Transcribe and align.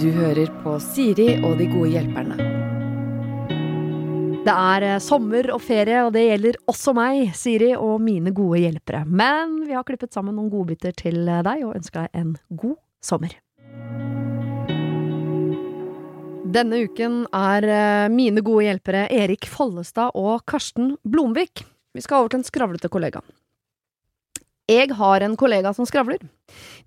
Du 0.00 0.10
hører 0.12 0.50
på 0.60 0.76
Siri 0.84 1.30
og 1.40 1.56
de 1.56 1.70
gode 1.70 1.94
hjelperne. 1.94 2.36
Det 4.44 4.52
er 4.52 4.84
eh, 4.84 4.98
sommer 5.00 5.46
og 5.54 5.62
ferie, 5.64 6.02
og 6.04 6.10
det 6.12 6.26
gjelder 6.26 6.58
også 6.68 6.92
meg, 6.96 7.30
Siri, 7.38 7.70
og 7.78 8.02
mine 8.04 8.28
gode 8.36 8.60
hjelpere. 8.60 9.04
Men 9.08 9.62
vi 9.64 9.72
har 9.72 9.86
klippet 9.88 10.12
sammen 10.12 10.36
noen 10.36 10.50
godbiter 10.52 10.92
til 10.98 11.22
eh, 11.24 11.40
deg, 11.46 11.62
og 11.64 11.78
ønsker 11.78 12.04
deg 12.04 12.20
en 12.20 12.34
god 12.52 12.76
sommer. 13.00 13.38
Denne 16.54 16.82
uken 16.84 17.22
er 17.32 17.68
eh, 17.72 18.10
mine 18.12 18.44
gode 18.44 18.66
hjelpere 18.66 19.06
Erik 19.08 19.48
Follestad 19.48 20.12
og 20.20 20.44
Karsten 20.50 20.98
Blomvik. 21.08 21.64
Vi 21.96 22.04
skal 22.04 22.20
over 22.20 22.34
til 22.34 22.42
en 22.42 22.46
skravlete 22.50 22.92
kollega. 22.92 23.24
Jeg 24.64 24.94
har 24.96 25.20
en 25.20 25.34
kollega 25.36 25.74
som 25.76 25.84
skravler. 25.84 26.22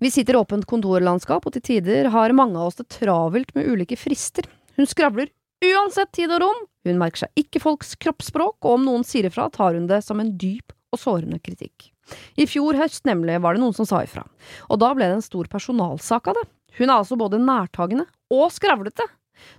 Vi 0.02 0.10
sitter 0.10 0.34
i 0.34 0.38
åpent 0.40 0.64
kontorlandskap, 0.66 1.44
og 1.46 1.52
til 1.54 1.62
tider 1.62 2.08
har 2.10 2.32
mange 2.34 2.58
av 2.58 2.72
oss 2.72 2.78
det 2.80 2.88
travelt 2.90 3.52
med 3.54 3.68
ulike 3.70 3.94
frister. 3.94 4.48
Hun 4.74 4.88
skravler 4.90 5.30
uansett 5.62 6.10
tid 6.14 6.32
og 6.34 6.42
rom, 6.42 6.64
hun 6.86 6.98
merker 6.98 7.22
seg 7.22 7.38
ikke 7.44 7.62
folks 7.62 7.94
kroppsspråk, 8.02 8.56
og 8.66 8.72
om 8.72 8.88
noen 8.88 9.06
sier 9.06 9.28
ifra, 9.30 9.46
tar 9.54 9.78
hun 9.78 9.86
det 9.86 10.00
som 10.02 10.18
en 10.18 10.32
dyp 10.38 10.74
og 10.90 10.98
sårende 10.98 11.38
kritikk. 11.38 11.92
I 12.34 12.48
fjor 12.50 12.74
høst 12.80 13.06
nemlig 13.06 13.38
var 13.44 13.54
det 13.54 13.62
noen 13.62 13.76
som 13.76 13.86
sa 13.86 14.02
ifra, 14.02 14.24
og 14.66 14.82
da 14.82 14.90
ble 14.96 15.06
det 15.06 15.20
en 15.20 15.26
stor 15.28 15.46
personalsak 15.52 16.32
av 16.32 16.38
det. 16.40 16.46
Hun 16.80 16.88
er 16.88 16.96
altså 16.96 17.18
både 17.20 17.38
nærtagende 17.42 18.08
og 18.34 18.50
skravlete. 18.54 19.06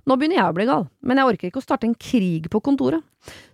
Nå 0.03 0.19
begynner 0.19 0.41
jeg 0.41 0.51
å 0.51 0.59
bli 0.59 0.67
gal, 0.67 0.89
men 1.07 1.21
jeg 1.21 1.31
orker 1.31 1.51
ikke 1.53 1.63
å 1.63 1.67
starte 1.69 1.87
en 1.87 1.95
krig 1.95 2.51
på 2.51 2.63
kontoret. 2.67 2.99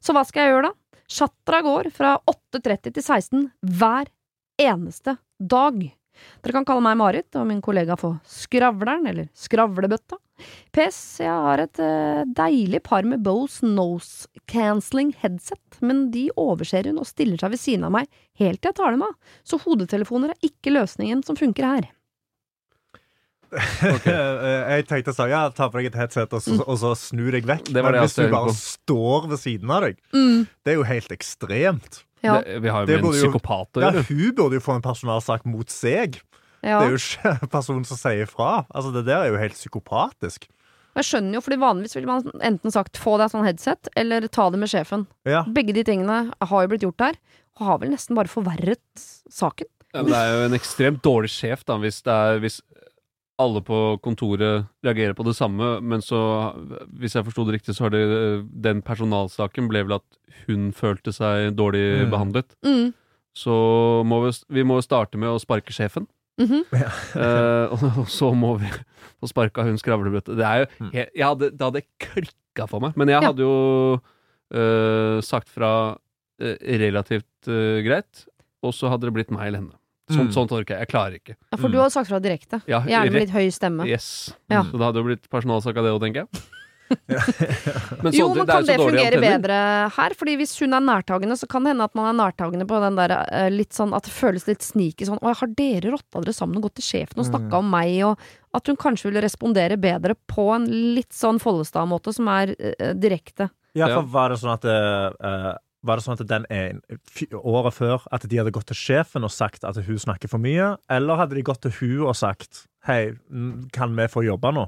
Så 0.02 0.16
hva 0.16 0.25
skal 0.25 0.47
jeg 0.47 0.55
gjøre 0.55 0.72
da? 0.72 0.77
Chatter 1.05 1.61
går 1.61 1.94
fra 1.94 2.17
8.30 2.25 2.95
til 2.95 3.03
16 3.03 3.50
hver 3.77 4.09
eneste 4.62 5.18
dag. 5.40 5.82
Dere 6.44 6.55
kan 6.55 6.66
kalle 6.68 6.84
meg 6.84 7.00
Marit 7.00 7.36
og 7.40 7.48
min 7.50 7.62
kollega 7.64 7.98
for 8.00 8.20
Skravleren, 8.30 9.08
eller 9.09 9.28
Skravlebøtta. 9.36 10.20
PS, 10.75 11.00
jeg 11.23 11.31
har 11.31 11.64
et 11.64 11.80
uh, 11.80 12.23
deilig 12.36 12.81
par 12.84 13.08
med 13.08 13.23
Bose 13.23 13.67
nose 13.67 14.28
cancelling 14.52 15.14
headset, 15.22 15.80
men 15.80 16.09
de 16.12 16.28
overser 16.39 16.89
hun 16.89 17.00
og 17.02 17.08
stiller 17.08 17.39
seg 17.39 17.56
ved 17.56 17.62
siden 17.62 17.88
av 17.88 17.94
meg 17.95 18.09
helt 18.39 18.59
til 18.59 18.73
jeg 18.73 18.80
tar 18.80 18.95
dem 18.95 19.06
av, 19.08 19.14
så 19.47 19.59
hodetelefoner 19.64 20.34
er 20.34 20.50
ikke 20.50 20.75
løsningen 20.75 21.23
som 21.25 21.40
funker 21.40 21.67
her. 21.67 21.92
Okay. 23.56 24.12
jeg 24.12 24.86
tenkte 24.90 25.14
å 25.14 25.16
si 25.16 25.28
ja, 25.31 25.45
ta 25.56 25.69
på 25.72 25.80
deg 25.80 25.92
et 25.92 26.00
headset 26.00 26.34
og 26.34 26.42
så, 26.44 26.58
mm. 26.58 26.64
og 26.66 26.80
så 26.81 26.92
snu 27.00 27.23
deg 27.31 27.47
vekk. 27.47 27.72
Men 27.78 28.00
hvis 28.02 28.17
du 28.17 28.25
bare 28.34 28.56
står 28.58 29.30
ved 29.31 29.40
siden 29.40 29.72
av 29.72 29.86
deg, 29.86 30.02
mm. 30.12 30.42
det 30.66 30.73
er 30.73 30.80
jo 30.81 30.88
helt 30.90 31.16
ekstremt. 31.16 32.02
Ja. 32.26 32.40
Det, 32.42 32.58
vi 32.64 32.73
har 32.73 32.86
jo 32.86 32.90
med 32.90 33.06
en 33.06 33.16
psykopat 33.20 33.78
å 33.80 33.84
gjøre. 33.84 34.02
Ja, 34.02 34.08
hun 34.09 34.36
burde 34.38 34.59
jo 34.59 34.64
få 34.66 34.76
en 34.80 34.86
personalsak 34.86 35.45
mot 35.50 35.72
seg. 35.73 36.20
Ja. 36.66 36.80
Det 36.81 36.88
er 36.88 36.95
jo 36.95 37.00
ikke 37.02 37.50
personen 37.56 37.86
som 37.88 38.00
sier 38.00 38.30
fra. 38.30 38.66
Altså, 38.73 38.92
Det 38.95 39.06
der 39.08 39.26
er 39.28 39.34
jo 39.34 39.40
helt 39.42 39.58
psykopatisk. 39.58 40.50
Jeg 40.96 41.08
skjønner 41.09 41.36
jo, 41.38 41.44
fordi 41.44 41.59
Vanligvis 41.59 41.98
ville 41.98 42.08
man 42.08 42.44
enten 42.48 42.72
sagt 42.72 42.98
få 43.00 43.18
deg 43.20 43.34
sånn 43.34 43.44
headset, 43.44 43.90
eller 44.00 44.30
ta 44.31 44.48
det 44.50 44.62
med 44.62 44.72
sjefen. 44.72 45.03
Ja. 45.28 45.44
Begge 45.44 45.76
de 45.76 45.84
tingene 45.88 46.20
har 46.31 46.64
jo 46.64 46.72
blitt 46.72 46.86
gjort 46.88 47.02
der, 47.02 47.18
og 47.59 47.68
har 47.68 47.81
vel 47.81 47.92
nesten 47.92 48.16
bare 48.16 48.31
forverret 48.31 49.03
saken. 49.28 49.68
Ja, 49.92 50.03
men 50.03 50.12
det 50.12 50.22
er 50.22 50.31
jo 50.31 50.48
en 50.48 50.56
ekstremt 50.58 51.03
dårlig 51.03 51.31
sjef 51.31 51.66
da, 51.68 51.78
hvis, 51.84 52.02
er, 52.08 52.40
hvis 52.44 52.62
alle 53.41 53.61
på 53.66 53.78
kontoret 54.03 54.67
reagerer 54.86 55.16
på 55.16 55.25
det 55.28 55.36
samme, 55.36 55.75
men 55.83 56.03
så, 56.03 56.19
hvis 56.95 57.17
jeg 57.17 57.25
forsto 57.28 57.44
det 57.47 57.58
riktig, 57.58 57.75
så 57.75 57.88
har 57.88 57.95
det 57.95 58.03
den 58.64 58.83
personalsaken 58.86 59.67
ble 59.72 59.83
vel 59.88 59.97
at 59.97 60.45
hun 60.45 60.69
følte 60.75 61.11
seg 61.16 61.52
dårlig 61.58 62.06
mm. 62.06 62.13
behandlet. 62.13 62.56
Mm. 62.66 62.94
Så 63.36 63.56
må 64.08 64.22
vi, 64.23 64.31
vi 64.56 64.63
må 64.67 64.80
starte 64.83 65.19
med 65.19 65.33
å 65.33 65.41
sparke 65.41 65.75
sjefen. 65.75 66.08
Mm 66.39 66.47
-hmm. 66.47 66.63
ja. 66.80 66.91
uh, 67.72 68.00
og 68.00 68.08
så 68.11 68.33
må 68.33 68.56
vi 68.59 68.72
få 69.19 69.28
sparka 69.28 69.63
hun 69.63 69.78
skravlebøtte. 69.78 70.36
Det, 70.36 70.45
er 70.45 70.58
jo, 70.59 70.66
mm. 70.80 70.91
jeg, 70.94 71.08
jeg 71.16 71.28
hadde, 71.28 71.52
det 71.52 71.61
hadde 71.61 71.86
klikka 72.00 72.67
for 72.67 72.80
meg. 72.80 72.95
Men 72.95 73.09
jeg 73.09 73.23
hadde 73.23 73.41
jo 73.41 74.00
eh, 74.53 75.22
sagt 75.22 75.50
fra 75.50 75.97
eh, 76.40 76.56
relativt 76.79 77.47
greit, 77.84 78.28
og 78.63 78.73
så 78.73 78.90
hadde 78.90 79.07
det 79.07 79.13
blitt 79.13 79.31
meg 79.31 79.47
eller 79.47 79.59
henne. 79.59 79.79
Sånn, 80.05 80.27
mm. 80.27 80.33
Sånt 80.35 80.51
orker 80.53 80.75
jeg. 80.75 80.85
Jeg 80.85 80.91
klarer 80.91 81.17
ikke. 81.17 81.33
Ja, 81.33 81.57
For 81.57 81.73
du 81.73 81.79
har 81.81 81.89
sagt 81.93 82.11
fra 82.11 82.19
direkte. 82.21 82.61
Ja, 82.69 82.83
Gjerne 82.85 83.13
med 83.13 83.25
litt 83.25 83.33
høy 83.33 83.47
stemme. 83.53 83.88
Yes. 83.89 84.09
Ja. 84.51 84.61
Så 84.67 84.77
det 84.77 84.85
hadde 84.85 85.01
jo 85.01 85.07
blitt 85.07 85.25
personalsak 85.33 85.79
av 85.81 85.88
det 85.88 85.95
òg, 85.95 86.03
tenker 86.03 86.25
jeg. 86.25 86.45
men 88.03 88.13
jo, 88.13 88.27
men 88.35 88.45
kan 88.45 88.61
det, 88.61 88.75
det 88.75 88.77
fungere 88.77 89.17
bedre 89.21 89.55
her? 89.95 90.16
Fordi 90.17 90.35
hvis 90.38 90.53
hun 90.61 90.77
er 90.77 90.83
nærtagende, 90.85 91.38
så 91.39 91.49
kan 91.49 91.66
det 91.66 91.73
hende 91.73 91.88
at 91.89 91.95
man 91.97 92.11
er 92.11 92.17
nærtagende 92.19 92.67
på 92.69 92.77
den 92.83 92.99
der 92.99 93.16
uh, 93.16 93.47
litt 93.49 93.73
sånn 93.73 93.95
at 93.97 94.05
det 94.05 94.13
føles 94.13 94.45
litt 94.45 94.66
sneaky 94.66 95.07
sånn 95.09 95.21
Å, 95.21 95.33
har 95.39 95.53
dere 95.57 95.95
rotta 95.95 96.22
dere 96.22 96.35
sammen 96.35 96.59
og 96.59 96.67
gått 96.67 96.77
til 96.81 96.89
sjefen 96.91 97.23
og 97.23 97.29
snakka 97.29 97.49
mm. 97.49 97.59
om 97.63 97.73
meg, 97.73 97.95
og 98.05 98.59
at 98.59 98.69
hun 98.69 98.79
kanskje 98.79 99.09
ville 99.09 99.25
respondere 99.25 99.79
bedre 99.81 100.17
på 100.29 100.51
en 100.53 100.69
litt 100.69 101.13
sånn 101.16 101.41
Follestad-måte 101.41 102.13
som 102.16 102.29
er 102.35 102.53
uh, 102.53 102.91
direkte. 102.93 103.49
Ja, 103.75 103.89
for 103.91 104.05
var 104.13 104.31
det 104.31 104.39
sånn 104.39 104.53
at 104.53 104.69
uh, 104.69 105.55
var 105.85 106.00
det 106.00 106.06
sånn 106.06 106.18
at 106.18 106.28
den 106.29 106.46
er, 106.53 106.79
året 107.40 107.75
før 107.75 108.06
at 108.13 108.25
de 108.28 108.40
hadde 108.40 108.53
gått 108.56 108.69
til 108.72 108.79
sjefen 108.79 109.25
og 109.25 109.34
sagt 109.34 109.66
at 109.68 109.78
hun 109.85 110.00
snakker 110.01 110.31
for 110.31 110.41
mye? 110.41 110.75
Eller 110.91 111.22
hadde 111.22 111.38
de 111.38 111.46
gått 111.46 111.63
til 111.66 111.75
hun 111.79 112.09
og 112.09 112.18
sagt 112.19 112.66
hei, 112.85 113.16
kan 113.73 113.96
vi 113.97 114.06
få 114.12 114.22
jobbe 114.25 114.51
nå? 114.53 114.66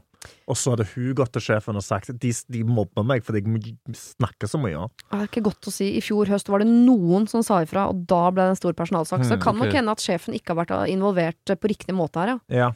Og 0.49 0.57
så 0.57 0.73
hadde 0.73 0.87
hun 0.95 1.11
gått 1.17 1.35
til 1.35 1.43
sjefen 1.45 1.77
og 1.77 1.85
sagt 1.85 2.09
de, 2.21 2.31
de 2.53 2.63
mobber 2.65 3.05
meg 3.05 3.25
fordi 3.25 3.43
jeg 3.45 3.75
snakker 3.99 4.49
så 4.49 4.59
mye. 4.61 4.87
Det 5.05 5.19
er 5.19 5.29
ikke 5.29 5.45
godt 5.45 5.69
å 5.69 5.73
si. 5.73 5.91
I 5.99 6.03
fjor 6.03 6.29
høst 6.33 6.49
var 6.51 6.63
det 6.63 6.69
noen 6.71 7.27
som 7.29 7.45
sa 7.45 7.61
ifra, 7.65 7.87
og 7.91 8.03
da 8.09 8.23
ble 8.33 8.47
det 8.47 8.55
en 8.55 8.59
stor 8.59 8.75
personalsak. 8.77 9.23
Så 9.23 9.35
det 9.35 9.43
kan 9.45 9.57
nok 9.59 9.73
hende 9.73 9.93
at 9.93 10.03
sjefen 10.03 10.35
ikke 10.37 10.55
har 10.55 10.63
vært 10.63 10.91
involvert 10.93 11.53
på 11.61 11.71
riktig 11.71 11.95
måte 11.95 12.23
her, 12.23 12.35
ja. 12.35 12.63
ja. 12.63 12.73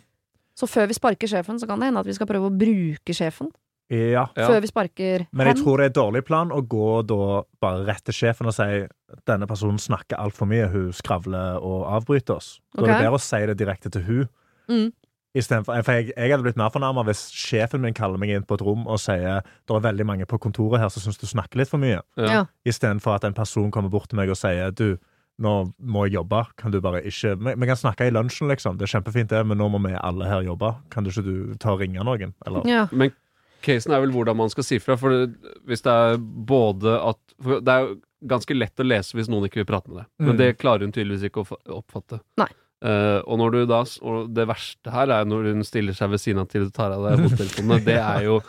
Så 0.57 0.67
før 0.69 0.89
vi 0.91 0.97
sparker 0.97 1.31
sjefen, 1.31 1.57
så 1.57 1.67
kan 1.69 1.81
det 1.81 1.89
hende 1.89 2.03
at 2.03 2.09
vi 2.09 2.15
skal 2.15 2.29
prøve 2.29 2.51
å 2.51 2.53
bruke 2.53 3.15
sjefen. 3.15 3.49
Ja. 3.91 4.25
Før 4.37 4.61
vi 4.63 4.69
sparker 4.69 5.25
Men 5.35 5.49
jeg 5.49 5.57
tror 5.59 5.81
det 5.81 5.89
er 5.89 5.95
dårlig 5.97 6.21
plan 6.23 6.53
å 6.55 6.61
gå 6.63 7.01
da 7.03 7.41
bare 7.63 7.83
rett 7.89 8.05
til 8.07 8.15
sjefen 8.15 8.47
og 8.47 8.55
si 8.55 8.85
denne 9.27 9.47
personen 9.49 9.81
snakker 9.81 10.21
altfor 10.21 10.47
mye, 10.47 10.69
hun 10.71 10.93
skravler 10.95 11.59
og 11.59 11.83
avbryter 11.97 12.37
oss. 12.37 12.53
Da 12.71 12.85
okay. 12.85 12.87
er 12.87 12.93
det 12.93 13.03
bedre 13.03 13.19
å 13.19 13.23
si 13.25 13.41
det 13.49 13.57
direkte 13.59 13.91
til 13.91 14.05
hun. 14.07 14.29
Mm. 14.71 14.89
For, 15.31 15.63
for 15.63 15.95
jeg, 15.95 16.09
jeg, 16.11 16.31
hadde 16.31 16.43
blitt 16.43 16.59
mer 16.59 16.71
fornærma 16.73 17.05
hvis 17.07 17.29
sjefen 17.35 17.83
min 17.83 17.95
kaller 17.95 18.19
meg 18.19 18.33
inn 18.35 18.47
på 18.47 18.57
et 18.57 18.63
rom 18.67 18.83
og 18.83 18.99
sier 18.99 19.43
det 19.43 19.75
er 19.75 19.85
veldig 19.85 20.07
mange 20.07 20.27
på 20.27 20.39
kontoret 20.43 20.81
her 20.83 20.91
som 20.91 21.03
syns 21.03 21.19
du 21.21 21.27
snakker 21.29 21.61
litt 21.61 21.71
for 21.71 21.79
mye. 21.79 22.01
Ja. 22.19 22.45
Istedenfor 22.67 23.15
at 23.15 23.27
en 23.27 23.35
person 23.35 23.71
kommer 23.71 23.91
bort 23.91 24.11
til 24.11 24.19
meg 24.19 24.31
og 24.31 24.39
sier 24.39 24.75
du, 24.75 24.97
nå 25.41 25.53
må 25.79 26.05
jeg 26.07 26.19
jobbe. 26.19 26.43
Kan 26.59 26.75
du 26.75 26.81
bare 26.83 26.99
ikke 27.07 27.37
Vi 27.39 27.67
kan 27.69 27.79
snakke 27.79 28.07
i 28.07 28.13
lunsjen, 28.13 28.51
liksom. 28.51 28.77
Det 28.77 28.87
er 28.87 28.97
kjempefint, 28.97 29.31
det, 29.31 29.43
men 29.47 29.57
nå 29.57 29.69
må 29.71 29.79
vi 29.85 29.95
alle 29.95 30.27
her 30.27 30.43
jobbe. 30.45 30.73
Kan 30.91 31.07
du 31.07 31.11
ikke 31.13 31.25
du 31.25 31.35
ta 31.59 31.73
og 31.73 31.81
ringe 31.81 32.03
noen? 32.05 32.35
Eller? 32.45 32.67
Ja. 32.69 32.85
Men 32.91 33.15
casen 33.63 33.93
er 33.95 34.01
vel 34.03 34.13
hvordan 34.15 34.37
man 34.39 34.51
skal 34.53 34.65
si 34.67 34.79
fra. 34.83 34.97
For 34.99 35.27
hvis 35.69 35.85
det 35.85 35.91
er 35.91 36.17
både 36.21 36.95
at 37.11 37.19
for 37.41 37.61
Det 37.63 37.73
er 37.73 37.85
jo 37.87 37.99
ganske 38.29 38.53
lett 38.53 38.81
å 38.81 38.85
lese 38.85 39.17
hvis 39.17 39.29
noen 39.31 39.47
ikke 39.47 39.63
vil 39.63 39.69
prate 39.71 39.89
med 39.89 40.03
deg, 40.03 40.09
mm. 40.21 40.25
men 40.27 40.35
det 40.37 40.49
klarer 40.61 40.85
hun 40.85 40.93
tydeligvis 40.93 41.29
ikke 41.29 41.41
å 41.41 41.79
oppfatte. 41.79 42.21
Nei. 42.41 42.51
Uh, 42.81 43.21
og 43.29 43.37
når 43.37 43.53
du 43.53 43.59
da 43.69 43.83
Og 44.09 44.29
det 44.33 44.47
verste 44.49 44.89
her 44.89 45.11
er 45.13 45.27
når 45.29 45.51
hun 45.51 45.65
stiller 45.65 45.93
seg 45.93 46.09
ved 46.15 46.21
siden 46.23 46.41
av 46.41 46.47
til 46.49 46.63
du 46.65 46.71
tar 46.73 46.95
av 46.95 47.03
deg 47.05 47.19
hodetelefonene. 47.21 47.77
det 47.85 47.97
er 48.01 48.25
jo 48.25 48.39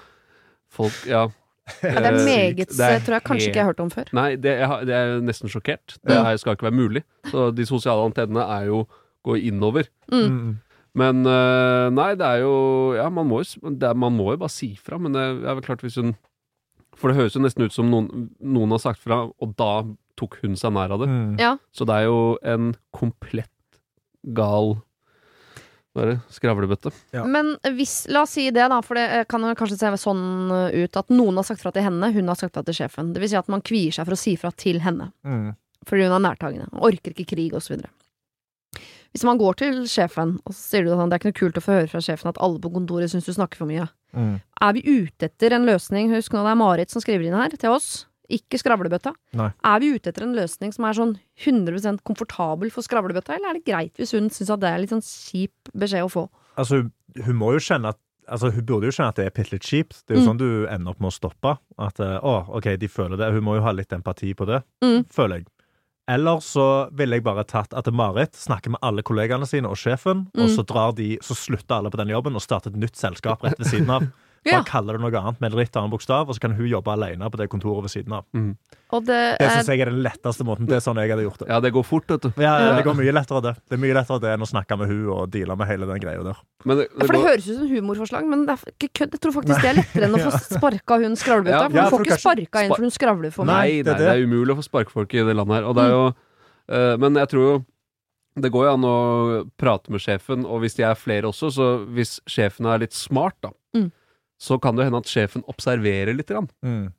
folk 0.73 1.05
Ja. 1.09 1.27
Ja, 1.85 2.01
det 2.01 2.09
er 2.09 2.17
eh, 2.17 2.25
meget 2.27 2.73
det 2.73 2.87
er 2.87 3.05
tror 3.05 3.15
jeg 3.15 3.25
kanskje 3.27 3.51
ikke 3.51 3.61
jeg 3.61 3.63
har 3.63 3.71
hørt 3.71 3.83
om 3.85 3.91
før. 3.93 4.09
Nei, 4.17 4.33
det, 4.41 4.57
jeg, 4.59 4.87
det 4.89 4.97
er 4.99 5.13
nesten 5.23 5.53
sjokkert. 5.53 5.95
Det 6.03 6.17
er, 6.17 6.37
skal 6.41 6.57
ikke 6.57 6.67
være 6.67 6.75
mulig. 6.75 7.05
Så 7.31 7.45
de 7.55 7.67
sosiale 7.69 8.03
antennene 8.09 8.43
er 8.57 8.67
jo 8.67 8.81
gå 9.23 9.37
innover. 9.39 9.87
Mm. 10.11 10.59
Men 10.99 11.25
uh, 11.25 11.89
nei, 11.95 12.11
det 12.21 12.27
er 12.27 12.43
jo 12.43 12.57
Ja, 12.99 13.07
man 13.09 13.25
må 13.31 13.41
jo, 13.41 13.71
er, 13.71 13.97
man 13.97 14.13
må 14.13 14.35
jo 14.35 14.43
bare 14.43 14.53
si 14.53 14.75
fra, 14.77 14.99
men 15.01 15.15
det 15.17 15.23
er 15.25 15.57
vel 15.57 15.65
klart 15.65 15.81
hvis 15.81 15.97
hun 15.97 16.13
For 17.01 17.09
det 17.09 17.17
høres 17.17 17.39
jo 17.39 17.41
nesten 17.41 17.65
ut 17.65 17.73
som 17.73 17.89
noen, 17.89 18.29
noen 18.45 18.75
har 18.77 18.83
sagt 18.83 19.01
fra, 19.01 19.25
og 19.33 19.55
da 19.57 19.73
tok 20.21 20.37
hun 20.43 20.59
seg 20.61 20.75
nær 20.77 20.93
av 20.93 21.01
det. 21.01 21.09
Mm. 21.09 21.37
Ja. 21.41 21.55
Så 21.73 21.89
det 21.89 21.97
er 21.97 22.11
jo 22.11 22.19
en 22.45 22.75
komplett 22.93 23.49
gal 24.37 24.77
er? 26.01 26.19
Skravlebøtte. 26.33 26.93
Ja. 27.13 27.25
Men 27.29 27.55
hvis, 27.77 28.07
la 28.13 28.25
oss 28.25 28.37
si 28.37 28.47
det, 28.51 28.65
da, 28.73 28.79
for 28.85 28.97
det 28.99 29.25
kan 29.31 29.45
kanskje 29.59 29.79
se 29.81 29.91
sånn 30.01 30.53
ut 30.53 31.01
at 31.01 31.13
noen 31.13 31.41
har 31.41 31.47
sagt 31.49 31.63
fra 31.65 31.73
til 31.75 31.85
henne, 31.85 32.13
hun 32.15 32.31
har 32.31 32.39
sagt 32.39 32.55
fra 32.57 32.65
til 32.67 32.79
sjefen. 32.79 33.13
Det 33.13 33.23
vil 33.23 33.33
si 33.33 33.41
at 33.41 33.51
man 33.53 33.65
kvier 33.65 33.93
seg 33.95 34.09
for 34.09 34.17
å 34.17 34.21
si 34.21 34.37
fra 34.41 34.53
til 34.57 34.81
henne. 34.85 35.11
Mm. 35.27 35.51
Fordi 35.89 36.07
hun 36.07 36.17
er 36.17 36.25
nærtagende. 36.29 36.71
Orker 36.81 37.13
ikke 37.13 37.35
krig, 37.35 37.53
osv. 37.59 37.83
Hvis 39.13 39.27
man 39.29 39.41
går 39.41 39.59
til 39.61 39.83
sjefen, 39.91 40.39
og 40.49 40.55
så 40.55 40.61
sier 40.61 40.87
du 40.87 40.93
sånn 40.93 41.11
det 41.11 41.19
er 41.19 41.21
ikke 41.21 41.33
noe 41.33 41.41
kult 41.41 41.59
å 41.61 41.65
få 41.65 41.75
høre 41.77 41.91
fra 41.91 42.01
sjefen 42.05 42.31
at 42.31 42.41
alle 42.41 42.61
på 42.63 42.71
kontoret 42.73 43.13
syns 43.13 43.29
du 43.29 43.35
snakker 43.37 43.61
for 43.61 43.69
mye. 43.69 43.85
Mm. 44.17 44.39
Er 44.65 44.73
vi 44.77 44.85
ute 44.87 45.29
etter 45.29 45.57
en 45.57 45.69
løsning, 45.69 46.13
husk 46.15 46.33
nå 46.33 46.45
det 46.47 46.55
er 46.55 46.61
Marit 46.61 46.93
som 46.93 47.05
skriver 47.05 47.29
inn 47.29 47.37
her 47.37 47.53
til 47.53 47.75
oss, 47.75 48.07
ikke 48.33 48.61
skravlebøtta. 48.63 49.13
Nei. 49.37 49.51
Er 49.69 49.83
vi 49.83 49.91
ute 49.93 50.13
etter 50.13 50.25
en 50.25 50.37
løsning 50.37 50.73
som 50.73 50.87
er 50.89 50.97
sånn 50.97 51.17
100% 51.43 52.01
komfortabel 52.09 52.73
for 52.73 52.87
skravlebøtta, 52.87 53.37
eller 53.37 53.53
er 53.53 53.59
det 53.59 53.67
greit 53.69 54.01
hvis 54.01 54.15
hun 54.17 54.33
syns 54.33 54.55
at 54.55 54.63
det 54.63 54.71
er 54.71 54.81
litt 54.81 54.95
sånn 54.95 55.05
kjip 55.05 55.75
beskjed 55.77 56.09
å 56.09 56.13
få? 56.13 56.25
Altså, 56.61 56.85
hun 57.27 57.39
må 57.41 57.53
jo 57.57 57.63
kjenne 57.63 57.93
at 57.93 58.01
Altså, 58.33 58.53
Hun 58.55 58.63
burde 58.63 58.87
jo 58.87 58.95
skjønne 58.95 59.11
at 59.11 59.17
det 59.19 59.25
er 59.27 59.33
bitte 59.35 59.51
litt 59.51 59.67
kjipt. 59.67 59.97
Det 60.07 60.15
er 60.15 60.21
jo 60.21 60.23
mm. 60.23 60.29
sånn 60.29 60.39
du 60.39 60.67
ender 60.71 60.93
opp 60.93 61.01
med 61.03 61.11
å 61.11 61.15
stoppe. 61.17 61.57
At 61.83 61.99
å, 61.99 62.35
ok, 62.55 62.69
de 62.79 62.89
føler 62.89 63.19
det. 63.19 63.33
Hun 63.35 63.43
må 63.45 63.57
jo 63.59 63.65
ha 63.67 63.73
litt 63.75 63.93
empati 63.93 64.31
på 64.39 64.47
det, 64.49 64.61
mm. 64.85 65.01
føler 65.13 65.41
jeg. 65.41 65.49
Eller 66.11 66.41
så 66.43 66.89
ville 66.99 67.15
jeg 67.21 67.25
bare 67.25 67.45
tatt 67.47 67.73
at 67.79 67.87
Marit 67.95 68.35
snakker 68.35 68.71
med 68.75 68.81
alle 68.83 69.03
kollegaene 69.07 69.47
sine 69.47 69.69
og 69.71 69.77
sjefen, 69.79 70.27
og 70.35 70.49
Mm. 70.49 70.57
så 70.57 70.65
drar 70.67 70.93
de, 70.99 71.17
så 71.23 71.35
slutter 71.39 71.77
alle 71.79 71.91
på 71.91 71.97
den 72.01 72.09
jobben 72.11 72.35
og 72.35 72.43
starter 72.43 72.71
et 72.71 72.77
nytt 72.77 72.97
selskap 72.97 73.43
rett 73.45 73.59
ved 73.59 73.67
siden 73.71 73.91
av. 73.91 74.09
Ja. 74.45 74.57
Bare 74.59 74.65
kaller 74.67 74.97
det 74.99 75.03
noe 75.05 75.21
annet 75.21 75.41
med 75.41 75.55
litt 75.55 75.77
annen 75.79 75.91
bokstav, 75.93 76.27
og 76.29 76.35
så 76.35 76.41
kan 76.43 76.51
hun 76.59 76.67
jobbe 76.67 76.91
alene 76.91 77.29
på 77.31 77.39
det 77.39 77.47
kontoret 77.49 77.85
ved 77.85 77.93
siden 77.93 78.13
av. 78.17 78.25
Og 78.91 79.05
det 79.07 79.39
Det 79.39 79.47
syns 79.53 79.69
jeg 79.71 79.81
er 79.81 79.91
den 79.93 80.01
letteste 80.03 80.43
måten. 80.45 80.67
Det 80.67 80.75
er 80.77 80.83
sånn 80.83 80.99
jeg 80.99 81.11
hadde 81.13 81.23
gjort 81.23 81.39
det. 81.39 81.49
Ja, 81.49 81.61
det 81.63 81.71
går 81.73 81.85
fort, 81.87 82.09
vet 82.11 82.23
du. 82.27 82.33
Ja, 82.43 82.59
Ja. 82.59 82.73
Det 82.77 82.83
går 82.85 82.97
mye 82.99 83.13
lettere, 83.15 83.41
det. 83.41 83.53
Det 83.71 83.79
er 83.79 83.83
mye 83.85 83.95
lettere 83.95 84.19
det 84.21 84.33
enn 84.35 84.43
å 84.43 84.49
snakke 84.51 84.77
med 84.79 84.89
hun 84.91 85.07
og 85.15 85.31
deale 85.31 85.55
med 85.57 85.67
hele 85.71 85.87
den 85.87 86.01
greia 86.03 86.25
der. 86.27 86.37
Men 86.65 86.77
det, 86.79 86.89
Ja, 86.91 87.07
for 87.07 87.13
det 87.13 87.21
går- 87.23 87.29
høres 87.31 87.47
ut 87.49 87.59
som 87.63 87.69
humorforslag, 87.71 88.27
men 88.27 88.47
det 88.47 88.59
er 88.59 88.73
ikke 88.73 88.91
kødd. 88.99 89.11
Jeg 89.15 89.21
tror 89.21 89.33
faktisk 89.39 89.63
det 89.63 89.71
er 89.71 89.79
lettere 89.79 90.05
enn 90.11 90.15
å 90.19 90.23
få 90.27 90.33
sparka 90.59 90.99
hun 90.99 91.15
skravlebøtta. 91.15 91.63
Ja, 91.63 91.69
For 91.69 91.77
ja, 91.79 91.85
du 91.85 91.91
får 91.97 92.01
ikke 92.03 92.17
kanskje- 92.19 92.27
sparka 92.27 92.65
inn 92.67 92.75
for 92.75 92.83
hun 92.83 92.91
skravler 92.91 93.33
for 93.33 93.45
meg. 93.45 93.55
Nei, 93.55 93.71
Nei, 93.71 93.83
det 93.87 93.99
det 93.99 94.09
er 94.11 94.27
umulig 94.27 94.57
å 94.57 94.59
få 94.59 94.67
sparkfolk 94.67 95.15
i 95.15 95.23
det 95.23 95.37
landet 95.39 95.55
her. 95.63 95.65
Og 95.71 95.75
det 95.79 95.85
er 95.87 95.91
jo, 95.95 96.15
uh, 96.73 96.97
men 96.99 97.15
jeg 97.15 97.29
tror 97.31 97.47
jo 97.47 97.65
det 98.35 98.51
går 98.51 98.65
jo 98.65 98.73
an 98.75 98.83
å 98.89 99.51
prate 99.61 99.91
med 99.93 100.01
sjefen, 100.01 100.47
og 100.49 100.63
hvis 100.63 100.75
de 100.75 100.83
er 100.83 100.95
flere 100.97 101.29
også, 101.29 101.51
så 101.53 101.87
hvis 101.87 102.19
sjefen 102.27 102.65
er 102.67 102.79
litt 102.81 102.93
smart, 102.97 103.35
da, 103.43 103.51
Mm. 103.77 103.91
Så 104.43 104.59
kan 104.63 104.75
det 104.79 104.89
hende 104.89 104.99
at 105.03 105.11
sjefen 105.11 105.45
observerer 105.51 106.17
litt. 106.19 106.31
Grann. 106.33 106.49
Mm. 106.67 106.91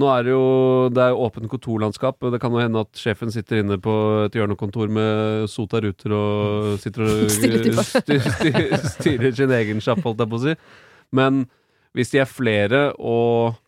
Nå 0.00 0.06
er 0.08 0.22
det 0.24 0.32
jo 0.32 0.44
det 0.88 1.02
er 1.04 1.18
åpent 1.20 1.50
kontorlandskap, 1.52 2.16
og 2.24 2.32
det 2.32 2.38
kan 2.40 2.54
jo 2.56 2.62
hende 2.62 2.80
at 2.80 2.96
sjefen 2.96 3.28
sitter 3.32 3.58
inne 3.60 3.76
på 3.84 3.92
et 4.24 4.32
hjørnekontor 4.38 4.88
med 4.88 5.50
sota 5.52 5.82
ruter 5.84 6.14
og 6.16 6.78
sitter 6.80 7.04
og 7.04 7.26
styrer, 7.34 7.82
styr, 7.84 8.24
styr, 8.24 8.72
styr, 8.94 9.26
sin 9.36 9.52
egen 9.52 9.82
sjapp, 9.84 10.00
holdt 10.06 10.22
jeg 10.24 10.30
på 10.32 10.38
å 10.40 10.42
si. 10.46 10.54
Men 11.12 11.42
hvis 11.92 12.14
de 12.14 12.22
er 12.24 12.30
flere, 12.32 12.80
og 12.96 13.60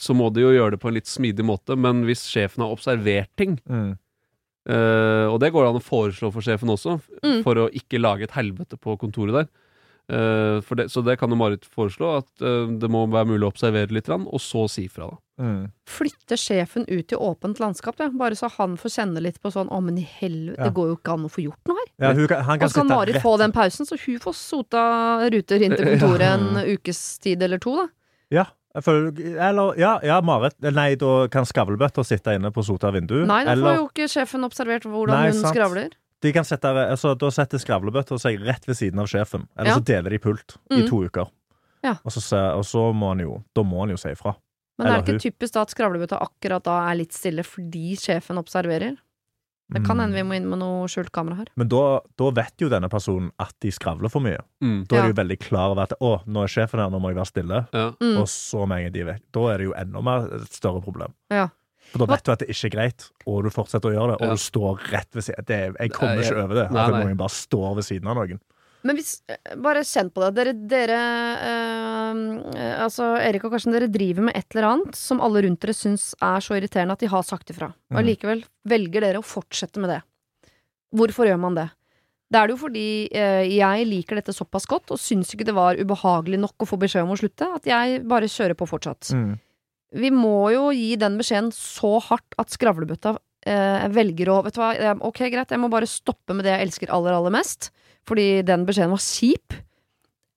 så 0.00 0.16
må 0.16 0.30
de 0.32 0.46
jo 0.46 0.54
gjøre 0.56 0.78
det 0.78 0.80
på 0.80 0.88
en 0.88 0.96
litt 0.96 1.12
smidig 1.12 1.44
måte, 1.44 1.76
men 1.76 2.06
hvis 2.08 2.24
sjefen 2.32 2.64
har 2.64 2.72
observert 2.72 3.28
ting, 3.36 3.58
Mm. 3.68 3.98
eh, 4.68 5.26
og 5.28 5.36
det 5.44 5.52
går 5.52 5.64
det 5.68 5.74
an 5.74 5.80
å 5.82 5.84
foreslå 5.84 6.32
for 6.32 6.40
sjefen 6.40 6.72
også, 6.72 7.02
Mm. 7.20 7.42
for 7.44 7.54
å 7.66 7.68
ikke 7.68 8.00
lage 8.00 8.24
et 8.24 8.32
helvete 8.32 8.80
på 8.80 8.96
kontoret 8.96 9.34
der. 9.42 9.48
Eh, 10.08 10.60
for 10.64 10.74
det, 10.74 10.88
så 10.88 11.02
det 11.04 11.18
kan 11.20 11.28
jo 11.28 11.36
Marit 11.36 11.66
foreslå, 11.68 12.14
at 12.22 12.40
eh, 12.44 12.70
det 12.80 12.88
må 12.88 13.02
være 13.12 13.28
mulig 13.28 13.44
å 13.44 13.50
observere 13.52 13.92
litt, 13.92 14.08
og 14.08 14.40
så 14.40 14.64
si 14.72 14.86
fra. 14.88 15.10
Mm. 15.38 15.68
Flytte 15.86 16.38
sjefen 16.40 16.86
ut 16.88 17.12
i 17.12 17.16
åpent 17.16 17.60
landskap, 17.60 18.00
ja. 18.00 18.08
bare 18.10 18.38
så 18.38 18.48
han 18.56 18.78
får 18.80 18.94
kjenne 18.96 19.22
litt 19.22 19.36
på 19.44 19.52
sånn 19.54 19.68
Å, 19.70 19.78
men 19.84 20.00
i 20.00 20.06
helvete, 20.18 20.56
Ja. 20.58 20.64
det 20.66 20.74
går 20.74 20.88
jo 20.88 20.96
ikke 20.96 21.14
an 21.14 21.28
å 21.28 21.30
få 21.30 21.44
gjort 21.44 21.70
noe 21.70 21.76
her. 21.78 21.90
Ja, 22.00 22.12
hun 22.16 22.26
kan, 22.26 22.42
han 22.42 22.58
kan 22.58 22.66
Og 22.66 22.72
så 22.72 22.80
kan 22.80 22.90
Marit 22.90 23.18
rett 23.18 23.22
få 23.22 23.36
den 23.38 23.54
pausen, 23.54 23.86
så 23.86 24.00
hun 24.00 24.18
får 24.24 24.34
sota 24.34 24.82
ruter 25.30 25.62
inn 25.62 25.76
til 25.76 25.86
kontoret 25.92 26.32
en 26.32 26.64
ukes 26.72 27.02
tid 27.22 27.44
eller 27.44 27.60
to, 27.62 27.76
da. 27.76 27.86
Ja, 28.34 28.46
føler, 28.84 29.12
eller, 29.36 29.78
ja, 29.78 29.94
ja, 30.02 30.18
Marit 30.24 30.56
Nei, 30.64 30.94
da 31.00 31.28
kan 31.32 31.46
skavlbøtta 31.48 32.02
sitte 32.04 32.34
inne 32.34 32.50
på 32.50 32.64
sota 32.66 32.90
vindu. 32.96 33.20
Nei, 33.28 33.44
da 33.44 33.52
får 33.52 33.56
eller 33.58 33.80
jo 33.82 33.88
ikke 33.92 34.08
sjefen 34.10 34.48
observert 34.48 34.88
hvordan 34.88 35.14
Nei, 35.14 35.30
hun 35.30 35.42
sant. 35.44 35.52
skravler. 35.54 35.94
De 36.20 36.32
kan 36.32 36.44
sette, 36.44 36.64
altså, 36.64 37.12
da 37.18 37.30
setter 37.30 37.58
skravlebøtta 37.58 38.18
seg 38.18 38.40
rett 38.44 38.64
ved 38.66 38.76
siden 38.76 38.98
av 39.00 39.06
sjefen. 39.06 39.46
Eller 39.56 39.70
Ja. 39.70 39.76
så 39.78 39.84
deler 39.84 40.10
de 40.10 40.18
pult 40.18 40.56
Mm. 40.70 40.78
i 40.84 40.88
to 40.88 41.04
uker. 41.08 41.30
Ja. 41.84 41.96
Og, 42.04 42.10
så, 42.12 42.56
og 42.56 42.64
så 42.64 42.92
må 42.92 43.08
han 43.14 43.20
jo 43.20 43.44
Da 43.54 43.62
må 43.62 43.80
han 43.80 43.90
jo 43.90 43.96
si 43.96 44.08
ifra. 44.10 44.34
Men 44.78 44.86
er 44.86 44.90
Eller 44.94 45.02
det 45.06 45.14
ikke 45.20 45.30
typisk 45.32 45.52
da 45.54 45.60
at 45.62 45.70
skravlebøtta 45.70 46.18
akkurat 46.20 46.62
da 46.64 46.90
er 46.90 46.96
litt 46.96 47.12
stille 47.12 47.42
fordi 47.46 47.94
sjefen 47.96 48.38
observerer? 48.38 48.96
Det 49.70 49.84
kan 49.84 49.98
hende 50.00 50.14
vi 50.16 50.22
må 50.24 50.34
inn 50.34 50.48
med 50.48 50.58
noe 50.60 50.86
skjult 50.88 51.10
kamera 51.12 51.36
her. 51.36 51.46
Men 51.54 51.68
da, 51.68 52.00
da 52.16 52.30
vet 52.30 52.54
jo 52.58 52.70
denne 52.70 52.88
personen 52.88 53.30
at 53.38 53.52
de 53.60 53.68
skravler 53.70 54.08
for 54.10 54.20
mye. 54.24 54.38
Mm. 54.64 54.86
Da 54.88 54.96
er 54.96 54.98
Ja. 54.98 55.02
de 55.02 55.12
jo 55.12 55.22
veldig 55.22 55.38
klar 55.40 55.70
over 55.72 55.82
at 55.82 55.92
å, 56.00 56.24
nå 56.26 56.42
er 56.42 56.48
sjefen 56.48 56.80
her, 56.80 56.88
nå 56.88 56.98
må 56.98 57.10
jeg 57.12 57.16
være 57.18 57.26
stille. 57.26 57.68
Ja. 57.74 57.90
Mm. 58.00 58.16
Og 58.18 58.26
så 58.32 58.66
med 58.66 58.78
en 58.78 58.84
gang 58.84 58.92
de 58.92 59.04
vet. 59.04 59.22
Da 59.30 59.40
er 59.52 59.58
det 59.58 59.66
jo 59.66 59.74
enda 59.76 60.00
mer 60.02 60.34
et 60.40 60.48
større 60.48 60.80
problem. 60.82 61.12
Ja. 61.30 61.48
For 61.92 62.02
da 62.02 62.08
vet 62.10 62.26
du 62.26 62.32
at 62.34 62.42
det 62.42 62.50
ikke 62.52 62.68
er 62.68 62.74
greit, 62.74 63.08
og 63.24 63.46
du 63.46 63.50
fortsetter 63.52 63.90
å 63.90 63.96
gjøre 63.96 64.14
det, 64.14 64.26
og 64.26 64.36
du 64.36 64.42
står 64.42 64.86
rett 64.92 65.16
ved 65.16 65.24
siden 65.24 65.48
det, 65.48 65.60
Jeg 65.78 65.94
kommer 65.94 66.22
ikke 66.22 66.44
over 66.44 66.60
det. 66.60 66.68
At 66.68 66.96
noen 66.98 67.18
bare 67.18 67.34
står 67.34 67.78
ved 67.78 67.88
siden 67.88 68.10
av 68.10 68.20
noen. 68.20 68.40
Men 68.86 68.98
hvis, 68.98 69.22
eh, 69.26 69.56
bare 69.58 69.82
kjenn 69.82 70.10
på 70.14 70.22
det. 70.22 70.28
Dere, 70.36 70.52
dere 70.70 70.98
eh, 71.48 72.84
Altså, 72.84 73.08
Erik 73.18 73.44
og 73.48 73.54
Karsten, 73.54 73.74
dere 73.74 73.90
driver 73.90 74.28
med 74.28 74.36
et 74.38 74.46
eller 74.54 74.68
annet 74.68 74.98
som 74.98 75.22
alle 75.24 75.42
rundt 75.44 75.60
dere 75.64 75.74
syns 75.74 76.12
er 76.22 76.44
så 76.44 76.56
irriterende 76.56 76.94
at 76.94 77.02
de 77.02 77.10
har 77.10 77.26
sagt 77.26 77.50
ifra. 77.50 77.72
Og 77.90 77.98
allikevel 77.98 78.44
likevel 78.44 78.70
velger 78.70 79.08
dere 79.08 79.22
å 79.22 79.26
fortsette 79.26 79.82
med 79.82 79.92
det. 79.96 79.98
Hvorfor 80.94 81.28
gjør 81.28 81.42
man 81.42 81.58
det? 81.58 81.66
Det 82.28 82.38
er 82.38 82.48
det 82.48 82.54
jo 82.54 82.60
fordi 82.60 82.86
øh, 83.08 83.44
jeg 83.48 83.84
liker 83.88 84.18
dette 84.20 84.34
såpass 84.36 84.68
godt, 84.68 84.92
og 84.92 85.00
syns 85.00 85.32
ikke 85.32 85.46
det 85.48 85.56
var 85.56 85.78
ubehagelig 85.80 86.40
nok 86.42 86.64
å 86.64 86.68
få 86.68 86.76
beskjed 86.80 87.06
om 87.06 87.14
å 87.14 87.18
slutte, 87.20 87.48
at 87.56 87.68
jeg 87.68 88.02
bare 88.08 88.28
kjører 88.28 88.56
på 88.58 88.68
fortsatt. 88.68 89.10
Mm. 89.16 89.38
Vi 89.96 90.10
må 90.12 90.50
jo 90.52 90.68
gi 90.76 90.96
den 91.00 91.16
beskjeden 91.20 91.48
så 91.54 91.94
hardt 92.04 92.36
at 92.40 92.52
skravlebøtta 92.52 93.14
eh, 93.48 93.86
velger 93.94 94.28
å 94.32 94.40
Vet 94.44 94.58
du 94.58 94.60
hva, 94.60 94.72
ok, 95.08 95.22
greit, 95.32 95.54
jeg 95.54 95.62
må 95.62 95.70
bare 95.72 95.88
stoppe 95.88 96.36
med 96.36 96.44
det 96.44 96.52
jeg 96.56 96.66
elsker 96.66 96.92
aller, 96.92 97.16
aller 97.16 97.32
mest, 97.32 97.70
fordi 98.08 98.42
den 98.46 98.66
beskjeden 98.68 98.92
var 98.92 99.00
kjip. 99.04 99.56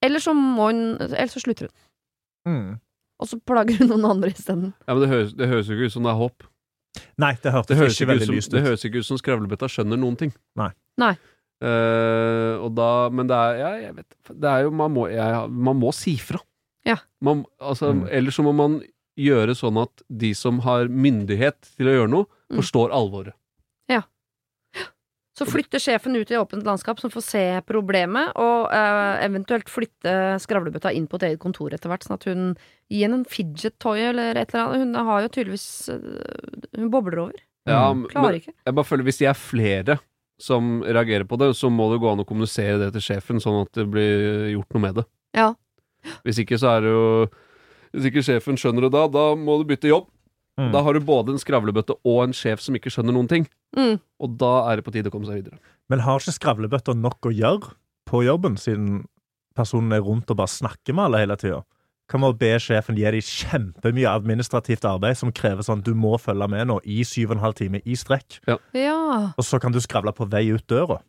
Eller 0.01 0.23
så 0.23 0.33
må 0.37 0.69
hun 0.71 0.79
Eller 1.01 1.29
så 1.31 1.43
slutter 1.43 1.67
hun. 1.67 1.75
Mm. 2.47 2.71
Og 3.21 3.29
så 3.29 3.37
plager 3.45 3.77
hun 3.83 3.91
noen 3.91 4.07
andre 4.15 4.31
isteden. 4.33 4.71
Ja, 4.87 4.95
men 4.95 5.03
det 5.03 5.11
høres, 5.11 5.35
det 5.37 5.51
høres 5.51 5.67
jo 5.69 5.75
ikke 5.77 5.91
ut 5.91 5.95
som 5.97 6.07
det 6.07 6.13
er 6.13 6.21
håp. 6.23 6.47
Nei, 7.21 7.35
det 7.43 7.51
hørtes 7.53 7.69
Det 7.69 7.77
høres, 7.79 7.99
ikke 7.99 8.09
veldig 8.09 8.25
som, 8.27 8.39
ut. 8.39 8.53
det 8.55 8.63
høres 8.65 8.87
ikke 8.87 9.03
ut 9.03 9.07
som 9.07 9.19
skravlebøtta 9.19 9.69
skjønner 9.71 9.99
noen 10.01 10.17
ting. 10.19 10.33
Nei. 10.59 10.71
Nei. 10.99 11.13
Uh, 11.61 12.57
og 12.65 12.71
da, 12.73 12.87
men 13.13 13.27
det 13.29 13.37
er, 13.37 13.59
ja, 13.59 13.69
jeg 13.83 13.93
vet, 13.99 14.15
det 14.33 14.49
er 14.49 14.63
jo 14.65 14.71
Man 14.73 14.89
må, 14.95 15.03
jeg, 15.13 15.43
man 15.69 15.77
må 15.77 15.91
si 15.93 16.15
fra. 16.17 16.39
Ja. 16.87 16.95
Man, 17.21 17.43
altså, 17.61 17.91
Mm. 17.93 18.07
Ellers 18.09 18.39
så 18.39 18.43
må 18.47 18.55
man 18.57 18.79
gjøre 19.19 19.55
sånn 19.57 19.77
at 19.81 20.01
de 20.07 20.33
som 20.37 20.59
har 20.65 20.87
myndighet 20.87 21.73
til 21.77 21.87
å 21.87 21.97
gjøre 21.99 22.09
noe, 22.09 22.25
Mm. 22.51 22.57
forstår 22.59 22.91
alvoret. 22.91 23.33
Ja. 23.87 24.01
Så 25.37 25.45
flytter 25.47 25.79
sjefen 25.79 26.15
ut 26.19 26.29
i 26.29 26.35
åpent 26.35 26.65
landskap 26.67 26.99
som 26.99 27.09
får 27.09 27.23
se 27.23 27.43
problemet, 27.65 28.33
og 28.35 28.67
uh, 28.67 29.15
eventuelt 29.23 29.69
flytte 29.71 30.35
skravlebøtta 30.43 30.91
inn 30.93 31.07
på 31.07 31.15
et 31.15 31.23
eget 31.29 31.39
kontor 31.39 31.71
etter 31.73 31.87
hvert, 31.89 32.03
sånn 32.03 32.17
at 32.19 32.25
hun 32.27 32.43
gir 32.91 33.05
henne 33.07 33.21
en 33.21 33.25
fidget 33.25 33.77
toy 33.79 34.01
eller 34.09 34.35
et 34.35 34.51
eller 34.53 34.65
annet. 34.75 34.83
Hun 34.83 35.07
har 35.07 35.21
jo 35.23 35.31
tydeligvis 35.31 35.65
eh, 35.95 36.77
Hun 36.77 36.91
bobler 36.91 37.19
over. 37.23 37.39
Ja, 37.65 37.93
Mm. 37.93 38.01
men 38.03 38.09
Klarer 38.11 38.37
ikke. 38.41 38.53
jeg 38.65 38.75
bare 38.75 38.85
føler 38.89 39.03
Hvis 39.07 39.17
de 39.21 39.25
er 39.31 39.33
flere 39.39 39.99
som 40.41 40.81
reagerer 40.83 41.23
på 41.29 41.37
det, 41.39 41.53
så 41.55 41.69
må 41.71 41.87
det 41.93 42.01
gå 42.01 42.11
an 42.11 42.19
å 42.19 42.25
kommunisere 42.27 42.79
det 42.81 42.91
til 42.93 43.01
sjefen, 43.01 43.39
sånn 43.39 43.61
at 43.61 43.71
det 43.77 43.87
blir 43.89 44.51
gjort 44.57 44.73
noe 44.75 44.81
med 44.81 44.95
det. 44.95 45.05
Ja. 45.37 45.53
Hvis 46.25 46.39
ikke 46.43 46.57
så 46.59 46.75
er 46.75 46.81
det 46.81 46.89
jo 46.91 47.29
Hvis 47.91 48.07
ikke 48.09 48.23
sjefen 48.23 48.57
skjønner 48.59 48.87
det 48.87 48.93
da, 48.95 49.05
da 49.11 49.25
må 49.35 49.57
du 49.61 49.65
bytte 49.67 49.89
jobb. 49.91 50.07
Mm. 50.59 50.71
Da 50.73 50.81
har 50.83 50.93
du 50.95 50.99
både 51.07 51.33
en 51.33 51.39
skravlebøtte 51.41 51.95
og 52.07 52.23
en 52.25 52.33
sjef 52.35 52.61
som 52.63 52.75
ikke 52.75 52.91
skjønner 52.93 53.15
noen 53.15 53.29
ting. 53.31 53.47
Mm. 53.77 53.97
Og 54.21 54.37
da 54.39 54.51
er 54.71 54.79
det 54.79 54.85
på 54.85 54.93
tide 54.95 55.11
å 55.11 55.13
komme 55.13 55.27
seg 55.29 55.41
videre. 55.41 55.59
Men 55.91 56.03
har 56.05 56.19
ikke 56.19 56.35
skravlebøtta 56.37 56.95
nok 56.97 57.27
å 57.29 57.33
gjøre 57.35 57.71
på 58.07 58.23
jobben, 58.27 58.57
siden 58.59 59.05
personen 59.57 59.91
er 59.95 60.03
rundt 60.03 60.29
og 60.31 60.39
bare 60.39 60.51
snakker 60.51 60.95
med 60.95 61.07
alle 61.09 61.23
hele 61.23 61.37
tida? 61.39 61.61
Kan 62.11 62.19
man 62.23 62.35
be 62.35 62.49
sjefen 62.59 62.97
gi 62.99 63.05
dem 63.07 63.23
kjempemye 63.23 64.09
administrativt 64.11 64.83
arbeid 64.87 65.15
som 65.19 65.31
krever 65.31 65.63
sånn 65.63 65.83
du 65.85 65.93
må 65.95 66.17
følge 66.19 66.47
med 66.51 66.67
nå 66.67 66.81
i 66.83 67.05
syv 67.07 67.29
og 67.31 67.37
en 67.37 67.43
halv 67.45 67.55
time 67.59 67.79
i 67.87 67.95
strekk, 67.95 68.41
Ja. 68.47 68.57
og 69.31 69.43
så 69.47 69.59
kan 69.63 69.71
du 69.71 69.79
skravle 69.79 70.11
på 70.11 70.27
vei 70.27 70.49
ut 70.51 70.67
døra? 70.67 70.99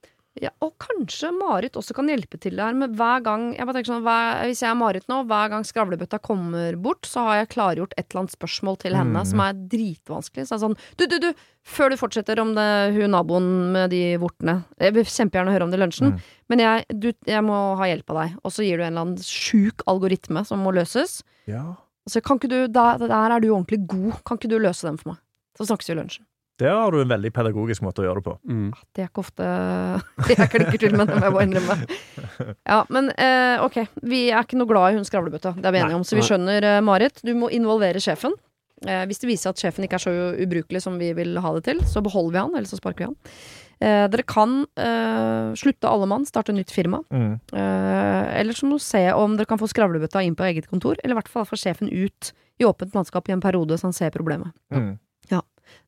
Ja, 0.41 0.49
og 0.65 0.71
kanskje 0.81 1.29
Marit 1.37 1.75
også 1.77 1.93
kan 1.93 2.07
hjelpe 2.09 2.39
til 2.41 2.57
der 2.57 2.73
Men 2.73 2.95
hver 2.97 3.21
gang 3.21 3.43
jeg 3.53 3.67
bare 3.69 3.75
tenker 3.77 3.91
sånn, 3.93 4.05
hver, 4.07 4.47
Hvis 4.49 4.63
jeg 4.65 4.71
er 4.71 4.79
Marit 4.81 5.05
nå, 5.13 5.19
hver 5.29 5.51
gang 5.53 5.67
skravlebøtta 5.69 6.19
kommer 6.25 6.79
bort, 6.81 7.05
så 7.05 7.21
har 7.27 7.35
jeg 7.43 7.51
klargjort 7.53 7.93
et 8.01 8.07
eller 8.09 8.23
annet 8.23 8.33
spørsmål 8.39 8.79
til 8.81 8.97
henne 8.97 9.21
Mm. 9.21 9.27
som 9.29 9.43
er 9.45 9.53
dritvanskelig. 9.75 10.47
Så 10.49 10.55
er 10.55 10.57
det 10.57 10.65
sånn 10.65 10.79
Du, 10.97 11.05
du, 11.07 11.19
du! 11.21 11.35
Før 11.69 11.91
du 11.93 11.97
fortsetter 12.01 12.41
om 12.41 12.55
det 12.57 12.95
hun 12.97 13.13
naboen 13.13 13.51
med 13.77 13.91
de 13.93 14.17
vortene 14.17 14.65
Jeg 14.81 14.95
vil 14.97 15.05
kjempegjerne 15.05 15.53
høre 15.53 15.63
om 15.69 15.71
det 15.71 15.79
i 15.79 15.85
lunsjen, 15.85 16.13
Mm. 16.17 16.21
men 16.49 16.59
jeg, 16.65 16.87
du, 16.99 17.13
jeg 17.29 17.45
må 17.45 17.77
ha 17.77 17.85
hjelp 17.93 18.11
av 18.11 18.23
deg. 18.23 18.39
Og 18.43 18.51
så 18.57 18.65
gir 18.65 18.79
du 18.81 18.85
en 18.85 18.93
eller 18.97 19.05
annen 19.05 19.19
sjuk 19.29 19.85
algoritme 19.87 20.47
som 20.49 20.65
må 20.65 20.73
løses. 20.73 21.23
Ja. 21.47 21.77
Så 22.09 22.23
kan 22.25 22.39
ikke 22.41 22.49
du, 22.49 22.67
der, 22.73 22.99
der 23.05 23.31
er 23.37 23.39
du 23.41 23.51
ordentlig 23.53 23.85
god. 23.87 24.25
Kan 24.25 24.39
ikke 24.41 24.49
du 24.49 24.59
løse 24.59 24.89
den 24.89 24.97
for 24.97 25.13
meg? 25.13 25.19
Så 25.61 25.69
snakkes 25.69 25.93
vi 25.93 25.93
i 25.93 26.01
lunsjen. 26.01 26.25
Der 26.61 26.75
har 26.77 26.93
du 26.93 27.01
en 27.01 27.11
veldig 27.11 27.33
pedagogisk 27.35 27.83
måte 27.83 28.03
å 28.03 28.07
gjøre 28.07 28.21
det 28.21 28.27
på. 28.27 28.35
Mm. 28.45 28.69
Det 28.93 29.05
er 29.05 29.09
ikke 29.09 29.25
ofte 29.25 29.49
jeg 30.31 30.51
klikker 30.53 30.83
til, 30.85 30.97
men 30.99 31.09
det 31.09 31.17
må 31.17 31.27
jeg 31.27 31.37
bare 31.37 31.49
innrømme. 31.49 31.79
Ja, 32.73 32.79
men 32.93 33.11
eh, 33.17 33.57
ok, 33.65 33.81
vi 34.05 34.27
er 34.31 34.45
ikke 34.45 34.61
noe 34.61 34.71
glad 34.71 34.93
i 34.93 35.01
hun 35.01 35.09
skravlebøtta, 35.09 35.57
det 35.59 35.69
er 35.71 35.75
vi 35.75 35.83
enige 35.83 35.99
om. 35.99 36.07
Så 36.07 36.19
vi 36.19 36.27
skjønner, 36.27 36.69
eh, 36.75 36.83
Marit, 36.85 37.23
du 37.25 37.33
må 37.39 37.51
involvere 37.55 38.03
sjefen. 38.03 38.37
Eh, 38.87 39.05
hvis 39.09 39.23
det 39.23 39.31
viser 39.31 39.53
at 39.53 39.63
sjefen 39.63 39.87
ikke 39.87 39.99
er 39.99 40.05
så 40.05 40.15
ubrukelig 40.43 40.85
som 40.85 41.01
vi 41.01 41.13
vil 41.17 41.39
ha 41.43 41.57
det 41.57 41.65
til, 41.71 41.83
så 41.89 42.03
beholder 42.05 42.37
vi 42.37 42.43
han, 42.45 42.57
eller 42.57 42.71
så 42.71 42.79
sparker 42.81 43.05
vi 43.05 43.11
han. 43.11 43.19
Eh, 43.83 44.05
dere 44.13 44.23
kan 44.29 44.61
eh, 44.79 45.55
slutte 45.59 45.91
alle 45.91 46.07
mann, 46.11 46.27
starte 46.29 46.55
nytt 46.55 46.71
firma. 46.71 47.03
Mm. 47.11 47.33
Eh, 47.51 48.27
eller 48.41 48.55
så 48.55 48.69
må 48.69 48.79
du 48.79 48.85
se 48.85 49.03
om 49.17 49.35
dere 49.39 49.51
kan 49.51 49.59
få 49.59 49.71
skravlebøtta 49.71 50.23
inn 50.23 50.37
på 50.39 50.47
eget 50.47 50.69
kontor, 50.71 51.01
eller 51.03 51.17
i 51.17 51.21
hvert 51.21 51.33
fall 51.33 51.49
få 51.49 51.59
sjefen 51.59 51.91
ut 51.91 52.31
i 52.63 52.67
åpent 52.69 52.95
landskap 52.95 53.29
i 53.29 53.35
en 53.35 53.43
periode 53.43 53.79
så 53.79 53.89
han 53.89 53.97
ser 53.97 54.15
problemet. 54.15 54.55
Mm. 54.75 54.95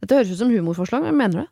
Dette 0.02 0.18
høres 0.18 0.32
ut 0.32 0.40
som 0.40 0.52
humorforslag, 0.52 1.06
men 1.06 1.18
mener 1.18 1.44
det. 1.44 1.48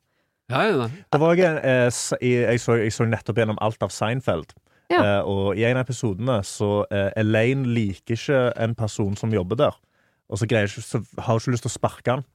Ja, 0.53 0.65
ja, 0.67 0.75
ja. 0.77 0.89
Det 1.13 1.21
var 1.23 1.41
en, 1.41 1.59
eh, 1.63 2.03
jeg, 2.21 2.61
så, 2.61 2.77
jeg 2.81 2.93
så 2.93 3.07
nettopp 3.09 3.39
gjennom 3.41 3.61
alt 3.65 3.83
av 3.85 3.93
Seinfeld. 3.95 4.53
Ja. 4.93 5.01
Eh, 5.01 5.23
og 5.29 5.57
i 5.57 5.65
en 5.65 5.79
av 5.79 5.87
episodene 5.87 6.43
så 6.45 6.83
eh, 6.93 7.09
Elaine 7.21 7.71
liker 7.73 8.19
ikke 8.19 8.43
en 8.61 8.77
person 8.77 9.17
som 9.17 9.33
jobber 9.33 9.61
der. 9.63 9.79
Og 10.33 10.41
så, 10.41 10.49
greier 10.49 10.69
ikke, 10.69 10.85
så 10.85 11.01
har 11.19 11.37
hun 11.37 11.43
ikke 11.43 11.55
lyst 11.57 11.67
til 11.67 11.73
å 11.73 11.79
sparke 11.79 12.17
han. 12.17 12.27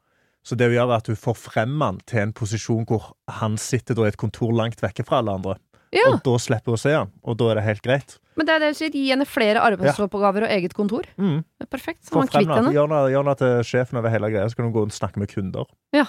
Så 0.47 0.55
det 0.55 0.69
hun 0.69 0.77
gjør, 0.77 0.93
er 0.93 1.01
at 1.01 1.09
hun 1.11 1.19
får 1.19 1.37
frem 1.37 1.81
han 1.83 1.99
til 2.07 2.23
en 2.23 2.33
posisjon 2.35 2.85
hvor 2.87 3.11
han 3.41 3.57
sitter 3.61 3.97
da 3.97 4.05
i 4.05 4.11
et 4.13 4.19
kontor 4.21 4.53
langt 4.55 4.81
vekke 4.83 5.05
fra 5.07 5.21
alle 5.21 5.35
andre. 5.39 5.57
Ja, 5.95 6.09
Og 6.11 6.19
da 6.23 6.33
slipper 6.41 6.71
hun 6.73 6.77
å 6.77 6.81
se 6.81 6.91
han, 6.93 7.09
og 7.23 7.37
da 7.39 7.45
er 7.51 7.55
det 7.59 7.63
helt 7.63 7.81
greit. 7.85 8.17
men 8.35 8.45
det 8.45 8.53
er 8.53 8.59
det 8.59 8.69
du 8.73 8.77
sier. 8.77 8.91
Gi 8.93 9.07
henne 9.09 9.25
flere 9.25 9.59
arbeidsoppgaver 9.63 10.43
og 10.43 10.49
eget 10.53 10.73
kontor. 10.77 11.03
Mm. 11.17 11.39
Det 11.57 11.65
er 11.65 11.69
perfekt. 11.71 12.03
Så 12.05 12.11
Få 12.13 12.19
man 12.21 12.27
henne. 12.33 12.71
Gjør 12.75 12.87
henne- 12.91 13.37
til 13.37 13.63
sjefen 13.63 13.97
over 13.97 14.09
hele 14.09 14.29
greia, 14.29 14.45
så 14.49 14.55
kan 14.55 14.65
hun 14.65 14.73
gå 14.73 14.81
og 14.83 14.89
snakke 14.91 15.17
med 15.17 15.27
kunder. 15.31 15.65
Ja. 15.93 16.05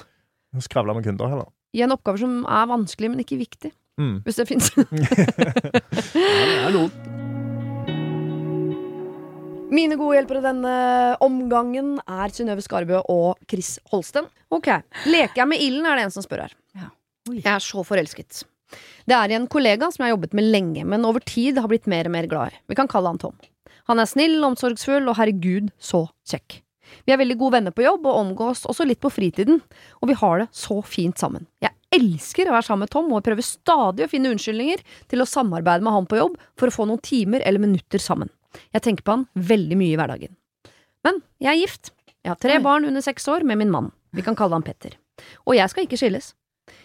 Skravle 0.58 0.94
med 0.94 1.04
kunder, 1.04 1.28
heller. 1.28 1.46
Gi 1.72 1.80
henne 1.84 1.92
oppgaver 1.96 2.18
som 2.18 2.44
er 2.46 2.66
vanskelig, 2.66 3.10
men 3.10 3.18
ikke 3.24 3.38
viktig. 3.38 3.72
Mm. 4.00 4.22
Hvis 4.24 4.36
det 4.36 4.48
fins. 4.48 4.70
Er. 4.76 4.84
Mine 9.68 9.98
gode 10.00 10.16
hjelpere 10.16 10.40
denne 10.40 10.74
omgangen 11.24 11.98
er 12.08 12.32
Synnøve 12.32 12.62
Skarbø 12.64 13.02
og 13.12 13.36
Chris 13.50 13.74
Holsten. 13.92 14.24
Ok, 14.50 14.70
Leker 15.04 15.42
jeg 15.42 15.48
med 15.50 15.60
ilden, 15.60 15.84
er 15.86 15.98
det 16.00 16.06
en 16.06 16.14
som 16.14 16.24
spør 16.24 16.46
her. 16.46 16.54
Ja. 16.78 16.88
Jeg 17.28 17.44
er 17.52 17.60
så 17.60 17.84
forelsket. 17.84 18.44
Det 19.08 19.16
er 19.16 19.34
en 19.36 19.48
kollega 19.50 19.88
som 19.92 20.04
jeg 20.04 20.10
har 20.10 20.16
jobbet 20.16 20.36
med 20.36 20.50
lenge, 20.52 20.84
men 20.84 21.06
over 21.08 21.24
tid 21.24 21.58
har 21.58 21.70
blitt 21.70 21.88
mer 21.90 22.08
og 22.08 22.14
mer 22.14 22.28
glad 22.30 22.52
i. 22.52 22.60
Vi 22.68 22.78
kan 22.78 22.90
kalle 22.90 23.12
han 23.12 23.20
Tom. 23.22 23.36
Han 23.88 24.02
er 24.02 24.08
snill, 24.08 24.36
omsorgsfull 24.44 25.08
og 25.08 25.16
herregud, 25.16 25.70
så 25.80 26.06
kjekk. 26.28 26.60
Vi 27.04 27.12
er 27.12 27.20
veldig 27.20 27.36
gode 27.40 27.56
venner 27.58 27.74
på 27.74 27.84
jobb 27.84 28.06
og 28.08 28.18
omgås 28.20 28.64
også 28.68 28.86
litt 28.88 29.00
på 29.00 29.10
fritiden, 29.12 29.60
og 30.00 30.10
vi 30.10 30.16
har 30.20 30.42
det 30.42 30.48
så 30.56 30.78
fint 30.84 31.20
sammen. 31.20 31.46
Jeg 31.64 31.72
elsker 31.94 32.48
å 32.48 32.56
være 32.56 32.66
sammen 32.68 32.86
med 32.86 32.92
Tom, 32.92 33.10
og 33.12 33.24
prøver 33.24 33.44
stadig 33.44 34.04
å 34.04 34.10
finne 34.12 34.32
unnskyldninger 34.32 34.82
til 35.08 35.24
å 35.24 35.28
samarbeide 35.28 35.84
med 35.84 35.96
han 35.96 36.08
på 36.08 36.20
jobb 36.20 36.36
for 36.60 36.68
å 36.68 36.74
få 36.74 36.88
noen 36.88 37.04
timer 37.04 37.44
eller 37.48 37.64
minutter 37.64 38.02
sammen. 38.02 38.32
Jeg 38.72 38.84
tenker 38.84 39.04
på 39.04 39.16
han 39.16 39.26
veldig 39.36 39.78
mye 39.80 39.94
i 39.94 40.00
hverdagen. 40.00 40.34
Men 41.06 41.22
jeg 41.40 41.52
er 41.52 41.60
gift. 41.62 41.92
Jeg 42.24 42.32
har 42.32 42.40
tre 42.42 42.58
barn 42.64 42.88
under 42.88 43.04
seks 43.04 43.28
år 43.30 43.44
med 43.46 43.60
min 43.60 43.72
mann. 43.72 43.92
Vi 44.16 44.24
kan 44.24 44.36
kalle 44.36 44.56
han 44.56 44.66
Petter. 44.66 44.96
Og 45.46 45.56
jeg 45.56 45.70
skal 45.70 45.86
ikke 45.86 46.00
skilles. 46.00 46.32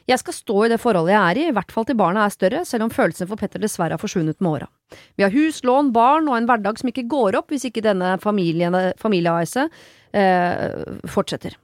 Jeg 0.09 0.19
skal 0.19 0.35
stå 0.35 0.55
i 0.65 0.71
det 0.73 0.79
forholdet 0.83 1.13
jeg 1.13 1.23
er 1.23 1.39
i, 1.39 1.43
i 1.47 1.55
hvert 1.55 1.71
fall 1.71 1.85
til 1.87 1.97
barna 1.99 2.25
er 2.25 2.33
større, 2.33 2.63
selv 2.67 2.87
om 2.87 2.91
følelsen 2.91 3.29
for 3.29 3.39
Petter 3.39 3.61
dessverre 3.63 3.95
har 3.95 4.01
forsvunnet 4.01 4.41
med 4.43 4.51
åra. 4.57 4.67
Vi 5.15 5.23
har 5.23 5.31
hus, 5.31 5.61
lån, 5.63 5.93
barn 5.95 6.27
og 6.27 6.35
en 6.37 6.49
hverdag 6.49 6.81
som 6.81 6.91
ikke 6.91 7.05
går 7.11 7.37
opp 7.39 7.53
hvis 7.53 7.69
ikke 7.69 7.85
denne 7.85 8.17
familie-AS-et 8.23 9.79
eh, 10.11 10.83
fortsetter. 11.09 11.55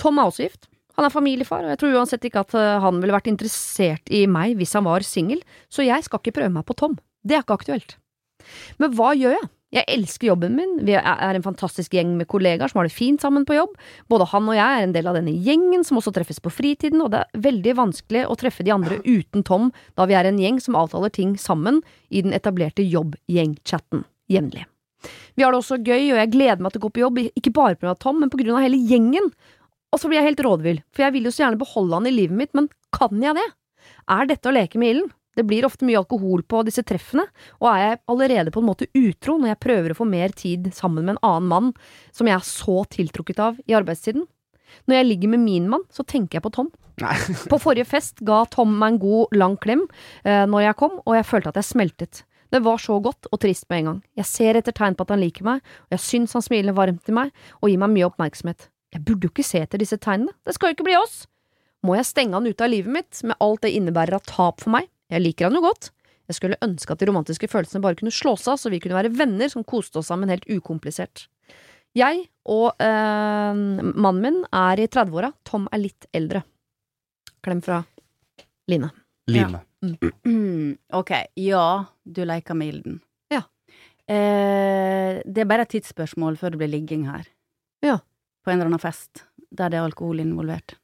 Tom 0.00 0.20
er 0.20 0.28
også 0.28 0.44
gift. 0.44 0.68
Han 0.98 1.08
er 1.08 1.14
familiefar, 1.14 1.64
og 1.64 1.72
jeg 1.72 1.80
tror 1.80 1.96
uansett 1.96 2.28
ikke 2.28 2.44
at 2.44 2.52
eh, 2.58 2.76
han 2.84 3.00
ville 3.00 3.16
vært 3.16 3.32
interessert 3.32 4.12
i 4.12 4.26
meg 4.28 4.58
hvis 4.60 4.76
han 4.76 4.84
var 4.84 5.06
singel, 5.06 5.40
så 5.72 5.86
jeg 5.86 6.04
skal 6.04 6.20
ikke 6.20 6.36
prøve 6.42 6.52
meg 6.52 6.68
på 6.68 6.76
Tom. 6.76 6.98
Det 7.24 7.38
er 7.38 7.46
ikke 7.46 7.56
aktuelt. 7.62 7.96
Men 8.82 8.92
hva 8.98 9.14
gjør 9.16 9.38
jeg? 9.38 9.48
Jeg 9.72 9.88
elsker 9.88 10.28
jobben 10.28 10.52
min, 10.52 10.72
vi 10.84 10.92
er 10.98 11.32
en 11.32 11.44
fantastisk 11.44 11.94
gjeng 11.96 12.10
med 12.18 12.28
kollegaer 12.28 12.68
som 12.68 12.82
har 12.82 12.90
det 12.90 12.92
fint 12.92 13.22
sammen 13.24 13.46
på 13.48 13.56
jobb. 13.56 13.72
Både 14.12 14.26
han 14.28 14.50
og 14.50 14.56
jeg 14.58 14.68
er 14.68 14.84
en 14.84 14.92
del 14.92 15.08
av 15.08 15.16
denne 15.16 15.32
gjengen 15.32 15.80
som 15.88 15.96
også 15.96 16.12
treffes 16.12 16.42
på 16.44 16.52
fritiden, 16.52 17.00
og 17.00 17.14
det 17.14 17.22
er 17.22 17.40
veldig 17.46 17.74
vanskelig 17.78 18.26
å 18.28 18.36
treffe 18.36 18.66
de 18.66 18.74
andre 18.74 19.00
uten 19.06 19.46
Tom, 19.48 19.70
da 19.96 20.04
vi 20.10 20.18
er 20.18 20.28
en 20.28 20.40
gjeng 20.42 20.60
som 20.60 20.76
avtaler 20.76 21.14
ting 21.16 21.38
sammen 21.40 21.80
i 22.12 22.20
den 22.20 22.36
etablerte 22.36 22.84
jobb-gjeng-chatten 22.84 24.04
jevnlig. 24.28 24.66
Vi 25.34 25.46
har 25.46 25.54
det 25.54 25.62
også 25.62 25.80
gøy, 25.80 26.12
og 26.12 26.20
jeg 26.20 26.32
gleder 26.34 26.60
meg 26.60 26.74
til 26.74 26.82
å 26.82 26.84
gå 26.84 26.92
på 26.92 27.04
jobb, 27.06 27.22
ikke 27.32 27.54
bare 27.56 27.80
pga. 27.80 27.96
Tom, 27.96 28.20
men 28.20 28.32
pga. 28.32 28.60
hele 28.60 28.76
gjengen. 28.76 29.32
Og 29.92 30.00
så 30.00 30.08
blir 30.08 30.20
jeg 30.20 30.34
helt 30.34 30.44
rådvill, 30.44 30.84
for 30.92 31.06
jeg 31.06 31.16
vil 31.16 31.28
jo 31.28 31.32
så 31.32 31.46
gjerne 31.46 31.60
beholde 31.60 31.96
han 31.96 32.12
i 32.12 32.14
livet 32.14 32.36
mitt, 32.36 32.52
men 32.56 32.68
kan 32.92 33.24
jeg 33.24 33.40
det? 33.40 33.48
Er 34.12 34.28
dette 34.28 34.52
å 34.52 34.54
leke 34.54 34.76
med 34.80 34.92
ilden? 34.94 35.12
Det 35.36 35.46
blir 35.48 35.64
ofte 35.64 35.86
mye 35.88 36.00
alkohol 36.00 36.42
på 36.44 36.60
disse 36.66 36.84
treffene, 36.84 37.24
og 37.62 37.70
er 37.70 37.82
jeg 37.82 38.00
allerede 38.12 38.52
på 38.52 38.60
en 38.60 38.68
måte 38.68 38.88
utro 38.92 39.38
når 39.40 39.54
jeg 39.54 39.62
prøver 39.64 39.94
å 39.94 39.98
få 40.02 40.06
mer 40.08 40.34
tid 40.36 40.68
sammen 40.76 41.06
med 41.06 41.16
en 41.16 41.24
annen 41.24 41.48
mann 41.48 41.70
som 42.12 42.28
jeg 42.28 42.36
er 42.36 42.46
så 42.46 42.82
tiltrukket 42.92 43.40
av 43.40 43.60
i 43.64 43.76
arbeidstiden? 43.78 44.26
Når 44.88 44.98
jeg 44.98 45.08
ligger 45.08 45.32
med 45.34 45.44
min 45.44 45.70
mann, 45.72 45.84
så 45.92 46.04
tenker 46.04 46.38
jeg 46.38 46.46
på 46.46 46.52
Tom. 46.52 46.68
På 47.50 47.58
forrige 47.60 47.88
fest 47.88 48.20
ga 48.24 48.42
Tom 48.52 48.74
meg 48.78 48.94
en 48.94 49.00
god, 49.02 49.32
lang 49.36 49.56
klem 49.60 49.86
eh, 50.24 50.44
når 50.48 50.68
jeg 50.68 50.78
kom, 50.80 51.00
og 51.02 51.16
jeg 51.16 51.28
følte 51.28 51.52
at 51.52 51.58
jeg 51.60 51.68
smeltet. 51.70 52.22
Det 52.52 52.60
var 52.60 52.80
så 52.84 52.98
godt 53.00 53.30
og 53.32 53.40
trist 53.40 53.64
med 53.72 53.80
en 53.80 53.88
gang. 53.88 54.00
Jeg 54.20 54.28
ser 54.28 54.58
etter 54.60 54.76
tegn 54.76 54.96
på 54.96 55.06
at 55.06 55.14
han 55.14 55.22
liker 55.22 55.46
meg, 55.46 55.62
og 55.88 55.96
jeg 55.96 56.04
syns 56.04 56.36
han 56.36 56.44
smiler 56.44 56.76
varmt 56.76 57.00
til 57.06 57.16
meg 57.16 57.32
og 57.60 57.72
gir 57.72 57.80
meg 57.80 57.94
mye 57.94 58.08
oppmerksomhet. 58.10 58.68
Jeg 58.92 59.04
burde 59.08 59.24
jo 59.24 59.32
ikke 59.32 59.46
se 59.48 59.62
etter 59.64 59.80
disse 59.80 59.96
tegnene, 59.96 60.34
det 60.44 60.52
skal 60.56 60.70
jo 60.70 60.76
ikke 60.76 60.88
bli 60.90 60.98
oss. 61.00 61.22
Må 61.82 61.96
jeg 61.96 62.10
stenge 62.10 62.36
han 62.36 62.46
ute 62.46 62.62
av 62.62 62.70
livet 62.70 62.92
mitt, 62.92 63.22
med 63.24 63.40
alt 63.42 63.64
det 63.64 63.72
innebærer 63.74 64.18
av 64.18 64.26
tap 64.28 64.60
for 64.62 64.74
meg? 64.74 64.90
Jeg 65.12 65.22
liker 65.22 65.48
han 65.48 65.58
jo 65.58 65.64
godt. 65.64 65.90
Jeg 66.30 66.38
skulle 66.38 66.60
ønske 66.64 66.94
at 66.94 67.02
de 67.02 67.08
romantiske 67.10 67.48
følelsene 67.50 67.82
bare 67.84 67.98
kunne 67.98 68.14
slås 68.14 68.46
av, 68.48 68.56
så 68.60 68.70
vi 68.72 68.80
kunne 68.80 68.96
være 68.96 69.12
venner 69.12 69.50
som 69.52 69.66
koste 69.68 70.00
oss 70.00 70.08
sammen 70.08 70.32
helt 70.32 70.46
ukomplisert. 70.48 71.26
Jeg 71.98 72.24
og 72.48 72.72
øh, 72.80 73.58
mannen 73.92 74.22
min 74.22 74.38
er 74.48 74.80
i 74.80 74.88
30-åra, 74.88 75.32
Tom 75.44 75.66
er 75.72 75.82
litt 75.82 76.08
eldre. 76.16 76.40
Klem 77.44 77.60
fra 77.64 77.82
Line. 78.70 78.88
Line. 79.28 79.60
Mm, 80.24 80.78
ok, 81.00 81.10
ja, 81.42 81.66
du 82.04 82.22
leker 82.24 82.56
med 82.56 82.72
ilden. 82.72 83.00
Ja. 83.34 83.42
Eh, 84.06 85.20
det 85.26 85.44
er 85.44 85.50
bare 85.50 85.66
et 85.66 85.74
tidsspørsmål 85.74 86.38
før 86.40 86.54
det 86.54 86.62
blir 86.62 86.72
ligging 86.72 87.04
her. 87.10 87.26
Ja. 87.84 87.98
På 88.42 88.50
en 88.50 88.58
eller 88.58 88.72
annen 88.72 88.82
fest 88.82 89.26
der 89.52 89.68
det 89.68 89.78
er 89.78 89.84
alkohol 89.84 90.22
involvert. 90.22 90.78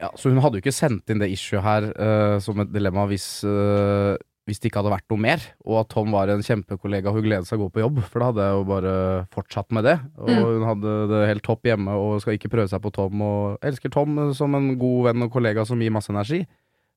Ja, 0.00 0.12
så 0.14 0.30
hun 0.30 0.38
hadde 0.44 0.58
jo 0.58 0.62
ikke 0.62 0.74
sendt 0.76 1.10
inn 1.10 1.18
det 1.18 1.30
issue 1.34 1.58
her 1.64 1.88
uh, 1.98 2.38
som 2.42 2.60
et 2.62 2.70
dilemma 2.70 3.02
hvis, 3.10 3.24
uh, 3.42 4.14
hvis 4.46 4.60
det 4.62 4.70
ikke 4.70 4.78
hadde 4.84 4.92
vært 4.94 5.08
noe 5.10 5.18
mer, 5.24 5.42
og 5.66 5.80
at 5.80 5.88
Tom 5.90 6.12
var 6.14 6.30
en 6.30 6.44
kjempekollega 6.46 7.10
hun 7.12 7.24
gledet 7.26 7.48
seg 7.50 7.58
å 7.58 7.66
gå 7.66 7.72
på 7.74 7.82
jobb, 7.82 7.98
for 8.06 8.22
da 8.22 8.28
hadde 8.30 8.46
jeg 8.46 8.54
jo 8.60 8.68
bare 8.70 8.92
fortsatt 9.34 9.74
med 9.74 9.84
det. 9.88 9.96
Og 10.22 10.30
Mm. 10.30 10.44
hun 10.46 10.66
hadde 10.70 10.94
det 11.10 11.22
helt 11.32 11.42
topp 11.48 11.66
hjemme 11.66 11.96
og 11.98 12.20
skal 12.22 12.38
ikke 12.38 12.52
prøve 12.54 12.70
seg 12.70 12.80
på 12.84 12.92
Tom, 12.94 13.20
og 13.26 13.58
elsker 13.66 13.90
Tom 13.92 14.20
som 14.38 14.54
en 14.54 14.70
god 14.78 15.10
venn 15.10 15.26
og 15.26 15.32
kollega 15.34 15.66
som 15.66 15.82
gir 15.82 15.90
masse 15.92 16.14
energi. 16.14 16.44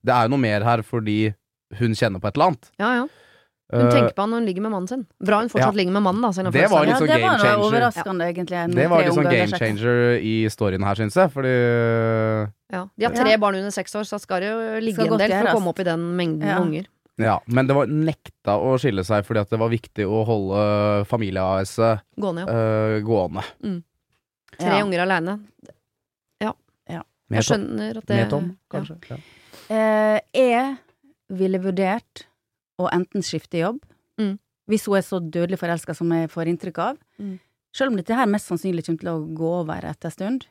Det 0.05 0.13
er 0.13 0.29
jo 0.29 0.35
noe 0.35 0.45
mer 0.45 0.63
her 0.63 0.81
fordi 0.85 1.33
hun 1.81 1.93
kjenner 1.97 2.21
på 2.21 2.27
et 2.29 2.37
eller 2.37 2.51
annet. 2.53 2.69
Ja, 2.79 2.93
ja. 3.01 3.07
Hun 3.71 3.85
Eh, 3.87 3.91
tenker 3.91 4.13
på 4.13 4.21
han 4.25 4.29
når 4.31 4.37
hun 4.41 4.45
ligger 4.49 4.61
med 4.65 4.71
mannen 4.71 4.87
sin. 4.89 5.05
Bra 5.23 5.39
hun 5.39 5.47
fortsatt 5.49 5.71
Ja. 5.71 5.77
ligger 5.79 5.93
med 5.95 6.03
mannen, 6.03 6.21
da. 6.21 6.27
om 6.27 6.51
Det 6.51 6.69
var 6.69 6.85
litt 6.85 6.95
sånn 6.97 7.07
game 7.07 7.37
changer. 7.39 8.27
egentlig. 8.33 8.75
det 8.75 8.89
var 8.89 9.01
litt 9.03 9.13
sånn 9.13 9.29
game 9.31 9.47
changer 9.57 10.19
i 10.19 10.33
storyen 10.49 10.83
her, 10.83 10.95
syns 10.95 11.15
jeg, 11.15 11.31
fordi 11.31 11.53
ja. 12.71 12.85
De 12.97 13.05
har 13.05 13.13
tre 13.15 13.37
barn 13.37 13.55
under 13.55 13.71
seks 13.71 13.95
år, 13.95 14.03
så 14.03 14.19
skal 14.19 14.39
det 14.41 14.49
jo 14.51 14.79
ligge 14.83 15.05
en 15.07 15.17
del 15.17 15.31
for 15.31 15.47
å 15.47 15.55
komme 15.55 15.67
opp 15.71 15.79
i 15.79 15.83
den 15.83 15.99
mengden 16.17 16.47
Ja. 16.47 16.59
unger. 16.59 16.85
Ja, 17.17 17.39
men 17.47 17.67
det 17.67 17.75
var 17.75 17.85
nekta 17.87 18.55
å 18.57 18.75
skille 18.79 19.03
seg 19.05 19.23
fordi 19.25 19.39
at 19.41 19.49
det 19.49 19.59
var 19.59 19.69
viktig 19.69 20.05
å 20.07 20.25
holde 20.25 21.05
familie-AS-et 21.05 22.01
Gående, 22.19 22.45
ja. 22.47 22.53
øh, 22.53 23.01
gående. 23.05 23.43
Tre 24.57 24.77
Ja. 24.77 24.83
unger 24.83 24.99
aleine. 25.05 25.39
Ja. 26.41 26.53
Jeg 27.31 27.43
skjønner 27.43 27.97
at 27.97 28.05
det 28.05 28.15
med 28.17 28.29
Tom 28.29 28.57
kanskje. 28.69 28.97
Ja. 29.09 29.17
Uh, 29.71 30.19
jeg 30.33 30.77
ville 31.29 31.59
vurdert 31.59 32.25
å 32.79 32.89
enten 32.91 33.21
skifte 33.25 33.57
jobb, 33.59 33.79
Mm. 34.19 34.37
hvis 34.69 34.85
hun 34.85 34.95
er 34.97 35.01
så 35.01 35.19
dødelig 35.19 35.57
forelska 35.59 35.95
som 35.95 36.09
jeg 36.11 36.29
får 36.29 36.47
inntrykk 36.47 36.77
av. 36.79 36.97
Mm. 37.19 37.39
Selv 37.73 37.91
om 37.91 37.97
dette 37.97 38.13
her 38.15 38.25
mest 38.27 38.47
sannsynlig 38.49 38.85
kommer 38.85 38.99
til 38.99 39.09
å 39.09 39.35
gå 39.37 39.51
over 39.61 39.81
etter 39.87 40.05
en 40.07 40.11
stund. 40.11 40.45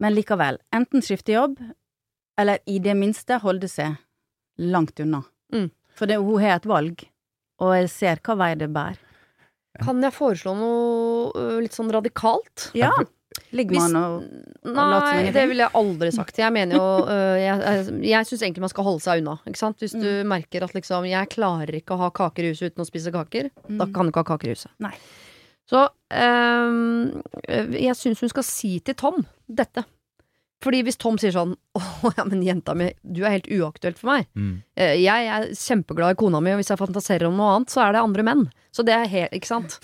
Men 0.00 0.14
likevel, 0.14 0.58
enten 0.72 1.00
skifte 1.02 1.32
jobb, 1.32 1.58
eller 2.38 2.58
i 2.66 2.78
det 2.78 2.94
minste 2.96 3.38
holde 3.40 3.68
seg 3.68 3.96
langt 4.58 4.98
unna. 5.00 5.24
Mm. 5.52 5.70
For 5.94 6.06
det, 6.06 6.16
hun 6.18 6.40
har 6.40 6.56
et 6.56 6.66
valg, 6.66 7.04
og 7.60 7.74
jeg 7.76 7.88
ser 7.90 8.16
hva 8.24 8.36
vei 8.36 8.54
det 8.54 8.70
bærer. 8.72 8.98
Kan 9.82 10.02
jeg 10.02 10.12
foreslå 10.12 10.52
noe 10.56 11.60
litt 11.62 11.72
sånn 11.72 11.90
radikalt? 11.92 12.70
Ja. 12.76 12.90
Ligger 13.52 13.78
man 13.80 13.96
og 13.98 14.22
later 14.64 15.22
Nei, 15.22 15.32
det 15.34 15.44
ville 15.50 15.64
jeg 15.66 15.74
aldri 15.80 16.10
sagt. 16.12 16.38
Jeg 16.40 16.52
mener 16.54 16.76
jo 16.78 16.84
ø, 17.04 17.16
Jeg, 17.40 17.60
jeg, 17.60 18.00
jeg 18.10 18.28
syns 18.30 18.42
egentlig 18.46 18.64
man 18.64 18.72
skal 18.72 18.84
holde 18.86 19.02
seg 19.04 19.22
unna. 19.22 19.34
Ikke 19.48 19.60
sant? 19.60 19.78
Hvis 19.82 19.92
du 19.96 20.08
merker 20.28 20.64
at 20.66 20.74
liksom 20.76 21.08
Jeg 21.10 21.28
klarer 21.34 21.74
ikke 21.80 21.96
å 21.96 22.02
ha 22.04 22.10
kaker 22.10 22.44
i 22.48 22.52
huset 22.54 22.72
uten 22.72 22.84
å 22.84 22.88
spise 22.88 23.12
kaker, 23.14 23.50
da 23.68 23.84
Mm. 23.86 23.92
kan 23.94 24.06
du 24.06 24.12
ikke 24.12 24.24
ha 24.24 24.30
kaker 24.34 24.48
i 24.52 24.56
huset. 24.56 24.70
Nei. 24.84 24.92
Så 25.68 25.86
øhm, 26.12 27.22
øh, 27.48 27.74
jeg 27.80 27.96
syns 27.96 28.20
hun 28.20 28.28
skal 28.32 28.44
si 28.46 28.78
til 28.84 28.94
Tom 28.98 29.22
dette. 29.48 29.84
Fordi 30.62 30.82
hvis 30.86 30.98
Tom 31.00 31.16
sier 31.18 31.32
sånn 31.34 31.56
Å 32.06 32.12
ja, 32.16 32.24
men 32.28 32.42
jenta 32.46 32.74
mi, 32.78 32.90
du 33.02 33.22
er 33.24 33.34
helt 33.38 33.48
uaktuelt 33.50 33.98
for 33.98 34.12
meg. 34.12 34.28
Mm. 34.38 34.52
Eh, 34.78 34.94
Jeg 35.02 35.26
er 35.38 35.48
kjempeglad 35.58 36.14
i 36.14 36.20
kona 36.20 36.40
mi, 36.44 36.52
og 36.54 36.60
hvis 36.60 36.70
jeg 36.70 36.78
fantaserer 36.82 37.26
om 37.30 37.36
noe 37.40 37.56
annet, 37.56 37.72
så 37.74 37.82
er 37.86 37.96
det 37.96 38.02
andre 38.04 38.22
menn. 38.26 38.44
Så 38.74 38.84
det 38.86 38.94
er 38.94 39.10
helt 39.10 39.34
Ikke 39.34 39.50
sant? 39.50 39.78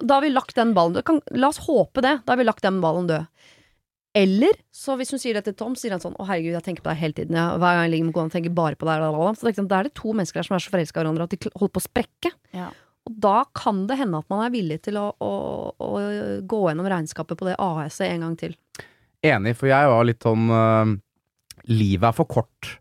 Da 0.00 0.16
har 0.16 0.24
vi 0.24 0.32
lagt 0.32 0.56
den 0.58 0.74
ballen 0.74 0.96
død. 0.96 1.04
Kan, 1.06 1.20
la 1.38 1.50
oss 1.52 1.62
håpe 1.66 2.02
det. 2.04 2.16
Da 2.26 2.34
har 2.34 2.40
vi 2.40 2.46
lagt 2.46 2.64
den 2.66 2.80
ballen 2.82 3.08
død. 3.10 3.26
Eller 4.18 4.56
så 4.74 4.96
hvis 4.98 5.12
hun 5.14 5.20
sier 5.22 5.36
det 5.38 5.44
til 5.46 5.54
Tom, 5.54 5.76
sier 5.78 5.92
han 5.94 6.02
sånn 6.02 6.16
Å 6.18 6.24
herregud, 6.26 6.56
jeg 6.56 6.64
tenker 6.66 6.82
på 6.82 6.90
deg 6.90 6.98
hele 6.98 7.14
tiden. 7.14 7.36
Ja. 7.38 7.52
Hver 7.62 7.76
gang 7.76 7.84
jeg 7.86 7.92
ligger 7.92 8.08
med 8.08 8.16
kona, 8.16 8.32
tenker 8.32 8.54
bare 8.54 8.78
på 8.78 8.88
deg. 8.88 9.04
Så 9.38 9.46
det 9.46 9.52
er 9.54 9.68
Da 9.70 9.78
er 9.78 9.88
det 9.88 9.96
to 9.98 10.14
mennesker 10.14 10.40
der 10.40 10.48
som 10.48 10.56
er 10.56 10.64
så 10.64 10.72
forelska 10.72 10.98
i 10.98 11.04
hverandre 11.04 11.26
at 11.28 11.34
de 11.36 11.52
holder 11.54 11.74
på 11.76 11.82
å 11.82 11.86
sprekke. 11.86 12.32
Ja. 12.56 12.70
Og 13.08 13.14
da 13.22 13.36
kan 13.56 13.84
det 13.88 14.00
hende 14.00 14.18
at 14.20 14.28
man 14.32 14.42
er 14.44 14.52
villig 14.52 14.80
til 14.84 14.98
å, 15.00 15.06
å, 15.14 15.30
å 15.72 15.90
gå 16.46 16.60
gjennom 16.66 16.88
regnskapet 16.90 17.38
på 17.38 17.48
det 17.48 17.56
AS-et 17.62 18.10
en 18.10 18.26
gang 18.26 18.34
til. 18.40 18.56
Enig, 19.26 19.54
for 19.56 19.70
jeg 19.70 19.88
var 19.92 20.06
litt 20.08 20.24
sånn 20.24 20.48
uh, 20.48 20.92
Livet 21.68 22.08
er 22.08 22.16
for 22.16 22.28
kort 22.28 22.74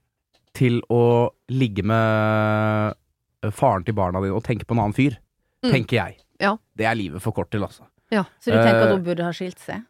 til 0.55 0.79
å 0.91 1.29
ligge 1.51 1.83
med 1.87 2.95
øh, 3.45 3.51
faren 3.53 3.83
til 3.85 3.95
barna 3.95 4.21
dine 4.23 4.37
og 4.37 4.43
tenke 4.47 4.65
på 4.67 4.75
en 4.75 4.81
annen 4.85 4.95
fyr. 4.95 5.17
Mm. 5.63 5.71
Tenker 5.73 5.97
jeg. 5.99 6.17
Det 6.79 6.87
er 6.87 6.95
livet 6.97 7.21
for 7.23 7.35
kort 7.35 7.51
til, 7.51 7.65
altså. 7.67 7.85
Ja, 8.09 8.23
Så 8.41 8.49
du 8.53 8.57
tenker 8.57 8.81
at 8.87 8.89
Eh, 8.89 8.95
hun 8.97 9.03
burde 9.05 9.23
ha 9.27 9.31
skilt 9.35 9.59
seg? 9.61 9.83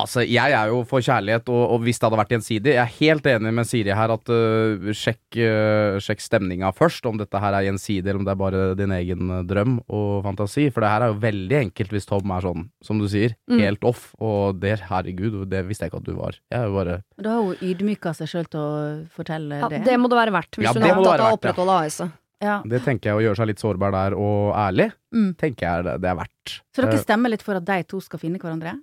Altså, 0.00 0.22
jeg 0.24 0.52
er 0.54 0.68
jo 0.70 0.78
for 0.88 1.02
kjærlighet, 1.04 1.48
og, 1.52 1.62
og 1.74 1.80
hvis 1.84 1.98
det 1.98 2.06
hadde 2.06 2.16
vært 2.22 2.30
gjensidig 2.32 2.70
Jeg 2.72 2.80
er 2.80 2.92
helt 3.00 3.26
enig 3.26 3.50
med 3.52 3.66
Siri 3.68 3.90
her 3.92 4.12
at 4.14 4.30
uh, 4.32 4.86
sjekk, 4.96 5.20
uh, 5.42 5.98
sjekk 6.00 6.22
stemninga 6.24 6.70
først, 6.72 7.04
om 7.10 7.18
dette 7.20 7.36
her 7.42 7.52
er 7.58 7.66
gjensidig, 7.66 8.06
eller 8.06 8.20
om 8.22 8.24
det 8.24 8.32
er 8.32 8.38
bare 8.40 8.62
din 8.78 8.94
egen 8.96 9.34
drøm 9.50 9.74
og 9.90 10.22
fantasi. 10.24 10.68
For 10.72 10.80
det 10.86 10.92
her 10.94 11.04
er 11.04 11.12
jo 11.12 11.18
veldig 11.26 11.58
enkelt 11.58 11.92
hvis 11.92 12.08
Tom 12.08 12.32
er 12.32 12.46
sånn, 12.46 12.64
som 12.86 13.02
du 13.02 13.08
sier, 13.12 13.34
Mm. 13.50 13.58
helt 13.66 13.84
off. 13.84 14.14
Og 14.22 14.60
det, 14.62 14.78
herregud, 14.88 15.42
det 15.50 15.66
visste 15.68 15.84
jeg 15.84 15.92
ikke 15.92 16.00
at 16.00 16.08
du 16.08 16.14
var. 16.16 16.38
Jeg 16.48 16.60
er 16.62 16.66
jo 16.70 16.74
bare 16.78 16.96
Da 17.20 17.30
har 17.36 17.42
hun 17.50 17.56
ydmyka 17.60 18.14
seg 18.16 18.28
sjøl 18.30 18.48
til 18.48 18.60
å 18.60 19.06
fortelle 19.12 19.58
Ja, 19.60 19.68
det. 19.68 19.84
det 19.84 19.98
må 20.00 20.08
det 20.08 20.16
være 20.22 20.32
verdt, 20.38 20.54
hvis 20.56 20.64
Ja, 20.70 20.72
hun 20.72 20.80
det 20.86 20.90
er 20.94 20.96
opptatt 20.96 21.20
av 21.20 21.32
å 21.34 21.36
opprettholde 21.36 21.76
AS-et. 21.84 22.10
Ja. 22.40 22.60
Det 22.64 22.82
tenker 22.84 23.10
jeg 23.10 23.18
å 23.18 23.24
gjøre 23.28 23.36
seg 23.42 23.50
litt 23.50 23.60
sårbar 23.60 23.92
der, 23.92 24.14
og 24.16 24.54
ærlig, 24.56 24.90
Mm. 25.12 25.34
tenker 25.36 25.66
jeg 25.66 25.84
det, 25.84 25.94
det 26.00 26.08
er 26.10 26.14
verdt. 26.16 26.60
Så 26.74 26.82
dere 26.84 26.94
Eh, 26.94 27.02
stemmer 27.02 27.28
litt 27.30 27.42
for 27.42 27.54
at 27.58 27.64
de 27.66 27.82
to 27.84 28.00
skal 28.00 28.18
finne 28.22 28.38
hverandre? 28.38 28.76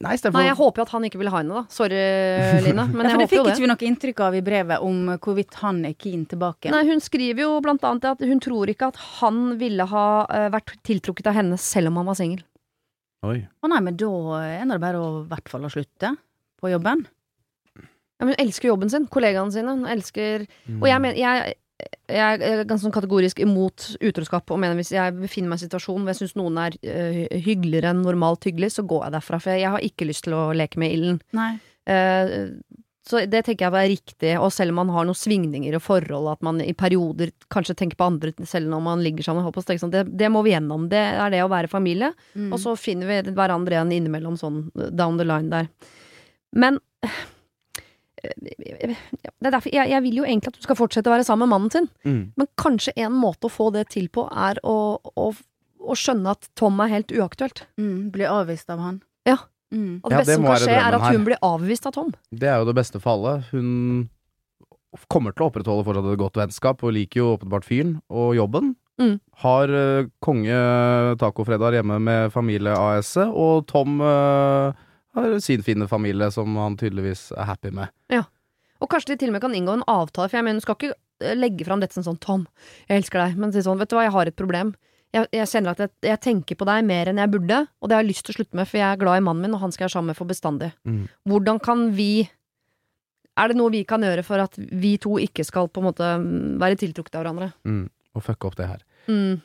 Nei, 0.00 0.16
for... 0.16 0.30
Nei, 0.30 0.44
jeg 0.46 0.54
håper 0.56 0.78
jo 0.78 0.82
at 0.86 0.92
han 0.94 1.04
ikke 1.08 1.18
vil 1.18 1.28
ha 1.30 1.38
henne, 1.40 1.54
da. 1.58 1.62
Sorry, 1.74 1.98
Line, 2.62 2.84
men 2.94 3.02
ja, 3.02 3.10
jeg 3.10 3.10
for 3.10 3.18
det 3.18 3.26
håper 3.26 3.28
fikk 3.28 3.38
jo 3.38 3.44
det. 3.44 3.52
ikke 3.54 3.64
vi 3.64 3.70
noe 3.72 3.86
inntrykk 3.90 4.20
av 4.28 4.34
i 4.38 4.42
brevet 4.46 4.84
om 4.86 5.00
hvorvidt 5.18 5.54
han 5.62 5.80
er 5.88 5.94
keen 5.98 6.22
tilbake. 6.30 6.70
Nei, 6.70 6.84
hun 6.86 7.00
skriver 7.02 7.42
jo 7.42 7.60
blant 7.64 7.82
annet 7.84 8.04
at 8.12 8.22
hun 8.22 8.38
tror 8.40 8.70
ikke 8.70 8.88
at 8.92 8.96
han 9.20 9.58
ville 9.58 9.86
ha 9.90 10.04
eh, 10.30 10.48
vært 10.54 10.74
tiltrukket 10.86 11.26
av 11.30 11.34
henne 11.38 11.58
selv 11.58 11.90
om 11.90 11.96
han 12.02 12.06
var 12.06 12.14
singel. 12.18 12.42
Oi. 13.26 13.40
Å 13.62 13.68
nei, 13.74 13.80
men 13.82 13.96
da 13.98 14.10
er 14.46 14.66
det 14.70 14.80
bare 14.80 14.98
å 15.02 15.08
i 15.24 15.28
hvert 15.32 15.48
fall 15.50 15.66
å 15.66 15.70
slutte 15.74 16.12
på 16.62 16.70
jobben. 16.70 17.02
Ja, 17.78 18.26
men 18.26 18.34
hun 18.34 18.42
elsker 18.46 18.70
jobben 18.70 18.90
sin, 18.90 19.06
kollegaene 19.10 19.50
sine. 19.54 19.74
Hun 19.78 19.86
elsker 19.90 20.46
Mm. 20.68 20.78
Og 20.82 20.86
jeg 20.90 21.00
mener 21.02 21.18
jeg, 21.18 21.54
jeg 22.08 22.40
er 22.40 22.64
ganske 22.64 22.86
sånn 22.86 22.94
kategorisk 22.94 23.40
imot 23.44 23.92
utroskap 24.02 24.50
og 24.50 24.60
mener 24.62 24.78
hvis 24.78 24.94
jeg 24.94 25.14
befinner 25.18 25.52
meg 25.52 25.58
i 25.58 25.60
en 25.60 25.68
situasjon 25.68 26.02
hvor 26.02 26.10
jeg 26.14 26.20
syns 26.22 26.36
noen 26.40 26.58
er 26.62 26.76
uh, 26.80 27.22
hyggeligere 27.44 27.92
enn 27.92 28.02
normalt 28.06 28.48
hyggelig, 28.48 28.72
så 28.78 28.84
går 28.88 29.06
jeg 29.06 29.16
derfra. 29.18 29.40
For 29.42 29.54
jeg, 29.54 29.64
jeg 29.66 29.74
har 29.76 29.88
ikke 29.90 30.08
lyst 30.08 30.26
til 30.26 30.36
å 30.38 30.44
leke 30.56 30.80
med 30.82 30.96
ilden. 30.96 31.20
Eh, 31.88 32.34
så 33.08 33.22
det 33.24 33.40
tenker 33.46 33.64
jeg 33.64 33.72
er 33.78 33.88
riktig, 33.88 34.32
og 34.36 34.50
selv 34.52 34.74
om 34.74 34.82
man 34.82 34.90
har 34.92 35.06
noen 35.08 35.16
svingninger 35.16 35.78
og 35.78 35.80
forhold, 35.80 36.26
at 36.34 36.42
man 36.44 36.58
i 36.60 36.74
perioder 36.76 37.30
kanskje 37.48 37.78
tenker 37.80 37.96
på 37.96 38.08
andre 38.10 38.34
selv 38.44 38.68
når 38.68 38.82
man 38.84 39.04
ligger 39.04 39.24
sammen, 39.24 39.46
på 39.54 39.64
sånn, 39.64 39.94
det, 39.94 40.02
det 40.12 40.28
må 40.32 40.42
vi 40.44 40.52
gjennom. 40.52 40.90
Det 40.92 41.00
er 41.14 41.32
det 41.32 41.40
å 41.40 41.48
være 41.48 41.72
familie. 41.72 42.10
Mm. 42.34 42.50
Og 42.52 42.60
så 42.60 42.74
finner 42.76 43.08
vi 43.08 43.32
hverandre 43.32 43.78
igjen 43.78 43.94
innimellom 43.96 44.36
sånn 44.36 44.66
down 44.92 45.16
the 45.16 45.24
line 45.24 45.48
der. 45.54 45.70
Men 46.52 46.82
eh, 47.06 47.22
det 48.36 49.46
er 49.48 49.50
derfor, 49.54 49.70
jeg, 49.72 49.90
jeg 49.90 50.02
vil 50.04 50.16
jo 50.20 50.24
egentlig 50.26 50.52
at 50.52 50.58
du 50.58 50.66
skal 50.66 50.78
fortsette 50.78 51.10
å 51.10 51.14
være 51.14 51.26
sammen 51.26 51.46
med 51.48 51.54
mannen 51.54 51.70
sin, 51.74 51.88
Mm. 52.04 52.32
men 52.36 52.48
kanskje 52.60 52.92
en 52.96 53.12
måte 53.12 53.48
å 53.48 53.52
få 53.52 53.70
det 53.74 53.86
til 53.94 54.08
på 54.08 54.26
er 54.30 54.58
å, 54.64 54.76
å, 55.16 55.28
å 55.80 55.94
skjønne 55.98 56.34
at 56.36 56.48
Tom 56.58 56.80
er 56.84 56.88
helt 56.96 57.12
uaktuelt. 57.14 57.64
Mm, 57.80 58.10
blir 58.14 58.28
avvist 58.32 58.68
av 58.70 58.78
han. 58.84 59.00
Ja. 59.28 59.38
Mm. 59.72 60.00
Og 60.02 60.10
det 60.10 60.14
Ja, 60.14 60.18
beste 60.22 60.30
det 60.32 60.36
som 60.38 60.44
kan 60.48 60.62
skje, 60.62 60.76
er 60.76 60.86
at 60.88 60.94
at 60.94 61.02
her. 61.08 61.12
hun 61.18 61.24
blir 61.28 61.38
avvist 61.44 61.86
av 61.86 61.92
Tom. 61.92 62.12
Det 62.32 62.48
er 62.48 62.58
jo 62.62 62.68
det 62.70 62.74
beste 62.78 63.00
for 63.00 63.16
alle. 63.18 63.34
Hun 63.52 64.08
kommer 65.12 65.34
til 65.36 65.44
å 65.44 65.50
opprettholde 65.50 65.84
fortsatt 65.84 66.06
et 66.12 66.18
godt 66.20 66.38
vennskap, 66.40 66.82
og 66.82 66.94
liker 66.96 67.20
jo 67.20 67.32
åpenbart 67.36 67.66
fyren 67.68 67.98
og 68.08 68.34
jobben. 68.38 68.74
Mm. 68.98 69.20
Har 69.44 69.68
uh, 69.70 70.08
konge 70.24 70.56
tacofredag 71.20 71.76
hjemme 71.78 72.00
med 72.02 72.32
familie 72.34 72.72
AS-et, 72.74 73.28
og 73.30 73.66
Tom 73.70 74.00
eh, 74.02 74.72
har 75.18 75.38
sin 75.44 75.62
fine 75.66 75.88
familie 75.90 76.30
som 76.34 76.56
han 76.60 76.78
tydeligvis 76.80 77.28
er 77.36 77.48
happy 77.50 77.72
med. 77.74 77.92
Ja. 78.12 78.24
Og 78.78 78.90
kanskje 78.92 79.14
de 79.14 79.22
til 79.22 79.32
og 79.32 79.36
med 79.36 79.42
kan 79.42 79.56
inngå 79.56 79.74
en 79.74 79.86
avtale, 79.90 80.30
for 80.30 80.38
jeg 80.38 80.46
mener 80.46 80.60
hun 80.60 80.66
skal 80.66 80.78
ikke 80.78 80.92
eh, 81.24 81.38
legge 81.38 81.66
fram 81.66 81.82
dette 81.82 81.96
som 81.96 82.06
sånn 82.06 82.20
Tom, 82.22 82.44
jeg 82.86 83.02
elsker 83.02 83.24
deg, 83.24 83.40
men 83.40 83.54
si 83.54 83.64
sånn, 83.66 83.80
vet 83.80 83.90
du 83.90 83.98
hva, 83.98 84.06
jeg 84.06 84.14
har 84.14 84.30
et 84.30 84.38
problem. 84.38 84.72
Jeg, 85.14 85.24
jeg 85.32 85.48
kjenner 85.48 85.72
at 85.72 85.82
jeg, 85.82 85.92
jeg 86.04 86.20
tenker 86.24 86.58
på 86.60 86.66
deg 86.68 86.86
mer 86.86 87.10
enn 87.10 87.20
jeg 87.22 87.32
burde, 87.32 87.62
og 87.80 87.90
det 87.90 87.96
har 87.96 88.04
jeg 88.04 88.10
lyst 88.10 88.26
til 88.28 88.34
å 88.34 88.38
slutte 88.38 88.58
med, 88.60 88.68
for 88.68 88.80
jeg 88.80 88.86
er 88.86 89.00
glad 89.00 89.20
i 89.20 89.24
mannen 89.24 89.46
min, 89.46 89.56
og 89.56 89.62
han 89.64 89.74
skal 89.74 89.86
jeg 89.86 89.96
sammen 89.96 90.12
med 90.12 90.18
for 90.18 90.30
bestandig. 90.30 90.70
Mm. 90.88 91.06
Hvordan 91.28 91.62
kan 91.64 91.88
vi 91.96 92.28
Er 93.38 93.52
det 93.52 93.54
noe 93.54 93.70
vi 93.70 93.84
kan 93.86 94.02
gjøre 94.02 94.24
for 94.26 94.42
at 94.42 94.56
vi 94.58 94.96
to 94.98 95.12
ikke 95.22 95.44
skal 95.46 95.68
på 95.70 95.78
en 95.78 95.86
måte 95.86 96.06
mm, 96.18 96.56
være 96.58 96.74
tiltrukket 96.80 97.14
av 97.14 97.22
hverandre? 97.22 97.52
Mm. 97.62 97.84
Og 98.18 98.24
fucke 98.26 98.48
opp 98.48 98.56
det 98.58 98.66
her. 98.66 98.80
Mm. 99.06 99.38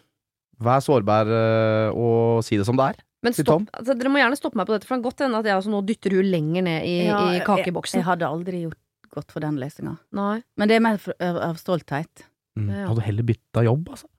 Vær 0.66 0.82
sårbar 0.82 1.30
eh, 1.30 1.90
og 1.94 2.42
si 2.42 2.58
det 2.58 2.66
som 2.66 2.80
det 2.80 2.88
er. 2.90 3.04
Men 3.24 3.36
stopp, 3.38 3.70
altså, 3.72 3.96
dere 3.98 4.12
må 4.12 4.20
gjerne 4.20 4.38
stoppe 4.40 4.60
meg 4.60 4.68
på 4.68 4.76
dette, 4.76 4.88
for 4.88 4.96
det 4.98 5.02
kan 5.04 5.08
godt 5.10 5.24
hende 5.26 5.40
at 5.40 5.48
jeg 5.48 5.60
også 5.62 5.72
nå 5.72 5.82
dytter 5.88 6.18
hun 6.18 6.28
lenger 6.34 6.66
ned 6.68 6.88
i, 6.90 6.96
Ja, 7.08 7.20
i 7.32 7.44
kakeboksen. 7.46 8.00
Jeg, 8.00 8.04
jeg 8.04 8.10
hadde 8.12 8.28
aldri 8.30 8.64
gjort 8.66 8.80
godt 9.14 9.32
for 9.32 9.46
den 9.46 9.60
lesinga. 9.62 9.98
Men 10.12 10.68
det 10.68 10.76
er 10.76 10.84
mer 10.84 10.98
for, 11.02 11.16
av, 11.24 11.38
av 11.52 11.62
stolthet. 11.62 12.26
Mm. 12.60 12.68
Ja. 12.70 12.88
Hadde 12.92 13.06
heller 13.08 13.26
bytta 13.32 13.64
jobb, 13.66 13.88
altså. 13.96 14.10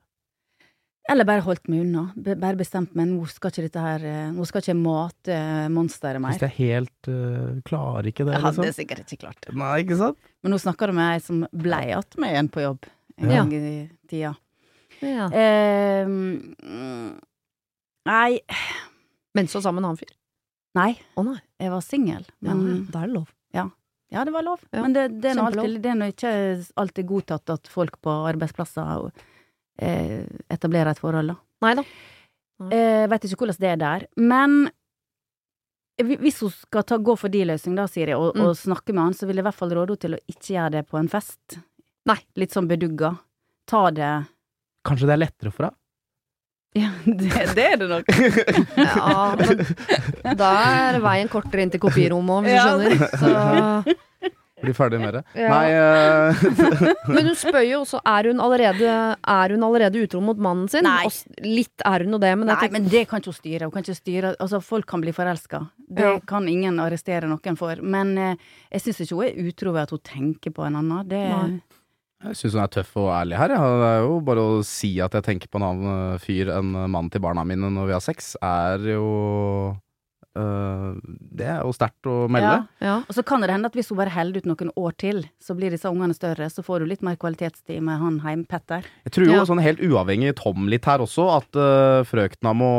Eller 1.05 1.27
bare 1.27 1.43
holdt 1.45 1.67
meg 1.69 1.83
unna. 1.83 2.07
Bare 2.17 2.57
bestemt 2.57 2.95
meg 2.97 3.11
nå 3.11 3.27
skal 3.29 3.51
ikke 3.53 3.65
dette 3.67 3.81
her 3.83 4.05
eh, 4.09 4.31
Nå 4.33 4.45
skal 4.49 4.63
ikke 4.63 4.71
jeg 4.71 4.79
mate 4.81 5.35
monsteret 5.69 6.17
Hvis 6.17 6.23
mer. 6.25 6.39
det 6.41 6.47
er 6.47 6.55
helt 6.55 7.09
uh, 7.11 7.59
Klarer 7.67 8.09
ikke 8.09 8.25
det, 8.25 8.33
Jeg 8.33 8.41
hadde 8.47 8.63
liksom. 8.65 8.77
sikkert 8.79 9.13
ikke 9.13 9.21
klart 9.27 9.37
det. 9.45 9.53
Nei, 9.61 9.75
ikke 9.83 9.99
sant? 9.99 10.17
Men 10.41 10.55
nå 10.55 10.59
snakker 10.63 10.89
du 10.89 10.97
med 10.97 11.11
ei 11.13 11.21
som 11.21 11.43
blei 11.53 11.83
att 11.93 12.17
med 12.17 12.33
en 12.39 12.49
på 12.49 12.63
jobb 12.65 12.89
en 13.21 13.29
Ja. 13.29 13.43
gang 13.45 13.53
i 13.53 13.89
tida. 14.09 14.33
Ja. 15.05 15.29
Eh, 15.29 16.09
nei 18.09 18.31
Men 19.35 19.47
så 19.51 19.61
sammen 19.61 19.81
med 19.81 19.85
en 19.85 19.89
annen 19.91 20.01
fyr. 20.01 20.13
Nei, 20.75 20.91
Å 21.15 21.23
nei. 21.23 21.37
jeg 21.61 21.71
var 21.71 21.83
singel. 21.83 22.23
Ja, 22.43 22.53
Men 22.55 22.85
da 22.91 23.03
er 23.03 23.07
det 23.11 23.15
lov. 23.15 23.29
ja, 24.11 24.23
det 24.23 24.31
var 24.35 24.43
lov. 24.43 24.61
Ja, 24.71 24.81
Men 24.83 24.93
det, 24.95 25.05
det, 25.21 25.31
er 25.31 25.35
nå 25.39 25.45
alltid, 25.49 25.85
ikke 26.13 26.31
alltid 26.79 27.07
godtatt 27.09 27.49
at 27.53 27.67
folk 27.71 27.97
på 28.03 28.11
arbeidsplasser 28.29 29.09
eh, 29.81 30.25
etablerer 30.51 30.91
et 30.93 30.99
forhold, 31.01 31.33
da. 31.33 31.37
Nei 31.65 31.73
da. 31.79 31.83
Jeg 32.71 33.09
vet 33.11 33.25
ikke 33.27 33.41
hvordan 33.43 33.59
det 33.59 33.71
er 33.73 33.79
der. 33.81 34.05
Men 34.15 34.69
hvis 35.99 36.41
hun 36.43 36.51
skal 36.51 36.83
ta, 36.87 36.97
gå 36.99 37.15
for 37.19 37.31
de 37.31 37.43
løsning, 37.47 37.75
da, 37.79 37.85
Siri, 37.87 38.13
og, 38.15 38.35
Mm. 38.35 38.45
og 38.45 38.55
snakke 38.59 38.93
med 38.93 39.03
han, 39.03 39.13
så 39.13 39.25
vil 39.27 39.35
jeg 39.37 39.43
i 39.43 39.47
hvert 39.47 39.55
fall 39.59 39.71
råde 39.75 39.95
henne 39.95 40.03
til 40.05 40.15
å 40.15 40.19
ikke 40.31 40.53
gjøre 40.55 40.71
det 40.71 40.83
på 40.89 40.99
en 40.99 41.07
fest. 41.11 41.59
Nei. 42.05 42.17
Litt 42.35 42.51
sånn 42.51 42.67
bedugga. 42.67 43.17
Ta 43.67 43.89
det 43.91 44.27
Kanskje 44.85 45.07
det 45.07 45.13
er 45.15 45.23
lettere 45.23 45.51
for 45.51 45.65
deg? 45.69 45.73
Ja, 46.75 46.89
det, 47.05 47.29
det 47.55 47.65
er 47.71 47.77
det 47.79 47.87
nok. 47.87 48.09
Ja, 48.85 49.35
men 49.39 50.37
da 50.37 50.49
er 50.91 50.99
veien 51.03 51.29
kortere 51.31 51.63
inn 51.63 51.71
til 51.71 51.79
kopirommet 51.83 52.35
òg, 52.35 52.49
hvis 52.49 53.15
du 53.15 53.29
skjønner. 53.29 53.93
Så, 53.95 53.95
Bli 54.65 54.71
ferdig 54.73 54.99
med 55.01 55.17
det? 55.17 55.21
Ja. 55.35 55.49
Nei 55.51 55.65
uh... 55.75 56.43
men 57.13 57.27
hun 57.27 57.35
spør 57.37 57.65
jo 57.67 57.81
også 57.83 57.99
er 58.07 58.29
hun 58.31 58.39
allerede 58.41 58.87
Er 58.87 59.53
hun 59.53 59.65
allerede 59.67 59.99
utro 59.99 60.21
mot 60.23 60.39
mannen 60.41 60.69
sin. 60.71 60.87
Nei. 60.87 61.03
Og 61.09 61.43
litt 61.45 61.83
er 61.85 62.05
hun 62.05 62.15
jo 62.15 62.21
det, 62.23 62.31
men 62.39 62.47
Nei, 62.49 62.55
tenker, 62.61 62.75
men 62.77 62.87
det 62.91 63.03
kan 63.11 63.21
ikke 63.21 63.33
hun 63.33 63.37
styre. 63.39 63.67
Hun 63.67 63.75
kan 63.75 63.85
ikke 63.85 63.97
styre 63.99 64.33
Altså, 64.39 64.61
folk 64.63 64.87
kan 64.89 65.03
bli 65.03 65.13
forelska. 65.15 65.65
Det 65.77 66.07
Ja. 66.07 66.13
kan 66.27 66.47
ingen 66.49 66.79
arrestere 66.81 67.27
noen 67.29 67.59
for. 67.59 67.83
Men 67.83 68.15
uh, 68.17 68.53
jeg 68.71 68.85
syns 68.85 69.03
ikke 69.05 69.19
hun 69.19 69.27
er 69.27 69.49
utro 69.51 69.75
ved 69.75 69.83
at 69.85 69.95
hun 69.95 70.03
tenker 70.07 70.55
på 70.55 70.65
en 70.65 70.79
annen. 70.81 71.03
Det 71.11 71.23
Nei. 71.29 71.59
Jeg 72.31 72.39
syns 72.39 72.57
hun 72.57 72.65
er 72.65 72.73
tøff 72.73 72.93
og 72.99 73.09
ærlig 73.13 73.39
her. 73.39 73.55
Ja. 73.55 73.71
Det 73.81 73.89
er 73.93 74.03
jo 74.07 74.19
bare 74.25 74.43
å 74.43 74.59
si 74.65 74.95
at 75.03 75.15
jeg 75.17 75.25
tenker 75.27 75.51
på 75.51 75.61
en 75.61 75.69
annen 75.69 75.89
eh, 75.95 76.21
fyr 76.23 76.51
enn 76.57 76.75
mannen 76.75 77.09
til 77.13 77.23
barna 77.23 77.45
mine 77.47 77.71
når 77.73 77.89
vi 77.89 77.95
har 77.97 78.03
sex, 78.03 78.33
er 78.43 78.81
jo 78.89 79.09
øh, 80.39 80.95
Det 81.05 81.47
er 81.51 81.59
jo 81.61 81.73
sterkt 81.75 82.09
å 82.09 82.15
melde. 82.31 82.55
Ja. 82.81 82.87
ja. 82.87 82.95
Og 83.05 83.17
så 83.17 83.23
kan 83.27 83.43
det 83.43 83.51
hende 83.53 83.69
at 83.69 83.77
hvis 83.77 83.91
hun 83.91 83.99
bare 83.99 84.13
holder 84.13 84.41
ut 84.41 84.49
noen 84.49 84.71
år 84.79 84.95
til, 85.01 85.21
så 85.43 85.55
blir 85.57 85.75
disse 85.75 85.91
ungene 85.91 86.17
større. 86.17 86.49
Så 86.51 86.65
får 86.65 86.81
du 86.81 86.89
litt 86.89 87.05
mer 87.05 87.19
kvalitetstid 87.21 87.83
med 87.85 88.01
han 88.01 88.21
heim, 88.25 88.45
Petter. 88.49 88.87
Jeg 89.05 89.15
tror 89.17 89.29
jo 89.29 89.45
sånn 89.51 89.63
helt 89.63 89.83
uavhengig 89.85 90.35
Tom 90.41 90.69
litt 90.71 90.89
her 90.89 91.03
også, 91.05 91.27
at 91.35 91.61
øh, 91.61 92.01
frøkna 92.09 92.55
må, 92.57 92.73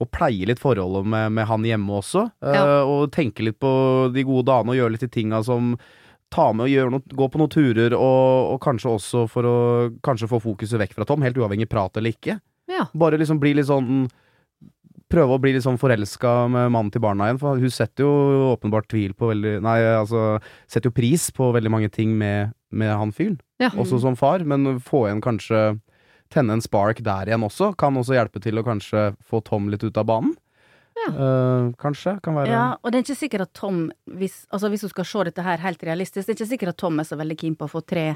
må 0.00 0.10
pleie 0.10 0.50
litt 0.50 0.62
forholdet 0.62 1.06
med, 1.14 1.30
med 1.38 1.48
han 1.50 1.68
hjemme 1.68 2.02
også. 2.02 2.26
Øh. 2.42 2.82
Og 2.82 3.08
tenke 3.14 3.46
litt 3.46 3.60
på 3.62 3.72
de 4.14 4.26
gode 4.26 4.48
dagene 4.50 4.74
og 4.74 4.82
gjøre 4.82 4.96
litt 4.96 5.06
de 5.06 5.14
tinga 5.20 5.44
som 5.46 5.76
Ta 6.34 6.50
med 6.52 6.66
og 6.66 6.72
gjøre 6.72 6.92
noe, 6.92 7.16
gå 7.16 7.28
på 7.32 7.40
noen 7.40 7.52
turer, 7.52 7.94
og, 7.96 8.54
og 8.54 8.58
kanskje 8.64 8.90
også 8.92 9.24
for 9.32 9.48
å 9.48 9.56
kanskje 10.04 10.28
få 10.28 10.40
fokuset 10.44 10.80
vekk 10.82 10.96
fra 10.98 11.06
Tom, 11.08 11.24
helt 11.24 11.38
uavhengig 11.40 11.68
prat 11.72 11.96
eller 11.96 12.12
ikke. 12.12 12.38
Ja. 12.68 12.84
Bare 12.92 13.16
liksom 13.20 13.40
bli 13.40 13.54
litt 13.56 13.70
sånn 13.70 14.08
Prøve 15.08 15.38
å 15.38 15.40
bli 15.40 15.54
litt 15.54 15.64
sånn 15.64 15.78
forelska 15.80 16.30
med 16.52 16.66
mannen 16.74 16.90
til 16.92 17.00
barna 17.00 17.30
igjen, 17.30 17.38
for 17.40 17.56
hun 17.56 17.72
setter 17.72 18.04
jo 18.04 18.10
åpenbart 18.50 18.90
tvil 18.92 19.14
på 19.16 19.30
veldig 19.30 19.54
Nei, 19.64 19.78
altså 19.96 20.34
setter 20.68 20.90
jo 20.90 20.96
pris 20.98 21.30
på 21.32 21.48
veldig 21.56 21.72
mange 21.72 21.88
ting 21.88 22.12
med, 22.20 22.52
med 22.68 22.92
han 22.92 23.14
fyren 23.16 23.38
Ja. 23.56 23.70
også 23.72 24.02
som 24.02 24.18
far, 24.20 24.44
men 24.44 24.76
få 24.84 25.06
igjen 25.06 25.24
kanskje 25.24 25.62
Tenne 26.28 26.58
en 26.58 26.60
spark 26.60 27.00
der 27.00 27.30
igjen 27.30 27.46
også, 27.46 27.70
kan 27.80 27.96
også 27.96 28.18
hjelpe 28.18 28.42
til 28.44 28.60
å 28.60 28.66
kanskje 28.66 29.14
få 29.24 29.40
Tom 29.46 29.70
litt 29.72 29.80
ut 29.80 29.96
av 29.96 30.04
banen. 30.10 30.34
Ja. 31.06 31.10
Eh, 31.14 31.68
kanskje. 31.80 32.16
Kan 32.24 32.34
være 32.40 32.50
Ja, 32.52 32.64
og 32.82 32.90
det 32.92 32.98
er 33.00 33.06
ikke 33.06 33.20
sikkert 33.22 33.46
at 33.48 33.52
Tom, 33.54 33.84
hvis, 34.18 34.40
altså 34.50 34.68
hvis 34.72 34.82
du 34.86 34.88
skal 34.92 35.04
se 35.04 35.24
dette 35.30 35.42
her 35.46 35.58
helt 35.62 35.82
realistisk, 35.86 36.26
det 36.26 36.34
er 36.34 36.40
ikke 36.42 36.52
sikkert 36.56 36.74
at 36.74 36.80
Tom 36.84 36.98
er 37.00 37.06
så 37.08 37.16
veldig 37.20 37.38
keen 37.38 37.56
på 37.56 37.68
å 37.68 37.72
få 37.76 37.84
tre 37.86 38.08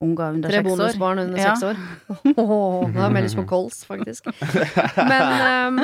unger 0.00 0.32
under 0.32 0.48
Tre 0.48 0.60
seks 0.62 0.70
år. 0.70 0.76
Tre 0.78 0.86
bonusbarn 0.86 1.18
under 1.26 1.38
Ja. 1.38 1.54
seks 1.54 1.62
år. 1.62 1.76
Åh, 2.40 2.86
da 2.94 3.08
meldes 3.12 3.34
på 3.36 3.44
kols, 3.50 3.82
faktisk. 3.84 4.30
Men 4.96 5.26
um, 5.76 5.80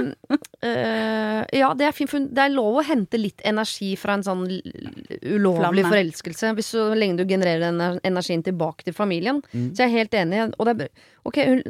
uh, 0.65 1.43
ja, 1.53 1.69
det 1.77 1.85
er 1.91 1.93
fint. 1.93 2.31
Det 2.33 2.47
er 2.47 2.55
lov 2.55 2.79
å 2.81 2.87
hente 2.89 3.21
litt 3.21 3.45
energi 3.45 3.91
fra 4.01 4.17
en 4.17 4.25
sånn 4.25 4.47
ulovlig 4.49 5.85
Flamme. 5.85 5.91
forelskelse, 5.93 6.55
hvis 6.57 6.73
så 6.73 6.87
lenge 6.97 7.21
du 7.21 7.27
genererer 7.29 7.67
den 7.69 8.01
energien 8.09 8.43
tilbake 8.47 8.89
til 8.89 8.97
familien. 8.97 9.43
Mm. 9.53 9.69
Så 9.77 9.85
jeg 9.85 9.91
er 9.93 9.97
helt 9.99 10.17
enig. 10.25 10.43
Og 10.57 10.65
det 10.71 10.79
er, 10.89 10.91
ok, 11.29 11.43
hun, 11.51 11.63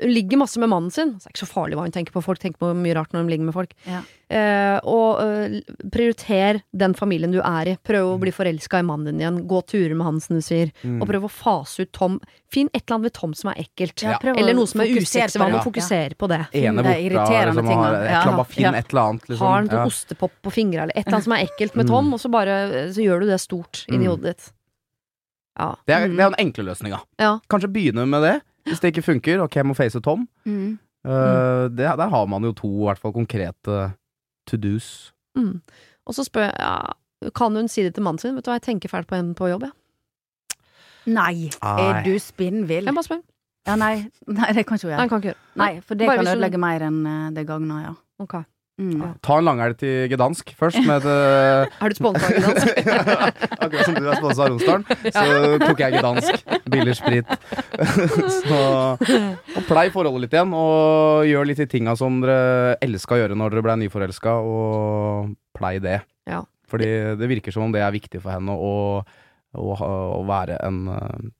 hun 0.00 0.10
ligger 0.14 0.38
masse 0.40 0.58
med 0.58 0.68
mannen 0.72 0.90
sin. 0.90 1.12
Det 1.18 1.26
er 1.26 1.32
ikke 1.34 1.44
så 1.46 1.50
farlig 1.52 1.76
hva 1.76 1.84
hun 1.86 1.92
tenker 1.94 2.12
på. 2.14 2.22
Folk 2.24 2.38
tenker 2.40 2.58
på 2.62 2.72
mye 2.78 2.94
rart 2.96 3.12
når 3.12 3.24
de 3.26 3.32
ligger 3.34 3.44
med 3.48 3.54
folk. 3.54 3.72
Ja. 3.84 4.00
Eh, 4.32 4.78
og 4.88 5.20
eh, 5.20 5.58
prioriter 5.92 6.62
den 6.72 6.94
familien 6.96 7.32
du 7.34 7.40
er 7.44 7.68
i. 7.68 7.76
Prøv 7.84 8.14
å 8.14 8.20
bli 8.22 8.32
forelska 8.32 8.80
i 8.80 8.86
mannen 8.88 9.10
din 9.12 9.20
igjen. 9.20 9.40
Gå 9.50 9.60
turer 9.68 9.94
med 9.98 10.06
han, 10.08 10.20
som 10.24 10.38
du 10.38 10.42
sier. 10.44 10.70
Mm. 10.82 11.02
Og 11.02 11.08
prøv 11.10 11.26
å 11.28 11.30
fase 11.30 11.82
ut 11.84 11.92
Tom. 11.92 12.16
Finn 12.52 12.70
et 12.72 12.82
eller 12.86 12.96
annet 12.96 13.10
ved 13.10 13.16
Tom 13.18 13.34
som 13.36 13.50
er 13.52 13.60
ekkelt. 13.66 14.02
Ja, 14.06 14.16
Eller 14.32 14.54
noe 14.56 14.66
som 14.70 14.80
er 14.80 14.86
usexy. 14.96 15.36
Hva 15.38 15.50
med 15.50 15.60
å 15.60 15.66
fokusere 15.66 16.16
på 16.16 16.30
det? 16.32 16.40
Ene 16.52 16.80
det 16.82 16.94
er 16.94 16.96
borte, 16.96 17.04
irriterende 17.10 17.52
liksom, 17.58 17.68
ting, 17.68 17.82
har 17.84 17.98
et 17.98 18.08
eller 18.08 18.32
annet, 18.32 18.52
finn 18.56 18.64
Ja. 18.68 18.72
et 18.78 18.88
eller 18.94 19.02
annet, 19.02 19.28
liksom. 19.28 19.46
Har 19.46 19.58
en 19.60 19.68
Ja. 19.72 19.84
ostepop 19.86 20.32
på 20.42 20.52
fingra, 20.52 20.82
eller 20.88 20.96
et 20.96 21.06
eller 21.06 21.16
annet 21.18 21.24
som 21.28 21.32
er 21.36 21.44
ekkelt 21.46 21.76
med 21.76 21.86
Mm. 21.86 21.90
Tom, 21.92 22.12
og 22.14 22.20
så 22.20 22.30
bare 22.30 22.56
så 22.92 23.00
gjør 23.04 23.20
du 23.20 23.26
det 23.26 23.40
stort 23.40 23.84
inni 23.88 24.06
Mm. 24.06 24.10
hodet 24.16 24.24
ditt. 24.36 24.52
Ja. 25.58 25.74
Det 25.86 25.94
er, 25.94 26.06
Mm. 26.08 26.16
det 26.16 26.20
er 26.24 26.30
den 26.30 26.46
enkle 26.46 26.64
løsninga. 26.64 27.00
Ja. 27.18 27.38
Kanskje 27.50 27.68
begynne 27.72 28.08
med 28.08 28.22
det. 28.22 28.40
Hvis 28.66 28.80
det 28.80 28.92
ikke 28.92 29.02
funker, 29.02 29.40
ok, 29.42 29.56
jeg 29.56 29.66
må 29.66 29.74
face 29.74 30.00
Tom. 30.00 30.28
Mm. 30.44 30.78
Uh, 31.04 31.66
det, 31.72 31.78
der 31.98 32.08
har 32.08 32.26
man 32.30 32.44
jo 32.46 32.52
to 32.52 32.68
i 32.70 32.84
hvert 32.86 32.98
fall 33.02 33.12
konkrete 33.12 33.92
to 34.46 34.56
do's. 34.56 35.12
Mm. 35.34 35.60
Og 36.06 36.14
så 36.14 36.24
spør 36.24 36.44
jeg 36.50 36.54
ja, 36.60 37.30
Kan 37.34 37.54
hun 37.56 37.68
si 37.68 37.82
det 37.82 37.94
til 37.94 38.02
mannen 38.02 38.18
sin? 38.18 38.34
Vet 38.36 38.44
du 38.44 38.50
hva, 38.50 38.58
jeg 38.58 38.62
tenker 38.66 38.88
fælt 38.90 39.06
på 39.10 39.14
henne 39.18 39.34
på 39.38 39.48
jobb, 39.50 39.62
jeg. 39.62 39.72
Nei, 41.06 41.48
er 41.62 41.92
Nei. 41.96 42.02
du 42.06 42.18
spinnvill? 42.22 42.86
Jeg 42.86 42.94
bare 42.94 43.06
spør. 43.06 43.20
Ja, 43.66 43.74
nei, 43.78 43.94
nei, 44.26 44.48
det 44.54 44.64
kan 44.66 44.78
ikke 44.78 44.88
hun 44.88 44.90
Nei, 44.90 44.98
gjøre. 44.98 45.08
kan 45.10 45.20
ikke 45.22 45.28
gjøre. 45.32 45.40
Nei, 45.62 45.72
for 45.86 45.94
det 45.98 46.06
Bare 46.10 46.16
kan 46.18 46.26
ødelegge 46.32 46.58
hun- 46.58 46.64
mer 46.66 46.84
enn 46.88 47.06
eh, 47.06 47.30
det 47.34 47.46
gagner, 47.46 47.82
ja. 47.82 47.92
Ok. 48.22 48.34
Mm. 48.80 49.02
Ta 49.20 49.36
en 49.36 49.44
langhelg 49.44 49.76
til 49.82 50.06
Gdansk 50.08 50.54
først, 50.56 50.78
med 50.88 51.04
et 51.04 51.72
Er 51.76 51.92
du 51.92 51.98
sponsa 51.98 52.28
av 52.28 52.38
Gdansk? 52.38 52.70
Akkurat 53.62 53.84
som 53.84 53.98
du 53.98 54.06
er 54.06 54.16
sponsa 54.16 54.46
av 54.46 54.54
Romsdalen, 54.54 54.86
så 55.18 55.58
tok 55.60 55.82
jeg 55.84 55.98
Gdansk. 55.98 56.46
Billig 56.72 56.96
sprit. 56.96 57.34
så 58.38 58.62
og 58.96 59.66
Plei 59.68 59.86
forholdet 59.92 60.24
litt 60.24 60.38
igjen, 60.38 60.54
og 60.56 61.28
gjør 61.28 61.50
litt 61.50 61.60
de 61.60 61.68
tinga 61.68 61.94
som 62.00 62.22
dere 62.24 62.78
elska 62.84 63.18
å 63.18 63.20
gjøre 63.22 63.36
når 63.38 63.56
dere 63.56 63.66
ble 63.68 63.76
nyforelska, 63.84 64.38
og 64.40 65.36
plei 65.58 65.76
det. 65.84 66.00
Ja. 66.30 66.40
Fordi 66.72 66.88
det 67.20 67.28
virker 67.28 67.52
som 67.52 67.66
om 67.66 67.74
det 67.74 67.84
er 67.84 67.92
viktig 67.92 68.22
for 68.24 68.32
henne 68.32 68.56
å, 68.56 68.74
å, 69.52 69.76
å 69.76 70.22
være 70.28 70.56
en, 70.64 70.86
eh, 70.96 71.30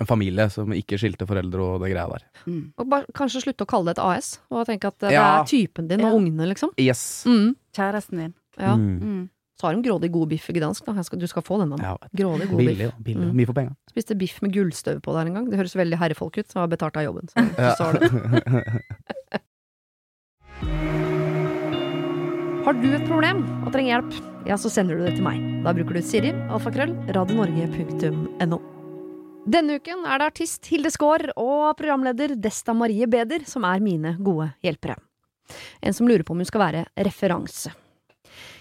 en 0.00 0.06
familie 0.06 0.48
som 0.50 0.72
ikke 0.74 0.98
skilte 0.98 1.26
foreldre 1.28 1.60
og 1.62 1.80
det 1.84 1.92
greia 1.92 2.08
der. 2.10 2.24
Mm. 2.46 2.72
Og 2.78 2.88
bare, 2.90 3.06
kanskje 3.14 3.42
slutte 3.44 3.64
å 3.64 3.70
kalle 3.70 3.84
det 3.92 3.98
et 3.98 4.04
AS, 4.04 4.38
og 4.50 4.66
tenke 4.66 4.86
at 4.90 4.98
det 4.98 5.12
Ja. 5.12 5.40
er 5.40 5.44
typen 5.46 5.88
din 5.88 6.00
og 6.04 6.10
Ja. 6.12 6.16
ungene, 6.18 6.48
liksom. 6.50 6.70
Yes. 6.78 7.24
Mm. 7.26 7.54
Kjæresten 7.72 8.18
din. 8.18 8.34
Ja. 8.58 8.74
Mm. 8.76 8.98
Mm. 9.00 9.30
Så 9.60 9.68
har 9.68 9.74
de 9.76 9.82
grådig 9.88 10.10
god 10.10 10.28
biff 10.28 10.48
i 10.50 10.52
Gdansk, 10.52 10.84
da. 10.84 10.92
Jeg 10.94 11.04
skal, 11.04 11.18
du 11.20 11.26
skal 11.28 11.42
få 11.42 11.58
den. 11.60 11.70
da. 11.70 11.76
Ja, 11.78 11.96
Grådig 12.16 12.48
god 12.50 12.58
billig, 12.58 12.76
biff. 12.78 12.94
Billig. 13.04 13.28
Mm. 13.30 13.34
Mye 13.36 13.46
for 13.46 13.52
penga. 13.54 13.76
Spiste 13.88 14.16
biff 14.18 14.42
med 14.42 14.52
gullstøv 14.52 15.00
på 15.00 15.12
der 15.14 15.26
en 15.30 15.34
gang. 15.34 15.48
Det 15.48 15.56
høres 15.58 15.74
veldig 15.78 15.96
herrefolk 15.96 16.38
ut. 16.38 16.50
som 16.50 16.60
har 16.60 16.68
betalt 16.68 16.96
av 16.96 17.04
jobben. 17.04 17.28
Så, 17.30 17.38
Ja. 17.58 17.74
så 17.76 17.84
har, 17.84 17.92
det. 17.92 18.10
har 22.64 22.72
du 22.72 22.94
et 22.96 23.06
problem 23.06 23.44
og 23.64 23.72
trenger 23.72 24.00
hjelp, 24.00 24.14
ja, 24.48 24.56
så 24.56 24.70
sender 24.72 24.96
du 24.98 25.04
det 25.06 25.14
til 25.16 25.24
meg. 25.24 25.38
Da 25.64 25.72
bruker 25.72 25.94
du 25.94 26.02
Siri, 26.02 26.32
alfakrøll, 26.50 26.94
radionorge.no. 27.14 28.58
Denne 29.44 29.76
uken 29.76 30.06
er 30.08 30.20
det 30.20 30.26
artist 30.30 30.64
Hilde 30.72 30.88
Skaar 30.88 31.26
og 31.36 31.74
programleder 31.76 32.32
Desta 32.40 32.72
Marie 32.72 33.04
Beder 33.10 33.44
som 33.44 33.66
er 33.68 33.82
mine 33.84 34.14
gode 34.16 34.48
hjelpere. 34.64 34.96
En 35.84 35.92
som 35.92 36.08
lurer 36.08 36.24
på 36.24 36.32
om 36.32 36.40
hun 36.40 36.48
skal 36.48 36.62
være 36.62 36.84
referanse. 37.04 37.74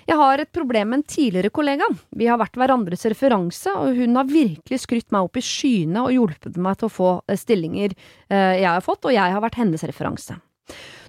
Jeg 0.04 0.20
har 0.20 0.42
et 0.44 0.52
problem 0.52 0.90
med 0.92 1.00
en 1.00 1.06
tidligere 1.08 1.54
kollega. 1.56 1.88
Vi 2.12 2.28
har 2.28 2.42
vært 2.42 2.60
hverandres 2.60 3.08
referanse, 3.08 3.72
og 3.72 3.96
hun 3.96 4.20
har 4.20 4.28
virkelig 4.28 4.82
skrytt 4.84 5.16
meg 5.16 5.24
opp 5.24 5.40
i 5.40 5.46
skyene 5.48 6.04
og 6.04 6.12
hjulpet 6.12 6.60
meg 6.60 6.76
til 6.82 6.90
å 6.90 6.92
få 6.92 7.12
eh, 7.32 7.40
stillinger 7.40 7.94
eh, 7.96 8.60
jeg 8.60 8.68
har 8.68 8.84
fått, 8.84 9.08
og 9.08 9.16
jeg 9.16 9.38
har 9.38 9.44
vært 9.46 9.62
hennes 9.62 9.88
referanse. 9.88 10.36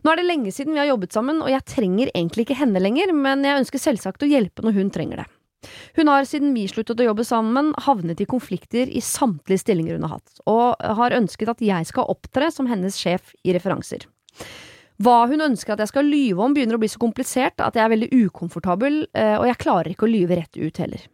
Nå 0.05 0.13
er 0.13 0.21
det 0.21 0.29
lenge 0.29 0.55
siden 0.55 0.77
vi 0.77 0.85
har 0.85 0.93
jobbet 0.93 1.19
sammen, 1.19 1.43
og 1.43 1.51
jeg 1.51 1.67
trenger 1.67 2.15
egentlig 2.15 2.47
ikke 2.47 2.61
henne 2.63 2.79
lenger, 2.79 3.11
men 3.17 3.43
jeg 3.43 3.65
ønsker 3.65 3.83
selvsagt 3.83 4.23
å 4.23 4.31
hjelpe 4.31 4.63
når 4.63 4.79
hun 4.79 4.95
trenger 4.95 5.25
det. 5.25 5.33
Hun 5.96 6.11
har 6.11 6.27
siden 6.29 6.53
vi 6.57 6.66
sluttet 6.70 7.00
å 7.00 7.09
jobbe 7.09 7.27
sammen, 7.27 7.72
havnet 7.87 8.20
i 8.20 8.29
konflikter 8.29 8.90
i 8.90 9.03
samtlige 9.05 9.62
stillinger 9.64 9.98
hun 9.98 10.07
har 10.09 10.18
hatt, 10.18 10.44
og 10.50 10.85
har 11.00 11.16
ønsket 11.16 11.55
at 11.55 11.64
jeg 11.64 11.90
skal 11.90 12.11
opptre 12.12 12.50
som 12.55 12.68
hennes 12.70 12.98
sjef 13.00 13.35
i 13.44 13.57
referanser. 13.57 14.07
Hva 15.03 15.24
hun 15.27 15.42
ønsker 15.42 15.74
at 15.74 15.83
jeg 15.83 15.90
skal 15.90 16.07
lyve 16.07 16.44
om, 16.44 16.55
begynner 16.55 16.79
å 16.79 16.83
bli 16.83 16.90
så 16.90 17.00
komplisert 17.03 17.59
at 17.64 17.74
jeg 17.74 17.83
er 17.83 17.92
veldig 17.96 18.12
ukomfortabel, 18.29 19.00
eh, 19.11 19.35
og 19.40 19.48
jeg 19.48 19.61
klarer 19.64 19.90
ikke 19.90 20.07
å 20.07 20.12
lyve 20.12 20.38
rett 20.38 20.61
ut 20.61 20.79
heller. 20.83 21.09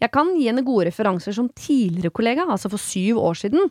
Jeg 0.00 0.12
kan 0.14 0.30
gi 0.38 0.46
henne 0.48 0.64
gode 0.64 0.86
referanser 0.88 1.34
som 1.36 1.50
tidligere 1.52 2.14
kollega, 2.16 2.46
altså 2.48 2.70
for 2.72 2.80
syv 2.80 3.20
år 3.20 3.36
siden, 3.42 3.68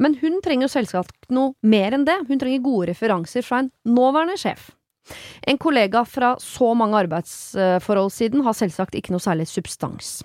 men 0.00 0.16
hun 0.22 0.40
trenger 0.44 0.66
jo 0.66 0.74
selvsagt 0.78 1.28
noe 1.34 1.52
mer 1.60 1.92
enn 1.96 2.06
det, 2.08 2.22
hun 2.28 2.40
trenger 2.40 2.64
gode 2.64 2.88
referanser 2.92 3.44
fra 3.44 3.60
en 3.62 3.72
nåværende 3.84 4.38
sjef. 4.40 4.70
En 5.48 5.58
kollega 5.58 6.04
fra 6.06 6.34
så 6.40 6.72
mange 6.78 7.00
arbeidsforhold 7.04 8.12
siden 8.14 8.44
har 8.46 8.56
selvsagt 8.56 8.94
ikke 8.98 9.14
noe 9.14 9.22
særlig 9.22 9.48
substans. 9.50 10.20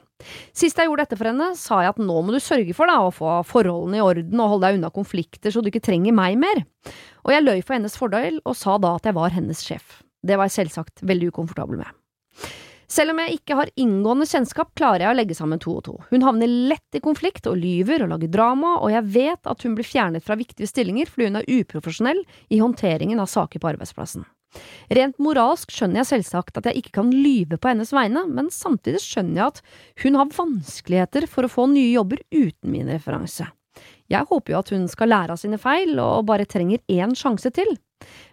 Sist 0.55 0.79
jeg 0.79 0.89
gjorde 0.89 1.05
dette 1.05 1.17
for 1.19 1.29
henne, 1.29 1.51
sa 1.57 1.81
jeg 1.83 1.93
at 1.93 2.01
nå 2.01 2.21
må 2.25 2.33
du 2.33 2.39
sørge 2.41 2.73
for 2.77 2.89
da, 2.89 2.97
å 3.05 3.13
få 3.13 3.39
forholdene 3.47 3.99
i 3.99 4.05
orden 4.05 4.41
og 4.41 4.53
holde 4.55 4.67
deg 4.67 4.79
unna 4.79 4.93
konflikter 4.93 5.53
så 5.53 5.61
du 5.61 5.69
ikke 5.71 5.83
trenger 5.85 6.15
meg 6.15 6.39
mer. 6.41 6.63
Og 7.25 7.33
jeg 7.33 7.45
løy 7.45 7.61
for 7.61 7.77
hennes 7.77 7.97
fordel 7.97 8.41
og 8.43 8.57
sa 8.57 8.77
da 8.81 8.95
at 8.97 9.09
jeg 9.09 9.17
var 9.17 9.33
hennes 9.35 9.61
sjef. 9.65 10.01
Det 10.25 10.37
var 10.37 10.49
jeg 10.49 10.59
selvsagt 10.63 11.05
veldig 11.05 11.31
ukomfortabel 11.33 11.81
med. 11.83 11.93
Selv 12.87 13.11
om 13.11 13.19
jeg 13.19 13.35
ikke 13.35 13.57
har 13.59 13.71
inngående 13.75 14.25
kjennskap, 14.29 14.69
klarer 14.79 15.03
jeg 15.03 15.11
å 15.11 15.17
legge 15.17 15.35
sammen 15.35 15.59
to 15.59 15.73
og 15.75 15.83
to. 15.89 15.97
Hun 16.07 16.23
havner 16.23 16.47
lett 16.47 16.95
i 16.95 17.03
konflikt 17.03 17.49
og 17.51 17.59
lyver 17.59 18.05
og 18.05 18.13
lager 18.13 18.31
drama, 18.31 18.77
og 18.79 18.93
jeg 18.93 19.09
vet 19.11 19.51
at 19.51 19.65
hun 19.67 19.75
blir 19.75 19.87
fjernet 19.87 20.23
fra 20.23 20.39
viktige 20.39 20.71
stillinger 20.71 21.11
fordi 21.11 21.27
hun 21.27 21.41
er 21.41 21.51
uprofesjonell 21.51 22.23
i 22.47 22.61
håndteringen 22.63 23.19
av 23.19 23.27
saker 23.31 23.59
på 23.59 23.73
arbeidsplassen. 23.73 24.23
Rent 24.93 25.17
moralsk 25.21 25.73
skjønner 25.73 26.01
jeg 26.01 26.11
selvsagt 26.11 26.57
at 26.59 26.69
jeg 26.69 26.81
ikke 26.81 26.95
kan 27.01 27.11
lyve 27.11 27.59
på 27.59 27.71
hennes 27.71 27.91
vegne, 27.93 28.23
men 28.31 28.49
samtidig 28.53 29.01
skjønner 29.03 29.41
jeg 29.41 29.53
at 29.53 29.61
hun 30.05 30.19
har 30.19 30.33
vanskeligheter 30.37 31.27
for 31.29 31.45
å 31.45 31.51
få 31.51 31.67
nye 31.71 31.91
jobber 31.91 32.23
uten 32.31 32.71
min 32.73 32.91
referanse. 32.91 33.49
Jeg 34.09 34.25
håper 34.29 34.53
jo 34.53 34.61
at 34.61 34.71
hun 34.73 34.87
skal 34.89 35.11
lære 35.11 35.35
av 35.35 35.41
sine 35.41 35.59
feil 35.61 35.99
og 35.99 36.25
bare 36.29 36.47
trenger 36.49 36.81
én 36.89 37.13
sjanse 37.17 37.51
til. 37.53 37.75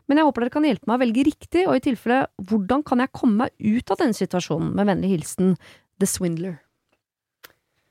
Men 0.09 0.20
jeg 0.20 0.29
håper 0.29 0.44
dere 0.44 0.55
kan 0.55 0.68
hjelpe 0.68 0.88
meg 0.88 0.98
å 0.98 1.03
velge 1.05 1.24
riktig, 1.27 1.64
og 1.68 1.79
i 1.79 1.85
tilfelle, 1.85 2.27
hvordan 2.50 2.85
kan 2.87 3.03
jeg 3.03 3.14
komme 3.16 3.46
meg 3.46 3.74
ut 3.81 3.90
av 3.90 4.00
denne 4.00 4.16
situasjonen? 4.16 4.74
Med 4.77 4.90
vennlig 4.92 5.16
hilsen 5.16 5.57
The 6.00 6.09
Swindler. 6.09 6.63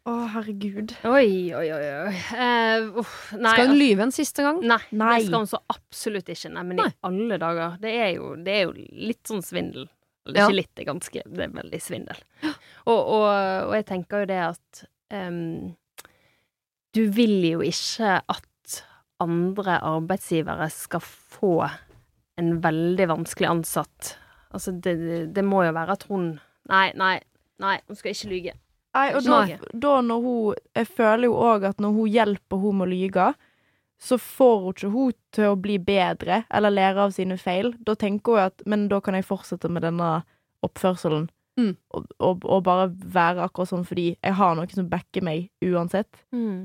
Å, 0.03 0.13
herregud. 0.33 0.91
Oi, 1.07 1.53
oi, 1.55 1.67
oi. 1.71 1.83
oi. 2.09 2.15
Uh, 2.35 2.97
uff, 2.99 3.13
nei, 3.39 3.53
Skal 3.55 3.69
hun 3.71 3.77
lyve 3.79 4.03
en 4.03 4.11
siste 4.11 4.43
gang? 4.43 4.57
Nei, 4.59 4.79
Nei. 4.91 5.13
det 5.21 5.29
skal 5.29 5.45
hun 5.45 5.51
så 5.53 5.61
absolutt 5.71 6.31
ikke. 6.33 6.51
Nei, 6.51 6.63
men 6.67 6.81
Nei. 6.81 6.87
i 6.91 6.97
alle 7.07 7.37
dager. 7.39 7.77
Det 7.79 7.93
er 8.01 8.09
jo, 8.17 8.33
det 8.43 8.55
er 8.57 8.65
jo 8.65 8.73
litt 8.75 9.31
sånn 9.31 9.43
svindel. 9.45 9.87
Eller 10.27 10.41
Ja. 10.41 10.47
ikke 10.49 10.57
litt, 10.59 10.71
det 10.75 10.83
er 10.83 10.89
ganske 10.91 11.21
Det 11.27 11.45
er 11.45 11.55
veldig 11.55 11.79
svindel. 11.83 12.19
Og, 12.83 12.99
og, 12.99 13.23
og 13.69 13.73
jeg 13.75 13.85
tenker 13.89 14.23
jo 14.23 14.27
det 14.31 14.39
at 14.43 14.83
um, 15.11 15.73
Du 16.95 17.01
vil 17.11 17.37
jo 17.47 17.63
ikke 17.63 18.17
at 18.27 18.77
andre 19.23 19.77
arbeidsgivere 19.83 20.67
skal 20.71 21.03
få 21.03 21.53
en 22.39 22.57
veldig 22.63 23.07
vanskelig 23.11 23.49
ansatt. 23.51 24.13
Altså, 24.51 24.71
det, 24.75 24.97
det, 24.99 25.19
det 25.35 25.43
må 25.47 25.63
jo 25.63 25.75
være 25.75 25.95
at 25.95 26.03
hun 26.11 26.33
Nei, 26.71 26.89
nei, 26.95 27.17
nei, 27.59 27.77
hun 27.87 27.99
skal 27.99 28.11
ikke 28.15 28.31
lyge. 28.31 28.53
Nei, 28.93 29.07
og 29.17 29.25
da, 29.25 29.39
da 29.73 29.93
når 30.05 30.19
hun 30.21 30.61
Jeg 30.77 30.87
føler 30.93 31.25
jo 31.25 31.37
òg 31.41 31.63
at 31.71 31.79
når 31.81 31.95
hun 31.95 32.13
hjelper 32.13 32.61
hun 32.61 32.77
med 32.77 32.87
å 32.87 32.91
lyge, 32.91 33.27
så 34.03 34.17
får 34.19 34.57
hun 34.59 34.75
ikke 34.75 34.91
hun 34.93 35.13
til 35.33 35.49
å 35.49 35.59
bli 35.59 35.77
bedre 35.81 36.43
eller 36.53 36.73
lære 36.73 37.07
av 37.07 37.13
sine 37.15 37.37
feil. 37.41 37.73
Da 37.79 37.95
tenker 37.95 38.35
hun 38.35 38.49
at 38.49 38.65
Men 38.69 38.89
da 38.91 38.99
kan 39.01 39.17
jeg 39.17 39.27
fortsette 39.27 39.71
med 39.71 39.85
denne 39.85 40.19
oppførselen. 40.63 41.29
Mm. 41.59 41.75
Og, 41.93 42.05
og, 42.17 42.45
og 42.49 42.63
bare 42.65 42.87
være 42.89 43.43
akkurat 43.45 43.69
sånn 43.69 43.83
fordi 43.85 44.07
jeg 44.15 44.33
har 44.39 44.55
noen 44.57 44.71
som 44.73 44.87
backer 44.89 45.21
meg 45.25 45.51
uansett. 45.61 46.09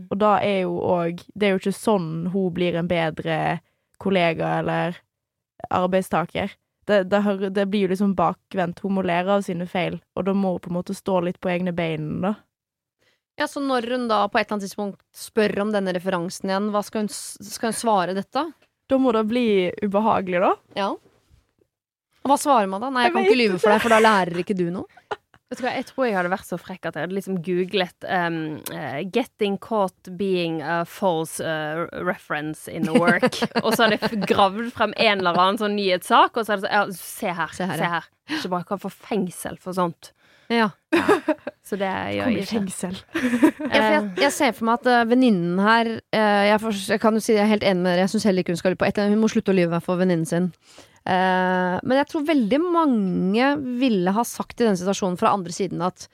Og 0.08 0.16
da 0.20 0.38
er 0.40 0.62
jo 0.62 0.78
òg 0.80 1.20
Det 1.34 1.48
er 1.48 1.52
jo 1.54 1.60
ikke 1.60 1.76
sånn 1.76 2.30
hun 2.32 2.54
blir 2.56 2.78
en 2.78 2.88
bedre 2.88 3.60
kollega 4.00 4.58
eller 4.62 4.96
arbeidstaker. 5.74 6.54
Det, 6.88 7.02
det, 7.12 7.18
hører- 7.24 7.52
det 7.52 7.66
blir 7.68 7.84
jo 7.84 7.92
liksom 7.92 8.14
bakvendt. 8.16 8.80
Hun 8.80 8.94
må 8.96 9.02
lære 9.04 9.34
av 9.38 9.42
sine 9.44 9.66
feil, 9.68 9.98
og 10.16 10.24
da 10.24 10.32
må 10.32 10.54
hun 10.56 10.62
på 10.64 10.70
en 10.72 10.78
måte 10.78 10.94
stå 10.96 11.18
litt 11.26 11.36
på 11.44 11.50
egne 11.52 11.74
bein, 11.76 12.06
da. 12.24 12.34
Ja, 13.38 13.46
Så 13.46 13.60
når 13.62 13.84
hun 13.92 14.08
da 14.10 14.22
på 14.26 14.38
et 14.40 14.46
eller 14.48 14.56
annet 14.56 14.64
tidspunkt 14.66 15.02
spør 15.14 15.60
om 15.62 15.70
denne 15.74 15.92
referansen 15.94 16.48
igjen, 16.50 16.70
hva 16.74 16.80
skal 16.82 17.04
hun, 17.04 17.08
skal 17.12 17.70
hun 17.70 17.76
svare 17.78 18.16
dette? 18.16 18.42
Da 18.88 18.96
må 18.98 19.12
det 19.14 19.26
bli 19.30 19.44
ubehagelig, 19.84 20.40
da. 20.42 20.54
Ja. 20.74 20.88
Og 22.24 22.32
hva 22.32 22.38
svarer 22.40 22.66
man 22.72 22.80
da? 22.82 22.88
Nei, 22.90 23.04
jeg 23.04 23.12
Jeg 23.12 23.14
kan 23.18 23.28
ikke 23.28 23.38
lyve 23.42 23.60
for 23.62 23.70
deg, 23.76 23.84
for 23.84 23.94
da 23.94 24.00
lærer 24.02 24.40
ikke 24.42 24.56
du 24.58 24.64
noe. 24.74 24.88
Vet 25.48 25.62
du 25.62 25.64
hva, 25.64 25.70
Jeg 25.78 25.86
tror 25.88 26.04
jeg 26.04 26.16
hadde 26.18 26.30
vært 26.32 26.44
så 26.44 26.58
frekk 26.60 26.90
at 26.90 26.96
jeg 26.98 27.06
hadde 27.06 27.16
liksom 27.16 27.38
googlet 27.44 28.04
um, 28.04 28.58
uh, 28.68 28.98
'Getting 29.00 29.56
caught 29.64 30.10
being 30.20 30.60
a 30.60 30.82
false 30.84 31.40
uh, 31.40 31.86
reference 32.04 32.68
in 32.68 32.84
the 32.84 32.92
work'. 32.92 33.40
og 33.64 33.72
så 33.72 33.86
hadde 33.86 33.96
jeg 34.02 34.28
gravd 34.28 34.68
frem 34.76 34.92
en 34.96 35.22
eller 35.22 35.40
annen 35.40 35.60
sånn 35.62 35.76
nyhetssak, 35.78 36.36
og 36.36 36.44
så 36.44 36.56
hadde 36.58 36.68
jeg 36.68 36.68
sagt 36.68 36.76
ja, 36.76 37.00
se 37.00 37.32
her, 37.40 37.54
Se 37.56 37.62
se 37.64 37.70
her, 37.70 37.84
her. 37.94 38.10
ja. 38.28 38.36
Ikke 38.36 38.52
bare 38.52 38.68
kan 38.68 38.82
få 38.82 38.90
fengsel 38.92 39.56
for 39.62 39.72
sånt. 39.72 40.12
Ja. 40.52 40.68
Så 41.64 41.76
det 41.80 41.88
gjør 41.88 42.28
jeg 42.28 42.44
ikke. 42.44 42.52
fengsel. 42.52 43.00
jeg, 43.72 43.80
jeg, 43.80 44.04
jeg 44.20 44.32
ser 44.36 44.52
for 44.56 44.68
meg 44.68 44.84
at 44.84 44.92
uh, 44.92 45.08
venninnen 45.08 45.58
her 45.64 45.94
jeg, 46.12 46.60
for, 46.60 46.76
jeg 46.92 47.00
kan 47.00 47.16
jo 47.16 47.24
si 47.24 47.32
jeg 47.32 47.44
er 47.44 47.50
helt 47.54 47.64
enig 47.64 47.82
med 47.84 47.94
dere, 47.94 48.04
jeg 48.04 48.12
syns 48.14 48.28
heller 48.28 48.44
ikke 48.44 48.52
hun 48.52 48.60
skal 48.60 48.76
lyve 48.76 48.82
på 48.84 48.88
et 48.88 48.96
eller 48.96 49.08
annet. 49.08 49.16
Hun 49.16 49.24
må 49.24 49.32
slutte 49.32 49.52
å 49.52 49.56
lyve 49.56 49.80
for 49.84 50.00
venninnen 50.00 50.28
sin. 50.28 50.52
Eh, 51.08 51.74
men 51.82 52.00
jeg 52.02 52.08
tror 52.10 52.28
veldig 52.28 52.60
mange 52.60 53.50
ville 53.80 54.12
ha 54.12 54.24
sagt 54.28 54.60
i 54.60 54.66
den 54.68 54.78
situasjonen 54.78 55.16
fra 55.20 55.32
andre 55.32 55.54
siden 55.56 55.80
at 55.86 56.08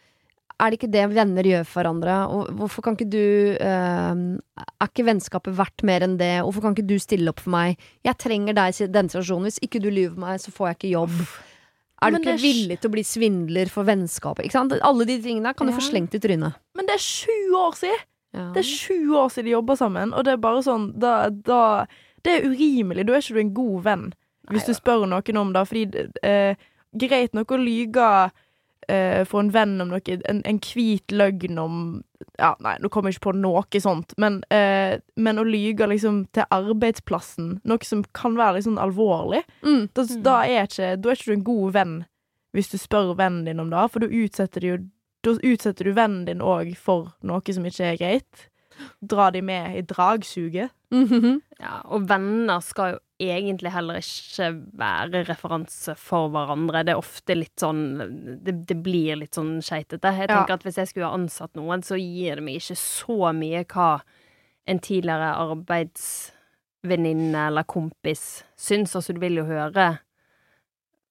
er 0.62 0.70
det 0.70 0.78
ikke 0.78 0.92
det 0.94 1.08
venner 1.10 1.46
gjør 1.48 1.64
for 1.66 1.80
hverandre? 1.80 2.18
Og 2.30 2.52
hvorfor 2.60 2.84
kan 2.86 2.94
ikke 2.94 3.08
du 3.10 3.56
eh, 3.58 4.12
Er 4.14 4.86
ikke 4.86 5.06
vennskapet 5.08 5.56
verdt 5.58 5.82
mer 5.86 6.04
enn 6.06 6.14
det? 6.20 6.36
Hvorfor 6.46 6.62
kan 6.62 6.76
ikke 6.76 6.86
du 6.92 6.94
stille 7.02 7.32
opp 7.32 7.42
for 7.42 7.54
meg? 7.56 7.80
Jeg 8.06 8.20
trenger 8.22 8.54
deg 8.54 8.78
i 8.78 8.88
denne 8.94 9.10
situasjonen. 9.10 9.50
Hvis 9.50 9.58
ikke 9.66 9.82
du 9.82 9.90
lyver 9.90 10.14
meg, 10.20 10.38
så 10.42 10.54
får 10.54 10.70
jeg 10.70 10.78
ikke 10.78 10.94
jobb. 10.94 11.18
Er 12.04 12.12
du 12.12 12.20
ikke 12.20 12.34
er 12.36 12.42
villig 12.42 12.78
til 12.78 12.90
å 12.90 12.94
bli 12.94 13.04
svindler 13.06 13.70
for 13.72 13.88
vennskapet? 13.88 14.54
Alle 14.54 15.06
de 15.08 15.18
tingene 15.24 15.50
der 15.50 15.58
kan 15.58 15.70
du 15.70 15.74
få 15.74 15.84
slengt 15.88 16.14
i 16.14 16.20
trynet. 16.22 16.58
Men 16.76 16.88
det 16.88 16.98
er 16.98 17.02
sju 17.02 17.38
år 17.58 17.78
siden! 17.80 18.10
Ja. 18.34 18.48
Det 18.50 18.64
er 18.64 18.66
sju 18.66 19.14
år 19.14 19.28
siden 19.30 19.46
de 19.46 19.52
jobber 19.52 19.78
sammen, 19.78 20.10
og 20.10 20.24
det 20.26 20.32
er 20.34 20.40
bare 20.42 20.62
sånn 20.66 20.88
da, 20.98 21.28
da 21.30 21.86
Det 22.26 22.32
er 22.32 22.46
urimelig. 22.50 23.04
Da 23.06 23.14
er 23.14 23.22
ikke 23.22 23.36
du 23.36 23.42
en 23.44 23.52
god 23.54 23.84
venn, 23.84 24.06
hvis 24.50 24.66
du 24.66 24.74
spør 24.74 25.06
noen 25.08 25.36
om 25.40 25.52
det. 25.52 25.62
Fordi 25.68 26.08
eh, 26.22 26.56
greit 26.94 27.34
nok 27.34 27.52
å 27.54 27.58
lyge 27.60 28.08
eh, 28.88 29.24
for 29.24 29.40
en 29.40 29.52
venn 29.54 29.80
om 29.80 29.88
noe, 29.94 30.18
en, 30.28 30.42
en 30.44 30.58
hvit 30.60 31.14
løgn 31.14 31.58
om 31.62 31.78
Ja, 32.38 32.54
nei, 32.64 32.72
nå 32.82 32.88
kommer 32.90 33.12
jeg 33.12 33.18
ikke 33.20 33.28
på 33.30 33.36
noe 33.38 33.80
sånt, 33.84 34.14
men, 34.18 34.40
eh, 34.50 34.96
men 35.16 35.38
å 35.38 35.44
lyge 35.46 35.86
liksom 35.86 36.24
til 36.34 36.42
arbeidsplassen, 36.50 37.60
noe 37.68 37.84
som 37.86 38.00
kan 38.16 38.34
være 38.34 38.56
litt 38.56 38.66
sånn 38.66 38.80
alvorlig, 38.80 39.44
Mm. 39.62 39.84
da, 39.94 40.02
da, 40.24 40.40
er 40.42 40.66
ikke, 40.66 40.88
da 41.00 41.10
er 41.12 41.14
ikke 41.20 41.30
du 41.30 41.32
en 41.36 41.44
god 41.46 41.72
venn 41.76 41.94
hvis 42.54 42.70
du 42.72 42.78
spør 42.78 43.14
vennen 43.18 43.44
din 43.46 43.60
om 43.62 43.70
det, 43.70 43.84
for 43.92 44.00
da 44.02 44.06
utsetter 44.08 44.66
jo 44.66 44.76
da 45.24 45.36
utsetter 45.40 45.84
du 45.88 45.92
vennen 45.96 46.24
din 46.26 46.42
òg 46.44 46.74
for 46.76 47.12
noe 47.22 47.54
som 47.54 47.64
ikke 47.64 47.86
er 47.92 47.96
greit. 47.96 48.48
Dra 49.00 49.30
de 49.30 49.40
med 49.40 49.76
i 49.78 49.82
dragsuget. 49.82 50.70
Mhm. 50.92 51.40
Ja, 51.60 51.80
og 51.88 52.08
venner 52.10 52.60
skal 52.60 52.92
jo 52.96 52.98
egentlig 53.22 53.70
heller 53.72 53.94
ikke 54.00 54.48
være 54.80 55.20
referanse 55.28 55.94
for 55.96 56.28
hverandre. 56.34 56.80
Det 56.84 56.92
er 56.94 56.98
ofte 57.00 57.36
litt 57.36 57.54
sånn 57.62 57.82
Det, 58.44 58.54
det 58.66 58.76
blir 58.82 59.16
litt 59.20 59.34
sånn 59.38 59.60
skeitete. 59.62 60.10
Jeg 60.18 60.28
Ja. 60.28 60.40
tenker 60.40 60.54
at 60.54 60.62
hvis 60.66 60.76
jeg 60.80 60.88
skulle 60.88 61.06
ha 61.06 61.14
ansatt 61.14 61.54
noen, 61.54 61.82
så 61.82 61.94
gir 62.00 62.34
det 62.36 62.42
meg 62.44 62.56
ikke 62.58 62.76
så 62.76 63.32
mye 63.34 63.64
hva 63.64 64.00
en 64.66 64.78
tidligere 64.80 65.34
arbeidsvenninne 66.84 67.46
eller 67.48 67.62
kompis 67.68 68.44
syns. 68.56 68.94
Altså, 68.96 69.12
du 69.14 69.20
vil 69.20 69.36
jo 69.40 69.44
høre 69.48 69.98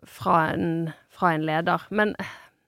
fra 0.05 0.49
en, 0.53 0.93
fra 1.09 1.33
en 1.35 1.45
leder. 1.47 1.81
Men 1.89 2.15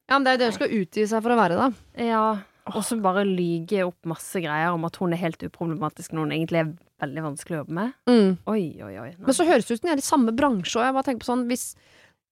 Ja, 0.07 0.19
men 0.19 0.23
det 0.23 0.29
er 0.29 0.35
jo 0.35 0.37
det 0.43 0.45
hun 0.51 0.53
skal 0.59 0.75
utgi 0.81 1.07
seg 1.09 1.23
for 1.25 1.33
å 1.33 1.39
være, 1.39 1.55
da. 1.57 1.71
ja 1.97 2.25
Og 2.73 2.81
som 2.85 3.01
bare 3.03 3.25
lyger 3.27 3.85
opp 3.85 4.07
masse 4.09 4.41
greier 4.41 4.73
om 4.73 4.87
at 4.87 4.97
hun 4.97 5.13
er 5.13 5.21
helt 5.21 5.43
uproblematisk 5.45 6.15
når 6.15 6.25
hun 6.25 6.33
egentlig 6.33 6.61
er 6.63 6.71
veldig 7.03 7.25
vanskelig 7.27 7.57
å 7.57 7.59
jobbe 7.61 7.75
med. 7.77 7.91
Mm. 8.09 8.31
Oi, 8.49 8.63
oi, 8.81 8.95
oi. 9.03 9.11
Nei. 9.11 9.27
Men 9.27 9.37
så 9.37 9.45
høres 9.45 9.67
det 9.67 9.75
ut 9.75 9.81
som 9.81 9.89
de 9.89 9.93
er 9.93 10.01
i 10.01 10.05
samme 10.05 10.33
bransje, 10.35 10.79
og 10.79 10.87
jeg 10.87 10.95
bare 10.95 11.07
tenker 11.09 11.25
på 11.25 11.29
sånn 11.29 11.45
hvis, 11.51 11.67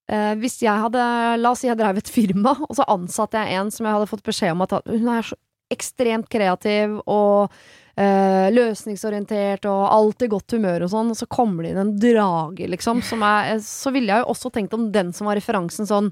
eh, 0.10 0.34
hvis 0.42 0.58
jeg 0.64 0.86
hadde 0.86 1.06
La 1.42 1.54
oss 1.54 1.62
si 1.62 1.70
jeg 1.70 1.78
drev 1.78 2.02
et 2.02 2.10
firma, 2.10 2.56
og 2.68 2.74
så 2.80 2.88
ansatte 2.96 3.44
jeg 3.44 3.62
en 3.62 3.70
som 3.76 3.86
jeg 3.86 3.98
hadde 4.00 4.10
fått 4.10 4.26
beskjed 4.26 4.56
om 4.56 4.66
at 4.66 4.78
hun 4.90 5.14
er 5.14 5.30
så 5.30 5.40
ekstremt 5.74 6.28
kreativ 6.30 7.00
og 7.10 7.54
eh, 7.98 8.50
løsningsorientert 8.54 9.66
og 9.70 9.86
alltid 9.90 10.34
godt 10.34 10.58
humør 10.58 10.86
og 10.86 10.92
sånn, 10.94 11.14
og 11.14 11.18
så 11.18 11.30
kommer 11.30 11.66
det 11.66 11.74
inn 11.74 11.84
en 11.86 11.96
drage, 12.02 12.68
liksom, 12.74 13.02
som 13.06 13.24
er 13.26 13.56
Så 13.64 13.94
ville 13.94 14.12
jeg 14.14 14.26
jo 14.26 14.34
også 14.34 14.54
tenkt 14.54 14.76
om 14.78 14.90
den 14.94 15.14
som 15.14 15.30
var 15.30 15.38
referansen 15.40 15.90
sånn 15.90 16.12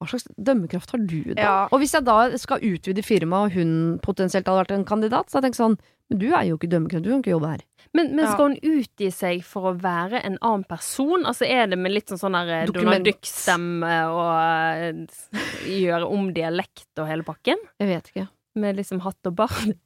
hva 0.00 0.08
slags 0.08 0.24
dømmekraft 0.40 0.94
har 0.94 1.00
du, 1.04 1.18
da? 1.34 1.42
Ja. 1.42 1.56
Og 1.70 1.82
hvis 1.82 1.92
jeg 1.92 2.06
da 2.06 2.18
skal 2.40 2.62
utvide 2.64 3.02
firmaet, 3.04 3.50
og 3.50 3.56
hun 3.60 3.98
potensielt 4.04 4.48
hadde 4.48 4.62
vært 4.62 4.72
en 4.78 4.86
kandidat, 4.88 5.28
så 5.28 5.38
hadde 5.38 5.50
jeg 5.50 5.52
tenkt 5.52 5.60
sånn 5.60 5.76
Men 6.10 6.18
du 6.18 6.24
er 6.34 6.46
jo 6.48 6.56
ikke 6.56 6.70
dømmekraft, 6.72 7.04
du 7.04 7.10
kan 7.12 7.20
ikke 7.22 7.30
jobbe 7.36 7.50
her. 7.52 7.60
Men, 7.94 8.08
men 8.16 8.24
Ja. 8.24 8.30
skal 8.32 8.48
hun 8.48 8.56
utgi 8.80 9.10
seg 9.14 9.44
for 9.46 9.70
å 9.70 9.74
være 9.78 10.18
en 10.26 10.38
annen 10.42 10.64
person? 10.66 11.22
Altså 11.28 11.46
Er 11.46 11.68
det 11.70 11.78
med 11.78 11.92
litt 11.94 12.10
sånn 12.10 12.18
sånn 12.18 12.34
der 12.34 12.50
eh, 12.62 12.66
Donald 12.74 13.04
Duck-stemme 13.06 13.92
og 14.10 14.32
uh, 14.34 15.38
gjøre 15.70 16.08
om 16.10 16.32
dialekt 16.34 16.98
og 16.98 17.06
hele 17.06 17.22
pakken? 17.26 17.62
Jeg 17.78 17.92
vet 17.92 18.10
ikke. 18.10 18.26
Med 18.58 18.80
liksom 18.80 19.04
hatt 19.06 19.30
og 19.30 19.36
bart? 19.38 19.76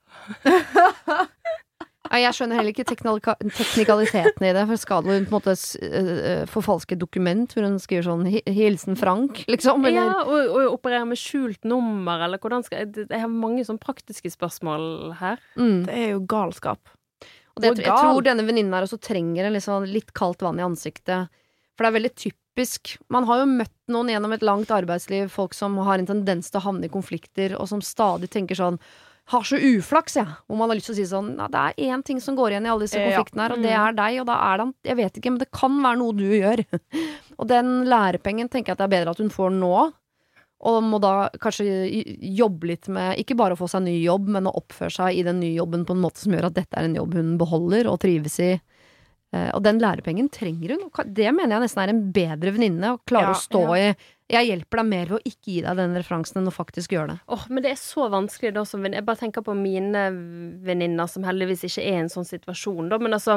Jeg 2.22 2.34
skjønner 2.36 2.56
heller 2.60 2.72
ikke 2.74 2.84
teknika 2.86 3.34
teknikaliteten 3.42 4.44
i 4.46 4.52
det. 4.54 4.64
For 4.70 4.76
skal 4.80 5.02
hun 5.02 5.24
på 5.26 5.32
en 5.32 5.34
måte 5.34 5.54
s- 5.56 5.76
øh, 5.80 6.44
forfalske 6.46 6.96
dokument 6.98 7.50
hvor 7.54 7.64
hun 7.66 7.78
skriver 7.82 8.04
sånn 8.06 8.26
'Hilsen 8.46 8.96
Frank', 8.96 9.44
liksom? 9.48 9.84
Eller 9.86 10.04
Ja, 10.12 10.22
og, 10.22 10.50
og 10.54 10.72
operere 10.78 11.06
med 11.06 11.18
skjult 11.18 11.64
nummer, 11.64 12.20
eller 12.24 12.38
hvordan 12.38 12.64
skal 12.64 12.78
Jeg, 12.86 13.08
jeg 13.10 13.20
har 13.20 13.28
mange 13.28 13.64
sånn 13.64 13.78
praktiske 13.80 14.30
spørsmål 14.30 15.14
her. 15.18 15.38
mm. 15.56 15.86
Det 15.86 15.94
er 15.94 16.10
jo 16.12 16.20
galskap. 16.20 16.78
Og 17.56 17.62
det, 17.62 17.76
jeg, 17.78 17.86
jeg 17.86 17.94
tror 17.94 18.22
denne 18.22 18.42
venninnen 18.46 18.72
her 18.74 18.82
også 18.82 18.98
trenger 19.00 19.50
sånn, 19.60 19.86
litt 19.86 20.12
kaldt 20.12 20.42
vann 20.42 20.58
i 20.58 20.62
ansiktet. 20.66 21.28
For 21.76 21.84
det 21.84 21.90
er 21.94 22.00
veldig 22.00 22.14
typisk. 22.16 22.96
Man 23.10 23.24
har 23.26 23.38
jo 23.42 23.46
møtt 23.46 23.70
noen 23.88 24.08
gjennom 24.10 24.32
et 24.34 24.42
langt 24.42 24.70
arbeidsliv, 24.70 25.28
folk 25.30 25.54
som 25.54 25.76
har 25.78 25.98
en 25.98 26.06
tendens 26.06 26.50
til 26.50 26.60
å 26.60 26.64
havne 26.64 26.86
i 26.86 26.88
konflikter, 26.88 27.54
og 27.58 27.68
som 27.68 27.80
stadig 27.80 28.28
tenker 28.30 28.54
sånn 28.58 28.78
har 29.32 29.44
så 29.48 29.56
uflaks, 29.56 30.16
jeg. 30.18 30.28
Hvor 30.46 30.58
man 30.60 30.68
har 30.68 30.76
lyst 30.76 30.90
til 30.90 30.94
å 30.94 30.98
si 30.98 31.06
sånn 31.08 31.30
ja, 31.38 31.46
Det 31.48 31.60
er 31.60 31.90
én 31.94 32.02
ting 32.04 32.18
som 32.20 32.36
går 32.36 32.52
igjen 32.52 32.66
i 32.66 32.72
alle 32.72 32.84
disse 32.84 33.00
konfliktene 33.00 33.46
her, 33.46 33.54
og 33.56 33.62
det 33.64 33.72
er 33.72 33.96
deg, 33.96 34.20
og 34.20 34.26
da 34.28 34.38
er 34.52 34.60
det 34.60 34.66
Jeg 34.90 34.98
vet 35.00 35.18
ikke, 35.20 35.30
men 35.32 35.40
det 35.40 35.50
kan 35.54 35.78
være 35.80 36.00
noe 36.02 36.16
du 36.18 36.24
gjør. 36.28 36.64
og 37.40 37.48
den 37.48 37.70
lærepengen 37.88 38.50
tenker 38.52 38.72
jeg 38.72 38.76
at 38.76 38.82
det 38.82 38.88
er 38.90 38.96
bedre 38.98 39.14
at 39.16 39.22
hun 39.24 39.32
får 39.32 39.54
nå. 39.56 39.72
Og 40.64 40.76
må 40.86 41.00
da 41.02 41.14
kanskje 41.42 41.64
jobbe 42.36 42.70
litt 42.70 42.86
med 42.92 43.18
Ikke 43.20 43.36
bare 43.36 43.56
å 43.56 43.58
få 43.58 43.66
seg 43.68 43.84
ny 43.84 43.98
jobb, 44.04 44.28
men 44.36 44.48
å 44.48 44.54
oppføre 44.60 44.92
seg 44.92 45.18
i 45.18 45.24
den 45.26 45.40
nye 45.42 45.56
jobben 45.58 45.84
på 45.88 45.96
en 45.96 46.04
måte 46.04 46.22
som 46.22 46.32
gjør 46.36 46.48
at 46.50 46.56
dette 46.60 46.78
er 46.78 46.88
en 46.88 46.96
jobb 47.00 47.16
hun 47.18 47.34
beholder 47.40 47.88
og 47.90 47.98
trives 48.04 48.38
i. 48.44 48.52
Eh, 49.34 49.50
Og 49.56 49.62
den 49.64 49.80
lærepengen 49.82 50.30
trenger 50.32 50.76
hun. 50.76 50.90
Det 51.16 51.32
mener 51.34 51.56
jeg 51.56 51.66
nesten 51.66 51.82
er 51.84 51.92
en 51.92 52.04
bedre 52.14 52.54
venninne. 52.54 52.94
Å 52.94 53.02
klare 53.08 53.32
Ja, 53.32 53.36
å 53.36 53.42
stå 53.42 53.64
i 53.80 53.88
Jeg 54.32 54.48
hjelper 54.48 54.80
deg 54.80 54.88
mer 54.88 55.10
ved 55.10 55.18
å 55.18 55.28
ikke 55.28 55.50
gi 55.52 55.60
deg 55.66 55.76
den 55.76 55.94
referansen 55.98 56.40
enn 56.40 56.48
å 56.48 56.54
faktisk 56.54 56.94
gjøre 56.94 57.12
det. 57.12 57.16
Åh, 57.34 57.46
men 57.52 57.64
det 57.64 57.74
er 57.74 57.80
så 57.80 58.08
vanskelig 58.12 58.54
da 58.56 58.64
som 58.64 58.86
Jeg 58.88 59.04
bare 59.04 59.20
tenker 59.20 59.44
på 59.44 59.56
mine 59.58 60.08
venninner 60.64 61.10
som 61.12 61.26
heldigvis 61.28 61.66
ikke 61.68 61.84
er 61.84 61.98
i 61.98 62.04
en 62.06 62.12
sånn 62.12 62.28
situasjon, 62.28 62.88
da. 62.88 62.98
Men 63.04 63.18
altså 63.18 63.36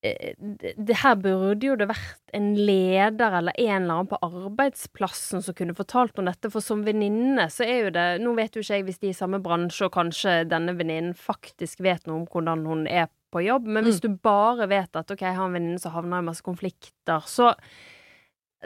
eh, 0.00 0.32
det, 0.40 0.72
det 0.80 0.96
her 1.02 1.20
burde 1.20 1.68
jo 1.68 1.76
det 1.76 1.90
vært 1.92 2.32
en 2.40 2.48
leder 2.56 3.36
eller 3.42 3.60
en 3.60 3.82
eller 3.82 3.98
annen 3.98 4.10
på 4.14 4.22
arbeidsplassen 4.30 5.44
som 5.44 5.58
kunne 5.60 5.76
fortalt 5.76 6.16
om 6.16 6.32
dette, 6.32 6.48
for 6.48 6.64
som 6.64 6.86
venninne 6.88 7.50
så 7.52 7.68
er 7.68 7.84
jo 7.84 7.94
det 8.00 8.08
Nå 8.24 8.32
vet 8.40 8.56
jo 8.56 8.64
ikke 8.64 8.80
jeg 8.80 8.88
hvis 8.88 9.04
de 9.04 9.12
er 9.12 9.16
i 9.18 9.20
samme 9.20 9.44
bransje, 9.44 9.90
og 9.90 9.96
kanskje 9.98 10.40
denne 10.48 10.72
venninnen 10.80 11.12
faktisk 11.12 11.84
vet 11.84 12.08
noe 12.08 12.22
om 12.22 12.28
hvordan 12.32 12.64
hun 12.64 12.88
er 12.88 13.12
på 13.30 13.44
jobb, 13.44 13.68
men 13.68 13.84
hvis 13.84 14.00
du 14.02 14.08
bare 14.08 14.72
vet 14.72 14.96
at 14.96 15.12
OK, 15.12 15.20
jeg 15.20 15.36
har 15.36 15.46
en 15.46 15.54
venninne 15.54 15.78
som 15.78 15.92
havner 15.94 16.24
i 16.24 16.30
masse 16.32 16.42
konflikter, 16.42 17.28
så 17.28 17.52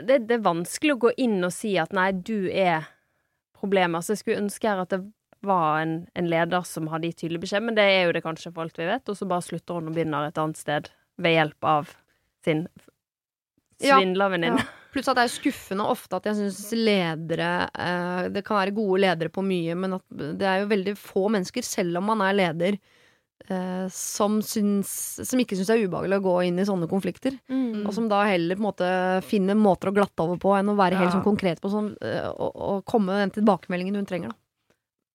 det, 0.01 0.25
det 0.29 0.37
er 0.37 0.45
vanskelig 0.45 0.95
å 0.95 1.01
gå 1.07 1.11
inn 1.23 1.39
og 1.45 1.53
si 1.55 1.75
at 1.79 1.93
nei, 1.95 2.09
du 2.11 2.49
er 2.51 2.87
problemet. 3.55 4.03
Så 4.03 4.15
jeg 4.15 4.23
skulle 4.23 4.43
ønske 4.43 4.67
her 4.69 4.83
at 4.83 4.91
det 4.93 5.01
var 5.45 5.81
en, 5.83 5.95
en 6.17 6.29
leder 6.29 6.65
som 6.67 6.89
hadde 6.91 7.11
gitt 7.11 7.23
tydelig 7.23 7.43
beskjed, 7.45 7.63
men 7.67 7.77
det 7.77 7.85
er 7.85 8.07
jo 8.07 8.15
det 8.15 8.23
kanskje 8.25 8.51
for 8.51 8.65
alt 8.65 8.79
vi 8.79 8.89
vet, 8.89 9.11
og 9.11 9.17
så 9.17 9.27
bare 9.29 9.45
slutter 9.45 9.77
hun 9.77 9.91
og 9.91 9.97
begynner 9.97 10.27
et 10.27 10.41
annet 10.41 10.59
sted 10.59 10.89
ved 11.21 11.37
hjelp 11.37 11.69
av 11.75 11.93
sin 12.45 12.65
Ja, 13.83 13.99
ja. 13.99 14.65
Pluss 14.95 15.09
at 15.11 15.17
det 15.19 15.25
er 15.25 15.31
skuffende 15.33 15.85
ofte 15.91 16.15
at 16.15 16.27
jeg 16.29 16.37
syns 16.37 16.69
ledere 16.71 17.49
eh, 17.67 18.27
Det 18.31 18.45
kan 18.47 18.61
være 18.61 18.71
gode 18.77 19.01
ledere 19.03 19.31
på 19.33 19.43
mye, 19.43 19.75
men 19.75 19.97
at 19.97 20.05
det 20.39 20.47
er 20.47 20.61
jo 20.61 20.69
veldig 20.71 20.93
få 20.99 21.25
mennesker, 21.35 21.65
selv 21.67 21.99
om 21.99 22.07
man 22.13 22.23
er 22.23 22.37
leder, 22.37 22.77
som, 23.91 24.39
syns, 24.41 24.89
som 25.27 25.41
ikke 25.41 25.57
syns 25.57 25.67
det 25.69 25.75
er 25.75 25.83
ubehagelig 25.85 26.17
å 26.17 26.23
gå 26.25 26.35
inn 26.47 26.57
i 26.57 26.65
sånne 26.65 26.87
konflikter. 26.89 27.35
Mm. 27.51 27.83
Og 27.85 27.91
som 27.93 28.07
da 28.09 28.23
heller 28.25 28.57
på 28.57 28.63
en 28.63 28.67
måte 28.69 28.87
finner 29.27 29.57
måter 29.59 29.91
å 29.91 29.93
glatte 29.93 30.25
over 30.25 30.39
på 30.41 30.55
enn 30.57 30.71
å 30.71 30.77
være 30.79 30.97
helt 30.97 31.13
sånn 31.13 31.25
konkret 31.25 31.61
på 31.61 31.69
sånn, 31.69 31.91
eh, 32.01 32.25
og, 32.31 32.55
og 32.55 32.85
komme 32.89 33.11
med 33.11 33.21
den 33.25 33.35
tilbakemeldingen 33.37 33.99
hun 33.99 34.09
trenger. 34.09 34.33
Da. 34.33 34.39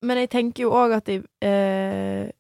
Men 0.07 0.23
jeg 0.23 0.31
tenker 0.33 0.65
jo 0.65 0.75
òg 0.77 0.97
at 0.97 1.11
de 1.11 1.21
eh, 1.45 2.31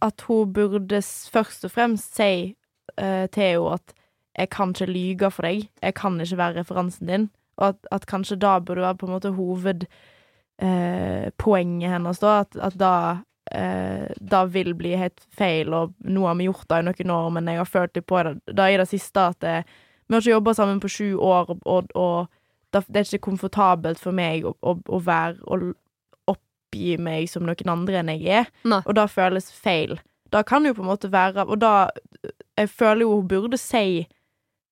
At 0.00 0.24
hun 0.28 0.52
burde 0.52 1.00
først 1.02 1.64
og 1.68 1.72
fremst 1.74 2.16
si 2.16 2.54
eh, 2.96 3.26
til 3.32 3.44
henne 3.44 3.74
at 3.76 3.94
'jeg 4.38 4.50
kan 4.50 4.70
ikke 4.70 4.86
lyge 4.86 5.30
for 5.30 5.42
deg', 5.42 5.68
'jeg 5.82 5.94
kan 5.94 6.20
ikke 6.20 6.36
være 6.36 6.58
referansen 6.60 7.06
din', 7.06 7.30
og 7.58 7.68
at, 7.68 7.76
at 7.92 8.06
kanskje 8.06 8.38
da 8.38 8.58
burde 8.58 8.80
være 8.80 8.96
på 8.96 9.06
en 9.06 9.12
måte 9.12 9.34
hovedpoenget 9.34 9.88
eh, 10.62 11.30
poenget 11.36 11.90
hennes, 11.90 12.18
da. 12.18 12.40
At, 12.40 12.56
at 12.56 12.78
da 12.78 13.20
eh, 13.50 14.06
da 14.20 14.44
vil 14.46 14.74
bli 14.78 14.94
helt 14.98 15.20
feil, 15.36 15.72
og 15.74 15.94
nå 16.00 16.26
har 16.26 16.36
vi 16.38 16.48
gjort 16.48 16.68
det 16.70 16.80
i 16.80 16.86
noen 16.88 17.14
år, 17.16 17.30
men 17.36 17.50
jeg 17.50 17.60
har 17.60 17.70
følt 17.70 17.96
litt 17.96 18.08
på 18.10 18.22
det 18.26 18.34
da 18.56 18.68
i 18.70 18.78
det 18.80 18.88
siste 18.90 19.26
at 19.32 19.40
det, 19.44 19.56
vi 20.06 20.16
har 20.16 20.24
ikke 20.24 20.36
jobba 20.36 20.54
sammen 20.58 20.82
på 20.82 20.90
sju 20.90 21.08
år, 21.16 21.54
og, 21.54 21.64
og, 21.64 21.94
og 21.94 22.74
da, 22.74 22.82
det 22.86 23.02
er 23.02 23.08
ikke 23.08 23.30
komfortabelt 23.30 24.02
for 24.02 24.16
meg 24.16 24.46
å, 24.46 24.54
å, 24.62 24.76
å 24.78 25.02
være 25.06 25.40
å 25.46 25.72
oppgi 26.30 26.96
meg 27.02 27.30
som 27.30 27.46
noen 27.46 27.74
andre 27.74 28.00
enn 28.00 28.14
jeg 28.14 28.40
er, 28.42 28.54
Nei. 28.64 28.82
og 28.84 28.96
da 28.98 29.08
føles 29.10 29.50
feil. 29.52 29.98
Da 30.30 30.44
kan 30.46 30.62
det 30.62 30.70
jo 30.70 30.78
på 30.78 30.84
en 30.84 30.92
måte 30.92 31.08
være 31.10 31.42
Og 31.50 31.56
da 31.58 31.90
Jeg 32.54 32.68
føler 32.70 33.00
jo 33.02 33.16
hun 33.16 33.26
burde 33.26 33.58
si 33.58 34.04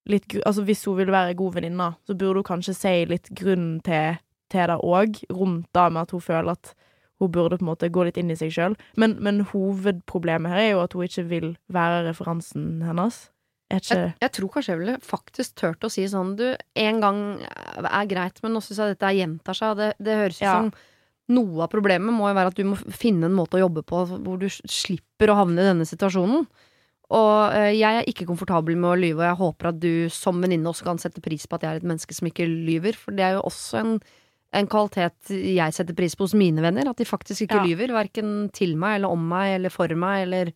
litt 0.06 0.36
Altså 0.46 0.62
hvis 0.62 0.84
hun 0.86 0.94
vil 1.00 1.10
være 1.10 1.34
god 1.34 1.56
venninne, 1.56 1.88
så 2.06 2.14
burde 2.14 2.44
hun 2.44 2.46
kanskje 2.46 2.74
si 2.78 2.92
litt 3.10 3.26
grunn 3.34 3.80
til 3.82 4.20
til 4.48 4.70
det 4.70 4.78
òg, 4.80 5.18
rundt 5.28 5.68
det 5.76 5.86
med 5.92 6.06
at 6.06 6.12
hun 6.14 6.22
føler 6.24 6.54
at 6.54 6.70
hun 7.18 7.32
burde 7.34 7.58
på 7.58 7.64
en 7.66 7.70
måte 7.72 7.88
gå 7.90 8.04
litt 8.06 8.18
inn 8.20 8.30
i 8.30 8.36
seg 8.38 8.52
sjøl. 8.54 8.76
Men, 8.96 9.16
men 9.24 9.42
hovedproblemet 9.50 10.52
her 10.52 10.62
er 10.62 10.70
jo 10.72 10.84
at 10.84 10.94
hun 10.94 11.06
ikke 11.08 11.24
vil 11.30 11.48
være 11.74 12.04
referansen 12.08 12.82
hennes. 12.86 13.24
Ikke 13.68 13.96
Jeg, 13.98 14.12
jeg 14.22 14.32
tror 14.32 14.52
kanskje 14.54 14.72
jeg 14.72 14.80
ville 14.80 14.94
faktisk 15.04 15.58
turt 15.60 15.82
å 15.84 15.90
si 15.92 16.06
sånn 16.08 16.30
Du, 16.38 16.46
en 16.80 17.00
gang 17.02 17.18
er 17.84 18.06
greit, 18.08 18.38
men 18.42 18.54
nå 18.56 18.62
syns 18.64 18.78
jeg 18.80 18.94
dette 18.94 19.10
gjentar 19.18 19.58
seg. 19.58 19.74
Det, 19.76 19.90
det 20.00 20.16
høres 20.22 20.38
ut 20.40 20.46
Ja. 20.46 20.54
som 20.62 20.70
noe 21.28 21.66
av 21.66 21.68
problemet 21.68 22.14
må 22.16 22.30
jo 22.30 22.36
være 22.38 22.54
at 22.54 22.56
du 22.56 22.64
må 22.64 22.78
finne 22.96 23.28
en 23.28 23.34
måte 23.36 23.58
å 23.58 23.66
jobbe 23.66 23.82
på 23.84 23.98
hvor 24.24 24.38
du 24.40 24.46
slipper 24.48 25.28
å 25.28 25.36
havne 25.42 25.60
i 25.60 25.66
denne 25.68 25.84
situasjonen. 25.84 26.46
Og 27.12 27.52
eh, 27.56 27.74
jeg 27.76 27.98
er 28.00 28.08
ikke 28.08 28.24
komfortabel 28.28 28.76
med 28.80 28.88
å 28.90 28.96
lyve, 29.00 29.20
og 29.20 29.26
jeg 29.26 29.40
håper 29.42 29.68
at 29.70 29.78
du 29.80 29.92
som 30.12 30.40
venninne 30.40 30.68
også 30.68 30.88
kan 30.88 31.00
sette 31.00 31.20
pris 31.24 31.44
på 31.48 31.56
at 31.56 31.64
jeg 31.64 31.70
er 31.74 31.82
et 31.82 31.86
menneske 31.88 32.16
som 32.16 32.28
ikke 32.28 32.48
lyver, 32.48 32.96
for 32.96 33.16
det 33.16 33.24
er 33.26 33.36
jo 33.36 33.44
også 33.48 33.78
en, 33.80 33.92
en 34.56 34.66
kvalitet 34.70 35.28
jeg 35.34 35.74
setter 35.76 35.96
pris 35.98 36.14
på 36.16 36.24
hos 36.24 36.34
mine 36.38 36.62
venner, 36.64 36.88
at 36.88 36.96
de 36.96 37.04
faktisk 37.08 37.44
ikke 37.44 37.58
Ja. 37.60 37.66
lyver, 37.66 37.92
verken 37.92 38.50
til 38.56 38.76
meg 38.80 38.96
eller 38.98 39.12
om 39.12 39.26
meg 39.28 39.56
eller 39.58 39.70
for 39.74 39.92
meg 39.94 40.22
eller 40.24 40.52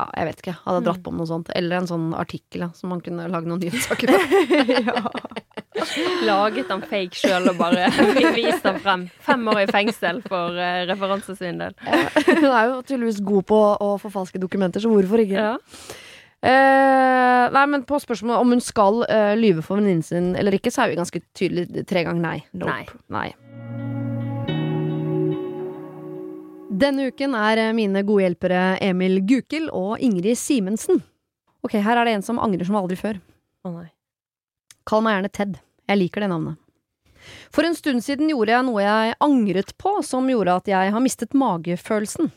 ja, 0.00 0.06
jeg 0.16 0.26
vet 0.30 0.38
ikke. 0.40 0.56
Hadde 0.64 0.84
dratt 0.86 1.02
på 1.04 1.12
med 1.12 1.20
noe 1.20 1.28
sånt. 1.28 1.50
Eller 1.54 1.76
en 1.76 1.86
sånn 1.90 2.06
artikkel 2.16 2.62
ja, 2.64 2.70
som 2.72 2.88
man 2.88 3.02
kunne 3.04 3.26
lage 3.28 3.44
noen 3.50 3.60
nyhetssaker 3.60 4.08
på. 4.08 5.10
Laget 6.24 6.70
han 6.72 6.82
fake 6.88 7.16
sjøl 7.16 7.50
og 7.52 7.58
bare 7.60 7.88
vist 8.38 8.64
han 8.64 8.80
frem. 8.80 9.06
Fem 9.26 9.44
år 9.52 9.62
i 9.64 9.66
fengsel 9.70 10.22
for 10.24 10.56
uh, 10.56 10.84
referansesvindel. 10.88 11.76
Hun 11.84 12.48
er 12.60 12.70
jo 12.70 12.80
tydeligvis 12.80 13.20
god 13.24 13.46
på 13.52 13.60
å 13.76 13.90
forfalske 14.00 14.40
dokumenter, 14.42 14.80
så 14.80 14.88
hvorfor 14.92 15.20
ikke? 15.22 15.36
Ja. 15.50 15.56
Eh, 16.40 17.44
nei, 17.52 17.66
men 17.68 17.84
på 17.84 17.98
spørsmålet 18.00 18.40
om 18.40 18.54
hun 18.54 18.62
skal 18.64 19.02
uh, 19.04 19.34
lyve 19.36 19.60
for 19.64 19.76
venninnen 19.76 20.04
sin 20.04 20.32
eller 20.40 20.56
ikke, 20.56 20.72
så 20.72 20.86
er 20.86 20.92
vi 20.92 21.00
ganske 21.00 21.20
tydelig 21.36 21.84
tre 21.88 22.06
ganger 22.06 22.22
nei. 22.24 22.38
Nei. 22.56 22.84
Nei. 23.12 23.28
Denne 26.80 27.10
uken 27.10 27.34
er 27.36 27.60
eh, 27.60 27.74
mine 27.76 28.00
gode 28.08 28.24
hjelpere 28.24 28.62
Emil 28.80 29.20
Gukild 29.28 29.68
og 29.76 30.00
Ingrid 30.00 30.38
Simensen. 30.38 31.02
Ok, 31.60 31.76
her 31.76 32.00
er 32.00 32.08
det 32.08 32.16
en 32.16 32.24
som 32.24 32.40
angrer 32.40 32.64
som 32.64 32.78
aldri 32.80 32.96
før. 32.96 33.20
Å 33.66 33.74
nei. 33.74 33.90
Kall 34.88 35.04
meg 35.04 35.18
gjerne 35.18 35.32
Ted. 35.36 35.58
Jeg 35.90 36.00
liker 36.00 36.24
det 36.24 36.30
navnet. 36.32 36.56
For 37.52 37.68
en 37.68 37.76
stund 37.76 38.00
siden 38.06 38.30
gjorde 38.32 38.54
jeg 38.54 38.64
noe 38.64 38.84
jeg 38.86 39.16
angret 39.20 39.74
på, 39.76 39.98
som 40.06 40.30
gjorde 40.30 40.56
at 40.56 40.70
jeg 40.70 40.94
har 40.94 41.04
mistet 41.04 41.36
magefølelsen. 41.36 42.30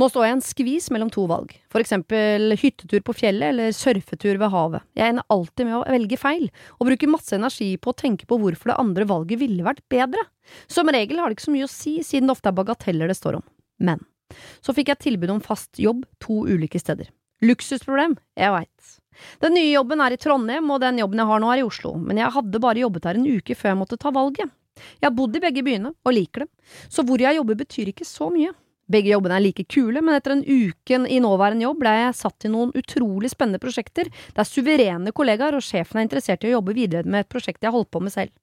Nå 0.00 0.08
står 0.08 0.24
jeg 0.24 0.32
i 0.32 0.36
en 0.36 0.44
skvis 0.44 0.88
mellom 0.94 1.10
to 1.12 1.26
valg, 1.30 1.52
for 1.72 1.82
eksempel 1.82 2.54
hyttetur 2.58 3.02
på 3.04 3.14
fjellet 3.16 3.52
eller 3.52 3.74
surfetur 3.76 4.38
ved 4.40 4.52
havet. 4.54 4.86
Jeg 4.96 5.12
ender 5.12 5.26
alltid 5.32 5.68
med 5.68 5.76
å 5.78 5.82
velge 5.84 6.18
feil, 6.20 6.46
og 6.78 6.88
bruker 6.88 7.12
masse 7.12 7.36
energi 7.36 7.74
på 7.76 7.92
å 7.92 7.98
tenke 7.98 8.28
på 8.28 8.38
hvorfor 8.40 8.72
det 8.72 8.78
andre 8.80 9.06
valget 9.10 9.42
ville 9.42 9.66
vært 9.66 9.84
bedre. 9.92 10.24
Som 10.70 10.90
regel 10.92 11.20
har 11.20 11.28
det 11.28 11.38
ikke 11.38 11.48
så 11.50 11.56
mye 11.56 11.68
å 11.68 11.72
si, 11.72 11.98
siden 12.06 12.30
det 12.30 12.36
ofte 12.38 12.50
er 12.50 12.56
bagateller 12.56 13.10
det 13.10 13.18
står 13.18 13.40
om. 13.40 13.46
Men 13.84 14.00
så 14.62 14.74
fikk 14.76 14.92
jeg 14.92 15.04
tilbud 15.04 15.34
om 15.34 15.42
fast 15.44 15.80
jobb 15.82 16.06
to 16.22 16.44
ulike 16.48 16.80
steder. 16.80 17.10
Luksusproblem, 17.44 18.16
jeg 18.38 18.52
veit. 18.54 18.96
Den 19.42 19.56
nye 19.56 19.72
jobben 19.72 20.00
er 20.04 20.14
i 20.14 20.20
Trondheim, 20.20 20.70
og 20.72 20.80
den 20.84 21.00
jobben 21.00 21.20
jeg 21.20 21.28
har 21.28 21.42
nå 21.42 21.52
er 21.52 21.60
i 21.60 21.66
Oslo, 21.66 21.94
men 21.98 22.20
jeg 22.20 22.32
hadde 22.32 22.62
bare 22.62 22.82
jobbet 22.84 23.08
her 23.08 23.18
en 23.18 23.28
uke 23.28 23.56
før 23.58 23.72
jeg 23.72 23.80
måtte 23.80 24.00
ta 24.00 24.12
valget. 24.14 24.52
Jeg 25.00 25.08
har 25.08 25.16
bodd 25.16 25.36
i 25.36 25.42
begge 25.42 25.64
byene, 25.66 25.92
og 26.06 26.14
liker 26.14 26.46
dem, 26.46 26.50
så 26.88 27.04
hvor 27.04 27.20
jeg 27.20 27.36
jobber 27.36 27.58
betyr 27.58 27.90
ikke 27.92 28.06
så 28.08 28.30
mye. 28.32 28.52
Begge 28.90 29.12
jobbene 29.12 29.38
er 29.38 29.44
like 29.44 29.64
kule, 29.70 30.02
men 30.02 30.16
etter 30.16 30.34
en 30.34 30.42
uke 30.42 31.00
i 31.06 31.20
nåværende 31.22 31.66
jobb 31.68 31.82
ble 31.84 31.94
jeg 31.94 32.18
satt 32.18 32.46
i 32.46 32.50
noen 32.50 32.72
utrolig 32.74 33.30
spennende 33.30 33.62
prosjekter, 33.62 34.10
der 34.34 34.48
suverene 34.48 35.14
kollegaer 35.14 35.54
og 35.58 35.64
sjefen 35.64 36.00
er 36.00 36.08
interessert 36.08 36.44
i 36.44 36.50
å 36.50 36.56
jobbe 36.58 36.74
videre 36.74 37.06
med 37.06 37.24
et 37.24 37.30
prosjekt 37.30 37.62
jeg 37.62 37.74
holdt 37.74 37.92
på 37.94 38.02
med 38.02 38.14
selv. 38.14 38.34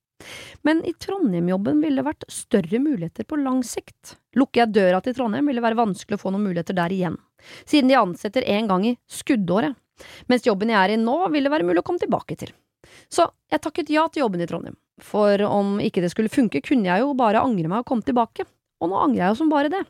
Men 0.66 0.80
i 0.88 0.94
Trondheim-jobben 0.98 1.82
ville 1.84 2.02
det 2.02 2.08
vært 2.08 2.26
større 2.32 2.80
muligheter 2.82 3.28
på 3.28 3.38
lang 3.42 3.60
sikt. 3.68 4.16
Lukker 4.40 4.64
jeg 4.64 4.74
døra 4.80 5.02
til 5.04 5.14
Trondheim, 5.18 5.46
vil 5.50 5.60
det 5.60 5.66
være 5.68 5.82
vanskelig 5.82 6.18
å 6.18 6.24
få 6.24 6.34
noen 6.34 6.48
muligheter 6.48 6.78
der 6.78 6.96
igjen, 6.96 7.20
siden 7.68 7.92
de 7.92 8.00
ansetter 8.00 8.48
en 8.56 8.72
gang 8.72 8.88
i 8.88 8.96
skuddåret. 9.12 9.78
Mens 10.32 10.46
jobben 10.46 10.72
jeg 10.74 10.80
er 10.80 10.96
i 10.96 11.02
nå, 11.02 11.20
vil 11.34 11.46
det 11.46 11.54
være 11.54 11.68
mulig 11.68 11.84
å 11.84 11.86
komme 11.86 12.02
tilbake 12.02 12.38
til. 12.40 12.54
Så 13.12 13.28
jeg 13.52 13.62
takket 13.64 13.92
ja 13.92 14.06
til 14.10 14.24
jobben 14.24 14.42
i 14.42 14.48
Trondheim, 14.50 14.78
for 15.04 15.42
om 15.46 15.78
ikke 15.84 16.04
det 16.04 16.14
skulle 16.14 16.32
funke, 16.34 16.64
kunne 16.66 16.88
jeg 16.88 17.04
jo 17.04 17.14
bare 17.18 17.44
angre 17.44 17.70
meg 17.70 17.84
og 17.84 17.90
komme 17.92 18.06
tilbake. 18.06 18.48
Og 18.78 18.92
nå 18.92 18.98
angrer 19.02 19.24
jeg 19.24 19.34
jo 19.34 19.38
som 19.40 19.50
bare 19.50 19.72
det, 19.74 19.84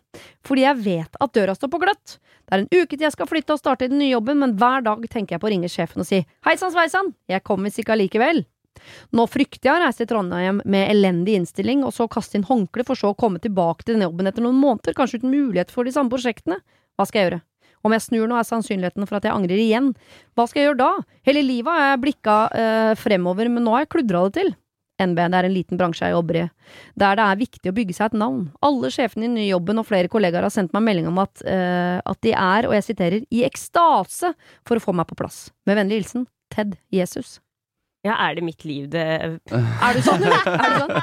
fordi 0.48 0.64
jeg 0.64 0.80
vet 0.86 1.18
at 1.20 1.34
døra 1.36 1.56
står 1.58 1.72
på 1.74 1.80
gløtt. 1.82 2.18
Det 2.48 2.56
er 2.56 2.62
en 2.64 2.70
uke 2.72 2.94
til 2.94 3.04
jeg 3.04 3.16
skal 3.18 3.28
flytte 3.28 3.58
og 3.58 3.60
starte 3.60 3.88
i 3.88 3.92
den 3.92 4.00
nye 4.00 4.14
jobben, 4.14 4.40
men 4.40 4.54
hver 4.60 4.86
dag 4.86 5.04
tenker 5.12 5.36
jeg 5.36 5.44
på 5.44 5.50
å 5.50 5.52
ringe 5.52 5.72
sjefen 5.72 6.04
og 6.06 6.08
si 6.08 6.22
hei 6.48 6.54
sann 6.60 6.72
sveisann, 6.72 7.12
jeg 7.28 7.44
kommer 7.44 7.68
visst 7.68 7.82
ikke 7.84 7.98
allikevel. 7.98 8.46
Nå 9.18 9.26
frykter 9.28 9.68
jeg 9.68 9.74
å 9.74 9.84
reise 9.84 10.04
til 10.04 10.10
Trondheim 10.12 10.62
med 10.64 10.92
elendig 10.94 11.36
innstilling, 11.40 11.84
og 11.84 11.92
så 11.96 12.08
kaste 12.12 12.40
inn 12.40 12.48
håndkle 12.48 12.86
for 12.88 13.00
så 13.00 13.12
å 13.12 13.18
komme 13.20 13.42
tilbake 13.44 13.84
til 13.84 13.98
den 13.98 14.06
jobben 14.08 14.30
etter 14.30 14.46
noen 14.46 14.60
måneder, 14.62 14.96
kanskje 14.96 15.20
uten 15.22 15.34
mulighet 15.34 15.74
for 15.74 15.88
de 15.88 15.96
samme 15.96 16.14
prosjektene. 16.14 16.62
Hva 16.96 17.08
skal 17.10 17.20
jeg 17.20 17.30
gjøre? 17.30 17.42
Om 17.86 17.94
jeg 17.94 18.06
snur 18.08 18.30
nå, 18.30 18.38
er 18.38 18.48
sannsynligheten 18.48 19.06
for 19.08 19.20
at 19.20 19.28
jeg 19.28 19.36
angrer 19.36 19.60
igjen. 19.62 19.92
Hva 20.36 20.48
skal 20.50 20.62
jeg 20.62 20.72
gjøre 20.72 20.82
da? 20.82 20.92
Hele 21.28 21.44
livet 21.46 21.72
har 21.72 21.92
jeg 21.92 22.02
blikka 22.06 22.38
øh, 22.50 22.94
fremover, 23.00 23.52
men 23.54 23.68
nå 23.68 23.76
har 23.76 23.86
jeg 23.86 23.94
kludra 23.98 24.24
det 24.28 24.42
til. 24.42 24.56
NB, 24.98 25.18
det 25.18 25.40
er 25.40 25.48
en 25.48 25.54
liten 25.54 25.80
bransje 25.80 26.08
jeg 26.08 26.16
jobber 26.16 26.40
i, 26.42 26.46
der 26.98 27.18
det 27.20 27.26
er 27.26 27.42
viktig 27.42 27.72
å 27.72 27.76
bygge 27.78 27.96
seg 27.98 28.12
et 28.12 28.20
navn. 28.22 28.48
Alle 28.66 28.92
sjefene 28.94 29.26
i 29.26 29.30
den 29.30 29.38
nye 29.38 29.50
jobben 29.52 29.82
og 29.82 29.88
flere 29.90 30.12
kollegaer 30.12 30.48
har 30.48 30.54
sendt 30.54 30.74
meg 30.76 30.86
melding 30.88 31.10
om 31.12 31.20
at, 31.22 31.44
uh, 31.46 31.98
at 32.02 32.22
de 32.26 32.34
er, 32.34 32.70
og 32.70 32.78
jeg 32.78 32.88
siterer, 32.90 33.28
i 33.30 33.44
ekstase 33.48 34.34
for 34.68 34.80
å 34.80 34.84
få 34.84 34.96
meg 34.98 35.10
på 35.10 35.20
plass. 35.20 35.48
Med 35.70 35.80
vennlig 35.80 36.02
hilsen 36.02 36.26
Ted 36.54 36.78
Jesus. 36.94 37.38
Ja, 38.06 38.16
er 38.28 38.38
det 38.38 38.44
mitt 38.46 38.64
liv 38.64 38.86
det 38.94 39.04
Er 39.04 39.98
du 39.98 40.04
sånn, 40.06 40.22
eller? 40.24 40.46
Er 40.54 40.70
du 40.70 40.78
sånn? 40.84 40.94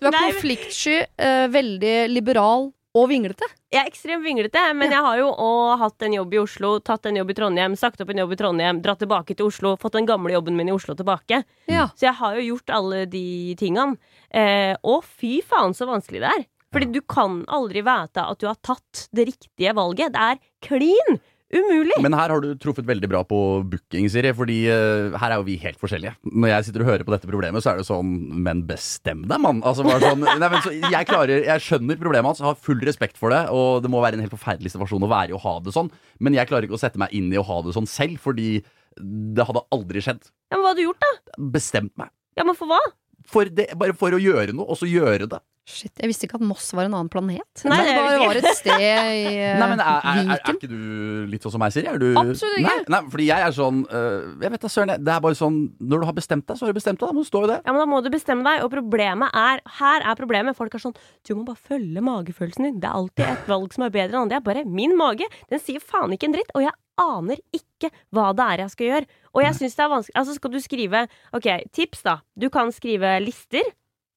Du 0.00 0.06
er 0.08 0.16
konfliktsky, 0.16 0.96
uh, 1.20 1.46
veldig 1.52 1.96
liberal 2.10 2.70
og 2.96 3.10
vinglete. 3.10 3.46
Jeg 3.72 3.82
er 3.82 3.90
ekstremt 3.90 4.24
vinglete, 4.24 4.62
men 4.78 4.92
jeg 4.94 5.04
har 5.04 5.18
jo 5.20 5.28
òg 5.30 5.76
hatt 5.82 6.04
en 6.06 6.16
jobb 6.16 6.34
i 6.34 6.40
Oslo, 6.40 6.72
tatt 6.80 7.08
en 7.10 7.18
jobb 7.20 7.32
i 7.32 7.36
Trondheim, 7.36 7.76
sagt 7.76 8.00
opp 8.00 8.12
en 8.12 8.22
jobb 8.22 8.32
i 8.32 8.38
Trondheim, 8.40 8.80
dratt 8.84 9.02
tilbake 9.02 9.36
til 9.36 9.50
Oslo, 9.50 9.74
fått 9.80 9.98
den 9.98 10.08
gamle 10.08 10.32
jobben 10.32 10.56
min 10.56 10.70
i 10.70 10.74
Oslo 10.74 10.96
tilbake. 10.96 11.42
Ja. 11.68 11.88
Så 11.94 12.08
jeg 12.08 12.16
har 12.20 12.38
jo 12.38 12.46
gjort 12.52 12.74
alle 12.78 13.04
de 13.10 13.54
tingene. 13.60 13.98
Eh, 14.30 14.72
og 14.86 15.04
fy 15.04 15.38
faen 15.44 15.76
så 15.76 15.88
vanskelig 15.90 16.24
det 16.24 16.32
er. 16.32 16.46
Fordi 16.74 16.90
du 16.92 17.00
kan 17.08 17.40
aldri 17.52 17.82
vite 17.86 18.24
at 18.24 18.40
du 18.42 18.48
har 18.48 18.58
tatt 18.64 19.06
det 19.14 19.28
riktige 19.30 19.74
valget. 19.76 20.12
Det 20.16 20.24
er 20.32 20.40
klin 20.64 21.20
umulig! 21.54 21.96
Men 22.02 22.16
her 22.18 22.32
har 22.32 22.42
du 22.42 22.54
truffet 22.60 22.86
veldig 22.88 23.08
bra 23.10 23.20
på 23.28 23.38
booking, 23.70 24.08
Siri. 24.12 24.32
Fordi 24.36 24.56
uh, 24.70 25.16
her 25.20 25.34
er 25.34 25.40
jo 25.40 25.46
vi 25.46 25.56
helt 25.62 25.78
forskjellige. 25.80 26.16
Når 26.32 26.52
jeg 26.52 26.66
sitter 26.68 26.84
og 26.84 26.90
hører 26.90 27.06
på 27.06 27.14
dette 27.14 27.30
problemet, 27.30 27.64
så 27.64 27.72
er 27.72 27.80
det 27.80 27.86
sånn 27.88 28.12
Men 28.46 28.64
bestem 28.68 29.24
deg, 29.28 29.42
mann! 29.42 29.62
Altså, 29.66 29.86
bare 29.86 30.02
sånn, 30.02 30.24
nei, 30.42 30.50
men 30.52 30.64
så, 30.64 30.74
jeg, 30.74 31.08
klarer, 31.08 31.44
jeg 31.46 31.66
skjønner 31.66 32.00
problemet 32.00 32.32
hans, 32.32 32.44
har 32.44 32.58
full 32.68 32.82
respekt 32.86 33.20
for 33.20 33.34
det. 33.34 33.44
Og 33.54 33.84
det 33.84 33.92
må 33.92 34.02
være 34.04 34.18
en 34.18 34.26
helt 34.26 34.34
forferdelig 34.34 34.74
situasjon 34.74 35.06
å 35.06 35.12
være 35.12 35.34
i 35.34 35.38
å 35.38 35.42
ha 35.44 35.56
det 35.64 35.74
sånn. 35.76 35.92
Men 36.18 36.38
jeg 36.38 36.50
klarer 36.50 36.68
ikke 36.68 36.78
å 36.78 36.82
sette 36.82 37.00
meg 37.00 37.14
inn 37.16 37.30
i 37.32 37.40
å 37.40 37.46
ha 37.46 37.62
det 37.66 37.76
sånn 37.76 37.90
selv, 37.90 38.20
fordi 38.22 38.60
det 38.96 39.44
hadde 39.46 39.64
aldri 39.74 40.02
skjedd. 40.04 40.22
Ja, 40.50 40.56
men 40.56 40.64
hva 40.64 40.72
hadde 40.72 40.82
du 40.82 40.88
gjort, 40.88 41.04
da? 41.04 41.42
Bestemt 41.56 41.92
meg. 42.00 42.12
Ja, 42.38 42.44
men 42.48 42.56
for 42.56 42.70
hva? 42.70 42.80
For 43.26 43.48
det, 43.50 43.70
bare 43.78 43.96
for 43.98 44.14
å 44.14 44.20
gjøre 44.22 44.54
noe, 44.54 44.68
og 44.70 44.78
så 44.80 44.88
gjøre 44.88 45.28
det. 45.30 45.40
Shit, 45.66 45.90
jeg 45.98 46.06
visste 46.06 46.28
ikke 46.28 46.38
at 46.38 46.44
Moss 46.46 46.68
var 46.78 46.86
en 46.86 46.92
annen 46.94 47.08
planet. 47.10 47.42
Nei, 47.66 47.76
det 47.82 47.90
det 47.90 47.94
bare 47.98 48.18
var 48.22 48.38
et 48.38 48.46
sted 48.54 48.82
i 48.86 49.22
uh, 49.34 49.56
Nei, 49.58 49.66
men 49.72 49.80
er, 49.82 49.88
er, 49.96 50.20
er, 50.20 50.28
er 50.36 50.52
ikke 50.52 50.68
du 50.70 51.24
litt 51.32 51.42
sånn 51.42 51.56
som 51.56 51.62
meg, 51.64 51.72
Siri? 51.74 51.88
Er 51.90 51.98
du, 51.98 52.06
Absolutt 52.20 52.60
ikke. 52.60 52.68
Nei, 52.68 52.84
nei, 52.94 53.00
fordi 53.10 53.26
jeg 53.26 53.46
er 53.48 53.56
sånn 53.56 53.80
uh, 53.90 54.28
Jeg 54.44 54.52
vet 54.54 54.62
da, 54.62 54.70
søren. 54.70 54.92
Det 55.02 55.12
er 55.16 55.24
bare 55.24 55.38
sånn 55.38 55.56
Når 55.82 56.04
du 56.04 56.06
har 56.06 56.14
bestemt 56.14 56.46
deg, 56.46 56.60
så 56.60 56.68
har 56.68 56.70
du 56.70 56.78
bestemt 56.78 57.00
deg. 57.00 57.10
Da 57.10 57.16
må 57.16 57.24
du 57.24 57.30
stå 57.30 57.42
i 57.42 57.50
det. 57.50 57.56
Ja, 57.66 57.74
men 57.74 57.82
Da 57.82 57.88
må 57.90 57.98
du 58.04 58.10
bestemme 58.14 58.46
deg, 58.46 58.62
og 58.62 58.70
problemet 58.76 59.34
er 59.42 59.62
Her 59.80 60.06
er 60.06 60.20
problemet. 60.20 60.58
Folk 60.58 60.76
er 60.78 60.84
sånn 60.84 60.94
Du 61.26 61.32
må 61.34 61.42
bare 61.48 61.58
følge 61.58 62.04
magefølelsen 62.08 62.68
din. 62.68 62.76
Det 62.84 62.86
er 62.86 63.00
alltid 63.00 63.24
et 63.32 63.50
valg 63.50 63.74
som 63.74 63.86
er 63.88 63.94
bedre 63.96 64.14
enn 64.14 64.20
andre. 64.22 64.38
er 64.38 64.46
bare 64.46 64.62
Min 64.70 64.94
mage, 64.98 65.26
den 65.50 65.62
sier 65.62 65.82
faen 65.82 66.14
ikke 66.14 66.30
en 66.30 66.36
dritt, 66.36 66.52
og 66.54 66.62
jeg 66.62 66.76
aner 67.02 67.42
ikke 67.58 67.90
hva 68.14 68.30
det 68.36 68.46
er 68.54 68.62
jeg 68.62 68.72
skal 68.76 68.88
gjøre. 68.92 69.10
Og 69.34 69.42
jeg 69.44 69.58
syns 69.58 69.74
det 69.76 69.84
er 69.84 69.90
vanskelig 69.92 70.20
Altså, 70.22 70.36
skal 70.38 70.54
du 70.54 70.60
skrive 70.62 71.02
Ok, 71.36 71.50
tips, 71.74 72.06
da. 72.06 72.16
Du 72.38 72.48
kan 72.54 72.70
skrive 72.74 73.16
lister. 73.26 73.66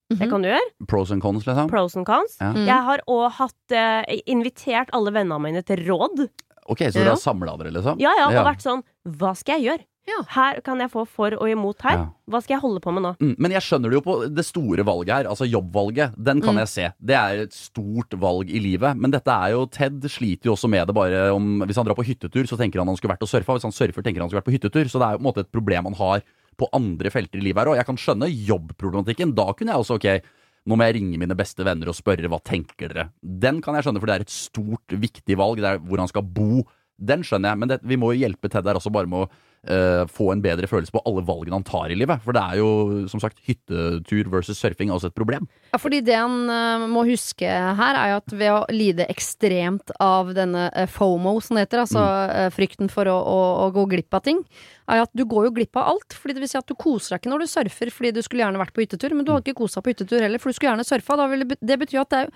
Det 0.10 0.18
Mhm. 0.20 0.30
kan 0.30 0.42
du 0.42 0.48
gjøre. 0.50 0.70
Pros 0.88 1.12
and 1.12 1.22
cons, 1.22 1.46
liksom. 1.46 1.70
Pros 1.70 1.96
and 1.96 2.06
cons. 2.06 2.38
Ja. 2.42 2.52
Mm. 2.54 2.66
Jeg 2.66 2.84
har 2.84 3.00
òg 3.08 3.32
hatt 3.32 3.72
eh, 3.72 4.20
invitert 4.28 4.90
alle 4.92 5.12
vennene 5.12 5.40
mine 5.42 5.62
til 5.64 5.78
råd. 5.86 6.30
Ok, 6.68 6.80
så 6.80 6.96
Ja. 6.96 7.04
dere 7.04 7.10
har 7.10 7.16
samla 7.18 7.58
dere, 7.58 7.72
liksom? 7.72 8.00
Ja, 8.00 8.12
ja, 8.18 8.26
og 8.28 8.34
Ja. 8.34 8.44
vært 8.44 8.62
sånn 8.62 8.84
Hva 9.08 9.36
skal 9.38 9.60
jeg 9.62 9.70
gjøre? 9.80 9.86
Ja. 10.08 10.24
Her 10.28 10.62
kan 10.62 10.80
jeg 10.80 10.90
få 10.92 11.08
for 11.08 11.28
og 11.34 11.48
imot 11.48 11.82
her. 11.84 11.92
Ja. 11.98 12.06
Hva 12.30 12.42
skal 12.42 12.56
jeg 12.56 12.62
holde 12.62 12.80
på 12.82 12.92
med 12.92 13.04
nå? 13.04 13.18
Mm, 13.20 13.36
men 13.38 13.52
jeg 13.52 13.62
skjønner 13.62 13.90
det 13.92 13.94
jo 13.94 14.02
på 14.02 14.34
det 14.36 14.44
store 14.46 14.84
valget 14.84 15.08
her, 15.14 15.24
altså 15.26 15.46
jobbvalget. 15.48 16.16
Den 16.18 16.42
kan 16.42 16.56
Mm. 16.56 16.58
jeg 16.60 16.68
se. 16.68 16.94
Det 17.00 17.16
er 17.16 17.42
et 17.44 17.52
stort 17.54 18.10
valg 18.20 18.50
i 18.50 18.60
livet. 18.60 18.98
Men 18.98 19.12
dette 19.12 19.28
er 19.30 19.52
jo 19.52 19.68
Ted 19.68 20.02
sliter 20.10 20.46
jo 20.46 20.54
også 20.54 20.68
med 20.70 20.88
det 20.88 20.96
bare 20.96 21.32
om 21.34 21.62
Hvis 21.62 21.76
han 21.76 21.86
drar 21.86 21.94
på 21.96 22.04
hyttetur, 22.06 22.46
så 22.48 22.58
tenker 22.58 22.80
han 22.80 22.88
han 22.88 22.96
skulle 22.98 23.16
vært 23.16 23.22
og 23.22 23.30
surfa. 23.30 23.54
Hvis 23.54 23.62
han 23.64 23.72
surfer, 23.72 24.02
tenker 24.02 24.16
han 24.18 24.22
han 24.22 24.30
skulle 24.30 24.42
vært 24.42 24.50
på 24.50 24.58
hyttetur. 24.58 24.86
Så 24.90 24.98
det 25.00 25.06
er 25.06 25.12
jo 25.14 25.18
på 25.20 25.26
en 25.28 25.34
måte 25.34 25.40
et 25.42 25.52
problem 25.52 25.84
han 25.84 25.94
har 25.94 26.24
på 26.60 26.70
andre 26.76 27.12
felter 27.14 27.40
i 27.40 27.46
livet 27.48 27.64
her 27.64 27.72
òg. 27.72 27.80
Jeg 27.80 27.88
kan 27.90 28.00
skjønne 28.00 28.30
jobbproblematikken. 28.30 29.34
Da 29.38 29.50
kunne 29.56 29.76
jeg 29.76 29.86
også, 29.86 30.00
ok, 30.00 30.36
nå 30.70 30.78
må 30.78 30.88
jeg 30.88 31.00
ringe 31.00 31.22
mine 31.22 31.38
beste 31.40 31.66
venner 31.66 31.92
og 31.92 31.98
spørre 31.98 32.30
hva 32.32 32.42
tenker 32.46 32.92
dere. 32.92 33.10
Den 33.22 33.64
kan 33.66 33.78
jeg 33.78 33.88
skjønne, 33.88 34.02
for 34.04 34.12
det 34.12 34.18
er 34.18 34.28
et 34.28 34.34
stort, 34.34 34.98
viktig 35.08 35.40
valg. 35.40 35.64
Det 35.64 35.72
er 35.72 35.84
hvor 35.84 36.04
han 36.04 36.12
skal 36.12 36.26
bo. 36.26 36.66
Den 37.00 37.24
skjønner 37.24 37.54
jeg, 37.54 37.62
men 37.62 37.72
det, 37.72 37.80
vi 37.88 37.98
må 38.00 38.12
jo 38.12 38.26
hjelpe 38.26 38.52
Ted 38.52 38.68
der 38.68 38.78
også 38.78 38.92
bare 38.92 39.08
med 39.10 39.24
å 39.24 39.30
uh, 39.30 40.04
få 40.12 40.30
en 40.34 40.42
bedre 40.44 40.68
følelse 40.70 40.94
på 40.94 41.02
alle 41.08 41.24
valgene 41.28 41.56
han 41.56 41.66
tar 41.68 41.92
i 41.92 41.98
livet. 41.98 42.22
For 42.26 42.36
det 42.36 42.44
er 42.44 42.60
jo 42.60 43.08
som 43.12 43.22
sagt 43.24 43.40
hyttetur 43.48 44.30
versus 44.32 44.60
surfing 44.60 44.92
er 44.92 44.98
også 44.98 45.12
et 45.12 45.18
problem. 45.18 45.48
Ja, 45.72 45.80
fordi 45.82 46.02
det 46.06 46.18
han 46.20 46.52
uh, 46.52 46.88
må 46.92 47.06
huske 47.08 47.48
her, 47.48 48.00
er 48.00 48.14
jo 48.14 48.20
at 48.22 48.36
ved 48.36 48.54
å 48.54 48.60
lide 48.74 49.08
ekstremt 49.12 49.94
av 50.04 50.34
denne 50.38 50.68
uh, 50.76 50.86
FOMO, 50.92 51.38
som 51.44 51.58
det 51.58 51.68
heter, 51.68 51.86
altså 51.86 52.04
eh, 52.30 52.50
frykten 52.54 52.92
for 52.92 53.08
å, 53.10 53.16
å, 53.16 53.40
å 53.66 53.72
gå 53.76 53.86
glipp 53.96 54.16
av 54.16 54.24
ting, 54.26 54.44
er 54.90 55.04
at 55.06 55.12
du 55.16 55.24
går 55.30 55.48
jo 55.48 55.56
glipp 55.56 55.78
av 55.80 55.94
alt. 55.94 56.16
Fordi 56.18 56.36
det 56.36 56.44
vil 56.44 56.52
si 56.52 56.60
at 56.60 56.70
du 56.70 56.76
koser 56.80 57.16
deg 57.16 57.24
ikke 57.24 57.32
når 57.34 57.44
du 57.44 57.52
surfer 57.52 57.92
fordi 57.94 58.12
du 58.16 58.22
skulle 58.26 58.44
gjerne 58.44 58.62
vært 58.62 58.76
på 58.76 58.84
hyttetur, 58.84 59.16
men 59.16 59.28
du 59.28 59.34
har 59.34 59.44
ikke 59.44 59.58
kosa 59.58 59.84
på 59.86 59.94
hyttetur 59.94 60.24
heller, 60.24 60.42
for 60.42 60.52
du 60.52 60.58
skulle 60.58 60.74
gjerne 60.74 60.88
surfa. 60.88 61.18
Da 61.20 61.28
vil 61.32 61.46
det, 61.46 61.58
det 61.62 61.78
betyr 61.84 62.02
at 62.04 62.14
det 62.14 62.22
er 62.22 62.32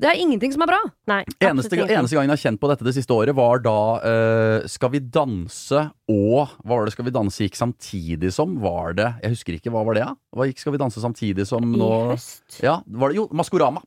Det 0.00 0.08
er 0.08 0.20
ingenting 0.22 0.54
som 0.54 0.64
er 0.64 0.70
bra. 0.70 0.78
Nei, 1.10 1.18
Eneste, 1.44 1.76
eneste 1.76 2.16
gangen 2.16 2.30
jeg 2.30 2.32
har 2.32 2.40
kjent 2.40 2.60
på 2.62 2.70
dette 2.70 2.86
det 2.86 2.94
siste 2.96 3.12
året, 3.12 3.34
var 3.36 3.60
da 3.64 3.76
uh, 4.00 4.68
Skal 4.70 4.94
vi 4.94 5.02
danse 5.04 5.82
og 6.08 6.54
Hva 6.62 6.78
var 6.78 6.88
det 6.88 6.94
Skal 6.94 7.08
vi 7.08 7.14
danse 7.14 7.44
gikk 7.44 7.58
samtidig 7.58 8.32
som? 8.32 8.54
Var 8.62 8.96
det 8.96 9.08
Jeg 9.24 9.34
husker 9.36 9.58
ikke. 9.58 9.72
Hva 9.74 9.84
var 9.84 9.98
det, 9.98 10.06
da? 10.08 10.16
Hva 10.32 10.48
gikk 10.48 10.62
Skal 10.62 10.76
vi 10.76 10.80
danse 10.80 11.04
samtidig 11.04 11.46
som 11.48 11.68
nå? 11.68 11.90
I 11.90 12.14
høst. 12.14 12.62
Ja, 12.64 12.78
var 12.86 13.12
det 13.12 13.20
Jo, 13.20 13.28
Maskorama. 13.36 13.84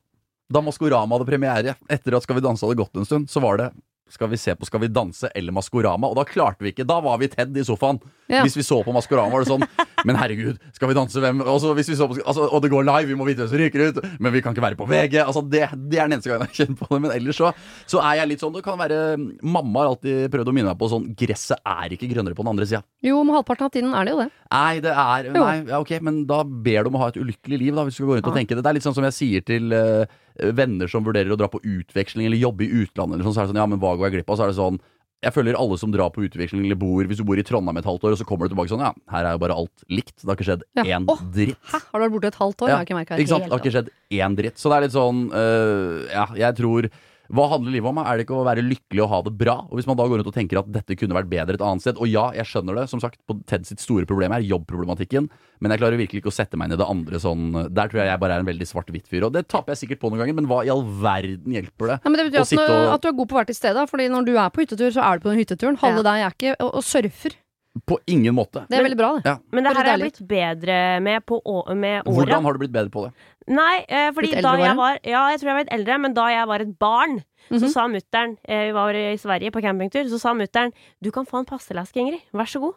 Da 0.52 0.62
Maskorama 0.62 1.16
hadde 1.16 1.26
premiere, 1.26 1.74
etter 1.90 2.14
at 2.14 2.26
Skal 2.26 2.38
vi 2.38 2.46
danse 2.46 2.66
hadde 2.66 2.78
gått 2.78 3.02
en 3.02 3.08
stund, 3.08 3.30
så 3.32 3.42
var 3.42 3.58
det 3.62 3.72
skal 4.10 4.30
vi 4.30 4.38
se 4.38 4.54
på 4.54 4.66
Skal 4.66 4.80
vi 4.80 4.88
danse 4.92 5.30
eller 5.34 5.54
Maskorama? 5.54 6.08
Og 6.10 6.16
da 6.18 6.24
klarte 6.28 6.62
vi 6.64 6.70
ikke. 6.74 6.86
Da 6.86 7.00
var 7.02 7.18
vi 7.18 7.28
Ted 7.32 7.56
i 7.56 7.64
sofaen. 7.66 7.98
Ja. 8.30 8.42
Hvis 8.46 8.56
vi 8.58 8.64
så 8.66 8.80
på 8.86 8.94
Maskorama, 8.94 9.32
var 9.32 9.44
det 9.44 9.50
sånn 9.50 9.66
Men 10.06 10.18
herregud, 10.20 10.58
skal 10.76 10.90
vi 10.90 10.94
danse 10.94 11.18
hvem 11.22 11.40
Og, 11.42 11.64
vi 11.74 11.82
så 11.86 12.06
på, 12.06 12.18
altså, 12.20 12.44
og 12.46 12.62
det 12.62 12.70
går 12.70 12.84
live, 12.86 13.08
vi 13.10 13.16
må 13.18 13.26
vite 13.26 13.42
hvem 13.42 13.50
som 13.50 13.58
ryker 13.58 13.82
ut, 13.88 13.96
men 14.22 14.34
vi 14.34 14.42
kan 14.44 14.54
ikke 14.54 14.62
være 14.62 14.78
på 14.78 14.86
VG. 14.86 15.16
Altså, 15.24 15.42
det, 15.42 15.64
det 15.90 15.98
er 15.98 16.06
den 16.06 16.16
eneste 16.18 16.30
gangen 16.30 16.46
jeg 16.46 16.52
har 16.52 16.60
kjent 16.60 16.78
på 16.78 16.88
det. 16.92 17.00
Men 17.02 17.14
ellers 17.16 17.40
så, 17.40 17.50
så 17.90 18.02
er 18.04 18.20
jeg 18.20 18.30
litt 18.30 18.44
sånn 18.44 18.54
Det 18.54 18.62
kan 18.66 18.78
være 18.78 19.00
Mamma 19.42 19.82
har 19.82 19.94
alltid 19.94 20.28
prøvd 20.34 20.52
å 20.52 20.54
minne 20.54 20.70
meg 20.70 20.80
på 20.80 20.90
sånn 20.92 21.08
Gresset 21.18 21.58
er 21.66 21.96
ikke 21.96 22.10
grønnere 22.12 22.38
på 22.38 22.46
den 22.46 22.52
andre 22.52 22.68
sida. 22.68 22.82
Jo, 23.06 23.18
om 23.24 23.32
halvparten 23.34 23.66
av 23.66 23.74
tiden 23.74 23.96
er 23.96 24.06
det 24.06 24.14
jo 24.14 24.20
det. 24.22 24.28
Nei, 24.52 24.74
det 24.84 24.92
er. 24.92 25.30
Nei, 25.34 25.56
ja, 25.72 25.80
ok, 25.82 25.96
men 26.06 26.22
da 26.30 26.42
ber 26.46 26.86
du 26.86 26.92
om 26.92 27.00
å 27.00 27.02
ha 27.02 27.10
et 27.10 27.18
ulykkelig 27.18 27.60
liv, 27.64 27.74
da, 27.74 27.86
hvis 27.86 27.96
du 27.96 28.02
skal 28.02 28.12
gå 28.12 28.20
rundt 28.20 28.30
og 28.30 28.38
tenke 28.38 28.54
det. 28.54 28.62
Det 28.62 28.70
er 28.70 28.78
litt 28.78 28.86
sånn 28.86 28.96
som 28.96 29.06
jeg 29.08 29.16
sier 29.16 29.46
til 29.46 29.74
eh, 29.74 30.16
venner 30.56 30.90
som 30.90 31.04
vurderer 31.06 31.32
å 31.32 31.38
dra 31.40 31.48
på 31.48 31.60
utveksling 31.62 32.26
eller 32.28 32.40
jobbe 32.40 32.66
i 32.66 32.82
utlandet, 32.84 33.16
eller 33.16 33.24
sånn, 33.28 33.34
så 33.36 33.40
er 33.42 33.46
det 33.48 33.54
sånn, 33.54 33.62
ja, 33.62 33.66
men 33.70 33.80
hva 33.82 33.94
går 33.96 34.08
jeg 34.10 34.18
glipp 34.18 34.30
av? 34.30 34.38
Så 34.40 34.46
er 34.46 34.52
det 34.52 34.58
sånn 34.60 34.78
jeg 35.24 35.32
føler 35.32 35.56
alle 35.56 35.78
som 35.80 35.90
drar 35.90 36.10
på 36.12 36.22
utveksling 36.26 36.66
eller 36.66 36.76
bor 36.78 37.06
Hvis 37.08 37.18
du 37.18 37.24
bor 37.24 37.38
i 37.40 37.42
Trondheim 37.46 37.78
et 37.80 37.86
halvt 37.88 38.04
år, 38.04 38.12
og 38.14 38.18
så 38.20 38.26
kommer 38.28 38.46
du 38.46 38.52
tilbake 38.52 38.68
sånn 38.68 38.82
Ja, 38.84 38.90
her 39.10 39.24
er 39.24 39.32
jo 39.32 39.40
bare 39.42 39.56
alt 39.56 39.84
likt. 39.88 40.12
Det 40.20 40.28
har 40.28 40.36
ikke 40.36 40.46
skjedd 40.50 40.64
Ja. 40.76 40.84
én 40.84 41.06
Åh, 41.08 41.22
dritt. 41.32 41.56
Hæ, 41.72 41.80
har 41.80 41.98
du 41.98 42.04
vært 42.04 42.14
borte 42.18 42.28
et 42.28 42.38
halvt 42.42 42.62
år? 42.62 42.68
Ja, 42.68 42.74
Jeg 42.74 42.76
har 42.76 42.84
ikke 42.86 42.98
merka 43.00 43.18
Ikke 43.18 43.32
sant? 43.32 43.44
Det 43.48 43.54
har 43.54 43.62
ikke 43.64 43.74
skjedd 43.78 43.88
én 44.12 44.36
dritt. 44.36 44.58
Så 44.60 44.68
det 44.70 44.76
er 44.76 44.84
litt 44.84 44.94
sånn 44.94 45.22
uh, 45.32 46.04
Ja, 46.12 46.26
jeg 46.36 46.58
tror 46.60 46.90
Hva 47.32 47.48
handler 47.50 47.74
livet 47.74 47.90
om? 47.90 47.98
Er 48.02 48.16
det 48.18 48.26
ikke 48.26 48.36
å 48.38 48.44
være 48.46 48.62
lykkelig 48.66 49.02
og 49.04 49.10
ha 49.10 49.18
det 49.26 49.32
bra? 49.38 49.56
Og 49.70 49.78
Hvis 49.78 49.86
man 49.88 49.96
da 49.98 50.06
går 50.06 50.20
rundt 50.20 50.30
og 50.30 50.36
tenker 50.36 50.60
at 50.60 50.70
dette 50.72 50.96
kunne 50.98 51.16
vært 51.16 51.28
bedre 51.30 51.54
et 51.58 51.64
annet 51.64 51.82
sted 51.82 51.98
Og 51.98 52.06
ja, 52.10 52.28
jeg 52.36 52.46
skjønner 52.46 52.78
det. 52.80 52.84
Som 52.92 53.00
sagt, 53.02 53.18
på 53.26 53.38
Ted 53.46 53.66
sitt 53.66 53.80
store 53.82 54.06
problem 54.06 54.32
er 54.36 54.44
jobbproblematikken. 54.46 55.28
Men 55.60 55.72
jeg 55.72 55.80
klarer 55.80 55.96
virkelig 56.00 56.20
ikke 56.22 56.32
å 56.32 56.36
sette 56.36 56.58
meg 56.60 56.68
inn 56.70 56.76
i 56.76 56.80
det 56.82 56.86
andre 56.86 57.20
sånn 57.22 57.46
Der 57.72 57.88
tror 57.88 58.02
jeg 58.02 58.10
jeg 58.12 58.20
bare 58.22 58.36
er 58.38 58.44
en 58.44 58.50
veldig 58.50 58.68
svart-hvitt-fyr. 58.70 59.26
Og 59.28 59.32
det 59.36 59.46
taper 59.48 59.74
jeg 59.74 59.82
sikkert 59.84 60.02
på 60.04 60.10
noen 60.12 60.22
ganger, 60.24 60.36
men 60.40 60.50
hva 60.50 60.60
i 60.66 60.70
all 60.72 60.84
verden 60.84 61.56
hjelper 61.56 61.94
det? 61.94 61.98
Ja, 62.04 62.10
men 62.12 62.20
det 62.20 62.28
betyr 62.30 62.42
Å 62.42 62.46
at, 62.46 62.52
sitte 62.52 62.68
og- 62.68 62.92
at 62.94 63.02
du 63.02 63.08
er 63.08 63.18
god 63.22 63.28
på 63.28 63.36
å 63.36 63.40
være 63.42 63.50
til 63.52 63.60
stede. 63.62 63.88
Fordi 63.90 64.08
når 64.12 64.24
du 64.28 64.36
er 64.36 64.50
på 64.50 64.62
hyttetur, 64.64 64.90
så 64.92 65.02
er 65.02 65.18
du 65.18 65.26
på 65.26 65.32
den 65.34 65.40
hytteturen. 65.42 65.80
Halve 65.82 66.02
deg 66.06 66.22
er 66.26 66.30
ikke 66.36 66.54
og, 66.60 66.70
og 66.76 66.84
surfer. 66.84 67.36
På 67.84 67.98
ingen 68.08 68.32
måte. 68.32 68.62
Det 68.70 68.78
er 68.78 68.84
veldig 68.86 68.96
bra, 68.96 69.08
det. 69.18 69.26
Ja. 69.28 69.34
Men 69.52 69.66
det 69.66 69.72
her 69.76 69.84
har 69.84 69.98
jeg 69.98 70.06
blitt 70.06 70.20
bedre 70.30 70.76
med 71.04 71.26
på 71.28 71.36
med 71.76 72.06
åra. 72.06 72.14
Hvordan 72.16 72.46
har 72.48 72.52
du 72.56 72.58
blitt 72.62 72.72
bedre 72.72 72.88
på 72.94 73.02
det? 73.04 73.10
Nei, 73.48 73.84
eh, 73.88 74.10
fordi 74.10 74.32
da 74.42 74.52
eldre, 74.54 74.64
jeg 74.66 74.76
var 74.76 74.98
Ja, 75.04 75.28
jeg 75.30 75.38
tror 75.40 75.46
jeg 75.50 75.54
var 75.54 75.64
litt 75.64 75.72
eldre, 75.76 75.98
men 76.02 76.14
da 76.14 76.24
jeg 76.32 76.46
var 76.50 76.60
et 76.64 76.78
barn, 76.78 77.24
så 77.50 77.60
Mhm. 77.62 77.70
sa 77.70 77.86
mutter'n 77.86 78.36
eh, 78.44 78.64
Vi 78.66 78.72
var 78.72 78.90
i 78.94 79.16
Sverige 79.16 79.52
på 79.52 79.62
campingtur, 79.62 80.02
så 80.10 80.18
sa 80.18 80.32
mutter'n 80.34 80.72
Du 81.00 81.12
kan 81.12 81.24
få 81.24 81.38
en 81.38 81.44
pastelesk, 81.46 81.94
Ingrid. 81.96 82.20
Vær 82.34 82.46
så 82.50 82.60
god. 82.60 82.76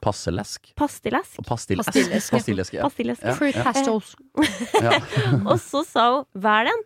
Og 1.39 1.45
pastill 1.45 1.79
Pastillesk. 1.79 2.31
Pastillesk, 2.31 2.73
ja. 2.73 2.83
Pastillesk. 2.83 3.23
Ja, 3.23 3.33
Fruit 3.33 3.55
ja. 3.55 3.63
Og 5.49 5.57
så 5.59 5.83
sa 5.85 6.15
hun 6.17 6.25
'vær 6.37 6.65
den'. 6.69 6.83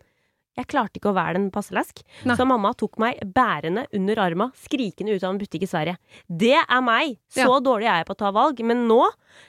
Jeg 0.56 0.68
klarte 0.70 1.00
ikke 1.00 1.10
å 1.10 1.14
være 1.16 1.34
den 1.34 1.50
passelesk, 1.50 2.00
Nei. 2.24 2.36
så 2.36 2.46
mamma 2.46 2.70
tok 2.78 2.96
meg 3.02 3.18
bærende 3.34 3.86
under 3.92 4.14
arma, 4.22 4.52
skrikende 4.54 5.16
ut 5.16 5.24
av 5.24 5.32
en 5.34 5.38
butikk 5.40 5.62
i 5.66 5.66
Sverige. 5.66 5.96
Det 6.30 6.54
er 6.54 6.80
meg! 6.80 7.18
Så 7.28 7.42
Ja. 7.42 7.58
dårlig 7.58 7.88
er 7.90 7.96
jeg 8.04 8.06
på 8.06 8.14
å 8.14 8.18
ta 8.22 8.30
valg. 8.30 8.60
Men 8.62 8.86
nå, 8.86 9.02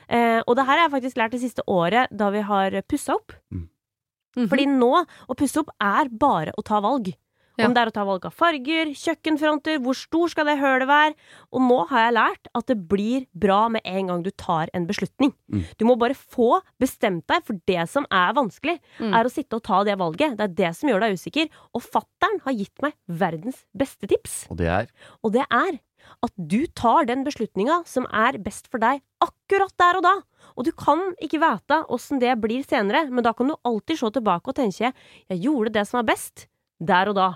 eh, 0.10 0.42
og 0.48 0.56
det 0.56 0.66
her 0.66 0.80
har 0.80 0.90
jeg 0.90 1.04
faktisk 1.04 1.16
lært 1.22 1.32
det 1.32 1.42
siste 1.42 1.62
året 1.68 2.08
da 2.12 2.32
vi 2.32 2.42
har 2.42 2.72
pussa 2.90 3.14
opp. 3.14 3.34
Mhm. 4.36 4.50
Fordi 4.50 4.66
nå, 4.68 5.06
å 5.30 5.36
pusse 5.38 5.58
opp 5.62 5.70
er 5.82 6.10
bare 6.10 6.52
å 6.58 6.64
ta 6.64 6.82
valg. 6.82 7.14
Ja. 7.58 7.68
Om 7.70 7.74
det 7.74 7.82
er 7.86 7.88
å 7.88 7.94
ta 7.96 8.04
valg 8.04 8.26
av 8.28 8.34
farger, 8.36 8.90
kjøkkenfronter, 8.92 9.78
hvor 9.80 9.96
stor 9.96 10.28
skal 10.28 10.44
det 10.50 10.58
hølet 10.60 10.90
være? 10.90 11.14
Og 11.54 11.62
nå 11.64 11.78
har 11.88 12.02
jeg 12.12 12.14
lært 12.18 12.48
at 12.54 12.66
det 12.68 12.76
blir 12.90 13.28
bra 13.34 13.70
med 13.72 13.80
en 13.86 14.08
gang 14.08 14.24
du 14.26 14.30
tar 14.32 14.68
en 14.74 14.86
beslutning. 14.86 15.32
Mm. 15.50 15.64
Du 15.80 15.86
må 15.86 15.96
bare 15.98 16.14
få 16.20 16.62
bestemt 16.82 17.24
deg, 17.32 17.46
for 17.48 17.56
det 17.66 17.88
som 17.88 18.06
er 18.12 18.34
vanskelig, 18.36 18.80
Mm. 19.00 19.14
er 19.16 19.24
å 19.24 19.32
sitte 19.32 19.54
og 19.56 19.64
ta 19.64 19.86
det 19.86 19.98
valget. 19.98 20.36
Det 20.36 20.44
er 20.44 20.54
det 20.68 20.76
som 20.76 20.90
gjør 20.90 21.00
deg 21.00 21.14
usikker. 21.16 21.50
Og 21.74 21.82
fattern 21.82 22.42
har 22.44 22.52
gitt 22.54 22.82
meg 22.82 22.94
verdens 23.08 23.64
beste 23.74 24.06
tips. 24.06 24.48
Og 24.52 24.58
det 24.58 24.68
er 24.68 24.88
Og 25.24 25.32
det 25.32 25.46
er 25.50 25.80
at 26.22 26.32
du 26.38 26.68
tar 26.68 27.06
den 27.06 27.24
beslutninga 27.24 27.86
som 27.88 28.06
er 28.12 28.34
best 28.38 28.68
for 28.68 28.78
deg 28.80 29.02
akkurat 29.24 29.72
der 29.80 29.96
og 29.96 30.04
da. 30.04 30.22
Og 30.56 30.68
du 30.68 30.72
kan 30.72 31.02
ikke 31.24 31.42
vite 31.44 31.82
åssen 31.92 32.22
det 32.22 32.34
blir 32.42 32.64
senere, 32.64 33.06
men 33.12 33.24
da 33.26 33.34
kan 33.36 33.52
du 33.52 33.56
alltid 33.68 34.00
se 34.00 34.12
tilbake 34.18 34.48
og 34.48 34.56
tenke 34.56 34.94
'jeg 34.94 35.42
gjorde 35.42 35.74
det 35.74 35.88
som 35.88 36.00
var 36.00 36.16
best 36.16 36.48
der 36.80 37.10
og 37.10 37.16
da'. 37.16 37.36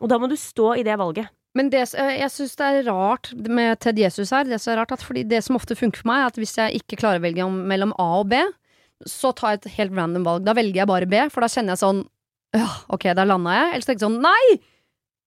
Og 0.00 0.08
da 0.08 0.18
må 0.18 0.28
du 0.28 0.36
stå 0.36 0.78
i 0.78 0.82
det 0.82 0.98
valget. 0.98 1.28
Men 1.54 1.68
det, 1.68 1.94
eh, 1.94 2.20
jeg 2.20 2.30
syns 2.32 2.56
det 2.56 2.66
er 2.66 2.88
rart 2.88 3.32
med 3.36 3.80
Ted 3.80 3.98
Jesus 3.98 4.30
her. 4.30 4.44
Det 4.44 4.60
som 4.60 4.72
er 4.72 4.80
rart 4.80 4.92
at 4.92 5.04
fordi 5.04 5.24
det 5.28 5.42
som 5.44 5.56
ofte 5.56 5.76
funker 5.76 6.00
for 6.00 6.08
meg, 6.08 6.22
er 6.22 6.26
at 6.32 6.40
hvis 6.40 6.56
jeg 6.56 6.80
ikke 6.80 6.96
klarer 6.96 7.20
å 7.20 7.26
velge 7.26 7.44
mellom 7.44 7.92
A 8.00 8.20
og 8.20 8.30
B, 8.32 8.40
så 9.08 9.34
tar 9.34 9.52
jeg 9.52 9.60
et 9.60 9.76
helt 9.76 9.96
random 9.96 10.24
valg. 10.24 10.44
Da 10.46 10.54
velger 10.54 10.82
jeg 10.82 10.88
bare 10.88 11.08
B, 11.08 11.28
for 11.28 11.44
da 11.44 11.50
kjenner 11.52 11.76
jeg 11.76 11.84
sånn 11.84 12.06
Ja, 12.52 12.68
ok, 12.92 13.14
der 13.16 13.24
landa 13.24 13.52
jeg. 13.56 13.68
Eller 13.72 13.84
så 13.84 13.90
tenker 13.90 14.04
jeg 14.04 14.10
sånn 14.10 14.22
Nei! 14.22 14.60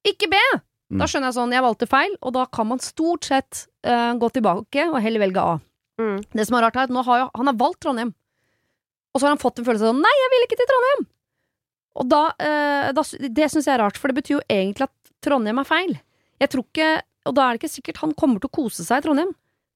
Ikke 0.05 0.29
B! 0.29 0.41
Mm. 0.93 0.99
Da 1.01 1.07
skjønner 1.09 1.31
jeg 1.31 1.37
sånn 1.39 1.53
Jeg 1.55 1.65
valgte 1.65 1.87
feil, 1.89 2.17
og 2.21 2.35
da 2.35 2.45
kan 2.45 2.69
man 2.69 2.81
stort 2.83 3.25
sett 3.25 3.65
uh, 3.87 4.13
gå 4.21 4.29
tilbake 4.33 4.85
og 4.91 4.99
heller 5.01 5.23
velge 5.25 5.41
A. 5.41 5.55
Mm. 6.01 6.19
Det 6.35 6.45
som 6.47 6.57
er 6.57 6.65
rart, 6.67 6.77
er 6.77 6.89
at 6.89 6.93
nå 6.93 7.03
har 7.07 7.23
jo, 7.23 7.27
han 7.39 7.51
har 7.51 7.59
valgt 7.59 7.81
Trondheim. 7.85 8.13
Og 9.15 9.21
så 9.21 9.27
har 9.27 9.35
han 9.35 9.41
fått 9.41 9.61
en 9.61 9.67
følelse 9.67 9.91
av 9.91 9.99
Nei, 9.99 10.15
jeg 10.21 10.31
vil 10.33 10.47
ikke 10.47 10.59
til 10.59 10.71
Trondheim! 10.71 11.05
Og 11.95 12.09
da, 12.11 12.21
eh, 12.43 12.91
da 12.91 13.03
Det 13.31 13.47
syns 13.51 13.69
jeg 13.69 13.77
er 13.77 13.83
rart, 13.85 13.97
for 13.97 14.11
det 14.11 14.19
betyr 14.19 14.37
jo 14.37 14.45
egentlig 14.51 14.89
at 14.89 15.13
Trondheim 15.23 15.61
er 15.61 15.67
feil. 15.69 15.95
Jeg 16.43 16.51
tror 16.51 16.65
ikke 16.67 16.89
Og 17.25 17.33
da 17.33 17.45
er 17.45 17.55
det 17.55 17.63
ikke 17.63 17.75
sikkert 17.77 18.01
han 18.03 18.13
kommer 18.13 18.37
til 18.37 18.51
å 18.51 18.53
kose 18.53 18.83
seg 18.85 18.99
i 19.01 19.05
Trondheim. 19.07 19.31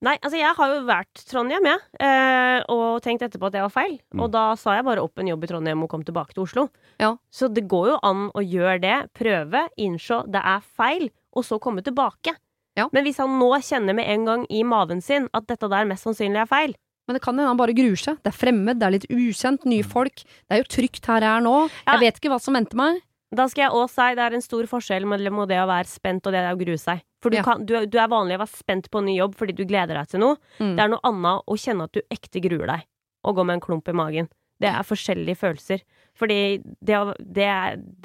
Nei, 0.06 0.14
altså 0.22 0.38
jeg 0.38 0.56
har 0.56 0.70
jo 0.70 0.84
vært 0.88 1.22
Trondheim, 1.28 1.66
jeg, 1.66 1.80
ja, 2.00 2.60
og 2.72 3.02
tenkt 3.04 3.24
etterpå 3.26 3.50
at 3.50 3.56
det 3.56 3.64
var 3.66 3.74
feil. 3.74 3.98
Mm. 4.14 4.22
Og 4.24 4.30
da 4.32 4.44
sa 4.56 4.78
jeg 4.78 4.86
bare 4.88 5.02
opp 5.04 5.20
en 5.20 5.28
jobb 5.28 5.44
i 5.44 5.50
Trondheim 5.50 5.82
og 5.84 5.90
kom 5.92 6.06
tilbake 6.08 6.36
til 6.36 6.46
Oslo. 6.46 6.68
Ja. 7.02 7.16
Så 7.34 7.50
det 7.52 7.66
går 7.68 7.90
jo 7.90 7.98
an 8.08 8.30
å 8.32 8.44
gjøre 8.46 8.78
det, 8.86 9.00
prøve, 9.18 9.66
innse 9.82 10.22
det 10.32 10.40
er 10.40 10.64
feil, 10.78 11.10
og 11.36 11.44
så 11.50 11.60
komme 11.60 11.84
tilbake. 11.84 12.38
Ja. 12.80 12.88
Men 12.96 13.04
hvis 13.08 13.20
han 13.22 13.36
nå 13.42 13.50
kjenner 13.66 13.98
med 13.98 14.08
en 14.10 14.24
gang 14.30 14.46
i 14.50 14.64
maven 14.68 15.02
sin 15.04 15.28
at 15.36 15.48
dette 15.52 15.68
der 15.72 15.86
mest 15.90 16.08
sannsynlig 16.08 16.46
er 16.46 16.50
feil, 16.50 16.76
Men 17.10 17.16
det 17.18 17.24
kan 17.26 17.34
hende 17.34 17.50
han 17.50 17.58
bare 17.58 17.74
gruer 17.74 17.98
seg. 17.98 18.20
Det 18.22 18.30
er 18.30 18.36
fremmed, 18.38 18.78
det 18.78 18.86
er 18.86 18.92
litt 18.94 19.06
ukjent, 19.10 19.64
nye 19.66 19.82
folk. 19.82 20.22
Det 20.46 20.54
er 20.54 20.60
jo 20.62 20.68
trygt 20.70 21.08
her 21.10 21.24
jeg 21.26 21.32
er 21.40 21.42
nå. 21.42 21.54
Ja. 21.88 21.96
Jeg 21.96 22.04
vet 22.04 22.20
ikke 22.20 22.30
hva 22.30 22.38
som 22.44 22.54
venter 22.54 22.78
meg. 22.78 23.00
da 23.34 23.48
skal 23.50 23.64
jeg 23.64 23.72
òg 23.78 23.90
si 23.90 24.06
det 24.18 24.24
er 24.28 24.36
en 24.38 24.42
stor 24.46 24.68
forskjell 24.70 25.06
mellom 25.10 25.42
det 25.50 25.58
å 25.58 25.66
være 25.70 25.90
spent 25.90 26.28
og 26.30 26.34
det 26.38 26.44
å 26.46 26.54
grue 26.60 26.78
seg. 26.78 27.02
For 27.22 27.30
du, 27.34 27.38
Ja. 27.38 27.44
kan, 27.44 27.66
du, 27.66 27.74
du 27.90 27.98
er 27.98 28.08
vanlig 28.14 28.38
å 28.38 28.44
være 28.44 28.54
spent 28.62 28.92
på 28.94 29.02
en 29.02 29.06
ny 29.10 29.18
jobb 29.18 29.34
fordi 29.42 29.54
du 29.58 29.66
gleder 29.66 29.98
deg 29.98 30.08
til 30.14 30.22
noe. 30.22 30.38
Mm. 30.62 30.76
Det 30.78 30.84
er 30.86 30.92
noe 30.94 31.02
annet 31.10 31.44
å 31.50 31.58
kjenne 31.58 31.84
at 31.90 31.94
du 31.98 32.02
ekte 32.14 32.42
gruer 32.46 32.68
deg, 32.68 32.86
og 33.26 33.36
gå 33.36 33.46
med 33.46 33.58
en 33.58 33.66
klump 33.66 33.90
i 33.90 33.98
magen. 33.98 34.30
Det 34.62 34.70
er 34.70 34.86
forskjellige 34.86 35.38
følelser. 35.42 35.82
Fordi 36.20 36.40
det, 36.82 36.98
det, 37.20 37.50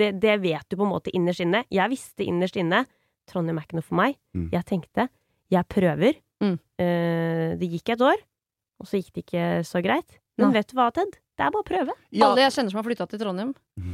det, 0.01 0.11
det 0.23 0.41
vet 0.41 0.65
du 0.71 0.77
på 0.81 0.85
en 0.89 0.93
måte 0.97 1.13
innerst 1.13 1.41
inne. 1.45 1.65
Jeg 1.71 1.91
visste 1.93 2.25
innerst 2.25 2.57
inne 2.57 2.87
Trondheim 3.31 3.59
er 3.61 3.67
ikke 3.67 3.79
noe 3.79 3.87
for 3.87 3.99
meg. 3.99 4.19
Mm. 4.37 4.49
Jeg 4.53 4.69
tenkte 4.69 5.09
jeg 5.53 5.69
prøver. 5.71 6.21
Mm. 6.43 6.57
Eh, 6.83 7.51
det 7.61 7.71
gikk 7.73 7.95
et 7.95 8.05
år, 8.05 8.23
og 8.83 8.89
så 8.91 9.01
gikk 9.01 9.13
det 9.15 9.25
ikke 9.27 9.47
så 9.69 9.83
greit. 9.85 10.19
Men 10.41 10.51
Nei. 10.51 10.59
vet 10.59 10.73
du 10.73 10.79
hva, 10.79 10.89
Ted? 10.95 11.19
Det 11.35 11.43
er 11.43 11.51
bare 11.51 11.65
å 11.65 11.67
prøve. 11.67 11.95
Ja. 12.15 12.29
Alle 12.29 12.45
jeg 12.45 12.53
kjenner 12.55 12.71
som 12.71 12.79
har 12.79 12.85
flytta 12.87 13.05
til 13.11 13.19
Trondheim, 13.19 13.49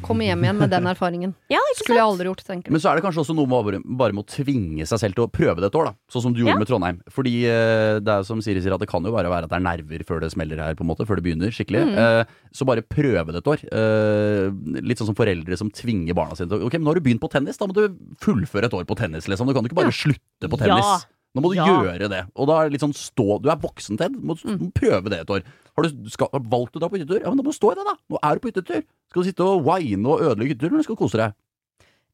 kommer 0.05 0.27
hjem 0.29 0.43
igjen 0.45 0.59
med 0.61 0.69
den 0.75 0.89
erfaringen. 0.91 1.31
Ja, 1.55 1.61
ikke 1.73 1.87
Skulle 1.87 1.97
jeg 1.97 2.05
aldri 2.05 2.27
gjort, 2.29 2.43
tenker 2.45 2.69
du. 2.69 2.75
Men 2.75 2.83
så 2.85 2.91
er 2.91 2.99
det 2.99 3.05
kanskje 3.07 3.23
også 3.23 3.37
noe 3.39 3.49
med 3.49 3.87
bare, 3.97 4.13
med 4.13 4.27
å 4.27 4.29
tvinge 4.29 4.85
seg 4.87 5.01
selv 5.01 5.17
til 5.17 5.25
å 5.25 5.31
prøve 5.33 5.63
det 5.65 5.71
et 5.71 5.79
år, 5.81 5.89
da. 5.89 5.95
Sånn 6.13 6.25
som 6.27 6.35
du 6.37 6.43
gjorde 6.43 6.53
Ja. 6.53 6.61
med 6.61 6.69
Trondheim. 6.69 6.99
Fordi 7.09 7.33
eh, 7.49 7.95
det 8.05 8.13
er 8.13 8.27
som 8.29 8.43
Siri 8.45 8.61
sier, 8.61 8.75
at 8.77 8.83
det 8.85 8.91
kan 8.93 9.09
jo 9.09 9.13
bare 9.15 9.33
være 9.33 9.49
at 9.49 9.55
det 9.55 9.57
er 9.57 9.65
nerver 9.65 10.05
før 10.05 10.21
det 10.21 10.31
smeller 10.35 10.61
her, 10.61 10.77
på 10.77 10.85
en 10.85 10.91
måte. 10.93 11.07
Før 11.09 11.17
det 11.17 11.25
begynner 11.31 11.55
skikkelig. 11.57 11.81
Mm. 11.89 11.95
Eh, 12.05 12.35
så 12.53 12.69
bare 12.69 12.85
prøve 12.85 13.33
det 13.33 13.41
et 13.41 13.51
år. 13.55 13.65
Eh, 13.73 14.83
litt 14.85 15.01
sånn 15.01 15.09
som 15.09 15.17
foreldre 15.19 15.57
som 15.57 15.73
tvinger 15.73 16.13
barna 16.19 16.37
sine 16.37 16.53
til 16.53 16.67
Ok, 16.69 16.77
men 16.77 16.85
nå 16.85 16.93
har 16.93 17.01
du 17.01 17.07
begynt 17.09 17.25
på 17.25 17.33
tennis, 17.33 17.57
da 17.57 17.71
må 17.71 17.73
du 17.77 17.87
fullføre 18.21 18.69
et 18.69 18.77
år 18.77 18.85
på 18.85 18.99
tennis, 19.01 19.25
liksom. 19.33 19.49
Du 19.49 19.57
kan 19.57 19.65
jo 19.65 19.73
ikke 19.73 19.81
bare 19.81 19.97
slutte 19.97 20.45
på 20.53 20.61
tennis. 20.61 20.85
Ja. 20.85 21.01
Nå 21.35 21.43
må 21.45 21.53
du 21.53 21.57
Ja. 21.61 21.67
gjøre 21.67 22.09
det. 22.11 22.25
Og 22.35 22.49
da 22.49 22.61
er 22.61 22.69
det 22.69 22.73
litt 22.75 22.83
sånn 22.83 22.97
stå 22.97 23.41
Du 23.43 23.49
er 23.51 23.57
voksen, 23.57 23.97
Ted. 23.99 24.13
Du 24.13 24.19
må, 24.21 24.35
Mm. 24.43 24.73
prøve 24.73 25.09
det 25.11 25.21
et 25.21 25.31
år. 25.31 25.43
Har 25.77 25.85
du 25.85 26.11
skal, 26.11 26.29
har 26.33 26.41
valgt 26.41 26.75
å 26.75 26.81
dra 26.81 26.89
på 26.89 26.99
hyttetur? 26.99 27.21
Ja, 27.23 27.29
men 27.31 27.37
da 27.39 27.43
må 27.45 27.53
du 27.53 27.59
stå 27.59 27.71
i 27.73 27.77
det, 27.79 27.85
da. 27.87 27.95
Nå 28.11 28.19
er 28.23 28.35
du 28.35 28.41
på 28.41 28.51
hyttetur. 28.53 28.83
Skal 29.11 29.23
du 29.23 29.29
sitte 29.31 29.45
og 29.47 29.65
wine 29.65 30.07
og 30.07 30.21
ødelegge 30.21 30.55
hytteturen, 30.55 30.73
eller 30.75 30.83
skal 30.83 30.97
du 30.97 31.03
kose 31.07 31.17
deg? 31.19 31.35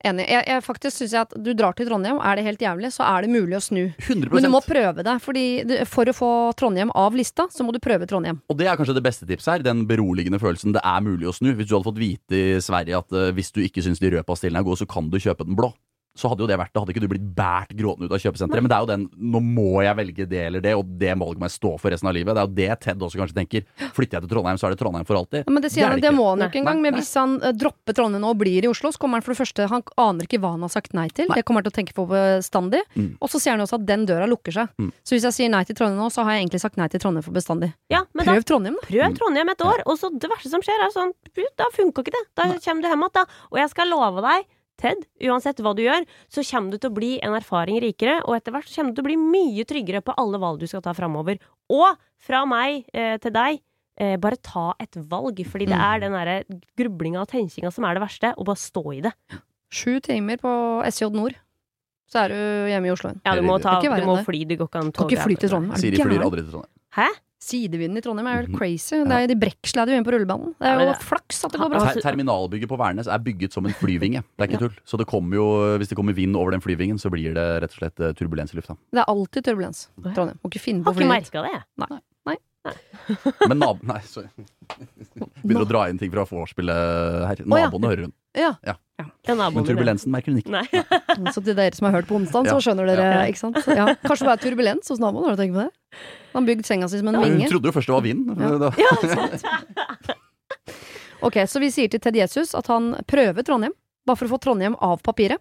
Enig. 0.04 0.28
Jeg, 0.28 0.44
jeg 0.46 0.62
faktisk 0.62 0.92
synes 0.98 1.12
jeg 1.16 1.20
at 1.24 1.32
du 1.42 1.54
drar 1.56 1.72
til 1.74 1.88
Trondheim, 1.88 2.18
er 2.20 2.36
det 2.36 2.44
helt 2.44 2.60
jævlig, 2.60 2.90
så 2.92 3.00
er 3.08 3.22
det 3.24 3.30
mulig 3.32 3.56
å 3.56 3.62
snu. 3.64 3.94
100 3.96 4.28
Men 4.30 4.42
du 4.44 4.50
må 4.52 4.60
prøve 4.60 5.02
det, 5.02 5.14
fordi 5.24 5.64
du, 5.66 5.72
for 5.88 6.04
å 6.04 6.12
få 6.14 6.30
Trondheim 6.54 6.92
av 6.94 7.16
lista, 7.16 7.48
så 7.48 7.64
må 7.64 7.72
du 7.72 7.80
prøve 7.80 8.06
Trondheim. 8.06 8.42
Og 8.52 8.58
det 8.58 8.66
er 8.68 8.76
kanskje 8.76 8.94
det 8.94 9.02
beste 9.02 9.26
tipset 9.26 9.56
her. 9.56 9.64
Den 9.64 9.86
beroligende 9.88 10.38
følelsen 10.38 10.76
det 10.76 10.82
er 10.84 11.00
mulig 11.00 11.24
å 11.24 11.32
snu. 11.34 11.54
Hvis 11.56 11.68
du 11.70 11.74
hadde 11.78 11.88
fått 11.88 11.98
vite 12.02 12.36
i 12.36 12.60
Sverige 12.60 12.98
at 13.00 13.10
uh, 13.16 13.32
hvis 13.32 13.50
du 13.56 13.62
ikke 13.64 13.82
syns 13.82 13.98
de 13.98 14.10
røde 14.12 14.26
pastillene 14.28 14.60
er 14.60 14.68
gode, 14.68 14.78
så 14.84 14.86
kan 14.86 15.08
du 15.08 15.16
kjøpe 15.16 15.46
den 15.48 15.56
blå. 15.56 15.72
Så 16.16 16.30
hadde 16.30 16.44
jo 16.44 16.48
det 16.50 16.58
vært 16.58 16.72
det. 16.72 16.82
Hadde 16.82 16.94
ikke 16.94 17.04
du 17.04 17.10
blitt 17.12 17.26
båret 17.36 17.74
gråtende 17.76 18.08
ut 18.08 18.14
av 18.16 18.22
kjøpesenteret. 18.22 18.64
Men 18.64 18.72
det 18.72 18.76
er 18.76 18.84
jo 18.84 18.90
den 18.92 19.06
nå 19.36 19.42
må 19.44 19.82
jeg 19.84 19.98
velge 19.98 20.26
det 20.30 20.42
eller 20.48 20.64
det, 20.64 20.74
og 20.78 20.88
det 21.00 21.12
valget 21.18 21.42
må 21.42 21.48
jeg 21.48 21.56
stå 21.56 21.72
for 21.82 21.92
resten 21.92 22.10
av 22.10 22.16
livet. 22.16 22.36
Det 22.36 22.42
er 22.42 22.48
jo 22.48 22.56
det 22.56 22.78
Ted 22.86 23.04
også 23.06 23.20
kanskje 23.20 23.36
tenker. 23.36 23.66
Flytter 23.96 24.18
jeg 24.18 24.26
til 24.26 24.32
Trondheim, 24.32 24.60
så 24.60 24.68
er 24.68 24.74
det 24.74 24.80
Trondheim 24.80 25.06
for 25.08 25.20
alltid. 25.20 25.44
Ja, 25.46 25.52
men 25.52 25.64
det, 25.64 25.72
sier 25.74 25.86
det 25.86 25.92
han, 25.92 26.02
det, 26.02 26.10
ikke. 26.10 26.16
må 26.18 26.28
han 26.30 26.44
jo 26.44 26.48
ikke 26.50 26.60
engang. 26.62 26.82
Men 26.84 26.98
hvis 26.98 27.12
han 27.18 27.36
uh, 27.42 27.50
dropper 27.56 27.96
Trondheim 27.96 28.24
nå 28.24 28.32
og 28.34 28.40
blir 28.40 28.66
i 28.66 28.70
Oslo, 28.70 28.92
så 28.94 29.02
kommer 29.02 29.20
han 29.20 29.26
for 29.26 29.34
det 29.34 29.40
første 29.40 29.68
Han 29.72 29.84
aner 30.00 30.28
ikke 30.28 30.40
hva 30.42 30.54
han 30.56 30.64
har 30.66 30.72
sagt 30.72 30.96
nei 30.96 31.08
til. 31.16 31.30
Det 31.32 31.44
kommer 31.46 31.62
han 31.62 31.68
til 31.68 31.74
å 31.74 31.78
tenke 31.80 31.96
på 31.96 32.06
bestandig. 32.10 32.82
Mm. 32.96 33.12
Og 33.20 33.32
så 33.32 33.42
sier 33.42 33.56
han 33.56 33.64
også 33.64 33.80
at 33.80 33.86
den 33.88 34.06
døra 34.08 34.28
lukker 34.30 34.54
seg. 34.56 34.72
Mm. 34.80 34.92
Så 35.06 35.16
hvis 35.16 35.28
jeg 35.28 35.38
sier 35.38 35.52
nei 35.52 35.62
til 35.68 35.78
Trondheim 35.78 36.00
nå, 36.00 36.10
så 36.12 36.26
har 36.26 36.36
jeg 36.36 36.46
egentlig 36.46 36.62
sagt 36.64 36.80
nei 36.80 36.88
til 36.92 37.02
Trondheim 37.02 37.26
for 37.26 37.36
bestandig. 37.36 37.72
Ja, 37.92 38.04
men 38.12 38.28
da 38.28 38.36
Prøv 38.36 38.48
Trondheim, 38.48 38.78
da. 38.80 38.88
Prøv 38.90 39.16
Trondheim 39.20 39.52
et 39.52 39.64
år, 39.66 39.84
og 39.86 39.98
så 40.00 40.10
det 40.12 40.30
verste 40.32 40.52
som 40.52 40.64
skjer, 40.64 40.82
er 40.82 40.92
sånn 40.94 41.14
Da 41.58 41.68
funka 41.74 42.04
ikke 42.04 42.14
det. 42.14 42.24
Da 42.38 42.48
kommer 42.52 42.84
du 42.84 42.90
hjem 42.90 43.02
igjen, 43.04 43.14
da. 43.16 43.24
Og 43.52 43.60
jeg 43.60 43.72
skal 43.72 43.90
love 43.92 44.24
deg, 44.24 44.46
Ted, 44.76 45.06
uansett 45.24 45.60
hva 45.64 45.72
du 45.74 45.80
gjør, 45.86 46.04
så 46.28 46.42
kommer 46.44 46.70
du 46.74 46.78
til 46.78 46.90
å 46.90 46.94
bli 46.98 47.12
en 47.24 47.32
erfaring 47.38 47.78
rikere, 47.80 48.18
og 48.28 48.36
etter 48.36 48.52
hvert 48.52 48.68
så 48.68 48.82
kommer 48.82 48.92
du 48.92 48.98
til 49.00 49.06
å 49.06 49.08
bli 49.08 49.16
mye 49.16 49.64
tryggere 49.64 50.02
på 50.04 50.12
alle 50.20 50.36
valg 50.42 50.60
du 50.60 50.66
skal 50.68 50.82
ta 50.84 50.92
framover. 50.92 51.38
Og 51.72 51.96
fra 52.20 52.42
meg 52.44 52.84
eh, 52.92 53.16
til 53.24 53.32
deg, 53.32 53.62
eh, 53.98 54.16
bare 54.20 54.36
ta 54.44 54.74
et 54.78 54.92
valg, 55.08 55.40
fordi 55.48 55.66
det 55.70 55.78
Mm. 55.78 55.86
er 55.94 56.00
den 56.04 56.12
derre 56.12 56.36
grublinga 56.76 57.22
og 57.24 57.28
tenkinga 57.32 57.72
som 57.72 57.84
er 57.88 57.94
det 57.96 58.02
verste, 58.04 58.34
og 58.36 58.44
bare 58.46 58.60
stå 58.60 58.84
i 58.98 59.00
det. 59.08 59.12
Sju 59.72 59.98
timer 60.00 60.36
på 60.36 60.52
SJ 60.86 61.08
Nord, 61.12 61.34
så 62.06 62.24
er 62.26 62.28
du 62.28 62.36
hjemme 62.70 62.86
i 62.86 62.92
Oslo 62.92 63.10
igjen. 63.10 63.20
Ja, 63.24 63.34
du 63.34 63.42
må, 63.42 63.56
ta, 63.60 63.80
du 63.80 63.88
må 64.06 64.20
fly, 64.24 64.44
det 64.46 64.58
går 64.60 64.68
ikke 64.68 64.78
an 64.84 64.92
Kan 64.92 65.08
ikke 65.08 65.24
fly 65.24 65.34
til 65.40 65.48
Trondheim. 65.50 65.72
Er 65.72 65.80
du 65.80 65.86
Siri 65.88 66.04
flyr 66.04 66.22
aldri 66.22 66.44
til 66.44 66.52
Trondheim. 66.52 66.72
Hæ? 67.00 67.08
Sidevinden 67.42 67.98
i 67.98 68.00
Trondheim 68.00 68.26
er 68.26 68.32
jo 68.32 68.40
helt 68.40 68.50
Mhm. 68.54 68.58
crazy. 68.58 68.96
Det 69.04 69.12
er, 69.12 69.26
de 69.28 69.36
brekksleder 69.36 69.92
jo 69.92 69.96
inn 70.00 70.04
på 70.06 70.12
rullebanen. 70.14 70.54
Det 70.58 70.66
er 70.66 70.72
Ja, 70.72 70.86
jo 70.86 70.92
det- 70.92 71.02
flaks 71.04 71.44
at 71.44 71.52
det 71.52 71.60
går 71.60 71.68
bra. 71.70 71.92
Ter 71.92 72.00
terminalbygget 72.00 72.68
på 72.68 72.78
Værnes 72.80 73.06
er 73.06 73.18
bygget 73.18 73.52
som 73.52 73.66
en 73.66 73.72
flyvinge. 73.76 74.24
Det 74.38 74.40
er 74.40 74.46
ikke 74.48 74.58
tull. 74.58 74.76
Så 74.86 74.96
det 74.98 75.06
kommer 75.06 75.34
jo, 75.36 75.78
hvis 75.78 75.88
det 75.88 75.96
kommer 75.98 76.14
vind 76.14 76.34
over 76.34 76.50
den 76.52 76.60
flyvingen, 76.60 76.96
så 76.98 77.10
blir 77.12 77.34
det 77.34 77.62
rett 77.62 77.70
og 77.70 77.78
slett 77.78 78.00
eh, 78.00 78.12
turbulens 78.16 78.54
i 78.54 78.56
lufta. 78.56 78.76
Det 78.92 79.00
er 79.00 79.04
alltid 79.06 79.44
turbulens. 79.44 79.88
Trondheim. 80.02 80.38
Må 80.42 80.48
ikke 80.50 80.60
finne 80.64 80.82
på 80.82 80.86
Har 80.86 80.92
å 80.92 80.96
ikke 80.96 81.04
fly 81.04 81.20
dit. 81.20 81.30
merka 81.30 81.42
det, 81.44 81.52
jeg. 81.52 81.62
Men 83.48 83.58
nab... 83.60 83.82
Nei, 83.86 84.00
sorry. 84.00 84.26
Begynner 85.44 85.62
å 85.62 85.68
dra 85.68 85.84
inn 85.88 85.98
ting 86.00 86.10
fra 86.10 86.24
vorspielet 86.26 87.26
her. 87.28 87.36
Ja. 87.38 87.44
Naboene 87.46 87.86
hører 87.92 88.02
hun. 88.08 88.12
Ja. 88.34 88.54
ja. 88.66 88.74
Men 89.28 89.64
turbulensen 89.64 90.10
merker 90.10 90.32
hun 90.34 90.40
ikke. 90.42 90.50
Nei. 90.50 90.66
Så 91.34 91.44
til 91.44 91.54
dere 91.54 91.74
som 91.76 91.86
har 91.86 92.00
hørt 92.00 92.08
på 92.08 92.16
onsdag, 92.18 92.48
så 92.50 92.58
skjønner 92.58 92.86
dere, 92.90 93.06
Ja. 93.22 93.22
ikke 93.30 93.38
sant? 93.38 93.56
Ja. 93.70 93.94
Kanskje 94.02 94.26
det 94.26 94.34
er 94.34 94.42
turbulens 94.50 94.88
hos 94.88 94.98
naboen, 94.98 95.28
har 95.28 95.36
du 95.36 95.42
tenkt 95.44 95.54
på 95.54 95.62
det? 95.68 95.72
Han 96.36 96.44
har 96.44 96.50
bygd 96.52 96.66
senga 96.68 96.88
si 96.92 97.00
som 97.00 97.08
en 97.08 97.16
Ja, 97.16 97.24
hun 97.32 97.48
trodde 97.48 97.70
jo 97.70 97.74
først 97.74 97.88
det 97.88 97.96
var 97.96 98.04
vind. 98.04 98.28
Ja. 98.36 98.58
Da- 98.60 100.16
Ok, 101.24 101.38
så 101.48 101.60
vi 101.62 101.70
sier 101.72 101.88
til 101.90 102.00
Ted 102.04 102.16
Jesus 102.18 102.52
at 102.58 102.66
han 102.70 102.90
prøver 103.08 103.42
Trondheim, 103.46 103.72
bare 104.06 104.18
for 104.20 104.28
å 104.28 104.34
få 104.34 104.38
Trondheim 104.44 104.76
av 104.84 105.00
papiret. 105.02 105.40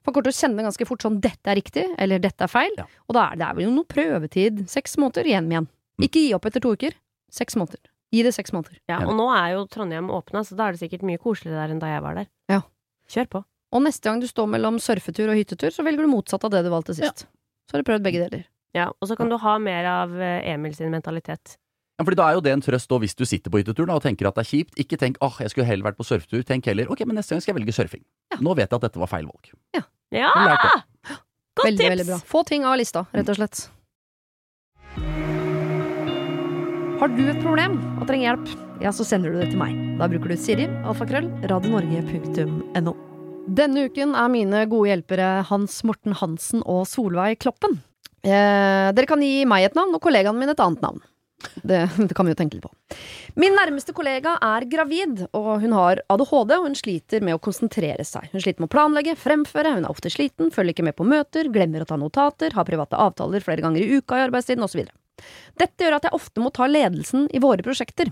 For 0.00 0.12
han 0.12 0.14
kommer 0.14 0.28
til 0.30 0.36
å 0.36 0.38
kjenne 0.38 0.62
ganske 0.68 0.86
fort 0.86 1.02
sånn 1.02 1.16
'dette 1.20 1.50
er 1.50 1.58
riktig', 1.58 1.88
eller 1.98 2.20
'dette 2.22 2.46
er 2.46 2.52
feil'. 2.52 2.76
Ja. 2.78 2.86
Og 3.10 3.14
da 3.18 3.24
er 3.32 3.36
det 3.40 3.46
er 3.48 3.54
vel 3.58 3.64
jo 3.66 3.72
noe 3.74 3.84
prøvetid. 3.90 4.62
Seks 4.70 4.94
måneder 5.02 5.26
igjen 5.26 5.50
igjen. 5.50 5.66
Mm. 5.98 6.04
Ikke 6.06 6.22
gi 6.22 6.32
opp 6.38 6.46
etter 6.46 6.62
to 6.62 6.72
uker. 6.72 6.94
Seks 7.28 7.56
måneder. 7.58 7.82
Gi 8.14 8.22
det 8.22 8.32
seks 8.38 8.52
måneder. 8.54 8.78
Ja, 8.88 9.00
og 9.02 9.16
nå 9.18 9.26
er 9.34 9.56
jo 9.56 9.66
Trondheim 9.66 10.08
åpna, 10.14 10.44
så 10.46 10.54
da 10.56 10.68
er 10.68 10.72
det 10.78 10.80
sikkert 10.80 11.02
mye 11.02 11.18
koseligere 11.18 11.66
der 11.66 11.74
enn 11.74 11.80
da 11.82 11.90
jeg 11.90 12.02
var 12.06 12.14
der. 12.14 12.26
Ja. 12.48 12.60
Kjør 13.10 13.26
på. 13.34 13.44
Og 13.74 13.82
neste 13.82 14.06
gang 14.06 14.20
du 14.22 14.28
står 14.30 14.46
mellom 14.46 14.78
surfetur 14.78 15.28
og 15.28 15.36
hyttetur, 15.36 15.74
så 15.74 15.82
velger 15.82 16.06
du 16.06 16.12
motsatt 16.14 16.44
av 16.46 16.50
det 16.54 16.62
du 16.62 16.70
valgte 16.70 16.94
sist. 16.94 17.26
Så 17.66 17.74
har 17.74 17.82
du 17.82 17.90
prøvd 17.90 18.06
begge 18.06 18.22
deler. 18.22 18.46
Ja, 18.76 18.90
og 19.00 19.08
så 19.08 19.16
kan 19.16 19.30
du 19.32 19.38
ha 19.40 19.54
mer 19.62 19.86
av 19.88 20.12
eh, 20.20 20.42
Emil 20.52 20.74
sin 20.76 20.92
mentalitet. 20.92 21.56
Ja, 21.96 22.04
fordi 22.04 22.18
Da 22.18 22.26
er 22.28 22.36
jo 22.36 22.42
det 22.44 22.52
en 22.52 22.60
trøst 22.64 22.90
da, 22.90 22.98
hvis 23.00 23.16
du 23.16 23.24
sitter 23.24 23.52
på 23.52 23.62
hytteturen 23.62 23.94
og 23.94 24.02
tenker 24.04 24.28
at 24.28 24.36
det 24.36 24.44
er 24.44 24.50
kjipt. 24.50 24.76
Ikke 24.82 24.98
tenk 25.00 25.16
åh, 25.24 25.38
jeg 25.40 25.54
skulle 25.54 25.64
heller 25.68 25.88
vært 25.88 25.96
på 25.96 26.04
surfetur. 26.04 26.42
Tenk 26.44 26.68
heller 26.68 26.90
ok, 26.92 27.06
men 27.08 27.16
neste 27.16 27.32
gang 27.32 27.40
skal 27.40 27.54
jeg 27.54 27.60
velge 27.62 27.72
surfing. 27.76 28.04
Ja. 28.34 28.40
Nå 28.44 28.52
vet 28.58 28.68
jeg 28.68 28.76
at 28.76 28.84
dette 28.84 29.00
var 29.00 29.08
feil 29.08 29.24
valg. 29.30 29.48
Ja! 29.78 29.86
ja! 30.12 30.28
Godt 31.56 31.70
Veldig, 31.70 31.80
tips! 31.80 31.92
veldig 31.94 32.06
bra. 32.10 32.20
Få 32.28 32.44
ting 32.44 32.68
av 32.68 32.76
lista, 32.76 33.06
rett 33.16 33.32
og 33.32 33.38
slett. 33.40 33.64
Har 37.00 37.12
du 37.12 37.24
et 37.28 37.40
problem 37.40 37.78
og 38.00 38.06
trenger 38.08 38.30
hjelp, 38.30 38.52
ja, 38.84 38.92
så 38.92 39.04
sender 39.08 39.32
du 39.32 39.40
det 39.40 39.50
til 39.54 39.60
meg. 39.60 39.72
Da 39.96 40.08
bruker 40.12 40.32
du 40.32 40.36
Siri, 40.40 40.68
alfakrøll, 40.88 41.28
radionorge.no. 41.48 42.92
Denne 43.56 43.86
uken 43.88 44.12
er 44.18 44.30
mine 44.32 44.62
gode 44.68 44.90
hjelpere 44.90 45.28
Hans 45.48 45.78
Morten 45.86 46.16
Hansen 46.20 46.64
og 46.64 46.84
Solveig 46.90 47.38
Kloppen. 47.44 47.78
Eh, 48.26 48.88
dere 48.96 49.06
kan 49.06 49.22
gi 49.22 49.44
meg 49.46 49.68
et 49.68 49.76
navn, 49.78 49.94
og 49.94 50.02
kollegaen 50.02 50.38
min 50.38 50.50
et 50.50 50.62
annet 50.62 50.82
navn. 50.82 51.04
Det, 51.62 51.78
det 52.08 52.14
kan 52.16 52.26
vi 52.26 52.32
jo 52.32 52.38
tenke 52.38 52.56
litt 52.56 52.64
på. 52.64 52.98
Min 53.38 53.54
nærmeste 53.54 53.94
kollega 53.94 54.34
er 54.42 54.66
gravid, 54.70 55.26
og 55.36 55.50
hun 55.62 55.74
har 55.76 56.00
ADHD, 56.10 56.54
og 56.56 56.66
hun 56.66 56.76
sliter 56.78 57.22
med 57.24 57.36
å 57.36 57.42
konsentrere 57.42 58.06
seg. 58.08 58.30
Hun 58.32 58.42
sliter 58.42 58.64
med 58.64 58.70
å 58.70 58.74
planlegge, 58.74 59.16
fremføre, 59.20 59.76
hun 59.76 59.86
er 59.86 59.92
ofte 59.92 60.10
sliten, 60.12 60.50
følger 60.54 60.74
ikke 60.74 60.86
med 60.88 60.96
på 60.98 61.06
møter, 61.06 61.50
glemmer 61.52 61.84
å 61.84 61.88
ta 61.88 61.98
notater, 62.00 62.56
har 62.56 62.68
private 62.68 62.98
avtaler 62.98 63.44
flere 63.44 63.62
ganger 63.64 63.84
i 63.84 64.00
uka 64.00 64.18
i 64.18 64.26
arbeidstiden, 64.26 64.64
osv. 64.66 64.88
Dette 65.60 65.86
gjør 65.86 65.98
at 65.98 66.08
jeg 66.08 66.16
ofte 66.16 66.42
må 66.42 66.50
ta 66.56 66.66
ledelsen 66.68 67.28
i 67.32 67.42
våre 67.42 67.64
prosjekter. 67.64 68.10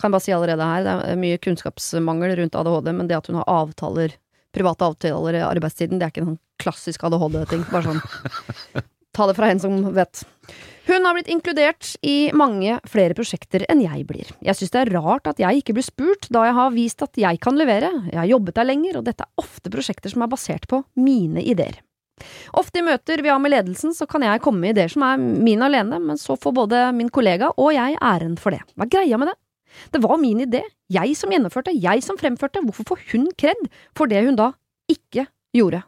Kan 0.00 0.14
bare 0.14 0.24
si 0.24 0.32
allerede 0.34 0.64
her, 0.64 0.86
det 0.86 0.94
er 1.12 1.20
mye 1.20 1.42
kunnskapsmangel 1.42 2.38
rundt 2.38 2.56
ADHD, 2.56 2.94
men 2.96 3.10
det 3.10 3.18
at 3.18 3.28
hun 3.28 3.42
har 3.42 3.50
avtaler, 3.50 4.16
private 4.54 4.88
avtaler 4.88 5.38
i 5.38 5.44
arbeidstiden, 5.44 6.00
det 6.00 6.08
er 6.08 6.14
ikke 6.14 6.24
en 6.24 6.32
sånn 6.32 6.42
klassisk 6.62 7.04
ADHD-ting. 7.08 7.66
Bare 7.68 7.90
sånn 7.90 8.82
Ta 9.12 9.26
det 9.28 9.36
fra 9.36 9.50
en 9.52 9.60
som 9.60 9.78
vet. 9.94 10.24
Hun 10.88 11.04
har 11.06 11.14
blitt 11.14 11.30
inkludert 11.30 11.92
i 12.02 12.32
mange 12.34 12.78
flere 12.90 13.14
prosjekter 13.14 13.62
enn 13.70 13.84
jeg 13.84 14.02
blir. 14.08 14.32
Jeg 14.42 14.58
synes 14.58 14.72
det 14.74 14.80
er 14.80 14.92
rart 14.96 15.28
at 15.30 15.38
jeg 15.42 15.60
ikke 15.60 15.76
blir 15.76 15.86
spurt, 15.86 16.26
da 16.32 16.46
jeg 16.48 16.56
har 16.56 16.74
vist 16.74 17.04
at 17.04 17.20
jeg 17.20 17.38
kan 17.44 17.58
levere, 17.60 17.92
jeg 18.08 18.18
har 18.18 18.30
jobbet 18.30 18.58
der 18.58 18.66
lenger, 18.66 18.98
og 18.98 19.06
dette 19.06 19.26
er 19.26 19.44
ofte 19.44 19.70
prosjekter 19.70 20.10
som 20.10 20.24
er 20.24 20.32
basert 20.32 20.66
på 20.70 20.82
mine 20.98 21.44
ideer. 21.44 21.78
Ofte 22.58 22.80
i 22.80 22.86
møter 22.86 23.22
vi 23.22 23.30
har 23.30 23.38
med 23.42 23.54
ledelsen, 23.54 23.94
så 23.94 24.08
kan 24.10 24.24
jeg 24.26 24.42
komme 24.42 24.64
med 24.64 24.74
ideer 24.74 24.90
som 24.92 25.04
er 25.06 25.20
mine 25.20 25.68
alene, 25.68 26.00
men 26.02 26.18
så 26.20 26.36
får 26.38 26.56
både 26.58 26.82
min 26.96 27.12
kollega 27.12 27.52
og 27.56 27.72
jeg 27.76 27.98
æren 28.00 28.36
for 28.40 28.54
det. 28.54 28.62
Hva 28.74 28.88
er 28.88 28.94
greia 28.96 29.20
med 29.20 29.32
det? 29.32 29.38
Det 29.94 30.02
var 30.04 30.18
min 30.20 30.42
idé, 30.44 30.64
jeg 30.92 31.14
som 31.16 31.32
gjennomførte, 31.32 31.72
jeg 31.72 32.02
som 32.04 32.18
fremførte, 32.20 32.60
hvorfor 32.66 32.92
får 32.92 33.06
hun 33.14 33.30
kred 33.38 33.70
for 33.96 34.10
det 34.10 34.24
hun 34.26 34.36
da 34.36 34.52
ikke 34.90 35.28
gjorde? 35.56 35.84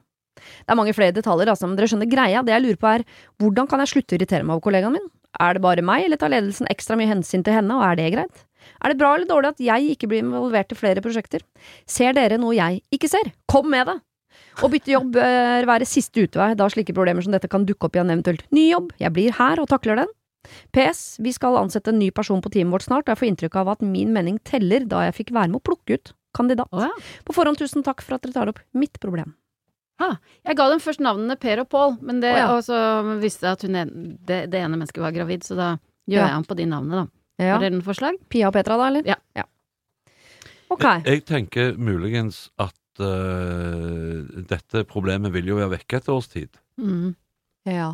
Det 0.62 0.74
er 0.74 0.80
mange 0.80 0.94
flere 0.96 1.14
detaljer, 1.16 1.50
altså, 1.52 1.68
men 1.68 1.78
dere 1.78 1.90
skjønner 1.90 2.10
greia. 2.10 2.44
Det 2.44 2.54
jeg 2.54 2.64
lurer 2.64 2.80
på 2.80 2.90
er, 2.92 3.04
hvordan 3.42 3.68
kan 3.70 3.82
jeg 3.84 3.92
slutte 3.94 4.16
å 4.16 4.18
irritere 4.18 4.46
meg 4.46 4.56
over 4.56 4.66
kollegaen 4.68 4.96
min? 4.96 5.12
Er 5.42 5.56
det 5.56 5.64
bare 5.64 5.82
meg, 5.82 6.06
eller 6.06 6.20
tar 6.20 6.30
ledelsen 6.30 6.70
ekstra 6.70 6.96
mye 6.98 7.10
hensyn 7.10 7.42
til 7.46 7.56
henne, 7.56 7.74
og 7.74 7.84
er 7.88 7.98
det 7.98 8.10
greit? 8.14 8.44
Er 8.80 8.92
det 8.92 9.00
bra 9.00 9.14
eller 9.16 9.28
dårlig 9.28 9.52
at 9.52 9.62
jeg 9.62 9.94
ikke 9.94 10.08
blir 10.10 10.22
involvert 10.22 10.72
i 10.72 10.78
flere 10.78 11.02
prosjekter? 11.04 11.42
Ser 11.90 12.14
dere 12.16 12.38
noe 12.40 12.54
jeg 12.56 12.82
ikke 12.94 13.10
ser? 13.10 13.32
Kom 13.50 13.68
med 13.72 13.90
det! 13.90 13.98
Å 14.62 14.70
bytte 14.70 14.92
jobb 14.92 15.14
bør 15.16 15.66
være 15.66 15.86
siste 15.88 16.22
utvei, 16.26 16.52
da 16.58 16.68
slike 16.70 16.94
problemer 16.94 17.24
som 17.26 17.34
dette 17.34 17.50
kan 17.50 17.66
dukke 17.66 17.88
opp 17.88 17.96
i 17.98 18.02
en 18.02 18.12
eventuelt 18.14 18.44
ny 18.54 18.68
jobb. 18.70 18.92
Jeg 19.02 19.14
blir 19.14 19.34
her 19.34 19.62
og 19.62 19.68
takler 19.70 19.98
den. 20.04 20.12
PS, 20.76 21.16
vi 21.24 21.32
skal 21.34 21.56
ansette 21.58 21.90
en 21.90 21.98
ny 21.98 22.10
person 22.14 22.42
på 22.44 22.52
teamet 22.52 22.76
vårt 22.76 22.86
snart, 22.86 23.08
og 23.08 23.14
jeg 23.14 23.22
får 23.22 23.30
inntrykk 23.32 23.56
av 23.62 23.72
at 23.74 23.86
min 23.86 24.12
mening 24.14 24.38
teller 24.46 24.86
da 24.86 25.06
jeg 25.08 25.16
fikk 25.22 25.32
være 25.34 25.50
med 25.50 25.62
å 25.62 25.66
plukke 25.70 25.98
ut 25.98 26.14
kandidat. 26.36 26.70
På 27.24 27.34
forhånd 27.34 27.58
tusen 27.58 27.86
takk 27.86 28.02
for 28.04 28.16
at 28.16 28.26
dere 28.26 28.36
tar 28.36 28.52
opp 28.52 28.60
mitt 28.76 29.00
problem. 29.02 29.34
Ah, 30.02 30.16
jeg 30.44 30.56
ga 30.58 30.68
dem 30.72 30.80
først 30.82 31.00
navnene 31.04 31.36
Per 31.38 31.60
og 31.62 31.68
Pål, 31.70 31.92
men 32.02 32.18
det, 32.20 32.32
oh, 32.34 32.38
ja. 32.38 32.46
og 32.56 32.64
så 32.66 32.78
visste 33.22 33.46
jeg 33.46 33.52
at 33.58 33.62
hun, 33.62 34.16
det, 34.26 34.38
det 34.50 34.58
ene 34.60 34.74
mennesket 34.76 35.02
var 35.04 35.12
gravid, 35.14 35.44
så 35.46 35.54
da 35.58 35.68
gjør 36.10 36.18
Ja. 36.20 36.28
jeg 36.32 36.36
om 36.40 36.44
på 36.50 36.56
de 36.58 36.66
navnene, 36.66 37.04
da. 37.04 37.44
Ja. 37.44 37.52
Har 37.54 37.62
dere 37.62 37.74
noen 37.76 37.86
forslag? 37.86 38.18
Pia 38.28 38.48
og 38.50 38.54
Petra, 38.56 38.76
da, 38.78 38.88
eller? 38.90 39.06
Ja. 39.06 39.44
Ok. 40.74 40.82
Jeg, 40.82 41.04
jeg 41.06 41.24
tenker 41.28 41.76
muligens 41.78 42.48
at 42.58 42.74
uh, 43.02 44.22
dette 44.50 44.84
problemet 44.90 45.32
vil 45.34 45.50
jo 45.52 45.58
være 45.60 45.76
vekke 45.76 46.00
et 46.00 46.08
års 46.12 46.28
tid. 46.32 46.50
Mm. 46.80 47.14
Ja. 47.70 47.92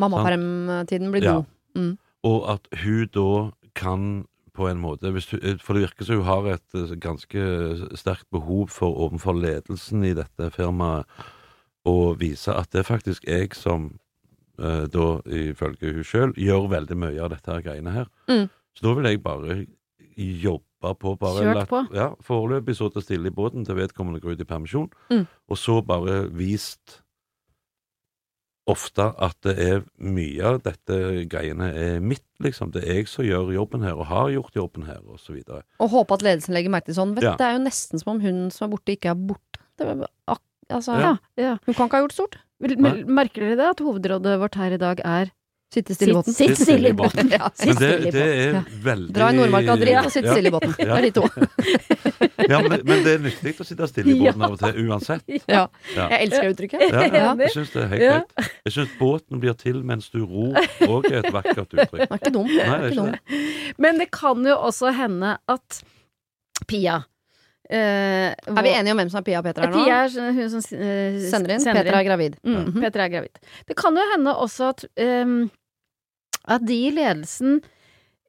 Mammapermtiden 0.00 1.12
blir 1.12 1.24
Ja. 1.26 1.34
god. 1.40 1.44
Mm. 1.76 1.94
Og 2.24 2.50
at 2.54 2.68
hun 2.82 3.08
da 3.12 3.28
kan 3.74 4.26
på 4.52 4.66
en 4.68 4.80
måte 4.82 5.08
hvis 5.12 5.30
hun, 5.32 5.40
For 5.64 5.72
det 5.74 5.86
virker 5.88 6.04
som 6.04 6.16
hun 6.20 6.28
har 6.28 6.48
et 6.52 6.74
eh, 6.76 6.92
ganske 7.00 7.96
sterkt 7.96 8.28
behov 8.30 8.68
for 8.68 8.92
overfor 9.06 9.32
ledelsen 9.40 10.04
i 10.04 10.12
dette 10.14 10.50
firmaet 10.52 11.06
å 11.88 12.16
vise 12.18 12.52
at 12.54 12.70
det 12.70 12.80
er 12.84 12.88
faktisk 12.88 13.24
jeg 13.26 13.54
som 13.58 13.98
eh, 14.58 14.84
da, 14.92 15.06
ifølge 15.26 15.94
hun 15.96 16.04
sjøl, 16.06 16.32
gjør 16.38 16.68
veldig 16.70 16.96
mye 16.96 17.22
av 17.24 17.30
dette 17.34 17.50
her 17.50 17.62
greiene 17.64 17.90
her. 17.96 18.06
Mm. 18.30 18.48
Så 18.76 18.86
da 18.86 18.94
vil 18.94 19.08
jeg 19.10 19.22
bare 19.24 19.66
jobbe 20.16 20.94
på 20.98 21.14
bare 21.18 21.42
Kjørt 21.42 21.56
latt- 21.56 21.68
på. 21.70 21.80
Ja, 21.94 22.08
Foreløpig 22.26 22.74
sittet 22.76 23.04
stille 23.06 23.30
i 23.30 23.34
båten 23.34 23.64
til 23.66 23.76
vedkommende 23.78 24.20
går 24.22 24.34
ut 24.36 24.40
i 24.44 24.48
permisjon, 24.48 24.90
Mm. 25.10 25.26
og 25.48 25.56
så 25.58 25.80
bare 25.84 26.28
vist 26.30 27.00
ofte 28.70 29.08
at 29.18 29.34
det 29.42 29.56
er 29.58 29.80
mye 29.98 30.42
av 30.46 30.60
dette 30.62 30.96
greiene 31.30 31.72
er 31.74 31.96
mitt, 32.00 32.22
liksom. 32.44 32.70
Det 32.74 32.84
er 32.86 33.00
jeg 33.00 33.08
som 33.10 33.24
gjør 33.26 33.50
jobben 33.56 33.82
her, 33.82 33.96
og 33.98 34.06
har 34.06 34.28
gjort 34.30 34.54
jobben 34.54 34.86
her, 34.86 35.00
og 35.10 35.18
så 35.18 35.34
videre. 35.34 35.64
Og 35.82 35.90
håpe 35.90 36.14
at 36.14 36.22
ledelsen 36.22 36.54
legger 36.54 36.70
merke 36.70 36.86
til 36.92 36.94
sånn. 37.00 37.14
Vet, 37.16 37.24
Ja. 37.24 37.34
Det 37.36 37.46
er 37.48 37.56
jo 37.58 37.64
nesten 37.64 37.98
som 37.98 38.12
om 38.14 38.20
hun 38.22 38.50
som 38.54 38.68
er 38.70 38.76
borte, 38.76 38.94
ikke 38.94 39.10
er 39.10 39.18
borte. 39.18 39.58
Det 39.76 39.86
er 39.88 40.06
Altså, 40.78 40.96
Ja, 41.00 41.12
ja. 41.40 41.52
Hun 41.66 41.74
kan 41.74 41.86
ikke 41.88 42.00
ha 42.00 42.02
gjort 42.06 42.16
stort. 42.18 42.40
Merker 42.62 43.48
dere 43.48 43.56
det, 43.58 43.70
at 43.74 43.80
hovedrådet 43.82 44.38
vårt 44.40 44.54
her 44.60 44.72
i 44.76 44.80
dag 44.82 45.00
er 45.04 45.32
Sitte 45.72 45.94
stille 45.96 46.12
i 46.12 46.14
båten. 46.18 46.34
Sitt 46.36 46.58
stille 46.60 46.90
i 46.90 46.92
båten. 46.92 47.30
Ja, 47.32 47.48
Sitt 47.56 47.72
Men 47.72 47.76
det, 47.80 48.12
det 48.12 48.24
er 48.52 48.58
veldig 48.84 49.14
Dra 49.16 49.30
i 49.32 49.36
Nordmarka, 49.38 49.76
dritt 49.80 50.02
og 50.02 50.10
sitte 50.12 50.34
stille 50.34 50.50
i 50.50 50.52
båten. 50.52 50.74
Det 50.76 50.88
er 50.92 51.06
de 51.06 51.12
to. 51.16 51.22
Ja, 52.52 52.58
men, 52.60 52.80
men 52.84 53.04
det 53.06 53.12
er 53.14 53.20
nyttig 53.22 53.52
å 53.62 53.64
sitte 53.64 53.86
stille 53.88 54.12
i 54.12 54.18
båten 54.18 54.42
av 54.44 54.56
og 54.56 54.60
til, 54.60 54.80
uansett. 54.90 55.22
Ja. 55.48 55.62
Ja. 55.94 56.08
Jeg 56.10 56.26
elsker 56.26 56.50
uttrykket. 56.52 56.82
Ja, 56.90 57.04
Ja. 57.06 57.30
jeg 57.38 57.52
syns 57.54 57.70
det 57.72 57.80
er 57.84 57.88
helt 57.92 58.02
greit. 58.02 58.50
Jeg 58.66 58.74
syns 58.74 58.92
båten 58.98 59.40
blir 59.40 59.56
til 59.60 59.78
mens 59.86 60.10
du 60.12 60.18
ror, 60.26 60.58
òg 60.88 61.06
er 61.08 61.20
et 61.22 61.30
vakkert 61.32 61.70
uttrykk. 61.70 61.94
Det 62.02 62.08
er 62.10 62.18
ikke 62.18 62.34
dumt. 62.34 62.52
Nei, 62.52 62.66
Det 62.66 62.66
er 62.66 62.90
ikke 62.90 62.92
ikke 62.92 63.06
dumt. 63.06 63.78
Men 63.86 64.02
det 64.02 64.08
kan 64.12 64.44
jo 64.50 64.58
også 64.58 64.92
hende 64.98 65.36
at 65.56 65.80
Pia 66.68 66.98
eh, 67.72 68.30
Er 68.52 68.62
vi 68.66 68.72
enige 68.76 68.92
om 68.94 69.00
hvem 69.00 69.10
som 69.12 69.20
er 69.22 69.26
Pia 69.26 69.40
og 69.40 69.44
Petra 69.48 69.66
her 69.66 69.72
nå? 69.72 69.82
Pia 69.84 70.00
er 70.04 70.32
hun 70.36 70.50
som 70.52 70.62
eh, 70.78 71.18
Sender 71.32 71.54
inn. 71.56 71.64
Petra 71.64 72.00
er 72.02 72.08
gravid. 72.10 72.36
Mm, 72.44 72.58
Mhm. 72.68 72.80
Petra 72.84 73.06
er 73.08 73.12
gravid. 73.16 73.40
Det 73.68 73.76
kan 73.80 73.96
jo 73.96 74.04
hende 74.14 74.34
også 74.36 74.68
at, 74.74 74.84
um, 75.24 75.50
at 76.48 76.66
de 76.68 76.76
i 76.86 76.90
ledelsen 76.90 77.62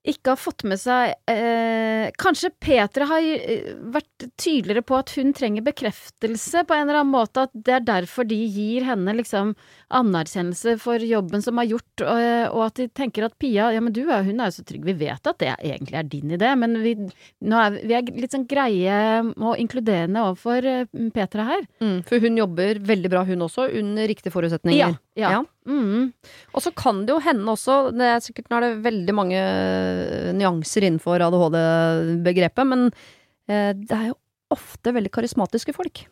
ikke 0.04 0.34
har 0.34 0.40
fått 0.40 0.66
med 0.68 0.80
seg 0.82 1.14
eh, 1.32 2.10
Kanskje 2.20 2.50
Petra 2.60 3.08
har 3.08 3.24
eh, 3.24 3.70
vært 3.94 4.26
tydeligere 4.40 4.84
på 4.84 4.98
at 4.98 5.14
hun 5.16 5.32
trenger 5.36 5.64
bekreftelse 5.64 6.66
på 6.68 6.76
en 6.76 6.90
eller 6.90 7.00
annen 7.00 7.14
måte, 7.14 7.46
at 7.48 7.54
det 7.56 7.78
er 7.78 7.86
derfor 7.88 8.28
de 8.28 8.36
gir 8.36 8.84
henne 8.88 9.16
liksom 9.16 9.54
anerkjennelse 9.94 10.76
for 10.84 11.04
jobben 11.08 11.44
som 11.46 11.62
er 11.62 11.70
gjort, 11.72 12.04
og, 12.04 12.20
og 12.52 12.66
at 12.68 12.82
de 12.82 12.90
tenker 12.92 13.28
at 13.28 13.38
Pia, 13.40 13.70
ja 13.72 13.84
men 13.84 13.96
du 13.96 14.02
er, 14.04 14.26
hun 14.28 14.44
er 14.44 14.52
jo 14.52 14.58
så 14.58 14.68
trygg, 14.68 14.84
vi 14.90 14.98
vet 15.06 15.32
at 15.32 15.40
det 15.40 15.54
egentlig 15.56 16.00
er 16.00 16.12
din 16.12 16.36
idé, 16.36 16.52
men 16.60 16.76
vi, 16.84 16.96
er, 17.00 17.80
vi 17.80 17.98
er 17.98 18.12
litt 18.18 18.36
sånn 18.36 18.48
greie 18.50 19.00
og 19.38 19.56
inkluderende 19.62 20.26
overfor 20.28 20.68
eh, 20.68 21.08
Petra 21.16 21.48
her. 21.48 21.66
Mm, 21.84 22.02
for 22.10 22.24
hun 22.24 22.44
jobber 22.44 22.84
veldig 22.92 23.14
bra, 23.14 23.24
hun 23.28 23.48
også, 23.48 23.70
under 23.80 24.10
riktige 24.10 24.36
forutsetninger. 24.36 24.84
Ja, 24.84 24.92
ja. 25.20 25.44
Mm. 25.70 26.12
Og 26.54 26.66
så 26.66 26.74
kan 26.76 27.04
det 27.06 27.14
jo 27.14 27.22
hende 27.24 27.54
også, 27.54 27.94
det 27.94 28.10
er 28.10 28.22
sikkert 28.24 28.50
nå 28.50 28.60
er 28.60 28.66
det 28.66 28.84
veldig 28.86 29.16
mange 29.16 29.40
eh, 29.40 30.32
nyanser 30.36 30.88
innenfor 30.88 31.22
ADHD-begrepet, 31.28 32.70
men 32.70 32.88
eh, 32.90 33.72
det 33.78 33.94
er 33.94 34.12
jo 34.12 34.20
ofte 34.54 34.94
veldig 34.96 35.12
karismatiske 35.14 35.76
folk. 35.76 36.06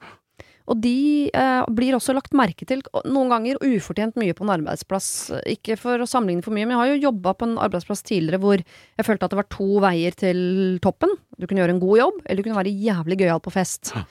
Og 0.69 0.77
de 0.79 1.27
eh, 1.33 1.63
blir 1.73 1.97
også 1.97 2.13
lagt 2.15 2.35
merke 2.37 2.67
til, 2.69 2.83
noen 3.09 3.31
ganger 3.33 3.59
ufortjent 3.65 4.17
mye 4.21 4.35
på 4.37 4.45
en 4.45 4.53
arbeidsplass. 4.55 5.09
Ikke 5.49 5.75
for 5.79 6.01
å 6.01 6.09
sammenligne 6.09 6.45
for 6.45 6.55
mye, 6.55 6.67
men 6.67 6.77
jeg 6.77 6.81
har 6.81 6.91
jo 6.93 7.07
jobba 7.09 7.33
på 7.37 7.49
en 7.49 7.57
arbeidsplass 7.61 8.05
tidligere 8.07 8.41
hvor 8.43 8.61
jeg 8.61 9.07
følte 9.07 9.27
at 9.27 9.33
det 9.33 9.41
var 9.41 9.49
to 9.51 9.69
veier 9.83 10.17
til 10.17 10.41
toppen. 10.83 11.17
Du 11.37 11.47
kunne 11.47 11.63
gjøre 11.63 11.75
en 11.75 11.83
god 11.83 12.03
jobb, 12.03 12.21
eller 12.25 12.39
du 12.39 12.47
kunne 12.47 12.61
være 12.61 12.75
jævlig 12.87 13.19
gøyal 13.23 13.41
på 13.43 13.55
fest. 13.57 13.95
Eh, 13.97 14.05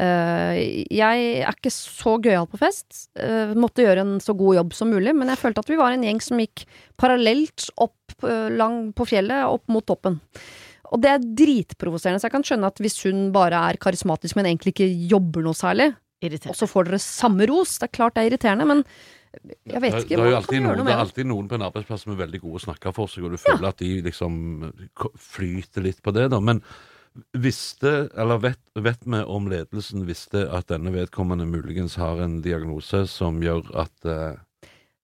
jeg 0.00 1.24
er 1.44 1.52
ikke 1.52 1.72
så 1.74 2.16
gøyal 2.22 2.48
på 2.48 2.60
fest. 2.60 3.10
eh, 3.20 3.52
måtte 3.58 3.84
gjøre 3.84 4.04
en 4.06 4.14
så 4.24 4.34
god 4.36 4.56
jobb 4.56 4.74
som 4.76 4.92
mulig, 4.92 5.14
men 5.14 5.28
jeg 5.28 5.40
følte 5.42 5.60
at 5.60 5.72
vi 5.72 5.80
var 5.80 5.92
en 5.92 6.04
gjeng 6.06 6.20
som 6.24 6.40
gikk 6.40 6.64
parallelt 6.96 7.68
opp 7.76 8.24
eh, 8.24 8.48
lang 8.56 8.92
på 8.96 9.06
fjellet, 9.08 9.44
opp 9.44 9.68
mot 9.68 9.84
toppen. 9.84 10.20
Og 10.92 11.00
det 11.00 11.10
er 11.10 11.24
dritprovoserende, 11.24 12.20
så 12.20 12.28
jeg 12.28 12.36
kan 12.36 12.44
skjønne 12.44 12.68
at 12.68 12.80
hvis 12.84 12.98
hun 13.06 13.30
bare 13.32 13.60
er 13.70 13.80
karismatisk, 13.80 14.36
men 14.36 14.48
egentlig 14.50 14.74
ikke 14.74 14.88
jobber 15.12 15.44
noe 15.44 15.56
særlig, 15.56 15.92
og 16.22 16.54
så 16.54 16.68
får 16.70 16.86
dere 16.86 17.02
samme 17.02 17.48
ros, 17.50 17.78
det 17.80 17.88
er 17.88 17.96
klart 17.96 18.14
det 18.14 18.22
er 18.22 18.30
irriterende, 18.30 18.66
men 18.68 18.84
jeg 19.66 19.80
vet 19.80 19.96
ikke 20.02 20.18
er 20.18 20.20
hva 20.20 20.26
man 20.28 20.36
alltid 20.36 20.52
kan 20.52 20.62
noen, 20.62 20.68
gjøre 20.68 20.78
noe 20.78 20.86
det 20.86 20.92
er 20.92 21.02
alltid 21.02 21.28
noen 21.30 21.48
på 21.48 21.56
en 21.56 21.64
arbeidsplass 21.66 22.04
som 22.04 22.12
er 22.12 22.20
veldig 22.20 22.40
gode 22.42 22.60
å 22.60 22.64
snakke 22.66 22.92
for 22.94 23.10
seg, 23.10 23.24
og 23.26 23.32
du 23.32 23.40
føler 23.40 23.68
at 23.70 23.80
de 23.80 23.90
liksom 24.04 24.34
flyter 25.32 25.86
litt 25.88 26.02
på 26.04 26.14
det, 26.14 26.28
da. 26.34 26.40
Men 26.44 26.60
visste, 27.32 28.08
eller 28.16 28.38
vet, 28.38 28.60
vet 28.74 29.02
vi 29.04 29.20
om 29.22 29.48
ledelsen 29.50 30.06
visste 30.08 30.46
at 30.52 30.70
denne 30.72 30.92
vedkommende 30.94 31.46
muligens 31.48 31.98
har 32.00 32.22
en 32.24 32.40
diagnose 32.44 33.04
som 33.10 33.42
gjør 33.44 33.68
at 33.84 34.08
eh, 34.08 34.40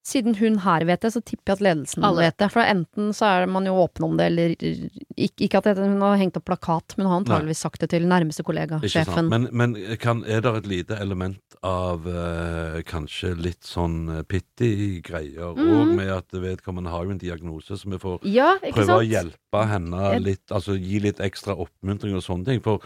Siden 0.09 0.37
hun 0.39 0.55
her 0.65 0.85
vet 0.89 1.03
det, 1.05 1.11
så 1.13 1.21
tipper 1.21 1.53
jeg 1.53 1.59
at 1.59 1.65
ledelsen 1.67 2.05
Alle. 2.07 2.23
vet 2.25 2.37
det. 2.41 2.47
For 2.55 2.65
enten 2.65 3.11
så 3.17 3.27
er 3.43 3.47
man 3.51 3.67
jo 3.69 3.75
åpen 3.83 4.07
om 4.07 4.15
det, 4.17 4.29
eller 4.31 4.55
ikke, 4.57 5.45
ikke 5.45 5.61
at 5.61 5.77
hun 5.77 6.01
har 6.01 6.17
hengt 6.21 6.39
opp 6.41 6.47
plakat, 6.49 6.95
men 6.97 7.05
hun 7.07 7.13
har 7.13 7.21
antageligvis 7.23 7.61
sagt 7.67 7.83
det 7.85 7.91
til 7.93 8.07
nærmeste 8.09 8.45
kollega, 8.47 8.79
Ikke 8.81 9.05
sant? 9.05 9.11
sjefen. 9.11 9.29
Men, 9.29 9.49
men 9.53 9.77
kan, 10.01 10.23
er 10.25 10.41
det 10.47 10.55
et 10.63 10.71
lite 10.73 10.97
element 11.03 11.59
av 11.67 12.07
eh, 12.09 12.79
kanskje 12.89 13.35
litt 13.37 13.67
sånn 13.69 13.99
eh, 14.17 14.23
pitty 14.29 14.71
greier 15.05 15.51
òg, 15.51 15.59
Mhm. 15.59 15.95
med 15.99 16.09
at 16.15 16.33
vedkommende 16.33 16.91
har 16.95 17.05
jo 17.05 17.11
en 17.11 17.19
diagnose, 17.19 17.77
så 17.77 17.91
vi 17.91 17.99
får 17.99 18.21
Ja, 18.25 18.55
prøve 18.63 18.73
prøve 18.79 18.99
å 19.03 19.07
hjelpe 19.09 19.67
henne 19.69 20.21
litt, 20.23 20.47
altså 20.55 20.79
gi 20.79 21.01
litt 21.05 21.19
ekstra 21.21 21.57
oppmuntring 21.59 22.15
og 22.17 22.23
sånne 22.25 22.45
ting. 22.47 22.61
For 22.65 22.81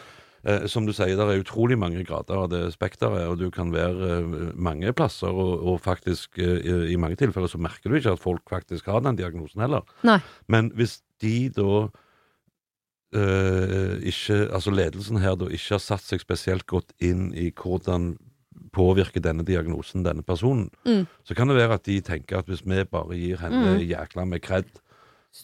eh, 0.45 0.66
som 0.66 0.86
du 0.86 0.93
sier, 0.93 1.16
det 1.16 1.26
er 1.26 1.43
utrolig 1.43 1.78
mange 1.78 2.05
grader 2.05 2.34
av 2.45 2.49
det 2.51 2.62
spekteret, 2.74 3.26
og 3.28 3.38
du 3.38 3.51
kan 3.51 3.72
være 3.72 4.11
eh, 4.18 4.53
mange 4.57 4.93
plasser, 4.93 5.28
og, 5.32 5.62
og 5.72 5.80
faktisk 5.80 6.38
eh, 6.38 6.90
i- 6.93 6.97
mange 7.01 7.16
tilfeller 7.16 7.49
så 7.49 7.59
merker 7.62 7.90
du 7.90 7.97
ikke 8.01 8.12
at 8.16 8.22
folk 8.22 8.43
faktisk 8.51 8.86
har 8.86 9.01
den 9.01 9.16
diagnosen 9.16 9.61
heller. 9.61 9.82
Nei. 10.03 10.18
Men 10.49 10.70
hvis 10.74 11.01
de 11.22 11.49
da 11.55 11.88
eh, 13.14 13.99
ikke 14.09 14.49
Altså 14.55 14.70
ledelsen 14.74 15.18
her 15.22 15.34
da 15.36 15.49
ikke 15.53 15.76
har 15.76 15.82
satt 15.84 16.05
seg 16.07 16.22
spesielt 16.22 16.66
godt 16.70 16.93
inn 17.03 17.30
i 17.36 17.51
hvordan 17.53 18.14
påvirker 18.72 19.20
denne 19.20 19.45
diagnosen 19.45 20.05
denne 20.05 20.22
personen, 20.24 20.70
Mm. 20.86 21.07
så 21.24 21.34
kan 21.36 21.49
det 21.49 21.57
være 21.59 21.74
at 21.74 21.84
de 21.84 22.01
tenker 22.01 22.38
at 22.38 22.47
hvis 22.49 22.62
vi 22.64 22.84
bare 22.84 23.12
gir 23.16 23.36
henne 23.36 23.76
Mm. 23.76 23.84
jækla 23.88 24.24
med 24.26 24.40
kred 24.40 24.64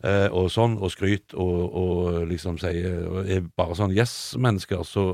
eh, 0.04 0.28
og 0.28 0.50
sånn, 0.52 0.78
og 0.82 0.92
skryt, 0.94 1.34
og, 1.34 1.58
og 1.82 2.28
liksom 2.30 2.60
sier 2.62 3.02
og 3.08 3.28
er 3.28 3.44
bare 3.56 3.76
sånn 3.78 3.94
yes-mennesker, 3.96 4.84
så 4.86 5.10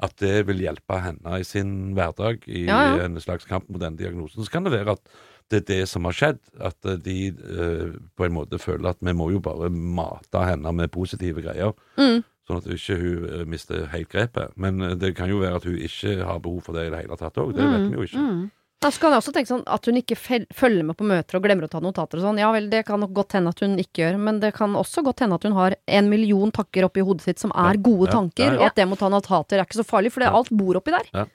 at 0.00 0.14
det 0.22 0.46
vil 0.48 0.62
hjelpe 0.64 0.96
henne 1.04 1.40
i 1.40 1.44
sin 1.44 1.92
hverdag 1.96 2.46
i 2.48 2.64
Ja, 2.64 2.80
ja. 2.96 3.04
en 3.04 3.20
slags 3.20 3.44
kamp 3.48 3.68
mot 3.68 3.82
den 3.82 3.98
diagnosen, 4.00 4.44
så 4.44 4.52
kan 4.52 4.64
det 4.64 4.72
være 4.72 4.96
at 4.96 5.12
det 5.50 5.62
er 5.64 5.66
det 5.66 5.88
som 5.90 6.06
har 6.06 6.14
skjedd. 6.14 6.40
At 6.62 6.86
eh, 6.86 6.98
de 7.02 7.16
eh, 7.30 7.96
på 8.16 8.26
en 8.26 8.36
måte 8.36 8.60
føler 8.62 8.92
at 8.92 9.00
vi 9.02 9.14
må 9.16 9.30
jo 9.34 9.42
bare 9.42 9.70
mate 9.70 10.44
henne 10.46 10.72
med 10.76 10.92
positive 10.94 11.42
greier. 11.42 11.74
Mm. 11.98 12.22
Sånn 12.46 12.62
at 12.62 12.68
ikke 12.70 12.96
hun 12.98 13.26
ikke 13.26 13.48
mister 13.50 13.88
helt 13.92 14.10
grepet. 14.12 14.54
Men 14.56 14.80
eh, 14.86 14.96
det 14.98 15.14
kan 15.18 15.30
jo 15.30 15.42
være 15.42 15.60
at 15.60 15.66
hun 15.68 15.78
ikke 15.78 16.20
har 16.22 16.40
behov 16.44 16.62
for 16.68 16.78
det 16.78 16.86
i 16.86 16.94
det 16.94 17.02
hele 17.02 17.18
tatt 17.18 17.42
òg. 17.42 17.54
Det 17.58 17.66
vet 17.66 17.88
vi 17.88 17.98
jo 17.98 18.06
ikke. 18.08 18.24
Mm. 18.24 18.44
Ja, 18.80 18.88
skal 18.88 19.10
kan 19.10 19.12
jeg 19.12 19.20
også 19.20 19.32
tenke 19.36 19.50
sånn 19.50 19.64
at 19.68 19.86
hun 19.90 19.98
ikke 20.00 20.16
følger 20.16 20.84
med 20.88 20.96
på 20.96 21.04
møter 21.04 21.36
og 21.36 21.44
glemmer 21.44 21.66
å 21.66 21.68
ta 21.72 21.82
notater 21.84 22.16
og 22.16 22.24
sånn. 22.24 22.38
Ja 22.40 22.48
vel, 22.54 22.70
det 22.72 22.86
kan 22.88 23.02
nok 23.02 23.12
godt 23.18 23.36
hende 23.36 23.52
at 23.52 23.60
hun 23.60 23.74
ikke 23.82 24.06
gjør, 24.06 24.16
men 24.24 24.38
det 24.40 24.54
kan 24.56 24.72
også 24.78 25.04
godt 25.04 25.20
hende 25.20 25.36
at 25.36 25.44
hun 25.44 25.56
har 25.58 25.76
en 25.84 26.08
million 26.08 26.52
takker 26.56 26.86
oppi 26.88 27.04
hodet 27.04 27.26
sitt 27.26 27.42
som 27.42 27.52
er 27.52 27.76
gode 27.76 28.08
Ja, 28.08 28.14
tanker, 28.16 28.46
ja, 28.46 28.54
ja. 28.56 28.62
og 28.62 28.70
at 28.70 28.80
det 28.80 28.88
må 28.88 28.96
ta 28.96 29.10
notater 29.12 29.60
er 29.60 29.68
ikke 29.68 29.82
så 29.82 29.84
farlig, 29.84 30.14
for 30.14 30.24
det, 30.24 30.32
alt 30.32 30.48
bor 30.56 30.80
oppi 30.80 30.96
der. 30.96 31.12
Ja. 31.12 31.26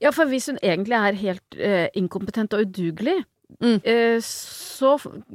Ja, 0.00 0.12
for 0.14 0.30
hvis 0.30 0.46
hun 0.48 0.60
egentlig 0.62 0.96
er 0.96 1.18
helt 1.18 1.58
uh, 1.58 1.86
inkompetent 1.98 2.54
og 2.56 2.66
udugelig, 2.68 3.22
Mm. 3.60 3.82
uh, 3.84 4.16
så 4.24 4.94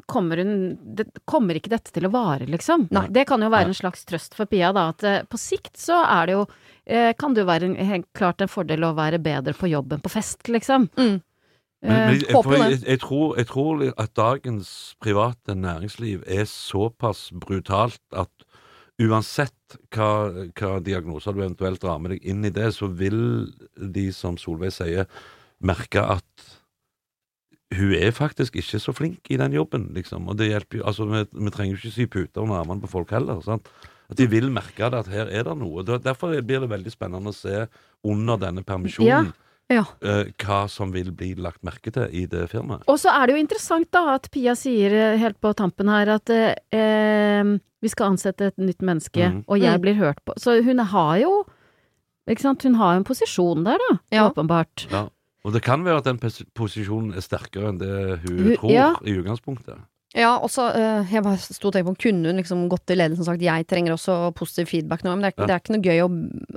kommer 0.10 0.40
hun 0.42 0.56
det, 0.82 1.04
Kommer 1.30 1.54
ikke 1.60 1.70
dette 1.70 1.92
til 1.94 2.08
å 2.08 2.10
vare, 2.10 2.48
liksom. 2.50 2.88
Nei. 2.90 3.04
Det 3.14 3.28
kan 3.30 3.44
jo 3.46 3.52
være 3.54 3.70
en 3.70 3.78
slags 3.78 4.08
trøst 4.10 4.34
for 4.34 4.50
Pia, 4.50 4.72
da, 4.74 4.88
at 4.90 5.06
uh, 5.06 5.20
på 5.30 5.38
sikt 5.38 5.78
så 5.78 6.00
er 6.02 6.26
det 6.26 6.34
jo 6.34 6.48
Kan 7.20 7.34
det 7.36 7.44
jo 7.44 7.50
være 7.50 7.68
en, 7.68 7.74
helt 7.90 8.06
klart 8.16 8.40
en 8.40 8.52
fordel 8.52 8.86
å 8.88 8.94
være 8.96 9.20
bedre 9.20 9.52
på 9.58 9.68
jobb 9.68 9.92
enn 9.92 10.04
på 10.06 10.12
fest, 10.14 10.46
liksom. 10.48 10.86
Mm. 10.96 11.18
Men, 11.18 11.20
men 11.20 11.28
Eh, 11.82 12.14
jeg, 12.16 12.34
for 12.34 12.54
jeg, 12.58 12.80
jeg, 12.88 13.00
tror, 13.00 13.38
jeg 13.38 13.48
tror 13.48 13.84
at 13.98 14.16
dagens 14.18 14.96
private 15.02 15.56
næringsliv 15.56 16.24
er 16.26 16.46
såpass 16.50 17.30
brutalt 17.42 18.02
at 18.18 18.32
uansett 18.98 19.78
hva, 19.94 20.48
hva 20.58 20.78
diagnoser 20.82 21.36
du 21.36 21.44
eventuelt 21.44 21.82
drar 21.84 22.00
med 22.02 22.16
deg 22.16 22.26
inn 22.26 22.46
i 22.48 22.54
det, 22.54 22.72
så 22.74 22.90
vil 22.90 23.20
de, 23.78 24.08
som 24.16 24.40
Solveig 24.42 24.74
sier, 24.74 25.06
merke 25.62 26.02
at 26.02 26.48
hun 27.78 27.94
er 27.94 28.16
faktisk 28.16 28.56
ikke 28.58 28.80
så 28.80 28.94
flink 28.96 29.30
i 29.30 29.38
den 29.38 29.54
jobben, 29.54 29.90
liksom. 29.94 30.30
Og 30.32 30.38
det 30.40 30.48
hjelper 30.50 30.80
jo 30.80 30.86
Altså, 30.88 31.06
vi, 31.12 31.26
vi 31.36 31.52
trenger 31.52 31.76
jo 31.76 31.82
ikke 31.82 31.94
sy 31.94 32.06
puter 32.10 32.42
under 32.42 32.62
armene 32.62 32.82
på 32.82 32.90
folk 32.90 33.12
heller. 33.12 33.42
sant? 33.44 33.68
At 34.10 34.18
de 34.18 34.28
vil 34.32 34.50
merke 34.50 34.88
det, 34.90 34.94
at 35.04 35.08
her 35.12 35.28
er 35.28 35.44
det 35.44 35.58
noe. 35.60 35.84
Derfor 35.84 36.32
blir 36.42 36.62
det 36.64 36.70
veldig 36.72 36.92
spennende 36.94 37.34
å 37.34 37.36
se 37.36 37.66
under 38.08 38.38
denne 38.38 38.64
permisjonen 38.64 39.34
Ja. 39.70 39.84
Ja. 40.02 40.24
hva 40.40 40.70
som 40.72 40.94
vil 40.94 41.12
bli 41.12 41.34
lagt 41.36 41.60
merke 41.68 41.92
til 41.92 42.08
i 42.16 42.26
det 42.26 42.46
firmaet. 42.54 42.86
Og 42.88 42.96
så 43.02 43.12
er 43.12 43.28
det 43.28 43.36
jo 43.36 43.42
interessant 43.44 43.90
da 43.92 44.14
at 44.16 44.30
Pia 44.32 44.54
sier 44.56 44.94
eh, 44.96 45.18
helt 45.20 45.42
på 45.44 45.52
tampen 45.60 45.90
her 45.92 46.08
at 46.14 46.30
eh, 46.32 46.56
eh, 46.72 47.44
vi 47.84 47.90
skal 47.92 48.14
ansette 48.14 48.48
et 48.48 48.58
nytt 48.58 48.80
menneske, 48.82 49.20
mm. 49.28 49.44
og 49.48 49.60
jeg 49.60 49.76
Mm. 49.76 49.82
blir 49.84 49.96
hørt 50.00 50.24
på. 50.26 50.34
Så 50.40 50.64
hun 50.64 50.80
har 50.80 51.18
jo 51.20 51.44
ikke 52.30 52.42
sant, 52.42 52.64
hun 52.64 52.76
har 52.76 52.94
jo 52.96 52.98
en 53.04 53.04
posisjon 53.08 53.64
der, 53.68 53.78
da. 53.90 54.00
Ja. 54.12 54.30
Åpenbart. 54.32 54.88
Ja. 54.92 55.10
Og 55.46 55.54
det 55.54 55.62
kan 55.64 55.84
være 55.84 55.98
at 55.98 56.04
den 56.06 56.18
pos- 56.20 56.44
posisjonen 56.56 57.14
er 57.16 57.22
sterkere 57.24 57.70
enn 57.70 57.78
det 57.80 58.20
hun 58.24 58.40
Hun- 58.40 58.58
tror 58.58 58.72
ja. 58.72 58.88
i 59.04 59.14
utgangspunktet. 59.20 59.78
Ja, 60.16 60.38
og 60.40 60.48
så 60.50 60.70
eh, 60.72 61.10
Jeg 61.12 61.24
bare 61.26 61.38
sto 61.42 61.68
og 61.68 61.74
tenkte 61.76 61.92
på 61.92 61.98
Kunne 62.08 62.32
hun 62.32 62.40
liksom 62.40 62.62
gått 62.72 62.86
til 62.88 62.98
ledelsen 63.02 63.26
og 63.26 63.28
sagt 63.28 63.42
jeg 63.44 63.66
trenger 63.68 63.92
også 63.98 64.16
positiv 64.38 64.70
feedback 64.72 65.04
nå, 65.04 65.12
men 65.18 65.26
det 65.26 65.28
er, 65.28 65.36
ikke- 65.36 65.44
Ja. 65.44 65.48
det 65.48 65.56
er 65.56 65.64
ikke 65.64 65.76
noe 65.76 65.88
gøy 65.88 66.00
å 66.06 66.10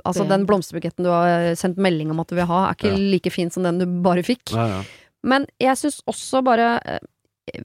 Altså, 0.05 0.27
den 0.29 0.45
blomsterbuketten 0.47 1.03
du 1.03 1.09
har 1.11 1.51
sendt 1.59 1.77
melding 1.77 2.09
om 2.11 2.19
at 2.23 2.27
du 2.31 2.35
vil 2.35 2.45
ha, 2.47 2.69
er 2.69 2.75
ikke 2.75 2.91
Ja. 2.93 2.97
like 2.97 3.29
fin 3.31 3.49
som 3.51 3.63
den 3.63 3.77
du 3.79 3.85
bare 4.01 4.23
fikk. 4.23 4.53
Ja, 4.55 4.67
ja. 4.67 4.83
Men 5.23 5.45
jeg 5.59 5.75
syns 5.77 6.01
også 6.07 6.43
bare 6.43 6.79
eh, 6.85 6.99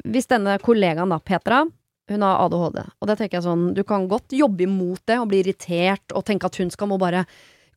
Hvis 0.05 0.27
denne 0.27 0.59
kollegaen 0.59 1.09
da, 1.09 1.19
Petra, 1.21 1.65
hun 2.09 2.23
har 2.23 2.39
ADHD, 2.47 2.79
og 3.01 3.09
det 3.09 3.19
tenker 3.19 3.39
jeg 3.39 3.45
sånn 3.47 3.75
Du 3.75 3.83
kan 3.85 4.09
godt 4.09 4.29
jobbe 4.35 4.63
imot 4.67 5.01
det 5.07 5.19
og 5.21 5.29
bli 5.29 5.43
irritert 5.45 6.13
og 6.15 6.25
tenke 6.25 6.47
at 6.47 6.57
hun 6.57 6.71
skal 6.71 6.89
må 6.89 6.99
bare 6.99 7.25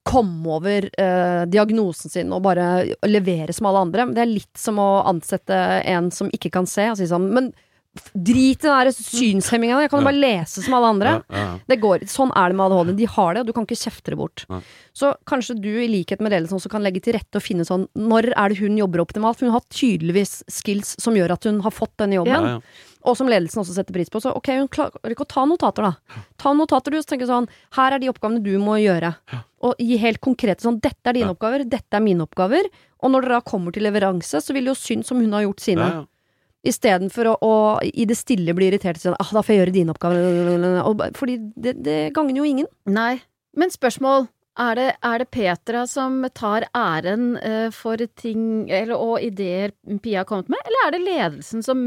komme 0.05 0.47
over 0.47 0.89
eh, 0.97 1.45
diagnosen 1.45 2.09
sin 2.09 2.31
og 2.33 2.41
bare 2.41 2.95
levere 3.05 3.53
som 3.53 3.67
alle 3.67 3.81
andre. 3.85 4.05
Det 4.15 4.21
er 4.23 4.31
litt 4.33 4.57
som 4.57 4.77
å 4.81 5.03
ansette 5.05 5.53
en 5.85 6.09
som 6.09 6.29
ikke 6.31 6.49
kan 6.51 6.65
se, 6.65 6.89
og 6.89 6.97
si 6.97 7.05
sånn 7.05 7.29
Men 7.31 7.53
drit 8.13 8.63
i 8.63 8.67
den 8.67 8.73
der 8.73 8.89
synshemminga, 8.95 9.81
jeg 9.83 9.91
kan 9.91 10.01
jo 10.01 10.07
bare 10.09 10.19
lese 10.19 10.63
som 10.65 10.73
alle 10.77 10.89
andre. 10.93 11.13
Det 11.69 11.79
går, 11.81 12.05
sånn 12.09 12.31
er 12.35 12.49
det 12.49 12.57
med 12.59 12.65
ADHD. 12.71 12.93
De 12.97 13.07
har 13.15 13.33
det, 13.33 13.41
og 13.43 13.47
du 13.49 13.53
kan 13.53 13.67
ikke 13.67 13.77
kjefte 13.79 14.13
det 14.13 14.17
bort. 14.19 14.45
Så 14.93 15.13
kanskje 15.29 15.55
du, 15.61 15.69
i 15.83 15.87
likhet 15.91 16.19
med 16.21 16.33
ledelsen, 16.33 16.57
også 16.59 16.71
kan 16.73 16.83
legge 16.83 17.01
til 17.05 17.13
rette 17.15 17.39
og 17.39 17.45
finne 17.45 17.63
sånn 17.67 17.85
Når 17.95 18.31
er 18.35 18.49
det 18.49 18.59
hun 18.59 18.75
jobber 18.77 19.03
optimalt? 19.05 19.37
For 19.39 19.45
hun 19.47 19.55
har 19.55 19.63
tydeligvis 19.71 20.43
skills 20.51 20.95
som 20.99 21.15
gjør 21.15 21.35
at 21.37 21.47
hun 21.47 21.61
har 21.61 21.71
fått 21.71 21.95
denne 22.01 22.17
jobben. 22.19 22.61
Og 23.07 23.15
som 23.15 23.29
ledelsen 23.31 23.61
også 23.61 23.77
setter 23.77 23.95
pris 23.95 24.09
på. 24.11 24.19
Så 24.19 24.33
ok, 24.35 24.49
hun 24.59 24.67
klarer 24.67 25.13
ikke 25.13 25.23
å 25.23 25.31
ta 25.31 25.45
notater, 25.47 25.87
da. 25.87 26.21
Ta 26.41 26.51
notater, 26.57 26.91
du, 26.91 26.99
så 26.99 27.13
tenker 27.13 27.29
sånn 27.29 27.47
Her 27.77 27.95
er 27.95 28.03
de 28.03 28.09
oppgavene 28.11 28.43
du 28.43 28.57
må 28.59 28.75
gjøre. 28.81 29.13
Og 29.63 29.79
gi 29.79 29.95
helt 30.01 30.19
konkrete 30.23 30.63
sånn 30.65 30.81
Dette 30.83 31.11
er 31.11 31.15
dine 31.21 31.31
oppgaver, 31.31 31.63
dette 31.67 31.95
er 31.95 32.03
mine 32.03 32.25
oppgaver. 32.27 32.67
Og 32.99 33.13
når 33.13 33.23
dere 33.23 33.39
da 33.39 33.45
kommer 33.47 33.71
til 33.71 33.85
leveranse, 33.87 34.41
så 34.43 34.55
vil 34.55 34.67
det 34.67 34.73
jo 34.73 34.79
synes 34.81 35.07
som 35.07 35.21
hun 35.23 35.31
har 35.31 35.45
gjort 35.45 35.63
sine. 35.63 35.85
Ja, 35.87 36.01
ja. 36.01 36.07
Istedenfor 36.67 37.29
å, 37.31 37.35
å 37.39 37.53
i 37.87 38.03
det 38.09 38.17
stille 38.19 38.51
bli 38.57 38.67
irritert 38.67 38.97
og 38.97 39.01
si 39.01 39.07
sånn 39.07 39.15
ah, 39.15 39.29
da 39.31 39.43
får 39.45 39.53
jeg 39.53 39.61
gjøre 39.61 39.75
dine 39.77 39.93
oppgaver. 39.93 40.81
Og, 40.83 41.05
fordi 41.15 41.37
det, 41.55 41.77
det 41.85 41.99
gagner 42.17 42.41
jo 42.41 42.47
ingen. 42.49 42.67
Nei. 42.89 43.21
Men 43.55 43.71
spørsmål. 43.71 44.27
Er 44.59 44.75
det, 44.75 44.87
er 45.07 45.21
det 45.21 45.29
Petra 45.31 45.85
som 45.87 46.17
tar 46.35 46.65
æren 46.75 47.37
uh, 47.39 47.69
for 47.71 48.01
ting 48.19 48.67
eller, 48.67 48.91
og 48.97 49.21
ideer 49.23 49.71
Pia 50.03 50.25
har 50.25 50.27
kommet 50.27 50.49
med, 50.51 50.59
eller 50.67 50.87
er 50.89 50.95
det 50.97 50.99
ledelsen 51.05 51.63
som 51.63 51.85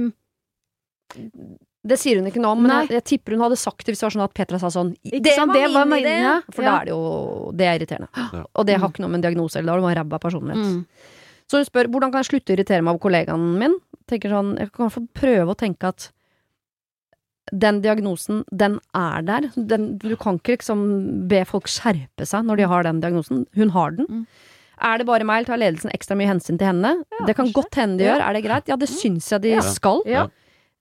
Det 1.84 1.98
sier 2.00 2.16
hun 2.16 2.30
ikke 2.30 2.40
nå, 2.40 2.54
men 2.62 2.72
jeg, 2.72 2.92
jeg 2.96 3.04
tipper 3.10 3.36
hun 3.36 3.44
hadde 3.44 3.58
sagt 3.60 3.84
det 3.84 3.92
hvis 3.92 4.00
det 4.00 4.06
var 4.06 4.14
sånn 4.16 4.24
at 4.24 4.36
Petra 4.38 4.60
sa 4.62 4.70
sånn 4.72 4.94
Det, 5.02 5.34
var, 5.36 5.52
det 5.52 5.66
var 5.74 5.90
min 5.90 6.00
idé, 6.00 6.14
idé! 6.14 6.22
ja. 6.24 6.36
For 6.54 6.64
Ja. 6.64 6.70
da 6.70 6.76
er 6.78 6.88
det 6.88 6.94
jo 6.94 7.52
Det 7.58 7.66
er 7.68 7.76
irriterende. 7.80 8.08
Ja. 8.16 8.44
Og 8.48 8.68
det 8.70 8.78
har 8.78 8.88
ikke 8.94 9.04
noe 9.04 9.12
med 9.12 9.20
en 9.20 9.26
diagnose 9.28 9.60
eller 9.60 9.68
da 9.68 9.74
har 9.74 9.82
du 9.82 9.88
bare 9.90 10.00
ræva 10.00 10.22
personlighet. 10.22 10.64
Mm. 10.72 11.10
Så 11.50 11.60
hun 11.60 11.68
spør 11.68 11.90
hvordan 11.92 12.14
kan 12.14 12.22
jeg 12.22 12.30
slutte 12.30 12.54
å 12.54 12.56
irritere 12.56 12.80
meg 12.86 12.94
over 12.94 13.02
kollegaen 13.04 13.48
min. 13.60 13.76
Tenker 14.10 14.30
sånn, 14.34 14.56
Jeg 14.58 14.72
kan 14.72 14.84
i 14.84 14.88
hvert 14.88 14.96
fall 14.98 15.08
prøve 15.14 15.54
å 15.54 15.58
tenke 15.58 15.88
at 15.92 16.10
den 17.52 17.80
diagnosen, 17.82 18.44
den 18.54 18.78
er 18.94 19.22
der. 19.26 19.48
Den, 19.56 19.98
du 19.98 20.14
kan 20.16 20.38
ikke 20.38 20.54
liksom 20.56 20.82
be 21.28 21.42
folk 21.48 21.66
skjerpe 21.68 22.24
seg 22.28 22.46
når 22.46 22.56
de 22.62 22.68
har 22.70 22.86
den 22.86 23.00
diagnosen. 23.02 23.46
Hun 23.58 23.72
har 23.74 23.90
den. 23.98 24.06
Mm. 24.08 24.22
Er 24.82 24.98
det 24.98 25.06
bare 25.06 25.26
meg, 25.26 25.42
eller 25.42 25.50
tar 25.50 25.60
ledelsen 25.60 25.92
ekstra 25.94 26.16
mye 26.18 26.30
hensyn 26.30 26.58
til 26.58 26.66
henne? 26.70 26.94
det 27.26 27.34
kan 27.38 27.50
godt 27.54 27.74
hende 27.78 27.98
de 27.98 28.04
Ja. 28.06 28.14
gjør. 28.14 28.28
Er 28.28 28.32
det 28.38 28.44
greit? 28.46 28.68
Ja, 28.70 28.76
det 28.76 28.88
syns 28.88 29.28
jeg 29.30 29.42
de 29.42 29.50
Ja. 29.56 29.60
skal. 29.60 30.02
Ja. 30.06 30.24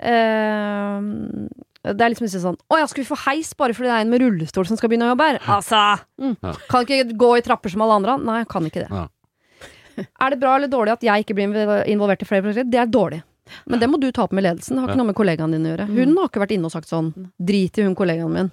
Uh, 0.01 1.49
det 1.85 2.01
er 2.01 2.09
liksom 2.13 2.25
ikke 2.25 2.41
sånn 2.41 2.57
Å 2.73 2.77
ja, 2.79 2.85
skal 2.89 3.03
vi 3.03 3.09
få 3.09 3.17
heis 3.27 3.51
bare 3.57 3.73
fordi 3.77 3.89
det 3.89 3.93
er 3.93 4.01
en 4.01 4.09
med 4.09 4.21
rullestol 4.23 4.65
som 4.65 4.77
skal 4.79 4.89
begynne 4.89 5.05
å 5.09 5.13
jobbe 5.13 5.27
her? 5.29 5.39
Altså! 5.45 5.81
Mm. 6.21 6.35
Ja. 6.41 6.53
Kan 6.69 6.85
ikke 6.87 7.17
gå 7.21 7.29
i 7.37 7.41
trapper 7.45 7.69
som 7.73 7.81
alle 7.85 7.99
andre? 8.01 8.17
Nei, 8.25 8.43
kan 8.49 8.65
ikke 8.65 8.87
det. 8.87 8.89
Er 10.23 10.33
det 10.33 10.39
bra 10.41 10.55
eller 10.57 10.71
dårlig 10.71 10.95
at 10.97 11.05
jeg 11.05 11.25
ikke 11.25 11.37
blir 11.37 11.55
involvert 11.89 12.23
i 12.23 12.29
flere 12.29 12.45
prosjekter? 12.45 12.71
Det 12.71 12.81
er 12.81 12.91
dårlig. 12.91 13.21
Men 13.67 13.81
det 13.81 13.89
må 13.91 13.99
du 13.99 14.07
ta 14.15 14.23
opp 14.23 14.35
med 14.35 14.45
ledelsen. 14.45 14.77
Det 14.77 14.83
har 14.83 14.91
ikke 14.93 15.01
noe 15.01 15.09
med 15.09 15.17
kollegaene 15.17 15.57
dine 15.57 15.67
å 15.69 15.73
gjøre. 15.73 15.87
Hun 15.91 16.13
har 16.19 16.29
ikke 16.29 16.43
vært 16.43 16.53
inne 16.55 16.69
og 16.69 16.73
sagt 16.75 16.91
sånn 16.91 17.09
Drit 17.41 17.79
i 17.81 17.83
hun 17.87 17.97
kollegaen 17.97 18.31
min. 18.31 18.51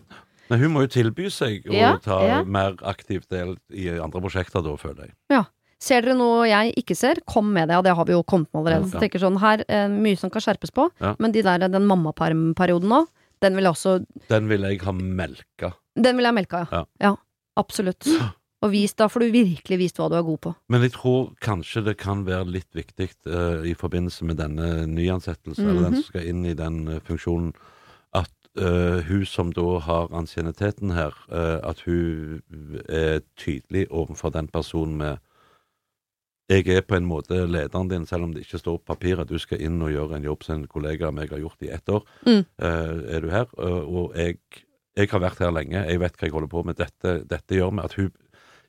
Nei, 0.49 0.59
hun 0.63 0.73
må 0.73 0.83
jo 0.87 0.91
tilby 0.95 1.29
seg 1.33 1.69
å 1.69 1.77
Ja, 1.77 1.93
ta 2.03 2.19
ja. 2.25 2.39
mer 2.43 2.79
aktiv 2.89 3.27
del 3.31 3.57
i 3.69 3.91
andre 4.01 4.23
prosjekter, 4.25 4.65
da, 4.65 4.75
føler 4.81 5.09
jeg. 5.11 5.15
Ja. 5.35 5.45
Ser 5.79 6.03
dere 6.03 6.17
noe 6.19 6.49
jeg 6.49 6.73
ikke 6.81 6.97
ser, 6.99 7.21
kom 7.29 7.53
med 7.55 7.69
det. 7.71 7.77
Og 7.79 7.85
det 7.87 7.93
har 7.95 8.09
vi 8.09 8.17
jo 8.17 8.25
kommet 8.27 8.49
med 8.51 8.65
allerede. 8.65 8.89
Ja. 8.91 9.03
tenker 9.05 9.23
sånn, 9.23 9.39
her 9.43 9.63
er 9.69 9.93
mye 9.93 10.19
som 10.19 10.33
kan 10.35 10.43
skjerpes 10.43 10.73
på. 10.75 10.89
Men 11.21 11.37
de 11.37 11.45
der, 11.47 11.69
den 11.69 11.87
mammapermperioden 11.87 12.91
nå, 12.91 13.05
den 13.45 13.55
vil 13.55 13.69
jeg 13.69 13.77
også 13.77 13.93
Den 14.33 14.49
vil 14.51 14.65
jeg 14.67 14.81
ha 14.83 14.93
melka. 14.97 15.73
Den 15.95 16.19
vil 16.19 16.27
jeg 16.27 16.49
ha 16.57 16.65
ja. 16.73 16.85
Ja. 17.05 17.15
absolutt. 17.61 18.09
Og 18.63 18.73
vis, 18.73 18.95
da 18.99 19.07
får 19.07 19.23
du 19.23 19.27
virkelig 19.37 19.79
vist 19.79 19.99
hva 20.01 20.09
du 20.11 20.17
er 20.19 20.25
god 20.27 20.39
på. 20.43 20.53
Men 20.69 20.83
jeg 20.83 20.93
tror 20.97 21.29
kanskje 21.45 21.85
det 21.87 21.97
kan 22.01 22.25
være 22.27 22.49
litt 22.51 22.75
viktig 22.75 23.07
uh, 23.31 23.63
i 23.63 23.75
forbindelse 23.79 24.27
med 24.27 24.41
denne 24.41 24.87
nyansettelsen, 24.91 25.69
eller 25.69 25.83
den 25.87 25.93
Mhm. 25.93 26.01
som 26.03 26.09
skal 26.09 26.27
inn 26.27 26.45
i 26.45 26.55
den 26.59 26.81
uh, 26.89 26.99
funksjonen, 27.07 27.53
at 28.19 28.33
uh, 28.59 28.99
hun 29.07 29.25
som 29.27 29.53
da 29.55 29.79
har 29.79 30.11
ansienniteten 30.11 30.91
her, 30.91 31.15
at 31.31 31.81
hun 31.87 32.43
er 32.89 33.21
tydelig 33.37 33.87
overfor 33.91 34.31
den 34.35 34.49
personen 34.49 34.97
med 34.99 35.19
jeg 36.51 36.65
er 36.73 36.81
på 36.81 36.97
en 36.97 37.05
måte 37.05 37.45
lederen 37.47 37.91
din, 37.91 38.07
selv 38.07 38.25
om 38.25 38.33
det 38.33 38.41
ikke 38.47 38.59
står 38.59 38.79
på 38.79 38.95
papiret. 38.95 39.29
Du 39.29 39.37
skal 39.39 39.61
inn 39.61 39.83
og 39.85 39.91
gjøre 39.93 40.17
en 40.17 40.25
jobb 40.25 40.43
som 40.43 40.55
en 40.57 40.67
kollega 40.67 41.07
av 41.11 41.13
meg 41.15 41.29
har 41.29 41.39
gjort 41.43 41.61
i 41.63 41.69
ett 41.69 41.89
år. 41.93 42.07
Mm. 42.25 42.45
Er 42.59 43.21
du 43.21 43.29
her? 43.29 43.45
Og 43.61 44.17
jeg, 44.17 44.39
jeg 44.97 45.11
har 45.11 45.21
vært 45.21 45.43
her 45.45 45.53
lenge. 45.53 45.85
Jeg 45.85 46.01
vet 46.01 46.17
hva 46.17 46.25
jeg 46.25 46.33
holder 46.33 46.49
på 46.49 46.63
med. 46.65 46.79
Dette, 46.81 47.19
dette 47.29 47.55
gjør 47.55 47.75
meg 47.77 47.85
at 47.85 47.99
hun 48.01 48.09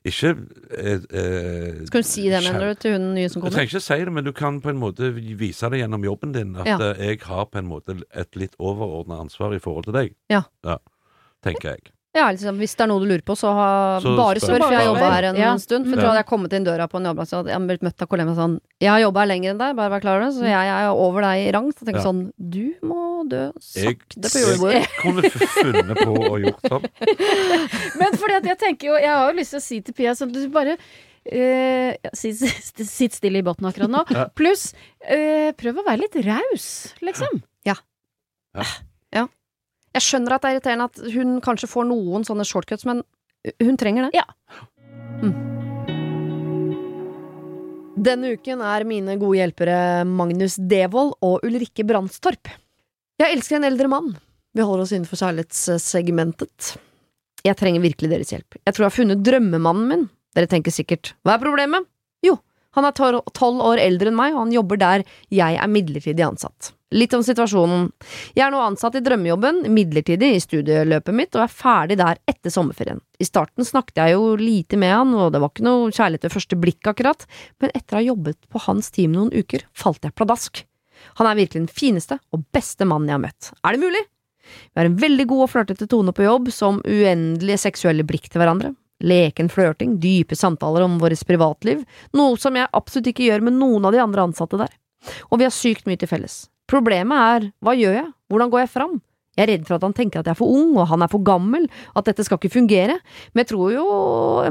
ikke 0.04 0.30
eh, 0.78 1.02
eh, 1.12 1.86
Skal 1.86 1.98
hun 2.00 2.06
si 2.08 2.22
det, 2.32 2.40
mener 2.46 2.70
du, 2.70 2.78
til 2.80 2.94
hun 2.96 3.08
nye 3.14 3.28
som 3.28 3.42
kommer? 3.42 3.50
Du 3.52 3.56
trenger 3.58 3.68
ikke 3.74 3.84
si 3.84 3.98
det, 4.04 4.12
men 4.16 4.24
du 4.24 4.32
kan 4.32 4.60
på 4.64 4.70
en 4.72 4.80
måte 4.80 5.10
vise 5.14 5.70
det 5.70 5.82
gjennom 5.82 6.04
jobben 6.06 6.32
din. 6.32 6.54
At 6.56 6.66
Ja. 6.66 6.78
eh, 6.92 7.06
jeg 7.10 7.20
har 7.28 7.44
på 7.52 7.58
en 7.60 7.68
måte 7.68 7.98
et 8.14 8.36
litt 8.36 8.54
overordna 8.58 9.20
ansvar 9.20 9.52
i 9.54 9.58
forhold 9.60 9.84
til 9.84 9.92
deg. 9.98 10.14
Ja. 10.30 10.42
Tenker 11.44 11.74
jeg. 11.76 11.92
Ja, 12.12 12.24
liksom, 12.34 12.56
hvis 12.58 12.72
det 12.74 12.82
er 12.82 12.88
noe 12.90 12.98
du 12.98 13.06
lurer 13.06 13.22
på, 13.22 13.36
så 13.38 13.52
ha, 13.54 13.66
Så 14.02 14.16
bare 14.18 14.40
spør. 14.42 14.56
spør, 14.58 14.64
for 14.66 14.72
jeg 14.74 14.80
har 14.80 14.88
jobba 14.88 15.10
her 15.14 15.24
en 15.28 15.36
Ja. 15.36 15.50
stund. 15.62 15.84
For 15.86 15.90
jeg 15.94 15.98
Ja. 15.98 16.02
tror 16.02 16.08
hadde 16.10 16.22
jeg 16.24 16.26
kommet 16.26 16.52
inn 16.58 16.64
døra 16.64 16.88
på 16.90 16.96
en 16.98 17.04
jobbplass 17.06 17.30
så 17.30 17.36
hadde 17.38 17.50
jeg 17.54 17.60
blitt 17.68 17.82
møtt 17.86 18.02
av 18.02 18.08
kollegaer 18.08 18.34
sånn 18.34 18.60
Jeg 18.80 18.90
har 18.90 19.00
jobba 19.00 19.20
her 19.20 19.26
lenger 19.30 19.50
enn 19.52 19.58
deg, 19.58 19.76
bare 19.76 19.90
vær 19.90 20.00
klar 20.02 20.16
over 20.16 20.26
det, 20.26 20.34
så 20.34 20.42
jeg 20.42 20.66
er 20.74 20.88
over 20.90 21.20
deg 21.22 21.36
i 21.46 21.52
rang. 21.54 21.70
Så 21.72 21.84
tenker 21.86 22.02
jeg 22.02 22.04
Ja. 22.04 22.10
sånn 22.10 22.32
Du 22.40 22.74
må 22.82 23.28
dø 23.28 23.52
Jeg, 23.76 23.94
sakte 23.94 24.26
på 24.26 24.42
jordbordet. 24.42 24.74
jeg 24.74 24.88
kunne 24.98 25.22
funnet 25.30 25.96
på 26.02 26.12
å 26.18 26.36
gjort 26.42 26.62
sånn. 26.66 26.84
Men 28.00 28.12
fordi 28.18 28.34
at 28.34 28.44
jeg 28.44 28.58
tenker 28.58 28.84
jo 28.90 28.94
Jeg 28.98 29.08
har 29.08 29.30
jo 29.32 29.38
lyst 29.38 29.50
til 29.50 29.60
å 29.60 29.62
si 29.62 29.80
til 29.80 29.94
Pia 29.94 30.10
sånn 30.18 30.32
Du 30.32 30.48
bare 30.48 30.78
Uh, 31.30 31.92
ja, 32.02 32.10
sitt, 32.14 32.38
sitt 32.40 33.12
stille 33.12 33.36
i 33.38 33.42
båten 33.42 33.66
akkurat 33.68 33.90
nå. 33.92 34.10
Ja. 34.10 34.24
Pluss 34.34 34.72
uh, 35.04 35.52
prøv 35.52 35.76
å 35.76 35.84
være 35.84 36.00
litt 36.00 36.16
raus, 36.24 36.94
liksom. 37.02 37.42
Jeg 39.96 40.04
skjønner 40.06 40.36
at 40.36 40.42
det 40.44 40.48
er 40.50 40.56
irriterende 40.58 40.86
at 40.90 41.00
hun 41.14 41.38
kanskje 41.44 41.68
får 41.70 41.88
noen 41.90 42.26
sånne 42.26 42.44
shortcuts, 42.46 42.86
men 42.86 43.02
hun 43.62 43.78
trenger 43.80 44.06
det. 44.06 44.20
Ja. 44.20 44.26
Mm. 45.24 45.34
Denne 48.00 48.30
uken 48.36 48.62
er 48.64 48.84
mine 48.88 49.16
gode 49.20 49.36
hjelpere 49.40 49.76
Magnus 50.08 50.54
Devold 50.70 51.16
og 51.26 51.42
Ulrikke 51.44 51.84
Brandstorp. 51.88 52.48
Jeg 53.20 53.34
elsker 53.36 53.58
en 53.58 53.66
eldre 53.68 53.90
mann. 53.92 54.14
Vi 54.56 54.64
holder 54.64 54.86
oss 54.86 54.94
innenfor 54.96 55.20
kjærlighetssegmentet. 55.20 56.70
Jeg 57.44 57.56
trenger 57.60 57.82
virkelig 57.84 58.10
deres 58.12 58.32
hjelp. 58.32 58.56
Jeg 58.64 58.74
tror 58.76 58.86
jeg 58.86 58.90
har 58.90 58.96
funnet 58.96 59.24
drømmemannen 59.26 59.90
min. 59.90 60.06
Dere 60.36 60.48
tenker 60.50 60.72
sikkert 60.74 61.12
hva 61.26 61.34
er 61.36 61.42
problemet? 61.42 61.86
Jo, 62.24 62.36
han 62.76 62.86
er 62.88 62.94
tol- 62.96 63.22
tolv 63.36 63.62
år 63.66 63.80
eldre 63.82 64.10
enn 64.12 64.18
meg, 64.18 64.34
og 64.36 64.44
han 64.46 64.54
jobber 64.54 64.80
der 64.80 65.04
jeg 65.34 65.58
er 65.60 65.70
midlertidig 65.72 66.24
ansatt. 66.24 66.70
Litt 66.90 67.12
om 67.14 67.22
situasjonen. 67.22 67.84
Jeg 68.34 68.42
er 68.48 68.50
nå 68.50 68.60
ansatt 68.64 68.96
i 68.98 69.02
drømmejobben, 69.06 69.62
midlertidig 69.70 70.32
i 70.34 70.40
studieløpet 70.42 71.14
mitt, 71.14 71.36
og 71.38 71.44
er 71.44 71.52
ferdig 71.54 71.96
der 72.00 72.18
etter 72.26 72.50
sommerferien. 72.50 72.98
I 73.22 73.28
starten 73.28 73.66
snakket 73.66 74.00
jeg 74.02 74.16
jo 74.16 74.32
lite 74.40 74.78
med 74.80 74.90
han, 74.96 75.14
og 75.14 75.30
det 75.30 75.42
var 75.42 75.52
ikke 75.52 75.68
noe 75.68 75.92
kjærlighet 75.94 76.26
ved 76.26 76.34
første 76.34 76.58
blikk 76.58 76.90
akkurat, 76.90 77.22
men 77.62 77.70
etter 77.78 77.94
å 77.94 78.00
ha 78.00 78.08
jobbet 78.08 78.40
på 78.50 78.64
hans 78.66 78.90
team 78.90 79.14
noen 79.14 79.30
uker, 79.30 79.62
falt 79.70 80.02
jeg 80.02 80.18
pladask. 80.18 80.64
Han 81.22 81.30
er 81.30 81.38
virkelig 81.38 81.62
den 81.62 81.70
fineste 81.70 82.18
og 82.34 82.42
beste 82.50 82.88
mannen 82.88 83.12
jeg 83.12 83.20
har 83.20 83.24
møtt. 83.28 83.54
Er 83.62 83.76
det 83.76 83.84
mulig? 83.86 84.04
Vi 84.50 84.80
har 84.82 84.90
en 84.90 84.98
veldig 84.98 85.30
god 85.30 85.46
og 85.46 85.50
flørtete 85.54 85.86
tone 85.86 86.14
på 86.16 86.26
jobb, 86.26 86.50
som 86.50 86.82
uendelige 86.82 87.64
seksuelle 87.70 88.02
blikk 88.08 88.26
til 88.32 88.42
hverandre. 88.42 88.74
Leken 89.00 89.48
flørting, 89.48 89.94
dype 90.02 90.34
samtaler 90.36 90.84
om 90.84 90.98
vårt 91.00 91.22
privatliv, 91.26 91.86
noe 92.18 92.34
som 92.40 92.58
jeg 92.58 92.68
absolutt 92.74 93.14
ikke 93.14 93.30
gjør 93.30 93.46
med 93.46 93.62
noen 93.62 93.86
av 93.86 93.94
de 93.94 94.02
andre 94.02 94.26
ansatte 94.26 94.58
der. 94.58 94.74
Og 95.30 95.38
vi 95.40 95.46
har 95.46 95.54
sykt 95.54 95.86
mye 95.88 96.00
til 96.00 96.10
felles. 96.10 96.48
Problemet 96.70 97.22
er, 97.34 97.46
hva 97.64 97.74
gjør 97.74 97.96
jeg, 97.98 98.10
hvordan 98.30 98.52
går 98.52 98.64
jeg 98.64 98.72
fram? 98.72 98.98
Jeg 99.38 99.46
er 99.46 99.50
redd 99.54 99.66
for 99.68 99.78
at 99.78 99.86
han 99.86 99.94
tenker 99.96 100.20
at 100.20 100.28
jeg 100.28 100.34
er 100.34 100.40
for 100.40 100.52
ung, 100.52 100.74
og 100.76 100.88
han 100.90 101.04
er 101.04 101.10
for 101.10 101.22
gammel, 101.24 101.64
at 101.96 102.06
dette 102.08 102.26
skal 102.26 102.38
ikke 102.40 102.52
fungere, 102.52 102.98
men 103.32 103.42
jeg 103.42 103.50
tror 103.52 103.72
jo 103.72 103.86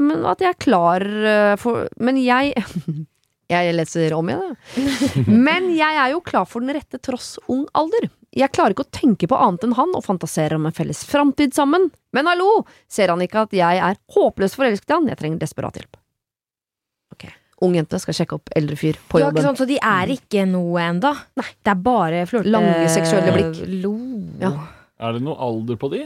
men 0.02 0.24
at 0.28 0.42
jeg 0.42 0.50
er 0.50 0.60
klar 0.60 1.04
eh, 1.04 1.54
for 1.60 1.88
Men 2.00 2.20
jeg 2.20 2.54
Jeg 3.50 3.74
leser 3.74 4.14
om 4.14 4.28
igjen, 4.30 4.44
jeg. 4.46 5.24
Men 5.48 5.72
jeg 5.74 5.96
er 5.98 6.12
jo 6.12 6.20
klar 6.22 6.44
for 6.46 6.62
den 6.62 6.70
rette 6.76 7.00
tross 7.02 7.32
ung 7.50 7.64
alder. 7.74 8.06
Jeg 8.30 8.52
klarer 8.54 8.76
ikke 8.76 8.84
å 8.86 8.94
tenke 8.94 9.26
på 9.26 9.34
annet 9.34 9.64
enn 9.66 9.74
han 9.74 9.90
og 9.98 10.04
fantaserer 10.06 10.54
om 10.54 10.68
en 10.68 10.76
felles 10.76 11.00
framtid 11.02 11.56
sammen. 11.56 11.88
Men 12.14 12.30
hallo, 12.30 12.62
ser 12.86 13.10
han 13.10 13.24
ikke 13.24 13.48
at 13.48 13.56
jeg 13.58 13.82
er 13.82 13.98
håpløst 14.14 14.54
forelsket 14.54 14.92
i 14.92 14.94
han? 14.94 15.10
Jeg 15.10 15.18
trenger 15.18 15.42
desperat 15.42 15.80
hjelp. 15.80 15.98
Ung 17.62 17.74
jente 17.76 17.98
skal 18.00 18.14
sjekke 18.16 18.38
opp 18.38 18.48
eldre 18.56 18.76
fyr 18.80 18.96
på 19.08 19.18
Ja, 19.20 19.26
ikke 19.28 19.36
jobben. 19.36 19.42
sant, 19.50 19.58
så 19.60 19.66
de 19.68 19.76
er 19.84 20.06
ikke 20.14 20.46
noe 20.48 20.80
enda 20.80 21.10
Nei. 21.36 21.44
Det 21.62 21.72
er 21.74 21.80
bare 21.84 22.22
flørte... 22.26 22.48
Lange 22.54 22.88
seksuelle 22.88 23.34
blikk. 23.36 23.58
Lo. 23.82 23.92
Ja. 24.40 24.52
Er 25.00 25.12
det 25.18 25.22
noe 25.26 25.36
alder 25.36 25.76
på 25.76 25.90
de? 25.92 26.04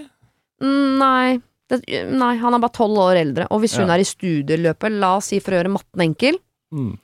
Mm, 0.63 0.99
Nei. 0.99 1.41
Det, 1.71 1.79
nei, 2.13 2.33
han 2.43 2.55
er 2.55 2.61
bare 2.61 2.75
tolv 2.77 2.99
år 3.01 3.17
eldre, 3.23 3.47
og 3.51 3.63
hvis 3.63 3.77
hun 3.79 3.87
Ja. 3.89 3.95
er 3.95 4.03
i 4.03 4.05
studieløpet, 4.05 4.93
la 5.01 5.15
oss 5.17 5.31
si 5.33 5.39
for 5.41 5.55
å 5.55 5.63
gjøre 5.63 5.73
matten 5.73 6.03
enkel, 6.05 6.37
Mm. 6.75 6.99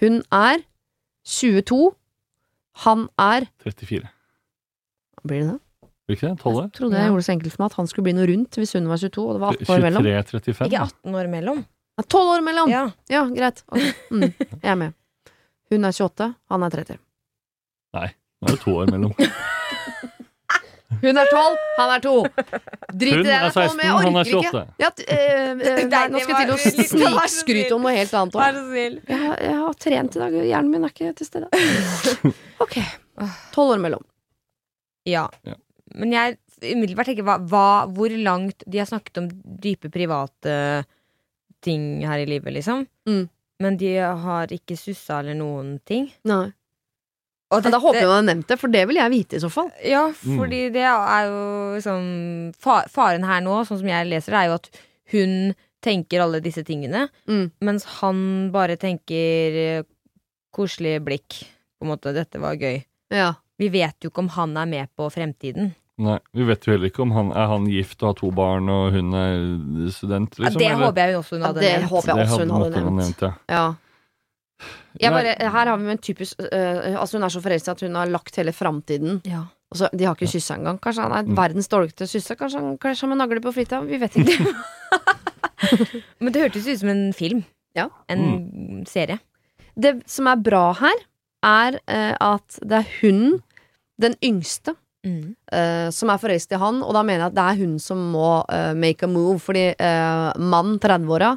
hun 0.00 0.22
er 0.32 0.62
22, 1.26 1.92
han 2.86 3.08
er 3.18 3.46
34. 3.62 4.08
Blir 5.26 5.40
det 5.42 5.50
det? 5.50 5.58
Blir 6.08 6.16
ikke 6.16 6.30
det? 6.30 6.38
12 6.40 6.56
år? 6.56 6.62
Jeg 6.62 6.72
trodde 6.78 6.96
jeg 6.98 7.10
gjorde 7.10 7.20
det 7.20 7.26
så 7.28 7.34
enkelt 7.36 7.52
for 7.52 7.62
meg 7.62 7.70
at 7.70 7.76
han 7.78 7.86
skulle 7.92 8.04
bli 8.08 8.14
noe 8.16 8.26
rundt 8.32 8.58
hvis 8.58 8.72
hun 8.78 8.88
var 8.90 8.96
22, 9.02 9.26
og 9.28 9.34
det 9.36 9.40
var 9.44 9.52
18 9.60 9.74
år 9.74 9.82
imellom. 9.84 10.02
23-35? 10.08 10.66
Ikke 10.70 10.82
18 10.88 11.14
år 11.20 11.28
mellom. 11.36 11.64
Tolv 12.08 12.30
år 12.38 12.42
mellom! 12.46 12.70
Ja. 12.70 12.84
Ja, 13.12 13.24
greit. 13.28 13.62
Okay. 13.68 13.92
Mm, 14.10 14.32
jeg 14.62 14.70
er 14.72 14.78
med. 14.80 14.94
Hun 15.72 15.84
er 15.88 15.92
28, 15.96 16.34
han 16.52 16.62
er 16.66 16.70
30. 16.76 16.98
Nei, 17.96 18.08
nå 18.42 18.48
er 18.48 18.56
det 18.56 18.62
to 18.64 18.74
år 18.82 18.90
mellom. 18.92 19.12
Hun 21.02 21.16
er 21.18 21.26
12, 21.32 21.54
han 21.78 21.90
er 21.96 22.02
2. 22.04 22.10
Drit 22.92 23.08
i 23.08 23.16
Hun 23.16 23.24
det. 23.24 23.32
er 23.32 23.46
jeg 23.46 23.52
får 23.54 23.64
16, 23.64 23.76
med, 23.78 23.86
jeg 23.86 23.94
han 23.96 24.04
er 24.04 24.20
orker 24.20 24.36
ikke. 24.36 24.50
28. 24.52 24.74
Ja, 24.82 24.90
øh, 24.92 25.14
eh, 25.16 25.72
eh, 25.72 25.80
nei, 25.94 26.02
nå 26.12 26.20
skal 26.22 26.34
jeg 26.36 26.46
til 26.46 26.52
å 26.52 26.58
snikskryte 26.92 27.74
om 27.78 27.86
noe 27.86 27.94
helt 27.96 28.12
annet. 28.20 28.36
Vær 28.38 28.58
så 28.58 28.64
snill. 28.68 28.98
Jeg, 29.08 29.18
har- 29.22 29.40
jeg 29.48 29.56
har 29.62 29.78
trent 29.86 30.18
i 30.18 30.22
dag, 30.22 30.36
hjernen 30.52 30.70
min 30.74 30.84
er 30.86 30.92
ikke 30.94 31.14
til 31.18 31.30
stede. 31.30 31.48
Ok. 32.62 32.76
Tolv 33.56 33.72
år 33.74 33.80
mellom. 33.82 34.04
Ja. 35.08 35.24
Men 35.96 36.12
jeg 36.14 36.36
umiddelbart 36.62 37.08
tenker 37.10 37.26
hva, 37.26 37.34
hva, 37.50 37.64
hvor 37.90 38.12
langt 38.22 38.62
De 38.70 38.78
har 38.78 38.86
snakket 38.86 39.18
om 39.18 39.26
dype 39.64 39.90
private 39.90 40.52
ting 41.62 42.02
her 42.06 42.18
i 42.22 42.26
livet, 42.28 42.52
liksom. 42.58 42.86
Mm. 43.08 43.28
Men 43.62 43.76
de 43.78 43.92
har 44.00 44.50
ikke 44.54 44.76
sussa 44.78 45.20
eller 45.22 45.36
noen 45.38 45.76
ting. 45.86 46.08
Nei. 46.28 46.50
Og 47.52 47.64
Ja, 47.66 47.70
da 47.74 47.78
håper 47.82 47.98
jeg 48.00 48.08
du 48.08 48.12
har 48.14 48.22
nevnt 48.24 48.46
det, 48.48 48.56
for 48.58 48.72
det 48.72 48.86
vil 48.88 48.96
jeg 48.96 49.12
vite 49.12 49.36
i 49.36 49.42
så 49.42 49.50
fall. 49.52 49.68
Ja, 49.84 50.06
Mm. 50.08 50.38
fordi 50.40 50.60
det 50.72 50.86
er 50.88 51.26
jo 51.28 51.42
liksom 51.76 52.54
fa 52.56 52.82
Faren 52.88 53.24
her 53.28 53.40
nå, 53.44 53.58
sånn 53.68 53.78
som 53.82 53.86
jeg 53.88 54.08
leser 54.08 54.32
det, 54.32 54.40
er 54.40 54.48
jo 54.48 54.54
at 54.54 54.70
hun 55.12 55.54
tenker 55.82 56.22
alle 56.22 56.40
disse 56.40 56.64
tingene, 56.64 57.08
Mm. 57.28 57.50
mens 57.60 57.84
han 58.00 58.50
bare 58.52 58.76
tenker 58.76 59.52
eh, 59.78 59.82
koselig 60.54 61.00
blikk. 61.04 61.44
På 61.78 61.84
en 61.86 61.90
måte, 61.92 62.14
dette 62.14 62.40
var 62.40 62.54
gøy. 62.56 62.84
Ja. 63.10 63.34
Vi 63.58 63.68
vet 63.68 64.00
jo 64.00 64.08
ikke 64.10 64.18
om 64.24 64.28
han 64.28 64.56
er 64.56 64.66
med 64.66 64.88
på 64.96 65.10
fremtiden. 65.12 65.74
Nei, 65.98 66.18
Vi 66.34 66.44
vet 66.48 66.64
jo 66.66 66.72
heller 66.72 66.88
ikke 66.88 67.02
om 67.04 67.10
han 67.12 67.32
er 67.36 67.46
han 67.50 67.66
gift 67.68 68.02
og 68.02 68.08
har 68.08 68.14
to 68.14 68.30
barn 68.32 68.68
og 68.72 68.92
hun 68.92 69.12
er 69.14 69.90
student. 69.92 70.38
Ja, 70.38 70.44
Liksom, 70.48 70.58
det 70.58 70.70
eller? 70.70 70.86
håper 70.86 71.02
jeg 71.06 71.16
også 71.18 71.30
hun 71.36 71.40
Ja, 71.42 71.46
hadde 71.46 71.60
det 71.60 71.72
nevnt. 71.72 71.90
håper 71.90 72.08
jeg 72.08 72.16
Det 72.16 72.26
også 72.28 72.38
hun 72.46 72.50
hadde 72.62 72.80
hun 72.82 72.96
nevnt. 72.96 73.20
ja. 73.22 73.32
Ja. 73.48 73.74
Jeg 75.00 75.10
Nei. 75.10 75.22
bare, 75.22 75.50
her 75.50 75.66
har 75.66 75.76
vi 75.76 75.90
en 75.90 75.98
typisk 75.98 76.38
øh, 76.38 77.00
Altså 77.00 77.16
Hun 77.18 77.24
er 77.24 77.28
så 77.28 77.40
forelska 77.42 77.70
at 77.72 77.80
hun 77.80 77.94
har 77.94 78.06
lagt 78.06 78.36
hele 78.36 78.52
framtiden. 78.52 79.20
Ja. 79.26 79.42
Og 79.72 79.76
så, 79.76 79.88
de 79.96 80.04
har 80.04 80.14
ikke 80.14 80.28
kyssa 80.32 80.54
engang. 80.54 80.78
Kanskje 80.80 81.02
han 81.02 81.12
er 81.12 81.22
Mm. 81.22 81.36
verdens 81.36 81.68
dårligste 81.68 82.06
kysser? 82.06 82.36
Kanskje 82.36 82.60
han 82.60 82.78
kler 82.78 82.94
seg 82.94 83.08
med 83.08 83.18
nagler 83.18 83.40
på 83.40 83.52
fritida. 83.52 83.80
Vi 83.80 83.96
vet 83.98 84.12
ikke. 84.16 84.54
Men 86.20 86.32
det 86.32 86.42
hørtes 86.42 86.66
ut 86.68 86.78
som 86.80 86.88
en 86.92 87.12
film. 87.16 87.44
Ja. 87.74 87.88
En 88.08 88.84
serie. 88.86 89.18
Det 89.78 90.02
som 90.10 90.26
er 90.28 90.36
bra 90.36 90.72
her, 90.74 90.98
er 91.42 91.78
eh, 91.88 92.14
at 92.20 92.58
det 92.62 92.82
er 92.82 92.88
hun, 93.00 93.40
den 94.00 94.14
yngste, 94.22 94.74
Mm. 95.04 95.34
eh, 95.52 95.88
som 95.90 96.10
er 96.14 96.20
forelsket 96.22 96.56
i 96.58 96.60
han. 96.62 96.82
Og 96.86 96.92
da 96.94 97.02
mener 97.02 97.24
jeg 97.26 97.32
at 97.32 97.38
det 97.38 97.46
er 97.50 97.62
hun 97.64 97.78
som 97.82 97.98
må 98.12 98.28
uh, 98.46 98.72
make 98.78 99.02
a 99.02 99.08
move. 99.10 99.38
Fordi 99.42 99.72
uh, 99.74 100.30
mann 100.38 100.76
30-åra 100.82 101.36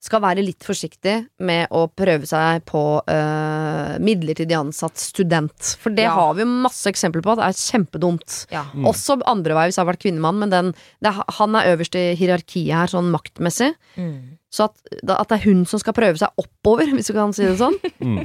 skal 0.00 0.22
være 0.24 0.40
litt 0.40 0.64
forsiktig 0.64 1.12
med 1.44 1.68
å 1.76 1.82
prøve 1.92 2.24
seg 2.24 2.62
på 2.64 2.80
eh, 3.04 3.98
midlertidig 4.00 4.56
ansatt 4.56 4.96
student. 4.96 5.74
For 5.76 5.92
det 5.92 6.06
Ja. 6.06 6.14
har 6.16 6.32
vi 6.38 6.46
masse 6.48 6.88
eksempler 6.88 7.20
på 7.20 7.34
at 7.34 7.42
det 7.42 7.48
er 7.50 7.58
kjempedumt. 7.60 8.38
Ja. 8.50 8.62
Mm. 8.72 8.86
Også 8.88 9.18
andre 9.28 9.52
vei 9.58 9.66
hvis 9.68 9.76
jeg 9.76 9.84
har 9.84 9.90
vært 9.92 10.00
kvinnemann, 10.06 10.38
men 10.40 10.48
den, 10.54 10.72
det, 11.04 11.12
er- 11.12 11.28
han 11.36 11.54
er 11.60 11.68
øverst 11.74 11.98
i 12.00 12.06
hierarkiet 12.16 12.72
her, 12.72 12.88
sånn 12.88 13.12
maktmessig. 13.12 13.74
Mm. 14.00 14.38
Så 14.50 14.70
at, 14.70 14.80
at 15.04 15.28
det 15.28 15.36
er 15.36 15.44
hun 15.50 15.66
som 15.68 15.78
skal 15.84 15.92
prøve 16.00 16.16
seg 16.16 16.32
oppover, 16.40 16.88
hvis 16.96 17.12
du 17.12 17.18
kan 17.20 17.36
si 17.36 17.44
det 17.44 17.58
sånn, 17.60 17.76
Mm. 18.00 18.24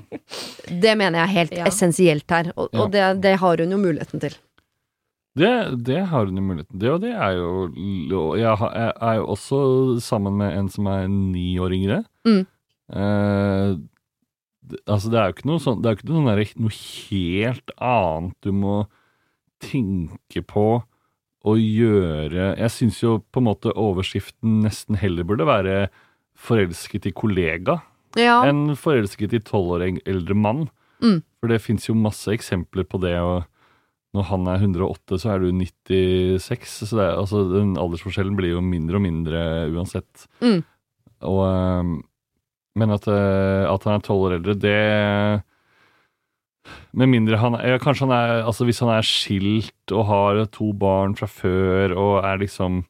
det 0.79 0.95
mener 0.95 1.19
jeg 1.19 1.27
er 1.27 1.35
helt 1.41 1.57
Ja. 1.59 1.65
essensielt 1.67 2.31
her. 2.31 2.53
Og, 2.55 2.69
og 2.71 2.91
det, 2.95 3.03
det 3.19 3.35
har 3.43 3.57
hun 3.59 3.75
jo 3.75 3.83
muligheten 3.83 4.23
til. 4.23 4.39
Det, 5.35 5.49
det 5.83 5.97
har 6.07 6.25
hun 6.29 6.37
jo 6.39 6.43
muligheten 6.47 6.79
til, 6.79 6.93
og 6.95 7.01
det 7.03 7.11
er 7.11 7.33
jo 7.35 8.35
Jeg 8.39 8.55
er 8.55 9.15
jo 9.19 9.25
også 9.33 9.57
sammen 9.99 10.37
med 10.39 10.55
en 10.55 10.69
som 10.71 10.87
er 10.87 11.07
ni 11.11 11.57
år 11.59 11.75
yngre. 11.75 12.03
Mm. 12.25 12.45
Eh, 12.95 13.75
det, 14.65 14.79
altså, 14.87 15.09
det 15.11 15.19
er 15.19 15.25
jo 15.27 15.33
ikke 15.35 15.47
noe 15.49 15.61
sånn 15.61 15.81
Det 15.81 15.89
er 15.89 15.95
jo 15.95 15.99
ikke 15.99 16.09
noe, 16.09 16.21
sånn 16.21 16.29
der- 16.29 16.61
noe 16.61 16.75
helt 17.09 17.71
annet 17.81 18.35
du 18.45 18.51
må 18.53 18.75
tenke 19.61 20.41
på 20.45 20.83
å 21.45 21.53
gjøre 21.57 22.55
Jeg 22.57 22.71
syns 22.73 23.01
jo 23.03 23.19
på 23.31 23.41
en 23.41 23.47
måte 23.49 23.73
overskriften 23.77 24.61
nesten 24.65 24.97
heller 24.97 25.23
burde 25.23 25.45
være 25.45 25.89
'forelsket 26.35 27.05
i 27.05 27.11
kollega' 27.11 27.81
Ja. 28.17 28.43
enn 28.43 28.75
'forelsket 28.75 29.33
i 29.33 29.39
tolv 29.39 29.77
år 29.79 30.01
eldre 30.05 30.33
mann'. 30.35 30.69
Mm. 31.01 31.23
For 31.39 31.47
det 31.47 31.61
fins 31.61 31.85
jo 31.87 31.93
masse 31.93 32.27
eksempler 32.27 32.83
på 32.83 32.99
det. 32.99 33.17
og 33.19 33.45
når 34.15 34.27
han 34.29 34.47
er 34.47 34.61
108, 34.63 35.19
så 35.21 35.33
er 35.35 35.43
du 35.43 35.49
96. 35.51 36.75
Så 36.89 36.95
det 36.97 37.07
altså, 37.11 37.43
den 37.51 37.75
aldersforskjellen 37.79 38.37
blir 38.39 38.55
jo 38.55 38.63
mindre 38.63 38.99
og 38.99 39.03
mindre 39.05 39.41
uansett. 39.75 40.25
Mm. 40.41 40.61
Og, 41.25 41.91
men 42.75 42.91
at, 42.95 43.05
øh, 43.07 43.65
at 43.71 43.85
han 43.87 43.97
er 43.99 44.03
tolv 44.03 44.25
år 44.27 44.37
eldre, 44.39 44.55
det 44.59 44.79
Med 46.97 47.07
mindre 47.07 47.37
han 47.39 47.55
ja, 47.61 47.77
Kanskje 47.81 48.07
han 48.07 48.13
er 48.15 48.43
Altså 48.43 48.65
hvis 48.67 48.81
han 48.83 48.91
er 48.91 49.05
skilt 49.05 49.93
og 49.95 50.05
har 50.09 50.41
to 50.51 50.71
barn 50.73 51.15
fra 51.15 51.29
før 51.31 51.93
og 51.95 52.25
er 52.27 52.41
liksom 52.43 52.81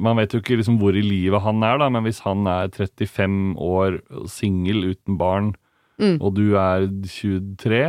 Man 0.00 0.16
vet 0.16 0.32
jo 0.32 0.40
ikke 0.40 0.56
liksom 0.60 0.78
hvor 0.80 0.96
i 0.96 1.04
livet 1.04 1.42
han 1.44 1.62
er, 1.66 1.78
da, 1.80 1.88
men 1.92 2.04
hvis 2.04 2.22
han 2.24 2.46
er 2.50 2.68
35 2.72 3.56
år, 3.56 4.00
singel 4.28 4.90
uten 4.92 5.16
barn, 5.20 5.54
Mm. 6.00 6.16
og 6.24 6.32
du 6.32 6.54
er 6.56 6.86
23 7.04 7.80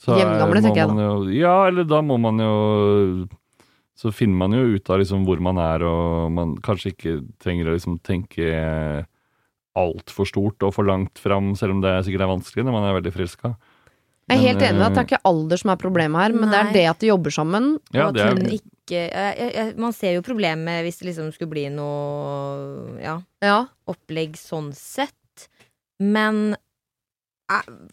så 0.00 0.16
Jevngamle, 0.20 0.60
tenker 0.62 0.82
jeg 0.82 0.88
da. 0.92 1.04
Jo, 1.06 1.18
ja, 1.32 1.54
eller 1.70 1.86
da 1.88 2.02
må 2.04 2.18
man 2.20 2.36
jo 2.42 3.28
Så 3.96 4.10
finner 4.12 4.36
man 4.36 4.52
jo 4.52 4.74
ut 4.76 4.90
av 4.92 4.98
liksom 5.00 5.22
hvor 5.24 5.40
man 5.40 5.56
er, 5.56 5.80
og 5.88 6.30
man 6.36 6.50
kanskje 6.60 6.90
ikke 6.92 7.14
trenger 7.40 7.70
å 7.70 7.76
liksom 7.78 7.94
tenke 8.04 9.06
altfor 9.76 10.28
stort 10.28 10.62
og 10.64 10.74
for 10.76 10.84
langt 10.88 11.16
fram, 11.20 11.54
selv 11.56 11.76
om 11.76 11.80
det 11.84 11.94
sikkert 12.04 12.24
er 12.26 12.30
vanskelig 12.32 12.64
når 12.66 12.76
man 12.76 12.86
er 12.90 12.94
veldig 12.98 13.12
forelska. 13.14 13.54
Jeg 14.26 14.36
er 14.40 14.42
helt 14.42 14.62
enig 14.66 14.78
med 14.80 14.86
at 14.88 14.94
det 14.96 15.00
er 15.02 15.08
ikke 15.10 15.28
alder 15.30 15.60
som 15.60 15.70
er 15.70 15.78
problemet 15.80 16.18
her, 16.24 16.32
men 16.34 16.50
det 16.50 16.58
er 16.60 16.70
det 16.74 16.84
at 16.90 17.02
de 17.04 17.10
jobber 17.12 17.30
sammen. 17.34 17.68
Ja, 17.94 18.08
og 18.08 18.16
at 18.16 18.20
er- 18.24 18.32
hun 18.34 18.48
ikke 18.56 18.72
jeg, 18.86 19.10
jeg, 19.12 19.50
jeg, 19.56 19.70
Man 19.82 19.92
ser 19.96 20.12
jo 20.14 20.22
problemet 20.22 20.84
hvis 20.86 20.98
det 21.00 21.08
liksom 21.08 21.32
skulle 21.34 21.50
bli 21.50 21.64
noe 21.74 23.00
ja, 23.02 23.16
Ja. 23.42 23.56
opplegg 23.90 24.36
sånn 24.38 24.72
sett. 24.76 25.48
Men 25.98 26.52
eh, 26.54 26.58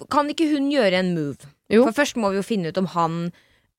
kan 0.10 0.30
ikke 0.34 0.48
hun 0.52 0.70
gjøre 0.74 1.00
en 1.04 1.14
move? 1.16 1.50
Jo. 1.72 1.84
For 1.88 1.96
først 2.04 2.18
må 2.22 2.30
vi 2.34 2.40
jo 2.42 2.46
finne 2.46 2.70
ut 2.74 2.78
om 2.82 2.88
han 2.94 3.18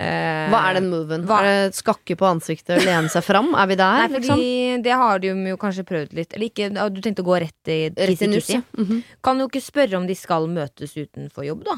eh, 0.03 0.51
Hva 0.51 0.61
er 0.71 0.75
den 0.81 0.89
moven? 0.91 1.25
hva- 1.29 1.41
Er 1.45 1.49
det 1.69 1.77
skakke 1.79 2.17
på 2.19 2.27
ansiktet 2.27 2.77
og 2.81 2.85
lene 2.87 3.09
seg 3.13 3.23
fram? 3.27 3.53
Er 3.55 3.67
vi 3.71 3.77
der, 3.79 3.97
Nei, 4.03 4.09
fordi 4.09 4.29
liksom? 4.29 4.83
det 4.87 4.93
har 5.03 5.19
de 5.23 5.33
jo 5.53 5.57
kanskje 5.61 5.85
prøvd 5.89 6.15
litt. 6.19 6.35
Eller 6.35 6.51
ikke, 6.51 6.69
du 6.95 7.01
tenkte 7.05 7.23
å 7.23 7.29
gå 7.29 7.41
rett 7.45 7.71
i 7.75 7.81
kissi-kissi. 7.95 8.59
ja. 8.59 8.63
Mhm. 8.79 9.03
Kan 9.23 9.39
jo 9.43 9.49
ikke 9.51 9.63
spørre 9.63 9.99
om 9.99 10.07
de 10.07 10.15
skal 10.19 10.47
møtes 10.51 10.95
utenfor 10.99 11.47
jobb, 11.47 11.65
da. 11.65 11.77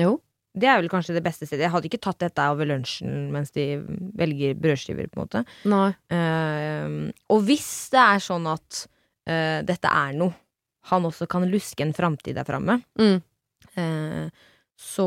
Jo. 0.00 0.20
Det 0.52 0.68
er 0.68 0.80
vel 0.82 0.90
kanskje 0.92 1.14
det 1.16 1.22
beste 1.24 1.46
stedet. 1.48 1.64
Jeg 1.64 1.72
hadde 1.72 1.88
ikke 1.88 2.00
tatt 2.04 2.18
dette 2.20 2.44
over 2.52 2.66
lunsjen 2.68 3.30
mens 3.32 3.50
de 3.56 3.78
velger 4.20 4.52
brødskiver, 4.60 5.08
på 5.08 5.16
en 5.16 5.24
måte. 5.24 5.44
Eh, 6.12 7.12
og 7.32 7.44
hvis 7.48 7.88
det 7.94 8.00
er 8.02 8.20
sånn 8.20 8.46
at 8.52 8.82
eh, 9.28 9.62
dette 9.64 9.88
er 9.88 10.12
noe 10.18 10.34
han 10.90 11.02
også 11.04 11.28
kan 11.28 11.44
luske 11.50 11.80
en 11.84 11.92
framtid 11.94 12.34
der 12.34 12.44
framme, 12.48 12.82
Mm. 12.98 13.22
eh, 13.76 14.30
så 14.82 15.04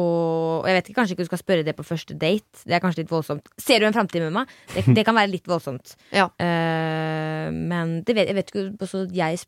Jeg 0.64 0.76
vet 0.78 0.86
ikke, 0.88 0.96
kanskje 1.02 1.12
ikke 1.16 1.24
du 1.26 1.28
skal 1.28 1.40
spørre 1.42 1.64
det 1.66 1.76
på 1.76 1.84
første 1.84 2.16
date. 2.18 2.62
Det 2.64 2.72
er 2.78 2.80
kanskje 2.80 3.02
litt 3.04 3.10
voldsomt. 3.12 3.42
Ser 3.60 3.80
du 3.80 3.86
en 3.86 3.94
framtid 3.94 4.22
med 4.24 4.32
meg? 4.32 4.48
Det, 4.74 4.86
det 4.96 5.04
kan 5.06 5.16
være 5.18 5.32
litt 5.34 5.44
voldsomt. 5.50 5.96
Ja. 6.16 6.30
Eh, 6.40 7.50
men 7.52 7.98
det 8.08 8.16
vet, 8.16 8.30
jeg 8.30 8.36
vet 8.38 8.54
ikke 8.54 8.64
også, 8.86 9.02
Jeg 9.14 9.42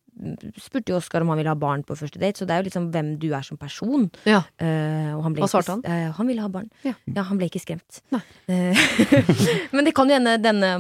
spurte 0.60 0.92
jo 0.92 0.98
Oskar 0.98 1.22
om 1.24 1.30
han 1.32 1.38
ville 1.40 1.54
ha 1.54 1.56
barn 1.56 1.84
på 1.88 1.96
første 1.96 2.20
date, 2.20 2.42
så 2.42 2.46
det 2.50 2.58
er 2.58 2.62
jo 2.64 2.68
liksom 2.68 2.90
hvem 2.92 3.14
du 3.22 3.30
er 3.34 3.42
som 3.48 3.58
person. 3.58 4.10
Ja. 4.28 4.42
Eh, 4.60 5.14
og 5.16 5.24
han 5.24 5.34
ble 5.38 5.46
Hva 5.46 5.52
svarte 5.54 5.78
han? 5.78 5.86
eh, 5.86 6.12
han 6.18 6.28
ville 6.28 6.42
ha 6.44 6.50
barn. 6.52 6.70
Ja. 6.84 6.94
han 7.24 7.38
ble 7.40 7.48
ikke 7.48 7.64
skremt. 7.64 8.02
Nei. 8.12 8.22
Eh, 8.50 8.76
men 9.72 9.86
det 9.88 9.96
kan 9.96 10.10
jo 10.12 10.18
hende 10.18 10.36
denne 10.44 10.74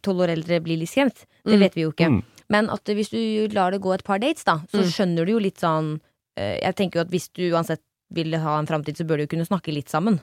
tolv 0.00 0.24
år 0.24 0.32
eldre 0.38 0.62
blir 0.64 0.78
litt 0.80 0.88
skremt. 0.94 1.26
Det 1.44 1.58
Mm. 1.58 1.60
vet 1.60 1.74
vi 1.76 1.82
jo 1.84 1.92
ikke. 1.92 2.08
Mm. 2.08 2.22
Men 2.54 2.70
at 2.70 2.84
hvis 2.94 3.10
du 3.10 3.18
lar 3.54 3.74
det 3.74 3.82
gå 3.82 3.92
et 3.96 4.04
par 4.06 4.22
dates, 4.22 4.44
da, 4.46 4.60
så 4.70 4.84
Mm. 4.84 4.90
skjønner 4.94 5.26
du 5.26 5.32
jo 5.34 5.42
litt 5.42 5.58
sånn 5.62 5.96
eh, 6.38 6.58
Jeg 6.62 6.74
tenker 6.78 7.00
jo 7.00 7.04
at 7.08 7.10
hvis 7.14 7.28
du 7.34 7.42
uansett 7.52 7.82
vil 8.14 8.34
ha 8.38 8.58
en 8.60 8.66
framtid, 8.70 8.96
så 8.98 9.06
bør 9.06 9.18
du 9.18 9.26
jo 9.26 9.32
kunne 9.34 9.46
snakke 9.48 9.72
litt 9.74 9.90
sammen. 9.90 10.20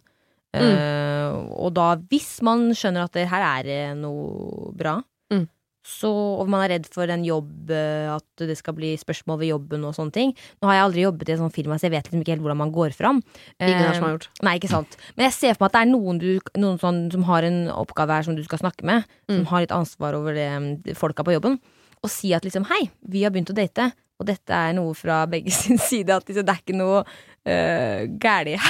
Mm. 0.55 0.61
Uh, 0.75 1.35
og 1.63 1.73
da, 1.77 1.95
hvis 2.11 2.41
man 2.43 2.69
skjønner 2.75 3.05
at 3.07 3.13
det 3.15 3.29
her 3.31 3.43
er 3.61 3.67
eh, 3.71 3.93
noe 3.95 4.71
bra, 4.75 4.97
Mm. 5.31 5.45
så, 5.87 6.09
og 6.41 6.49
man 6.51 6.61
er 6.65 6.73
redd 6.75 6.87
for 6.91 7.07
en 7.09 7.23
jobb, 7.23 7.71
at 7.71 8.43
det 8.43 8.57
skal 8.59 8.75
bli 8.75 8.91
spørsmål 8.99 9.39
ved 9.39 9.49
jobben 9.53 9.85
og 9.87 9.95
sånne 9.95 10.11
ting 10.11 10.33
Nå 10.61 10.67
har 10.67 10.75
jeg 10.75 10.83
aldri 10.89 11.05
jobbet 11.07 11.29
i 11.29 11.33
et 11.33 11.39
sånt 11.39 11.55
firma, 11.55 11.79
så 11.79 11.87
jeg 11.87 11.95
vet 11.95 12.09
liksom 12.11 12.21
ikke 12.21 12.33
helt 12.35 12.43
hvordan 12.43 12.59
man 12.59 12.71
går 12.75 12.91
fram. 12.93 13.23
Ingen 13.63 13.79
her 13.79 13.93
som 13.95 14.03
har 14.03 14.17
gjort. 14.17 14.27
Nei, 14.43 14.57
ikke 14.59 14.69
sant. 14.75 14.97
Men 15.15 15.29
jeg 15.29 15.33
ser 15.39 15.55
for 15.55 15.63
meg 15.65 15.71
at 15.71 15.77
det 15.79 15.81
er 15.81 15.91
noen, 15.95 16.19
du, 16.19 16.39
noen 16.59 16.77
sånn, 16.83 16.99
som 17.15 17.23
har 17.31 17.47
en 17.47 17.61
oppgave 17.71 18.11
her 18.19 18.27
som 18.27 18.35
du 18.35 18.43
skal 18.43 18.59
snakke 18.59 18.83
med, 18.83 19.05
Mm. 19.29 19.37
som 19.39 19.45
har 19.55 19.61
litt 19.63 19.71
ansvar 19.71 20.13
over 20.19 20.33
det, 20.35 20.49
de 20.83 20.93
folka 20.93 21.23
på 21.23 21.33
jobben, 21.39 21.57
og 22.01 22.11
si 22.11 22.31
at 22.33 22.45
liksom 22.45 22.65
hei, 22.71 22.85
vi 23.01 23.25
har 23.25 23.33
begynt 23.33 23.51
å 23.53 23.57
date, 23.57 23.91
og 24.21 24.27
dette 24.29 24.53
er 24.53 24.73
noe 24.77 24.93
fra 24.97 25.23
begge 25.29 25.53
sin 25.61 25.79
side, 25.81 26.13
at 26.13 26.27
liksom, 26.27 26.45
det 26.47 26.55
er 26.55 26.63
ikke 26.63 26.77
noe 26.77 27.01
uh, 27.03 28.01
galt 28.21 28.53
her. 28.55 28.67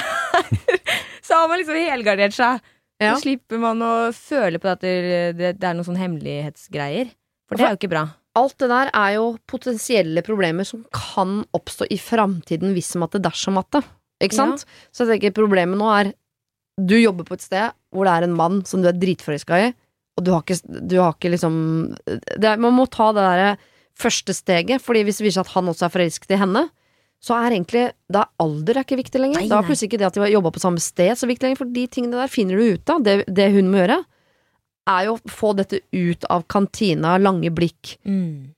Så 1.26 1.38
har 1.38 1.50
man 1.50 1.60
liksom 1.60 1.78
helgardert 1.78 2.34
seg. 2.36 2.62
Ja. 3.02 3.14
Så 3.14 3.24
slipper 3.24 3.60
man 3.62 3.82
å 3.82 3.92
føle 4.14 4.60
på 4.62 4.70
at 4.70 4.82
det, 4.84 4.96
det, 5.38 5.54
det 5.58 5.68
er 5.68 5.76
noen 5.76 5.86
sånn 5.86 6.00
hemmelighetsgreier. 6.00 7.12
For 7.48 7.58
det 7.58 7.66
er 7.66 7.74
jo 7.74 7.80
ikke 7.80 7.92
bra. 7.92 8.04
alt 8.38 8.56
det 8.62 8.68
der 8.70 8.90
er 8.96 9.14
jo 9.16 9.24
potensielle 9.50 10.22
problemer 10.24 10.66
som 10.66 10.84
kan 10.94 11.42
oppstå 11.56 11.88
i 11.92 11.98
framtiden 12.00 12.72
hvis 12.76 12.94
matte 13.00 13.20
dersom 13.22 13.58
at. 13.60 13.82
Ikke 14.22 14.38
sant? 14.38 14.64
Så 14.94 15.04
jeg 15.04 15.16
tenker 15.16 15.34
problemet 15.42 15.78
nå 15.78 15.88
er 15.90 16.12
Du 16.78 16.94
jobber 16.96 17.26
på 17.28 17.34
et 17.36 17.44
sted 17.44 17.74
hvor 17.92 18.08
det 18.08 18.12
er 18.14 18.24
en 18.24 18.36
mann 18.38 18.62
som 18.64 18.80
du 18.80 18.88
er 18.88 18.96
dritforelska 18.96 19.58
i, 19.60 19.72
og 20.18 20.24
du 20.26 20.30
har 20.34 20.42
ikke, 20.44 20.58
du 20.88 20.96
har 21.00 21.14
ikke 21.16 21.30
liksom 21.32 21.54
det 22.04 22.44
er, 22.44 22.60
Man 22.60 22.74
må 22.76 22.84
ta 22.92 23.10
det 23.16 23.22
derre 23.24 23.52
første 23.98 24.34
steget, 24.36 24.82
Fordi 24.84 25.02
hvis 25.06 25.18
det 25.20 25.26
viser 25.26 25.40
seg 25.40 25.48
at 25.48 25.54
han 25.56 25.70
også 25.72 25.86
er 25.86 25.92
forelsket 25.94 26.34
i 26.36 26.40
henne, 26.40 26.66
så 27.22 27.36
er 27.38 27.54
egentlig 27.54 27.84
Da 28.12 28.24
er 28.26 28.44
alder 28.44 28.80
er 28.80 28.84
ikke 28.86 28.98
viktig 29.00 29.20
lenger. 29.22 29.40
Nei, 29.40 29.48
da 29.48 29.60
er 29.60 29.68
plutselig 29.68 29.88
ikke 29.92 30.00
det 30.02 30.08
at 30.10 30.16
de 30.18 30.24
har 30.24 30.32
jobba 30.34 30.52
på 30.52 30.62
samme 30.64 30.82
sted 30.82 31.14
så 31.16 31.28
viktig 31.30 31.46
lenger, 31.48 31.60
for 31.62 31.72
de 31.76 31.86
tingene 31.86 32.18
der 32.20 32.32
finner 32.32 32.58
du 32.60 32.74
ut 32.74 32.92
av. 32.92 33.02
Det, 33.06 33.16
det 33.28 33.48
hun 33.54 33.70
må 33.72 33.80
gjøre, 33.82 34.00
er 34.92 35.04
jo 35.06 35.14
å 35.16 35.30
få 35.30 35.52
dette 35.56 35.80
ut 35.94 36.26
av 36.34 36.44
kantina, 36.50 37.16
lange 37.22 37.52
blikk, 37.54 37.96
Mm. 38.04 38.52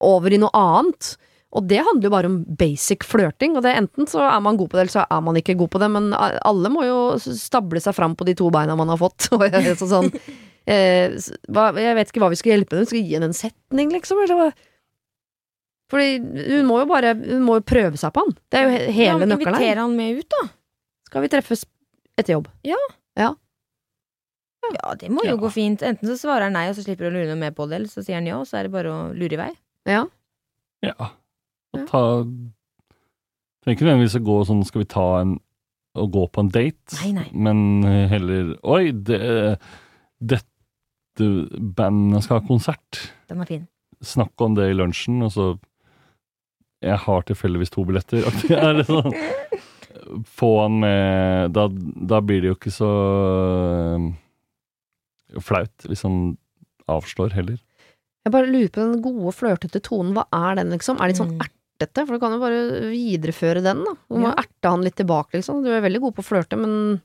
over 0.00 0.32
i 0.32 0.38
noe 0.40 0.50
annet. 0.56 1.16
Og 1.56 1.64
det 1.68 1.78
handler 1.84 2.08
jo 2.08 2.12
bare 2.12 2.28
om 2.28 2.38
basic 2.58 3.04
flørting, 3.06 3.54
og 3.56 3.62
det 3.64 3.70
er 3.72 3.80
enten 3.80 4.08
så 4.08 4.20
er 4.24 4.40
man 4.44 4.56
god 4.58 4.68
på 4.70 4.76
det, 4.76 4.82
eller 4.86 4.92
så 4.96 5.04
er 5.08 5.20
man 5.24 5.36
ikke 5.38 5.56
god 5.56 5.70
på 5.72 5.80
det, 5.80 5.88
men 5.94 6.10
alle 6.16 6.72
må 6.72 6.82
jo 6.84 6.98
stable 7.20 7.80
seg 7.80 7.94
fram 7.96 8.16
på 8.16 8.26
de 8.28 8.34
to 8.36 8.50
beina 8.52 8.76
man 8.76 8.88
har 8.92 9.00
fått. 9.00 9.28
Og 9.32 9.86
sånn, 9.88 10.10
eh, 10.66 11.16
hva, 11.48 11.68
jeg 11.78 11.94
vet 11.98 12.10
ikke 12.12 12.22
hva 12.24 12.30
vi 12.32 12.38
skal 12.40 12.52
hjelpe 12.56 12.76
henne, 12.76 12.86
skal 12.90 12.98
vi 13.00 13.04
gi 13.08 13.14
henne 13.18 13.30
en 13.30 13.36
setning, 13.36 13.92
liksom? 13.94 14.22
Eller 14.24 14.40
hva? 14.40 14.48
Fordi 15.92 16.16
hun 16.58 16.66
må 16.66 16.80
jo 16.82 16.86
bare 16.90 17.12
Hun 17.14 17.44
må 17.46 17.60
jo 17.60 17.66
prøve 17.68 17.94
seg 18.00 18.10
på 18.16 18.24
han. 18.24 18.32
Det 18.50 18.58
er 18.58 18.64
jo 18.66 18.70
he- 18.74 18.92
hele 18.96 19.20
Ja, 19.22 19.26
nøkkelen 19.30 19.54
Inviter 19.54 19.66
her. 19.68 19.76
han 19.84 19.96
med 19.96 20.18
ut, 20.18 20.28
da. 20.34 20.48
Skal 21.06 21.22
vi 21.22 21.28
treffes 21.30 21.62
etter 22.18 22.32
jobb? 22.34 22.48
Ja. 22.66 22.80
Ja. 23.16 23.28
Ja, 24.74 24.94
det 24.98 25.10
må 25.14 25.22
jo 25.22 25.36
Ja. 25.36 25.38
gå 25.38 25.50
fint. 25.54 25.82
Enten 25.86 26.08
så 26.10 26.16
svarer 26.18 26.42
han 26.48 26.52
nei, 26.58 26.68
og 26.68 26.74
så 26.74 26.82
slipper 26.82 27.06
du 27.06 27.10
å 27.10 27.14
lure 27.14 27.28
noe 27.30 27.38
mer 27.38 27.52
på 27.54 27.68
det, 27.68 27.76
eller 27.76 27.88
så 27.92 28.02
sier 28.02 28.16
han 28.18 28.26
ja, 28.26 28.40
og 28.40 28.46
så 28.48 28.58
er 28.58 28.62
det 28.66 28.72
bare 28.72 28.90
å 28.90 29.14
lure 29.14 29.32
i 29.32 29.36
vei. 29.36 29.52
Ja. 29.86 30.06
Ja. 30.82 30.94
Og 31.74 31.86
ta 31.86 32.00
Trenger 33.62 33.76
ikke 33.76 33.86
nødvendigvis 33.86 34.18
å 34.20 34.24
gå 34.26 34.36
sånn 34.46 34.64
Skal 34.66 34.80
vi 34.82 34.86
ta 34.90 35.20
en 35.20 35.38
Å 35.96 36.04
gå 36.12 36.26
på 36.30 36.40
en 36.40 36.48
date, 36.52 36.98
Nei, 37.02 37.12
nei. 37.12 37.30
men 37.32 37.82
heller 38.10 38.56
Oi, 38.64 38.90
det, 38.92 39.58
dette 40.20 40.44
bandet 41.18 42.22
skal 42.24 42.40
ha 42.40 42.46
konsert. 42.48 43.00
Den 43.28 43.38
var 43.38 43.46
fin. 43.50 43.66
Snakk 44.04 44.34
om 44.44 44.54
det 44.54 44.70
i 44.70 44.76
lunsjen, 44.76 45.22
og 45.24 45.32
så 45.32 45.58
Jeg 46.84 46.98
har 47.06 47.22
tilfeldigvis 47.22 47.70
to 47.72 47.84
billetter. 47.88 48.26
At 48.28 48.42
det 48.44 48.58
er 48.58 48.82
sånn 48.84 49.12
Få 50.38 50.50
han 50.62 50.76
med 50.80 51.52
da, 51.56 51.64
da 52.06 52.20
blir 52.22 52.40
det 52.44 52.50
jo 52.52 52.54
ikke 52.58 52.70
så 52.70 52.90
øh, 53.96 54.04
flaut 55.42 55.86
hvis 55.88 56.04
han 56.06 56.36
avslår 56.92 57.32
heller. 57.34 57.56
Jeg 58.26 58.34
bare 58.34 58.50
lurer 58.50 58.70
på 58.74 58.82
den 58.84 59.02
gode, 59.02 59.32
flørtete 59.34 59.80
tonen. 59.82 60.12
Hva 60.14 60.26
er 60.34 60.60
den, 60.60 60.70
liksom? 60.74 60.98
Er 60.98 61.06
det 61.08 61.14
litt 61.14 61.22
sånn 61.22 61.34
Mm. 61.36 61.42
ertete? 61.46 62.04
For 62.06 62.14
du 62.14 62.20
kan 62.22 62.32
jo 62.36 62.38
bare 62.42 62.60
videreføre 62.92 63.62
den, 63.62 63.82
da. 63.86 63.92
Du 64.08 64.16
må 64.22 64.28
Ja. 64.30 64.34
erte 64.44 64.70
han 64.70 64.82
litt 64.82 64.96
tilbake, 64.96 65.34
liksom. 65.40 65.62
Du 65.64 65.70
er 65.70 65.80
veldig 65.82 66.00
god 66.00 66.14
på 66.14 66.22
å 66.22 66.28
flørte, 66.30 66.56
men 66.58 67.00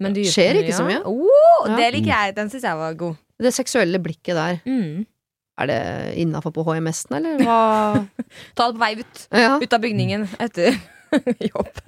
Men 0.00 0.12
du 0.14 0.20
Skjer 0.24 0.56
ikke 0.62 0.72
så 0.72 0.86
mye. 0.86 1.02
Oh, 1.04 1.66
Det 1.76 1.92
liker 1.92 2.08
jeg. 2.10 2.34
Den 2.34 2.48
syns 2.48 2.62
jeg 2.64 2.76
var 2.76 2.94
god. 2.94 3.16
Det 3.42 3.54
seksuelle 3.56 3.98
blikket 4.02 4.36
der, 4.36 4.60
Mm. 4.66 5.06
er 5.60 5.66
det 5.66 5.80
innafor 6.22 6.52
på 6.56 6.64
HMS-en, 6.64 7.16
eller 7.18 7.42
hva? 7.44 8.06
Ta 8.56 8.70
det 8.70 8.76
på 8.78 8.84
vei 8.84 8.94
ut. 9.00 9.26
ja. 9.32 9.58
Ut 9.60 9.72
av 9.76 9.80
bygningen 9.84 10.28
etter 10.40 10.76
jobb. 11.52 11.80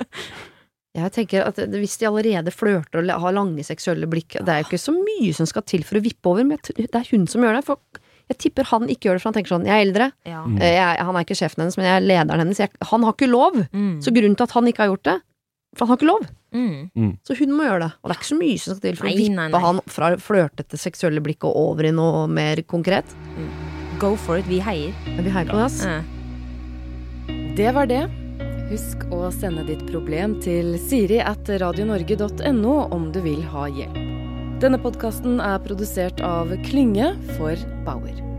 Jeg 0.93 1.09
tenker 1.15 1.47
at 1.49 1.57
hvis 1.73 1.95
de 2.03 2.05
allerede 2.11 2.53
flørter 2.53 3.01
og 3.01 3.23
har 3.23 3.33
lange 3.33 3.63
seksuelle 3.65 4.05
blikk 4.13 4.35
Det 4.45 4.49
er 4.53 4.59
jo 4.61 4.67
ikke 4.67 4.81
så 4.83 4.93
mye 4.93 5.31
som 5.33 5.47
skal 5.49 5.65
til 5.65 5.87
for 5.89 5.97
å 5.97 6.03
vippe 6.05 6.29
over, 6.29 6.45
men 6.45 6.59
det 6.69 6.91
er 6.93 7.07
hun 7.15 7.25
som 7.27 7.41
gjør 7.47 7.57
det. 7.57 7.65
For 7.65 7.79
jeg 8.29 8.39
tipper 8.45 8.69
han 8.69 8.85
ikke 8.93 9.09
gjør 9.09 9.17
det, 9.17 9.23
for 9.23 9.31
han 9.31 9.37
tenker 9.39 9.55
sånn 9.55 9.65
Jeg 9.65 9.73
er 9.73 9.87
eldre, 9.87 10.11
Ja. 10.29 10.43
Mm. 10.45 10.59
eh, 10.61 10.75
jeg, 10.77 11.01
han 11.09 11.17
er 11.17 11.25
ikke 11.25 11.39
sjefen 11.41 11.63
hennes, 11.65 11.79
men 11.81 11.89
jeg 11.89 11.97
er 11.97 12.05
lederen 12.11 12.45
hennes. 12.45 12.61
Jeg, 12.61 12.71
han 12.93 13.07
har 13.09 13.17
ikke 13.17 13.31
lov. 13.33 13.57
Mm. 13.73 13.95
Så 14.05 14.13
grunnen 14.13 14.37
til 14.37 14.45
at 14.45 14.53
han 14.59 14.69
ikke 14.69 14.85
har 14.85 14.93
gjort 14.93 15.09
det, 15.09 15.17
for 15.79 15.87
han 15.87 15.95
har 15.95 16.01
ikke 16.03 16.11
lov. 16.13 16.29
Mm. 16.53 17.13
Så 17.25 17.37
hun 17.39 17.53
må 17.57 17.67
gjøre 17.67 17.87
det. 17.87 17.91
Og 18.03 18.09
det 18.11 18.15
er 18.17 18.21
ikke 18.21 18.31
så 18.31 18.39
mye 18.41 18.63
som 18.63 18.77
skal 18.77 18.85
til 18.87 18.99
for 19.01 19.09
Nei, 19.09 19.13
å 19.13 19.21
vippe 19.23 19.37
nei, 19.37 19.49
nei. 19.53 19.63
han 19.67 19.83
fra 19.97 20.11
flørtete 20.21 20.81
seksuelle 20.81 21.23
blikk 21.25 21.47
og 21.49 21.57
over 21.67 21.89
i 21.89 21.93
noe 21.97 22.25
mer 22.31 22.63
konkret. 22.69 23.17
Go 24.03 24.15
for 24.17 24.41
it. 24.43 24.49
Vi 24.51 24.59
heier. 24.65 24.97
Ja, 25.13 25.23
vi 25.23 25.33
heier 25.33 25.53
på 25.53 25.61
det, 25.61 25.69
ass. 25.69 25.83
Ja. 25.87 26.01
Det 27.57 27.71
var 27.77 27.87
det. 27.91 28.03
Husk 28.73 29.05
å 29.13 29.27
sende 29.35 29.67
ditt 29.69 29.83
problem 29.91 30.39
til 30.41 30.79
siri 30.81 31.21
at 31.21 31.49
radionorge.no 31.61 32.77
om 32.97 33.11
du 33.13 33.21
vil 33.25 33.43
ha 33.53 33.67
hjelp. 33.69 34.01
Denne 34.63 34.79
podkasten 34.81 35.41
er 35.43 35.59
produsert 35.65 36.23
av 36.25 36.53
Klynge 36.69 37.13
for 37.37 37.59
Bauer. 37.85 38.32